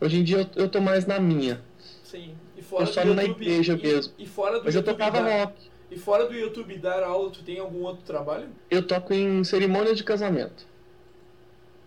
[0.00, 1.60] Hoje em dia eu, eu tô mais na minha.
[2.04, 2.34] Sim.
[2.56, 4.12] E fora Eu só do na YouTube, igreja e, mesmo.
[4.18, 5.70] E fora do Mas eu YouTube tocava dar- rock.
[5.90, 8.46] E fora do YouTube dar aula, tu tem algum outro trabalho?
[8.70, 10.69] Eu toco em cerimônia de casamento.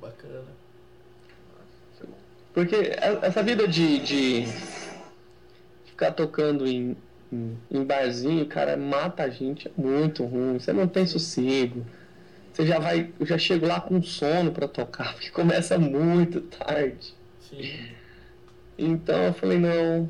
[0.04, 0.44] Bacana.
[2.54, 2.76] Porque
[3.22, 4.46] essa vida de, de
[5.86, 6.96] ficar tocando em,
[7.72, 10.60] em, barzinho, cara, mata a gente, é muito ruim.
[10.60, 11.86] Você não tem sossego.
[12.52, 17.16] Você já vai, eu já chego lá com sono pra tocar, porque começa muito tarde.
[17.40, 17.72] Sim.
[18.78, 20.10] Então eu falei, não.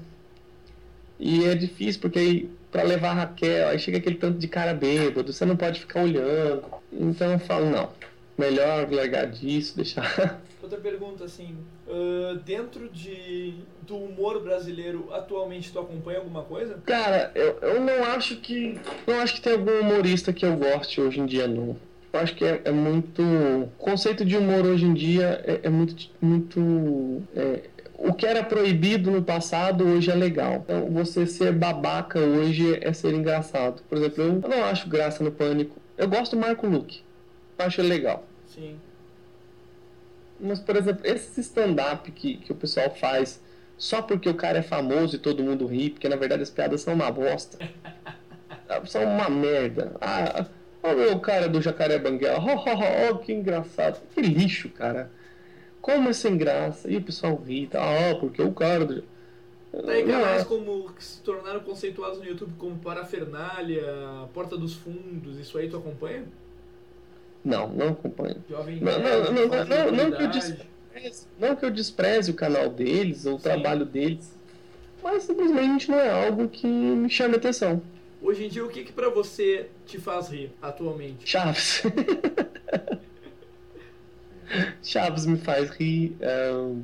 [1.19, 4.73] E é difícil, porque aí, pra levar a Raquel, aí chega aquele tanto de cara
[4.73, 6.63] bêbado, você não pode ficar olhando.
[6.91, 7.89] Então eu falo, não,
[8.37, 10.41] melhor largar disso, deixar.
[10.61, 16.79] Outra pergunta, assim, ah, dentro de, do humor brasileiro, atualmente tu acompanha alguma coisa?
[16.85, 18.79] Cara, eu, eu não acho que.
[19.05, 21.77] Não acho que tem algum humorista que eu goste hoje em dia, não.
[22.11, 23.21] Eu acho que é, é muito.
[23.21, 26.09] O conceito de humor hoje em dia é, é muito.
[26.21, 30.63] muito é, o que era proibido no passado hoje é legal.
[30.63, 33.81] Então, você ser babaca hoje é ser engraçado.
[33.87, 35.77] Por exemplo, eu, eu não acho graça no pânico.
[35.97, 37.01] Eu gosto do Marco Luque.
[37.57, 38.25] Eu acho ele legal.
[38.47, 38.79] Sim.
[40.39, 43.41] Mas, por exemplo, esse stand-up que, que o pessoal faz
[43.77, 46.81] só porque o cara é famoso e todo mundo ri, porque na verdade as piadas
[46.81, 47.57] são uma bosta.
[48.85, 49.95] são uma merda.
[50.01, 50.45] Ah,
[50.81, 52.39] olha o cara do Jacaré Banguela.
[52.39, 54.01] Oh, oh, oh, que engraçado.
[54.13, 55.11] Que lixo, cara.
[55.81, 56.89] Como é sem graça?
[56.89, 57.67] E o pessoal ri.
[57.67, 57.81] tá?
[57.81, 59.03] Ah, porque o cara do.
[59.85, 60.21] Daí Não é.
[60.21, 63.83] canais como que se tornaram conceituados no YouTube como Parafernália,
[64.31, 66.25] Porta dos Fundos, isso aí tu acompanha?
[67.43, 68.37] Não, não acompanho.
[68.49, 72.33] Jovem Não, não, não, não, não, não que eu despreze, não que eu despreze o
[72.33, 74.33] canal deles, ou o trabalho deles,
[75.03, 77.81] mas simplesmente não é algo que me chame atenção.
[78.21, 81.29] Hoje em dia, o que que pra você te faz rir atualmente?
[81.29, 81.83] Chaves.
[84.81, 86.83] Chaves me faz rir, ahn,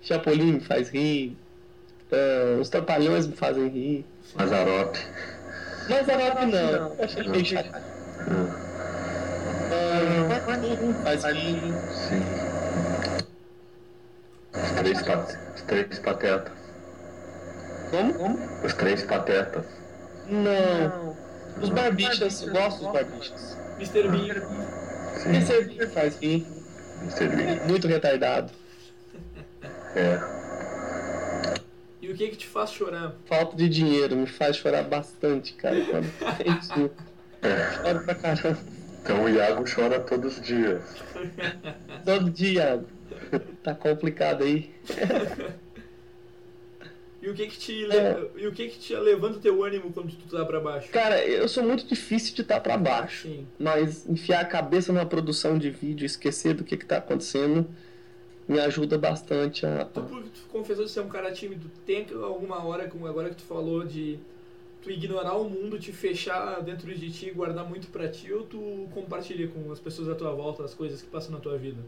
[0.00, 1.36] Chapolin me faz rir,
[2.12, 4.04] ahn, os Trapalhões me fazem rir.
[4.36, 4.98] Mazarope.
[5.88, 7.91] Mazarope não, eu achei ele meio chato.
[11.02, 11.60] Faz rir.
[11.90, 12.22] Sim.
[14.54, 14.98] Os três,
[15.54, 16.52] os três patetas.
[17.90, 18.14] Como?
[18.14, 18.38] Como?
[18.64, 19.64] Os três patetas.
[20.26, 21.16] Não.
[21.60, 23.56] Os barbichas, eu gosto dos barbichas.
[23.78, 24.08] Mr.
[24.08, 24.42] Bean.
[25.26, 25.64] Mr.
[25.64, 26.46] Bean faz rir.
[27.68, 28.50] Muito retardado.
[29.94, 30.18] É.
[32.00, 33.14] E o que que te faz chorar?
[33.26, 35.76] Falta de dinheiro me faz chorar bastante, cara.
[35.84, 36.10] Quando.
[37.82, 38.81] Choro pra caramba.
[39.02, 40.82] Então o Iago chora todos os dias.
[42.04, 42.84] Todo dia.
[43.62, 44.70] Tá complicado aí.
[47.20, 49.92] E o que que te, le- e o que que te levanta o teu ânimo
[49.92, 50.90] quando tu tá pra baixo?
[50.90, 53.46] Cara, eu sou muito difícil de estar pra baixo.
[53.58, 57.64] Mas enfiar a cabeça numa produção de vídeo, esquecer do que, que tá acontecendo,
[58.48, 59.84] me ajuda bastante a.
[59.84, 63.44] Tu, tu confessou de ser um cara tímido, tem alguma hora, como agora que tu
[63.44, 64.18] falou, de
[64.82, 68.88] tu ignorar o mundo, te fechar dentro de ti, guardar muito pra ti, ou tu
[68.92, 71.78] compartilha com as pessoas à tua volta as coisas que passam na tua vida?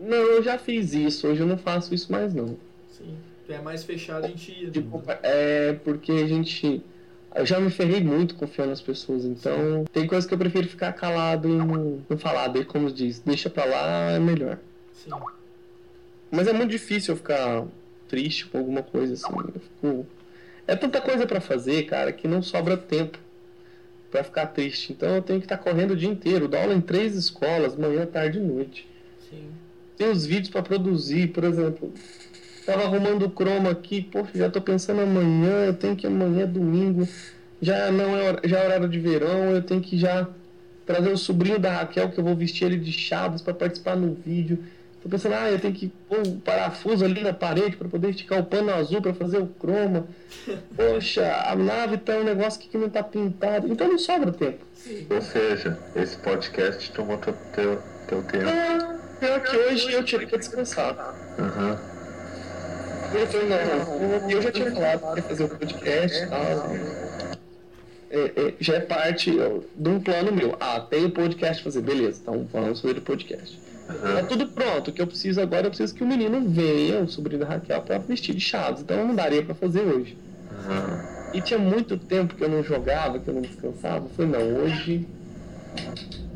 [0.00, 2.56] Não, eu já fiz isso, hoje eu não faço isso mais não.
[2.88, 3.14] Sim.
[3.46, 4.70] Tu é mais fechado em ti.
[5.22, 6.82] É porque a gente.
[7.34, 10.92] Eu já me ferrei muito confiando nas pessoas, então tem coisas que eu prefiro ficar
[10.92, 14.58] calado e não, não falar, daí como diz, deixa pra lá é melhor.
[14.92, 15.10] Sim.
[16.30, 17.66] Mas é muito difícil eu ficar
[18.08, 19.32] triste com alguma coisa assim.
[19.32, 20.06] Eu fico...
[20.70, 23.18] É tanta coisa pra fazer, cara, que não sobra tempo
[24.08, 24.92] pra ficar triste.
[24.92, 26.46] Então eu tenho que estar correndo o dia inteiro.
[26.46, 28.86] Dou aula em três escolas, manhã, tarde e noite.
[29.28, 29.48] Sim.
[29.96, 31.92] Tem os vídeos pra produzir, por exemplo.
[32.64, 36.46] Tava arrumando o chroma aqui, poxa, já tô pensando amanhã, eu tenho que amanhã é
[36.46, 37.08] domingo,
[37.60, 40.28] já não é hora- já é horário de verão, eu tenho que já
[40.86, 44.14] trazer o sobrinho da Raquel, que eu vou vestir ele de chaves pra participar no
[44.14, 44.62] vídeo.
[45.02, 48.38] Tô pensando, ah, eu tenho que pôr um parafuso ali na parede pra poder esticar
[48.38, 50.06] o pano azul pra fazer o croma.
[50.76, 53.66] Poxa, a nave tá um negócio aqui que não tá pintado.
[53.66, 54.58] Então não sobra tempo.
[55.10, 58.44] Ou seja, esse podcast tomou teu, teu, teu tempo.
[58.46, 61.14] Ah, pior que hoje eu tirei pra descansar.
[61.38, 61.78] Aham.
[63.12, 66.40] Eu falei, não, eu, eu já tinha falado que ia fazer o podcast e tal.
[68.10, 70.56] é, é, já é parte ó, de um plano meu.
[70.60, 73.58] Ah, tem o podcast fazer, beleza, então vamos sobre o podcast.
[73.98, 74.88] Tá tudo pronto.
[74.88, 77.82] O que eu preciso agora, eu preciso que o menino venha, o sobrinho da Raquel,
[77.82, 78.82] pra vestir de chaves.
[78.82, 80.16] Então não daria pra fazer hoje.
[81.32, 84.06] E tinha muito tempo que eu não jogava, que eu não descansava.
[84.06, 85.06] Eu falei, não, hoje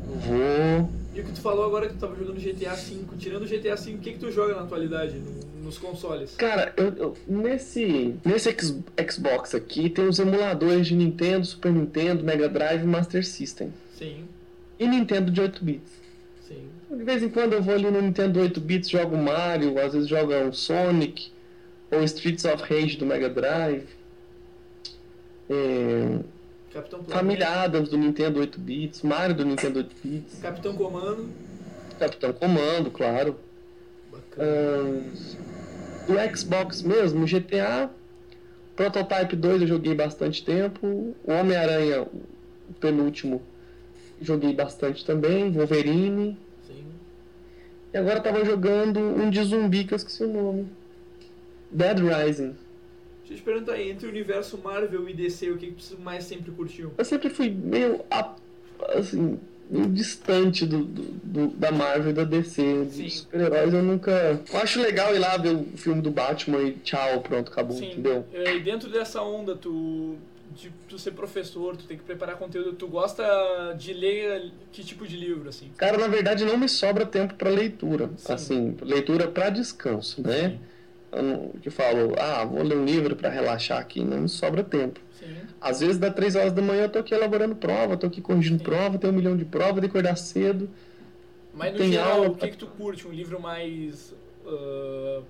[0.09, 0.91] eu vou.
[1.15, 3.77] E o que tu falou agora que tu tava jogando GTA V, tirando o GTA
[3.77, 6.35] V, o que que tu joga na atualidade no- nos consoles?
[6.37, 8.77] Cara, eu, eu- nesse, nesse X-
[9.11, 13.73] Xbox aqui tem os emuladores de Nintendo, Super Nintendo, Mega Drive e Master System.
[13.97, 14.25] Sim,
[14.79, 16.04] E Nintendo de 8 bits.
[16.97, 20.09] De vez em quando eu vou ali no Nintendo 8 bits, jogo Mario, às vezes
[20.09, 21.31] jogo um Sonic,
[21.91, 23.87] ou Streets of Rage do Mega Drive.
[25.51, 26.19] É,
[27.09, 31.29] Família Adams do Nintendo 8 bits, Mario do Nintendo 8 bits, Capitão Comando.
[31.99, 33.37] Capitão Comando, claro.
[34.39, 35.03] Ahn,
[36.07, 37.91] do Xbox mesmo, GTA,
[38.75, 43.41] Prototype 2 eu joguei bastante tempo, o Homem-Aranha, o penúltimo,
[44.21, 46.37] joguei bastante também, Wolverine.
[47.95, 47.97] Sim.
[47.97, 50.67] E agora eu tava jogando um de zumbi que eu esqueci o nome.
[51.71, 52.55] Dead Rising.
[53.21, 56.01] Deixa eu te perguntar aí, entre o universo Marvel e DC, o que que tu
[56.01, 56.93] mais sempre curtiu?
[56.99, 58.01] Eu sempre fui meio
[58.95, 59.39] assim,
[59.71, 62.85] meio distante do, do- do- da Marvel e da DC.
[62.85, 64.11] Dos super-heróis eu nunca.
[64.53, 67.93] Eu acho legal ir lá ver o filme do Batman e tchau, pronto, acabou, Sim,
[67.93, 68.27] entendeu?
[68.33, 70.17] é, e dentro dessa onda, tu,
[70.55, 73.25] de tu ser professor, tu tem que preparar conteúdo, tu gosta
[73.77, 75.71] de ler que tipo de livro, assim?
[75.77, 78.11] Cara, na verdade não me sobra tempo pra leitura.
[78.29, 80.59] Assim, leitura pra descanso, né?
[81.11, 84.65] Eu não, que falo, ah, vou ler um livro pra relaxar aqui, não me sobra
[84.65, 85.01] tempo.
[85.19, 85.37] Sim.
[85.61, 88.63] Às vezes dá três horas da manhã eu tô aqui elaborando prova, tô aqui corrigindo
[88.63, 90.69] prova, tenho um milhão de provas, de acordar cedo.
[91.53, 93.07] Mas no Tem geral, aula o que que tu curte?
[93.07, 94.13] Um livro mais...
[94.47, 95.23] ah,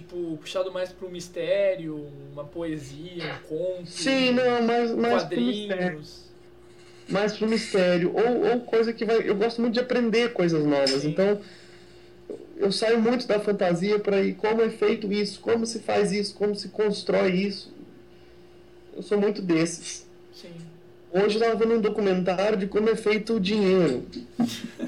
[0.00, 3.90] tipo, puxado mais pro mistério, uma poesia, um conto...
[3.90, 5.82] Sim, não, mais, mais pro mistério.
[5.82, 6.24] quadrinhos...
[7.08, 8.12] mais pro mistério.
[8.14, 9.28] Ou, ou coisa que vai.
[9.28, 11.04] Eu gosto muito de aprender coisas novas.
[11.04, 11.40] Então,
[12.56, 16.34] eu saio muito da fantasia para ir como é feito isso, como se faz isso,
[16.34, 17.72] como se constrói isso.
[18.94, 20.06] Eu sou muito desses.
[20.34, 20.50] Sim.
[21.12, 24.04] Hoje eu estava vendo um documentário de como é feito o dinheiro.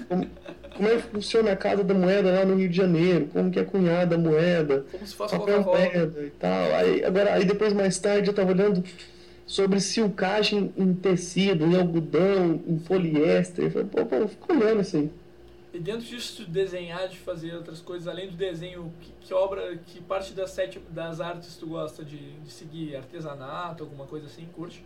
[0.08, 0.31] Como,
[0.75, 3.59] como é que funciona a Casa da Moeda lá no Rio de Janeiro, como que
[3.59, 6.75] é cunhada a moeda, Como se fosse papel moeda e tal.
[6.75, 8.83] Aí, agora, aí depois mais tarde eu estava olhando
[9.47, 13.67] sobre silcagem em tecido, em algodão, em poliéster.
[13.67, 15.10] Eu falei, pô, pô, eu fico olhando aí.
[15.75, 19.78] E dentro disso, tu desenhar, de fazer outras coisas, além do desenho, que, que obra,
[19.86, 22.97] que parte das sete das artes tu gosta de, de seguir?
[22.97, 24.84] Artesanato, alguma coisa assim, curte?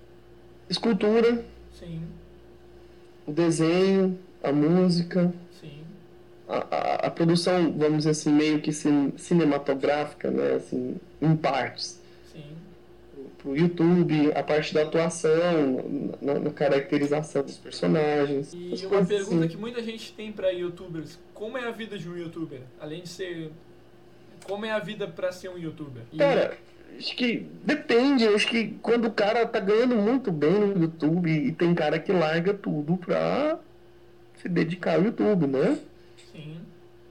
[0.68, 2.02] Escultura, Sim,
[3.26, 5.32] o desenho, a música.
[6.48, 12.00] A, a, produção, vamos dizer assim, meio que cin- cinematográfica, né, assim, em partes.
[12.32, 12.44] Sim.
[13.38, 18.52] Pro YouTube, a parte da atuação, na, na caracterização dos personagens.
[18.54, 19.48] E uma pergunta assim.
[19.48, 22.60] que muita gente tem pra youtubers: como é a vida de um youtuber?
[22.80, 23.50] Além de ser.
[24.44, 26.02] Como é a vida pra ser um youtuber?
[26.12, 26.56] E- Cara,
[26.96, 28.26] acho que depende.
[28.28, 32.12] Acho que quando o cara tá ganhando muito bem no YouTube e tem cara que
[32.12, 33.58] larga tudo pra
[34.40, 35.78] se dedicar ao YouTube, né?
[36.36, 36.56] Sim.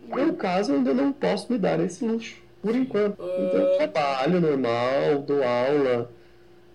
[0.07, 3.13] No meu caso, eu ainda não posso me dar esse luxo, por enquanto.
[3.21, 6.11] Então, eu trabalho normal, dou aula.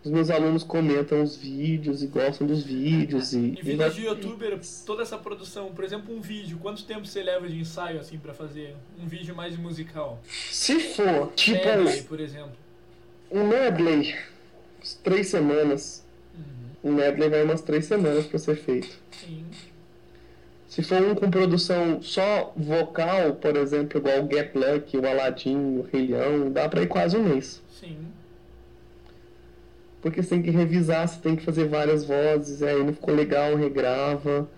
[0.03, 3.35] Os meus alunos comentam os vídeos e gostam dos vídeos.
[3.35, 7.23] E, E vida de youtuber, toda essa produção, por exemplo, um vídeo, quanto tempo você
[7.23, 10.19] leva de ensaio assim pra fazer um vídeo mais musical?
[10.27, 12.53] Se for, tipo, Medley, por exemplo.
[13.31, 14.17] um medley,
[15.05, 16.03] três semanas.
[16.83, 18.99] Um medley vai umas três semanas pra ser feito.
[19.11, 19.45] Sim.
[20.71, 25.57] Se for um com produção só vocal, por exemplo, igual o Get Lucky, o Aladdin,
[25.79, 27.61] o Rei Leão, dá pra ir quase um mês.
[27.81, 27.99] Sim.
[30.01, 33.57] Porque você tem que revisar, você tem que fazer várias vozes, aí não ficou legal,
[33.57, 34.49] regrava.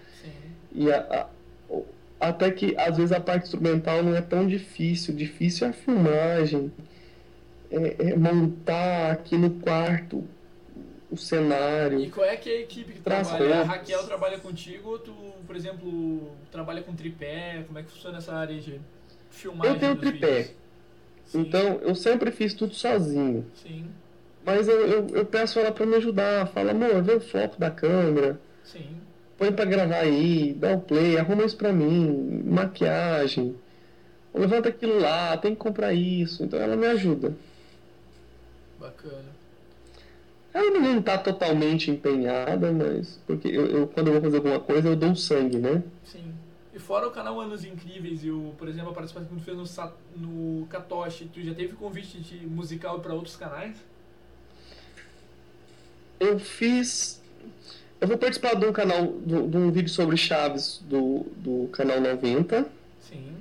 [0.70, 1.26] E a-
[1.70, 1.76] a-
[2.20, 6.70] até que às vezes a parte instrumental não é tão difícil, difícil é a filmagem,
[7.70, 10.22] é, é montar aqui no quarto
[11.12, 12.00] o cenário.
[12.00, 13.60] E qual é que é a equipe que trabalha?
[13.60, 13.64] A.
[13.64, 15.12] Raquel trabalha contigo ou tu,
[15.46, 17.64] por exemplo, trabalha com tripé?
[17.66, 18.80] Como é que funciona essa área de
[19.30, 20.54] filmagem Eu tenho tripé.
[21.34, 23.46] Então eu sempre fiz tudo sozinho.
[23.54, 23.86] Sim,
[24.44, 26.46] Mas eu, eu, eu peço ela pra me ajudar.
[26.48, 28.40] Fala, amor, vê o foco da câmera.
[28.64, 29.00] sim.
[29.36, 33.56] Põe pra gravar aí, dá o play, arruma isso pra mim, maquiagem.
[34.34, 36.44] Levanta aquilo lá, tem que comprar isso.
[36.44, 37.34] Então ela me ajuda.
[38.78, 39.31] Bacana.
[40.54, 43.18] Ela não tá totalmente empenhada, mas.
[43.26, 45.82] Porque eu, eu- quando eu vou fazer alguma coisa, eu dou sangue, né?
[46.04, 46.32] Sim.
[46.74, 49.56] E fora o canal Anos Incríveis e o, por exemplo, a participação que tu fez
[49.56, 53.76] no, no Katoshi, tu já teve convite de musical pra outros canais?
[56.20, 57.20] Eu fiz
[58.00, 62.66] Eu vou participar de um canal, de um vídeo sobre Chaves do, do canal 90.
[63.00, 63.36] Sim.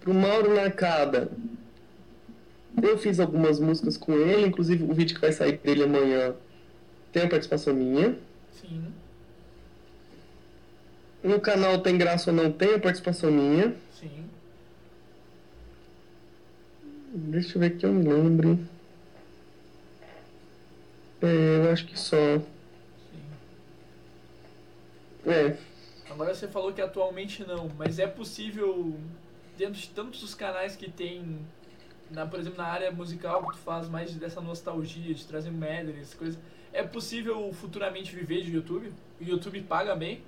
[0.00, 1.30] Pro Mauro Nakada,
[2.80, 6.34] eu fiz algumas músicas com ele, inclusive o vídeo que vai sair dele amanhã
[7.12, 8.16] tem a participação minha.
[8.50, 8.92] Sim.
[11.22, 13.76] No canal Tem Graça ou Não tem a participação minha.
[13.92, 14.24] Sim.
[17.14, 18.58] Deixa eu ver que eu me lembre.
[21.20, 22.16] É, eu acho que só.
[25.26, 25.56] É.
[26.10, 28.94] Agora você falou que atualmente não, mas é possível,
[29.56, 31.38] dentro de tantos os canais que tem,
[32.12, 36.14] na, por exemplo, na área musical, que tu faz mais dessa nostalgia, de trazer medleys,
[36.14, 36.38] coisas,
[36.72, 38.92] é possível futuramente viver de YouTube?
[39.20, 40.22] O YouTube paga bem?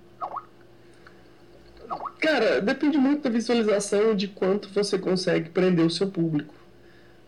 [2.18, 6.54] Cara, depende muito da visualização de quanto você consegue prender o seu público.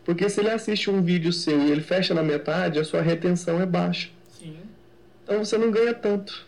[0.05, 3.61] Porque se ele assiste um vídeo seu e ele fecha na metade, a sua retenção
[3.61, 4.09] é baixa.
[4.31, 4.57] Sim.
[5.25, 6.47] Então você não ganha tanto.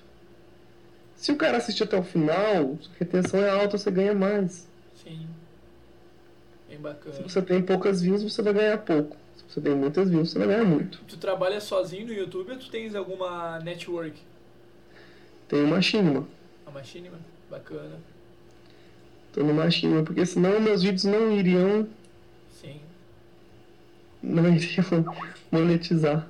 [1.17, 4.68] Se o cara assistir até o final, a retenção é alta, você ganha mais.
[6.79, 7.29] Bem Se bacana.
[7.29, 9.17] você tem poucas views, você vai ganhar pouco.
[9.37, 11.01] Se você tem muitas views, você vai ganhar muito.
[11.09, 14.17] Tu trabalha sozinho no YouTube ou tu tens alguma network?
[15.49, 16.27] Tem uma Machinima.
[16.67, 17.19] A Machinima?
[17.51, 17.97] Bacana.
[19.33, 21.89] Tô no Machinima, porque senão meus vídeos não iriam,
[22.61, 22.81] Sim.
[24.23, 25.05] não iriam
[25.51, 26.29] monetizar.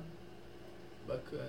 [1.07, 1.48] Bacana.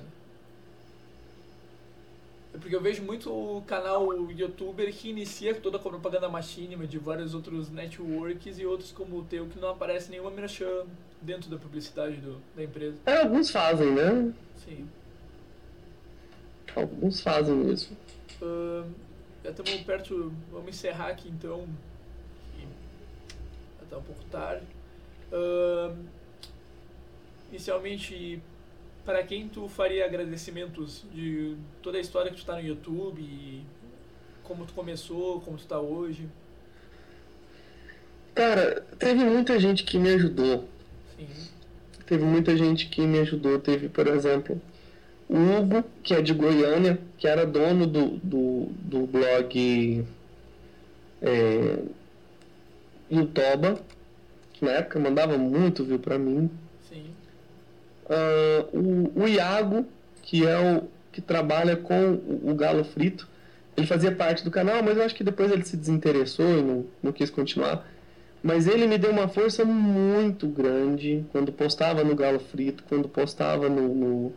[2.70, 7.34] Porque eu vejo muito o canal youtuber que inicia toda a propaganda machinima de vários
[7.34, 10.86] outros networks e outros como o teu que não aparece nenhuma merchan
[11.20, 12.96] dentro da publicidade do, da empresa.
[13.06, 14.32] É, alguns fazem, né?
[14.64, 14.88] Sim.
[16.76, 17.96] Alguns fazem mesmo.
[18.40, 18.84] Ahn,
[19.42, 21.66] já estamos perto, vamos encerrar aqui então.
[23.78, 24.64] Já está um pouco tarde.
[25.32, 26.04] Ahn,
[27.50, 28.40] inicialmente,
[29.04, 33.64] para quem tu faria agradecimentos de toda a história que tu está no YouTube, e
[34.44, 36.28] como tu começou, como tu está hoje?
[38.34, 40.68] Cara, teve muita gente que me ajudou.
[41.16, 41.28] Sim.
[42.06, 43.58] Teve muita gente que me ajudou.
[43.58, 44.60] Teve, por exemplo,
[45.28, 50.04] o Hugo, que é de Goiânia, que era dono do, do, do blog
[51.22, 51.78] é,
[53.10, 53.80] Yutoba,
[54.52, 56.50] que na época mandava muito view pra mim.
[58.10, 59.86] Ah, o, o Iago,
[60.22, 60.82] que é o
[61.12, 63.28] que trabalha com o, o Galo Frito,
[63.76, 66.84] ele fazia parte do canal, mas eu acho que depois ele se desinteressou e não,
[67.02, 67.86] não quis continuar.
[68.42, 73.68] Mas ele me deu uma força muito grande quando postava no Galo Frito, quando postava
[73.68, 74.32] no, no-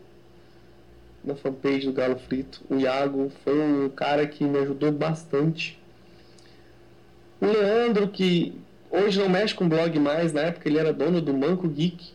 [1.23, 2.61] na fanpage do Galo Frito.
[2.69, 5.79] O Iago foi um cara que me ajudou bastante.
[7.41, 8.53] O Leandro, que
[8.91, 12.11] hoje não mexe com blog mais, na época ele era dono do Manco Geek.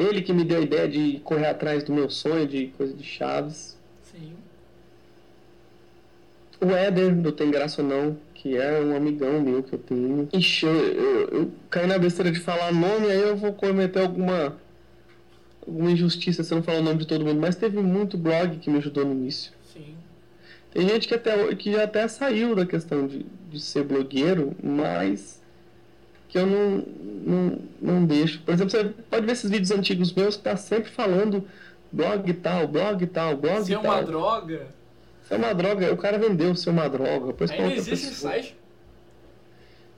[0.00, 3.04] Ele que me deu a ideia de correr atrás do meu sonho de coisa de
[3.04, 3.76] chaves.
[4.02, 4.32] Sim.
[6.58, 10.26] O Éder, do Tem Graça ou Não, que é um amigão meu que eu tenho.
[10.32, 14.56] Ixi, eu, eu, eu caí na besteira de falar nome, aí eu vou cometer alguma,
[15.66, 17.38] alguma injustiça se eu não falar o nome de todo mundo.
[17.38, 19.52] Mas teve muito blog que me ajudou no início.
[19.70, 19.94] Sim.
[20.72, 25.39] Tem gente que, até, que já até saiu da questão de, de ser blogueiro, mas
[26.30, 26.84] que eu não,
[27.26, 28.40] não, não deixo.
[28.42, 31.44] Por exemplo, você pode ver esses vídeos antigos meus que tá sempre falando
[31.90, 33.84] blog tal, blog tal, blog Se é tal.
[33.84, 34.66] uma droga,
[35.24, 37.26] Se é uma droga, o cara vendeu ser uma droga.
[37.26, 38.32] Depois ainda existe esse pessoa.
[38.32, 38.56] site?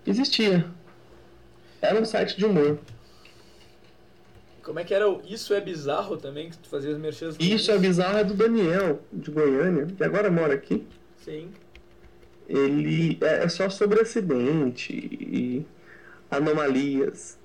[0.07, 0.65] Existia.
[1.83, 2.78] Era um site de humor.
[4.62, 7.36] Como é que era o Isso é Bizarro também, que tu fazia as merchans?
[7.36, 10.86] no Isso é bizarro é do Daniel, de Goiânia, que agora mora aqui.
[11.19, 11.51] Sim.
[12.49, 15.67] Ele é é só sobre acidente e
[16.33, 17.39] anomalias.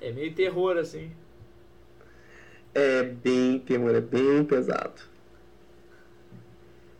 [0.00, 1.12] É meio terror, assim.
[2.74, 5.00] é bem terror, é bem pesado.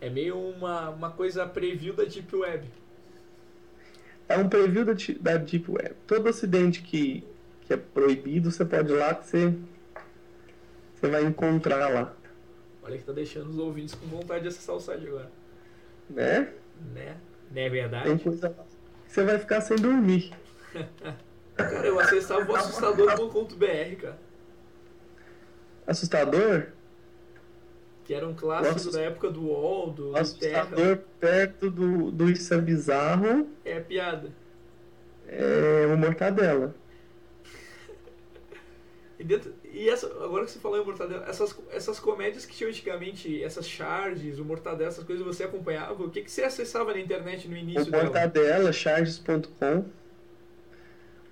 [0.00, 2.66] É meio uma, uma coisa preview da Deep Web.
[4.28, 5.94] É um preview da, da Deep Web.
[6.06, 7.24] Todo acidente que,
[7.62, 9.54] que é proibido, você pode ir lá que você,
[10.94, 12.14] você vai encontrar lá.
[12.82, 15.30] Olha que tá deixando os ouvintes com vontade de acessar o site agora.
[16.08, 16.52] Né?
[16.94, 17.16] Né?
[17.50, 18.08] Não é verdade?
[18.08, 18.64] Tem coisa lá.
[19.06, 20.32] Você vai ficar sem dormir.
[21.56, 24.18] Cara, eu acessava o assustador.com.br, cara.
[25.86, 26.72] Assustador?
[28.04, 28.90] Que era um clássico Nossa.
[28.92, 31.04] da época do UOL, do, do Assustador Terra.
[31.20, 34.30] perto do, do Isso é Bizarro É piada.
[35.26, 36.74] é o Mortadela.
[39.18, 42.68] E, dentro, e essa, agora que você falou em Mortadela, essas, essas comédias que tinham
[42.68, 46.02] antigamente, essas charges, o Mortadela, essas coisas, você acompanhava?
[46.02, 48.04] O que, que você acessava na internet no início O dela?
[48.04, 49.84] Mortadela, charges.com.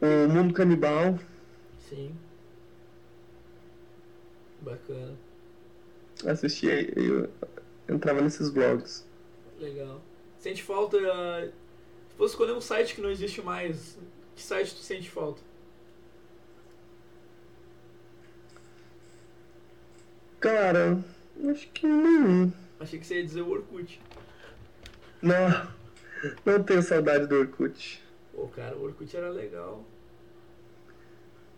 [0.03, 1.17] O Mundo Canibal.
[1.89, 2.13] Sim.
[4.61, 5.17] Bacana.
[6.27, 7.31] assistia e eu
[7.89, 9.07] entrava nesses blogs.
[9.61, 10.03] Legal.
[10.41, 10.99] Sente falta.
[10.99, 13.97] Se fosse escolher um site que não existe mais,
[14.35, 15.41] que site tu sente falta?
[20.41, 20.99] Cara,
[21.49, 22.53] acho que não.
[22.81, 24.01] Achei que você ia dizer o Orkut.
[25.23, 25.69] Não,
[26.45, 28.03] não tenho saudade do Orkut.
[28.33, 29.85] Pô, cara, o Orkut era legal.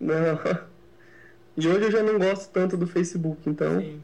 [0.01, 0.39] Não.
[1.57, 3.81] E hoje eu já não gosto tanto do Facebook, então.
[3.81, 4.03] Sim.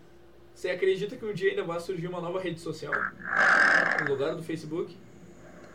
[0.54, 2.92] Você acredita que um dia ainda vai surgir uma nova rede social?
[4.04, 4.96] No lugar do Facebook?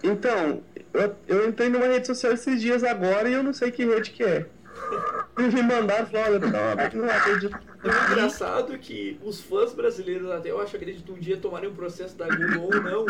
[0.03, 0.61] Então,
[0.94, 4.11] eu, eu entrei numa rede social esses dias agora e eu não sei que rede
[4.11, 4.45] que é.
[5.38, 7.58] Me mandaram, falaram, não, não acredito.
[7.84, 12.16] É engraçado que os fãs brasileiros, até eu acho, acredito, um dia tomarem um processo
[12.16, 13.06] da Google ou não,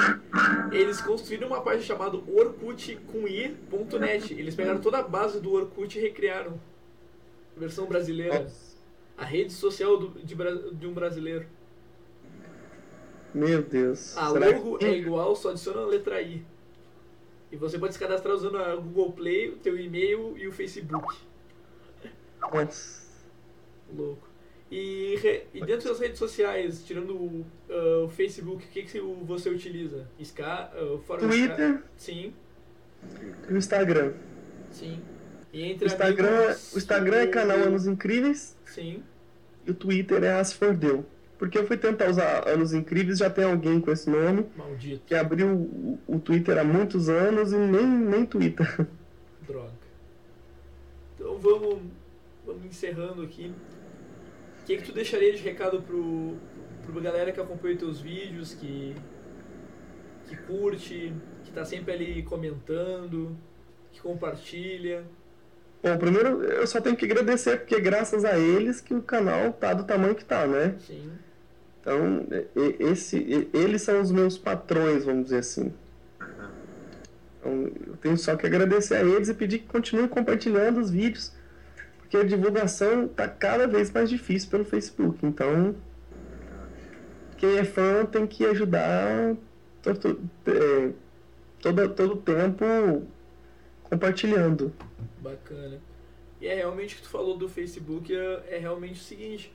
[0.71, 4.33] eles construíram uma página chamada Orkut com i.net.
[4.33, 6.59] Eles pegaram toda a base do Orkut e recriaram.
[7.57, 8.41] Versão brasileira.
[8.43, 8.75] Nossa.
[9.17, 10.35] A rede social do, de,
[10.75, 11.45] de um brasileiro.
[13.33, 14.17] Meu Deus.
[14.17, 16.45] A Será logo é igual, só adiciona a letra I.
[17.51, 21.15] E você pode se cadastrar usando a Google Play, o teu e-mail e o Facebook.
[22.41, 23.05] Nossa.
[23.95, 24.27] Louco.
[24.71, 28.99] E, re- e dentro das redes sociais, tirando o, ah, o Facebook, o que, que
[28.99, 30.07] você utiliza?
[30.19, 31.75] Ska, ah, o Twitter.
[31.75, 31.83] Ska?
[31.97, 32.33] Sim,
[33.49, 34.13] E o Instagram.
[34.71, 34.99] sim.
[35.55, 39.01] O Instagram, amigos, o Instagram é canal Anos Incríveis Sim.
[39.65, 41.05] e o Twitter é As Fordeu.
[41.37, 45.03] Porque eu fui tentar usar Anos Incríveis, já tem alguém com esse nome, Maldito.
[45.05, 48.87] que abriu o, o Twitter há muitos anos e nem, nem Twitter.
[49.47, 49.71] Droga.
[51.15, 51.79] Então vamos,
[52.45, 53.53] vamos encerrando aqui.
[54.61, 56.35] O que, que tu deixaria de recado pro,
[56.85, 58.95] pro galera que acompanha teus vídeos, que,
[60.27, 63.37] que curte, que tá sempre ali comentando,
[63.91, 65.05] que compartilha?
[65.85, 69.71] Bom, primeiro eu só tenho que agradecer, porque graças a eles que o canal tá
[69.71, 70.73] do tamanho que tá, né?
[70.79, 71.11] Sim.
[71.79, 72.25] Então,
[72.79, 75.71] esse, eles são os meus patrões, vamos dizer assim.
[77.39, 81.31] Então, eu tenho só que agradecer a eles e pedir que continuem compartilhando os vídeos,
[81.99, 85.23] porque a divulgação está cada vez mais difícil pelo Facebook.
[85.23, 85.75] Então,
[87.37, 89.35] quem é fã tem que ajudar
[89.83, 90.89] todo, é,
[91.61, 92.65] todo, todo o tempo
[93.83, 94.73] compartilhando.
[95.25, 95.79] Bacana.
[96.39, 99.51] E é realmente o que tu falou do Facebook, é, é realmente o seguinte.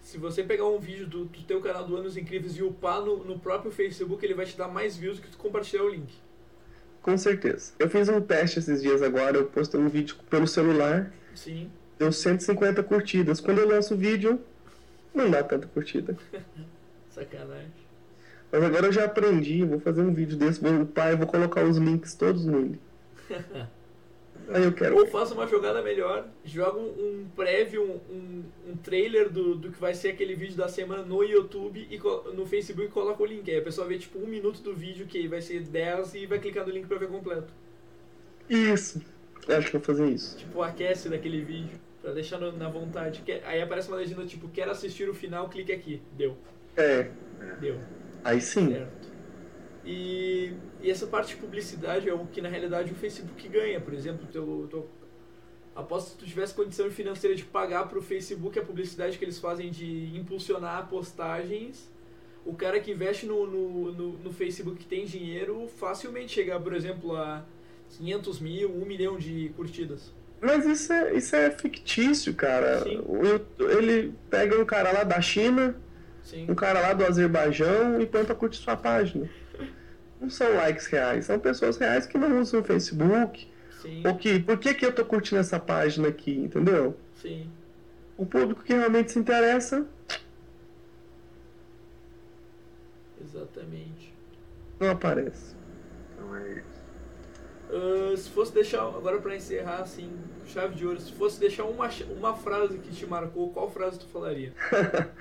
[0.00, 3.24] Se você pegar um vídeo do, do teu canal do Anos Incríveis e upar no,
[3.24, 6.12] no próprio Facebook, ele vai te dar mais views do que tu compartilhar o link.
[7.02, 7.72] Com certeza.
[7.78, 11.70] Eu fiz um teste esses dias agora, eu postei um vídeo pelo celular, Sim.
[11.98, 13.40] deu 150 curtidas.
[13.40, 14.40] Quando eu lanço o vídeo,
[15.12, 16.16] não dá tanta curtida.
[17.10, 17.82] Sacanagem.
[18.50, 21.64] Mas agora eu já aprendi, vou fazer um vídeo desse, vou upar e vou colocar
[21.64, 22.80] os links todos nele.
[24.54, 24.96] Aí eu quero.
[24.96, 26.88] Ou faça uma jogada melhor, joga um,
[27.22, 31.22] um prévio, um, um, trailer do, do que vai ser aquele vídeo da semana no
[31.22, 31.98] YouTube e
[32.34, 33.50] no Facebook e coloca o link.
[33.50, 36.38] Aí a pessoa vê tipo um minuto do vídeo que vai ser 10 e vai
[36.38, 37.52] clicar no link pra ver completo.
[38.48, 39.00] Isso.
[39.48, 40.36] Eu acho que eu vou fazer isso.
[40.38, 43.22] Tipo, aquece daquele vídeo, pra deixar no- na vontade.
[43.24, 46.00] Quer- Aí aparece uma legenda tipo, quer assistir o final, clique aqui.
[46.16, 46.36] Deu.
[46.76, 47.08] É.
[47.60, 47.76] Deu.
[48.24, 48.70] Aí sim.
[48.72, 49.01] Certo.
[49.84, 53.80] E, e essa parte de publicidade é o que na realidade o Facebook ganha.
[53.80, 54.88] Por exemplo, teu, teu,
[55.74, 59.38] aposto que se tu tivesse condição financeira de pagar pro Facebook a publicidade que eles
[59.38, 61.90] fazem de impulsionar postagens,
[62.44, 66.74] o cara que investe no, no, no, no Facebook que tem dinheiro facilmente chega, por
[66.74, 67.44] exemplo, a
[67.90, 70.12] 500 mil, 1 milhão de curtidas.
[70.40, 72.82] Mas isso é, isso é fictício, cara.
[73.06, 75.76] O YouTube- ele pega um cara lá da China,
[76.24, 76.46] Sim.
[76.48, 79.30] um cara lá do Azerbaijão e põe pra curtir sua página.
[80.22, 83.50] Não são likes reais, são pessoas reais que não usam o Facebook.
[83.82, 84.06] Sim.
[84.06, 86.96] Ou que, por que, que eu tô curtindo essa página aqui, entendeu?
[87.20, 87.50] Sim.
[88.16, 89.84] O público que realmente se interessa
[93.20, 94.14] Exatamente.
[94.78, 95.56] não aparece.
[96.14, 96.82] Então é isso.
[97.72, 100.12] Ah, se fosse deixar, agora pra encerrar assim,
[100.46, 104.06] chave de ouro, se fosse deixar uma, uma frase que te marcou, qual frase tu
[104.06, 104.52] falaria?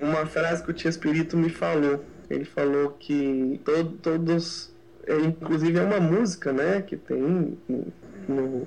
[0.00, 2.04] Uma frase que o Tia Espírito me falou.
[2.30, 4.70] Ele falou que to- todos.
[5.06, 6.82] é, inclusive é uma música, né?
[6.82, 7.20] Que tem
[7.68, 7.86] no,
[8.28, 8.66] no,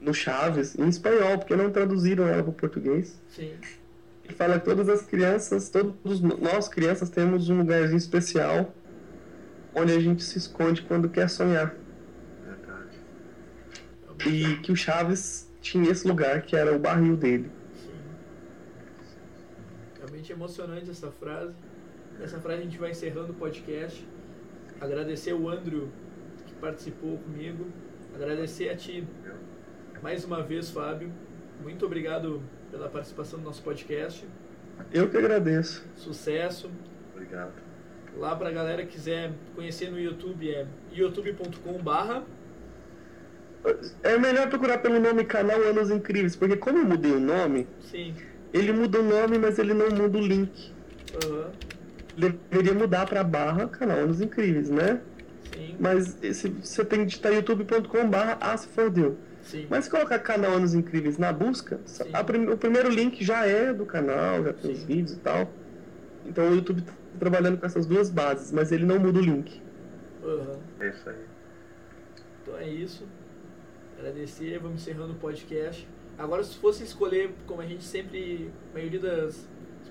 [0.00, 3.20] no Chaves, em espanhol, porque não traduziram ela para o português.
[3.28, 3.52] Sim.
[4.24, 8.74] Ele fala que todas as crianças, todos nós crianças temos um lugarzinho especial
[9.74, 11.74] onde a gente se esconde quando quer sonhar.
[12.44, 12.96] Verdade.
[14.26, 17.50] E que o Chaves tinha esse lugar que era o barril dele.
[19.98, 21.54] Realmente emocionante essa frase.
[22.18, 24.06] Nessa frase a gente vai encerrando o podcast.
[24.80, 25.88] Agradecer o Andrew
[26.46, 27.66] que participou comigo.
[28.14, 29.06] Agradecer a ti
[30.02, 31.10] mais uma vez, Fábio.
[31.62, 34.26] Muito obrigado pela participação no nosso podcast.
[34.92, 35.86] Eu que agradeço.
[35.94, 36.70] Sucesso.
[37.12, 37.52] Obrigado.
[38.16, 42.24] Lá pra galera que quiser conhecer no YouTube é youtube.com barra
[44.02, 48.14] É melhor procurar pelo nome canal Anos Incríveis, porque como eu mudei o nome, Sim.
[48.54, 50.72] ele muda o nome, mas ele não muda o link.
[51.24, 51.50] Aham.
[52.16, 55.00] Deveria mudar pra barra canal Anos Incríveis, né?
[55.54, 55.76] Sim.
[55.78, 59.16] Mas esse, você tem que digitar youtube.com barra ah, se fodeu.
[59.42, 59.66] Sim.
[59.70, 61.78] Mas se colocar canal Anos Incríveis na busca,
[62.12, 65.50] a prim- o primeiro link já é do canal, já tem os vídeos e tal.
[66.24, 69.62] Então o YouTube tá trabalhando com essas duas bases, mas ele não muda o link.
[70.24, 70.58] Aham.
[70.80, 71.16] É isso aí.
[72.42, 73.04] Então é isso.
[73.98, 75.86] Agradecer, vamos encerrando o podcast.
[76.18, 79.46] Agora, se fosse escolher, como a gente sempre, a maioria das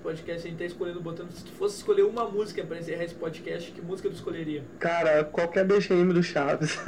[0.06, 3.04] dos podcasts a gente tá escolhendo, botando, se tu fosse escolher uma música pra encerrar
[3.04, 4.64] esse podcast, que música tu escolheria?
[4.78, 6.78] Cara, qualquer BGM do Chaves.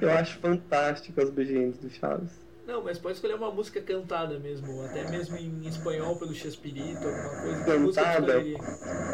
[0.00, 2.30] Eu acho fantástico as BGMs do Chaves.
[2.66, 7.64] Não, mas pode escolher uma música cantada mesmo, até mesmo em espanhol pelo Chespirito, alguma
[7.64, 7.92] coisa.
[7.92, 8.42] Cantada?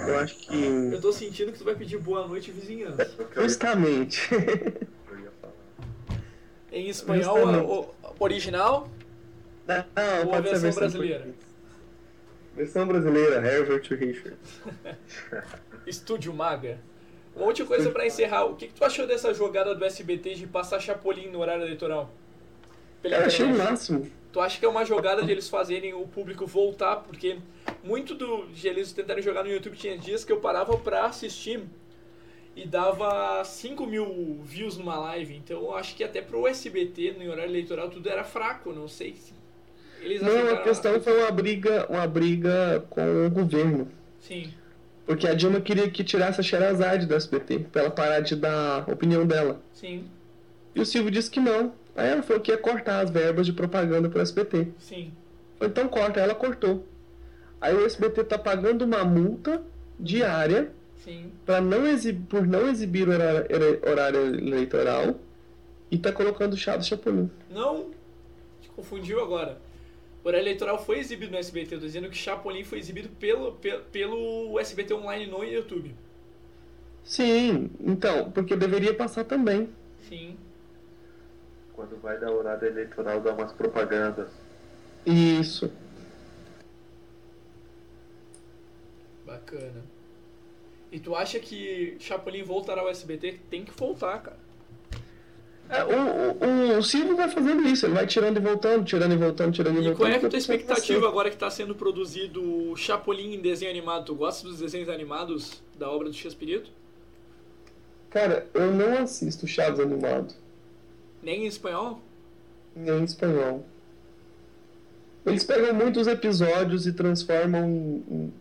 [0.07, 0.65] Eu acho que.
[0.93, 3.11] Eu tô sentindo que tu vai pedir boa noite vizinhança.
[3.35, 4.29] Justamente.
[6.71, 7.67] Em espanhol, Justamente.
[7.67, 7.89] o-
[8.21, 8.89] original
[9.67, 11.27] Não, não ou a versão brasileira?
[12.59, 14.37] Versão brasileira, Herbert Richard.
[15.87, 16.81] Estúdio Maga.
[17.37, 20.47] Uma última coisa pra encerrar, o que, que tu achou dessa jogada do SBT de
[20.49, 22.11] passar Chapolin no horário eleitoral?
[23.01, 24.11] Pela Eu achei o máximo.
[24.33, 26.97] Tu acha que é uma jogada de eles fazerem o público voltar?
[26.97, 27.39] Porque
[27.85, 31.63] muito do, de eles tentarem jogar no YouTube tinha dias que eu parava pra assistir
[32.57, 35.37] e dava 5 mil views numa live.
[35.37, 38.73] Então eu acho que até pro SBT, no horário eleitoral, tudo era fraco.
[38.73, 39.38] Não sei se.
[40.23, 43.89] Não, a questão foi uma briga, uma briga com o governo.
[44.21, 44.53] Sim.
[45.07, 48.85] Porque a Dilma queria que tirasse a Sherazade do SBT, pra ela parar de dar
[48.87, 49.61] a opinião dela.
[49.73, 50.05] Sim,
[50.75, 51.73] E o Silvio disse que não.
[51.97, 54.69] Aí ela falou que ia cortar as verbas de propaganda pro SBT.
[54.79, 55.13] sim.
[55.61, 56.87] Então corta, ela cortou.
[57.61, 59.61] Aí o SBT tá pagando uma multa
[59.99, 60.71] diária
[61.05, 61.33] Sim.
[61.45, 63.47] para não exibir, por não exibir o horário,
[63.91, 65.17] horário eleitoral
[65.91, 67.29] e tá colocando Chaves Chapolin.
[67.51, 67.87] Não,
[68.63, 69.59] te confundiu agora.
[70.29, 71.77] O horário eleitoral foi exibido no SBT.
[71.77, 75.95] Eu tô dizendo que Chapolin foi exibido pelo, pelo, pelo SBT Online no YouTube.
[77.03, 79.71] Sim, então, porque deveria passar também.
[80.07, 80.37] Sim.
[81.73, 84.29] Quando vai dar horário eleitoral, dá umas propagandas.
[85.07, 85.73] Isso.
[89.25, 89.83] Bacana.
[90.93, 93.41] E tu acha que Chapolin voltará ao SBT?
[93.49, 94.48] Tem que voltar, cara.
[95.71, 99.17] É, o, o, o Silvio vai fazendo isso, ele vai tirando e voltando, tirando e
[99.17, 99.97] voltando, tirando e E voltando.
[99.99, 101.07] qual é a tua até expectativa você.
[101.07, 104.07] agora que está sendo produzido o Chapolin em desenho animado?
[104.07, 106.71] Tu gosta dos desenhos animados da obra do Chespirito?
[108.11, 110.33] Cara, eu não assisto Chaves animado,
[111.23, 112.01] Nem em espanhol?
[112.75, 113.63] nem em espanhol.
[115.27, 118.33] Eles pegam muitos episódios e transformam em- em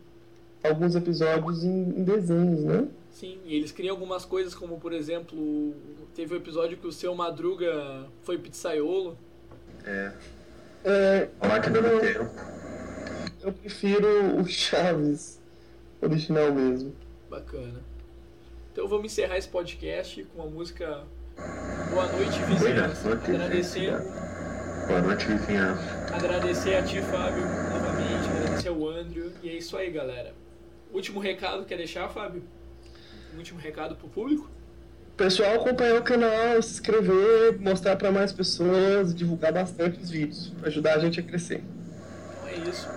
[0.67, 2.87] alguns episódios em, em desenhos, né?
[3.17, 5.75] Sim, e eles criam algumas coisas como, por exemplo,
[6.13, 9.17] teve o episódio que o seu Madruga foi pizzaiolo.
[9.83, 10.11] É.
[10.85, 12.29] É, máquina do tempo.
[13.41, 15.41] eu prefiro o Chaves
[15.99, 16.95] original mesmo.
[17.27, 17.81] Bacana.
[18.71, 21.03] Então vamos encerrar esse podcast com a música
[21.89, 23.13] Boa Noite Vizinhança.
[23.13, 23.93] Agradecer,
[24.87, 26.15] Boa noite, vizinhança.
[26.15, 29.31] agradecer a ti, Fábio, novamente, agradecer ao Andrew.
[29.41, 30.35] E é isso aí, galera.
[30.93, 32.43] Último recado, quer deixar, Fábio?
[33.37, 34.49] Um último recado pro público?
[35.15, 40.69] Pessoal, acompanhar o canal, se inscrever, mostrar pra mais pessoas, divulgar bastante os vídeos, pra
[40.69, 41.63] ajudar a gente a crescer.
[42.33, 42.89] Então é isso.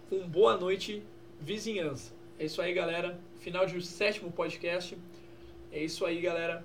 [0.09, 1.03] com Boa Noite
[1.41, 2.13] Vizinhança.
[2.39, 3.19] É isso aí, galera.
[3.41, 4.99] Final de sétimo podcast.
[5.73, 6.65] É isso aí, galera.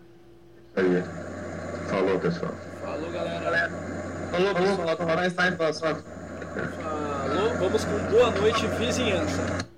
[0.76, 1.04] Aí.
[1.90, 2.54] Falou, pessoal.
[2.82, 3.70] Falou, galera.
[4.32, 5.26] Falou, pessoal.
[5.26, 5.96] Está em próximo.
[5.96, 7.58] Falou.
[7.60, 9.69] Vamos com Boa Noite Vizinhança.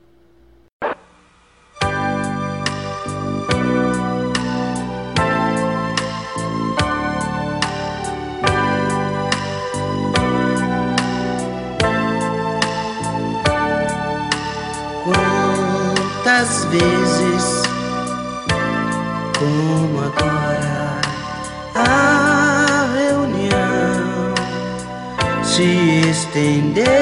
[16.42, 17.62] Quantas vezes,
[19.38, 21.00] como agora,
[21.76, 24.34] a reunião
[25.44, 27.01] se estendeu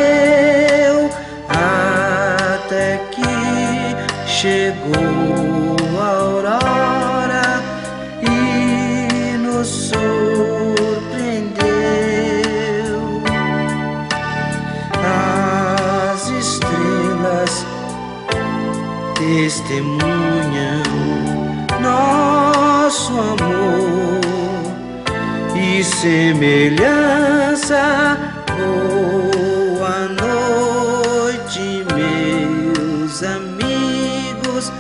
[26.02, 27.84] semelhança.
[28.58, 34.72] Boa noite, meus amigos.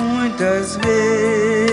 [0.00, 1.67] muitas vezes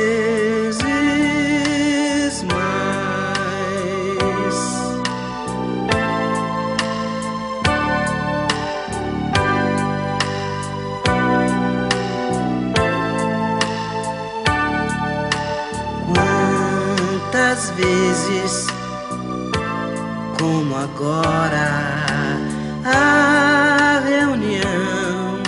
[20.95, 22.39] agora,
[22.85, 25.43] a reunião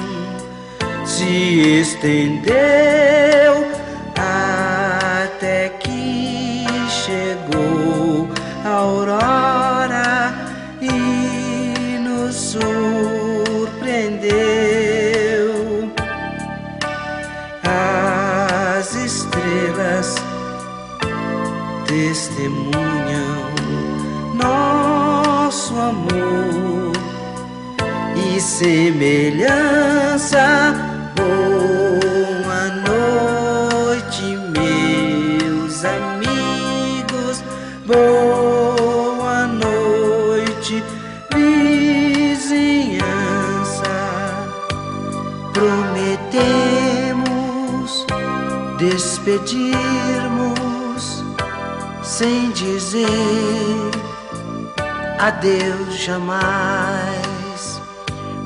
[1.05, 2.86] se estendeu
[52.73, 53.91] dizer
[55.19, 56.41] adeus jamais,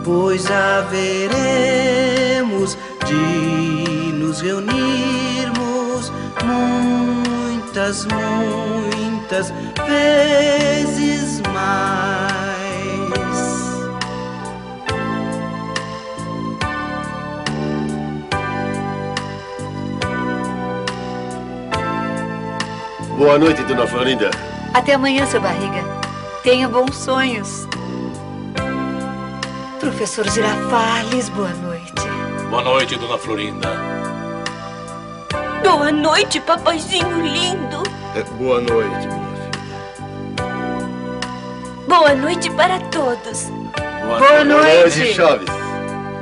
[0.03, 1.57] pois haveremos
[3.05, 6.11] de nos reunirmos
[6.43, 9.51] muitas, muitas
[9.87, 12.00] vezes mais.
[23.21, 24.31] Boa noite, dona Florinda.
[24.73, 25.83] Até amanhã, seu barriga.
[26.41, 27.67] Tenha bons sonhos.
[29.79, 31.93] Professor Girafales, boa noite.
[32.49, 33.69] Boa noite, dona Florinda.
[35.63, 37.83] Boa noite, papaizinho lindo.
[38.15, 39.51] É, boa noite, minha
[41.87, 43.51] Boa noite para todos.
[44.03, 45.13] Boa, Boa noite.
[45.13, 45.47] Chaves.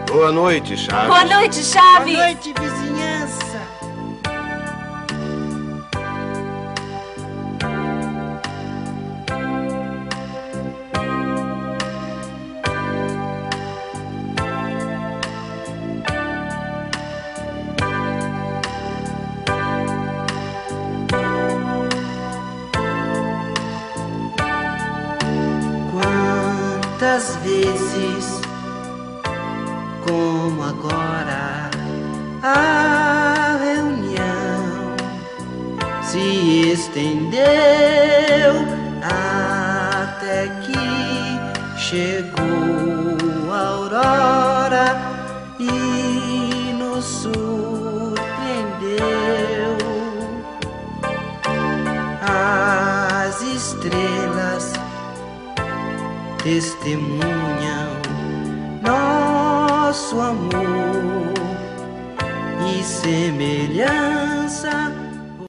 [0.05, 1.07] Boa noite, Chaves.
[1.07, 2.13] Boa noite, Chaves.
[2.13, 2.88] Boa noite, vizinhança.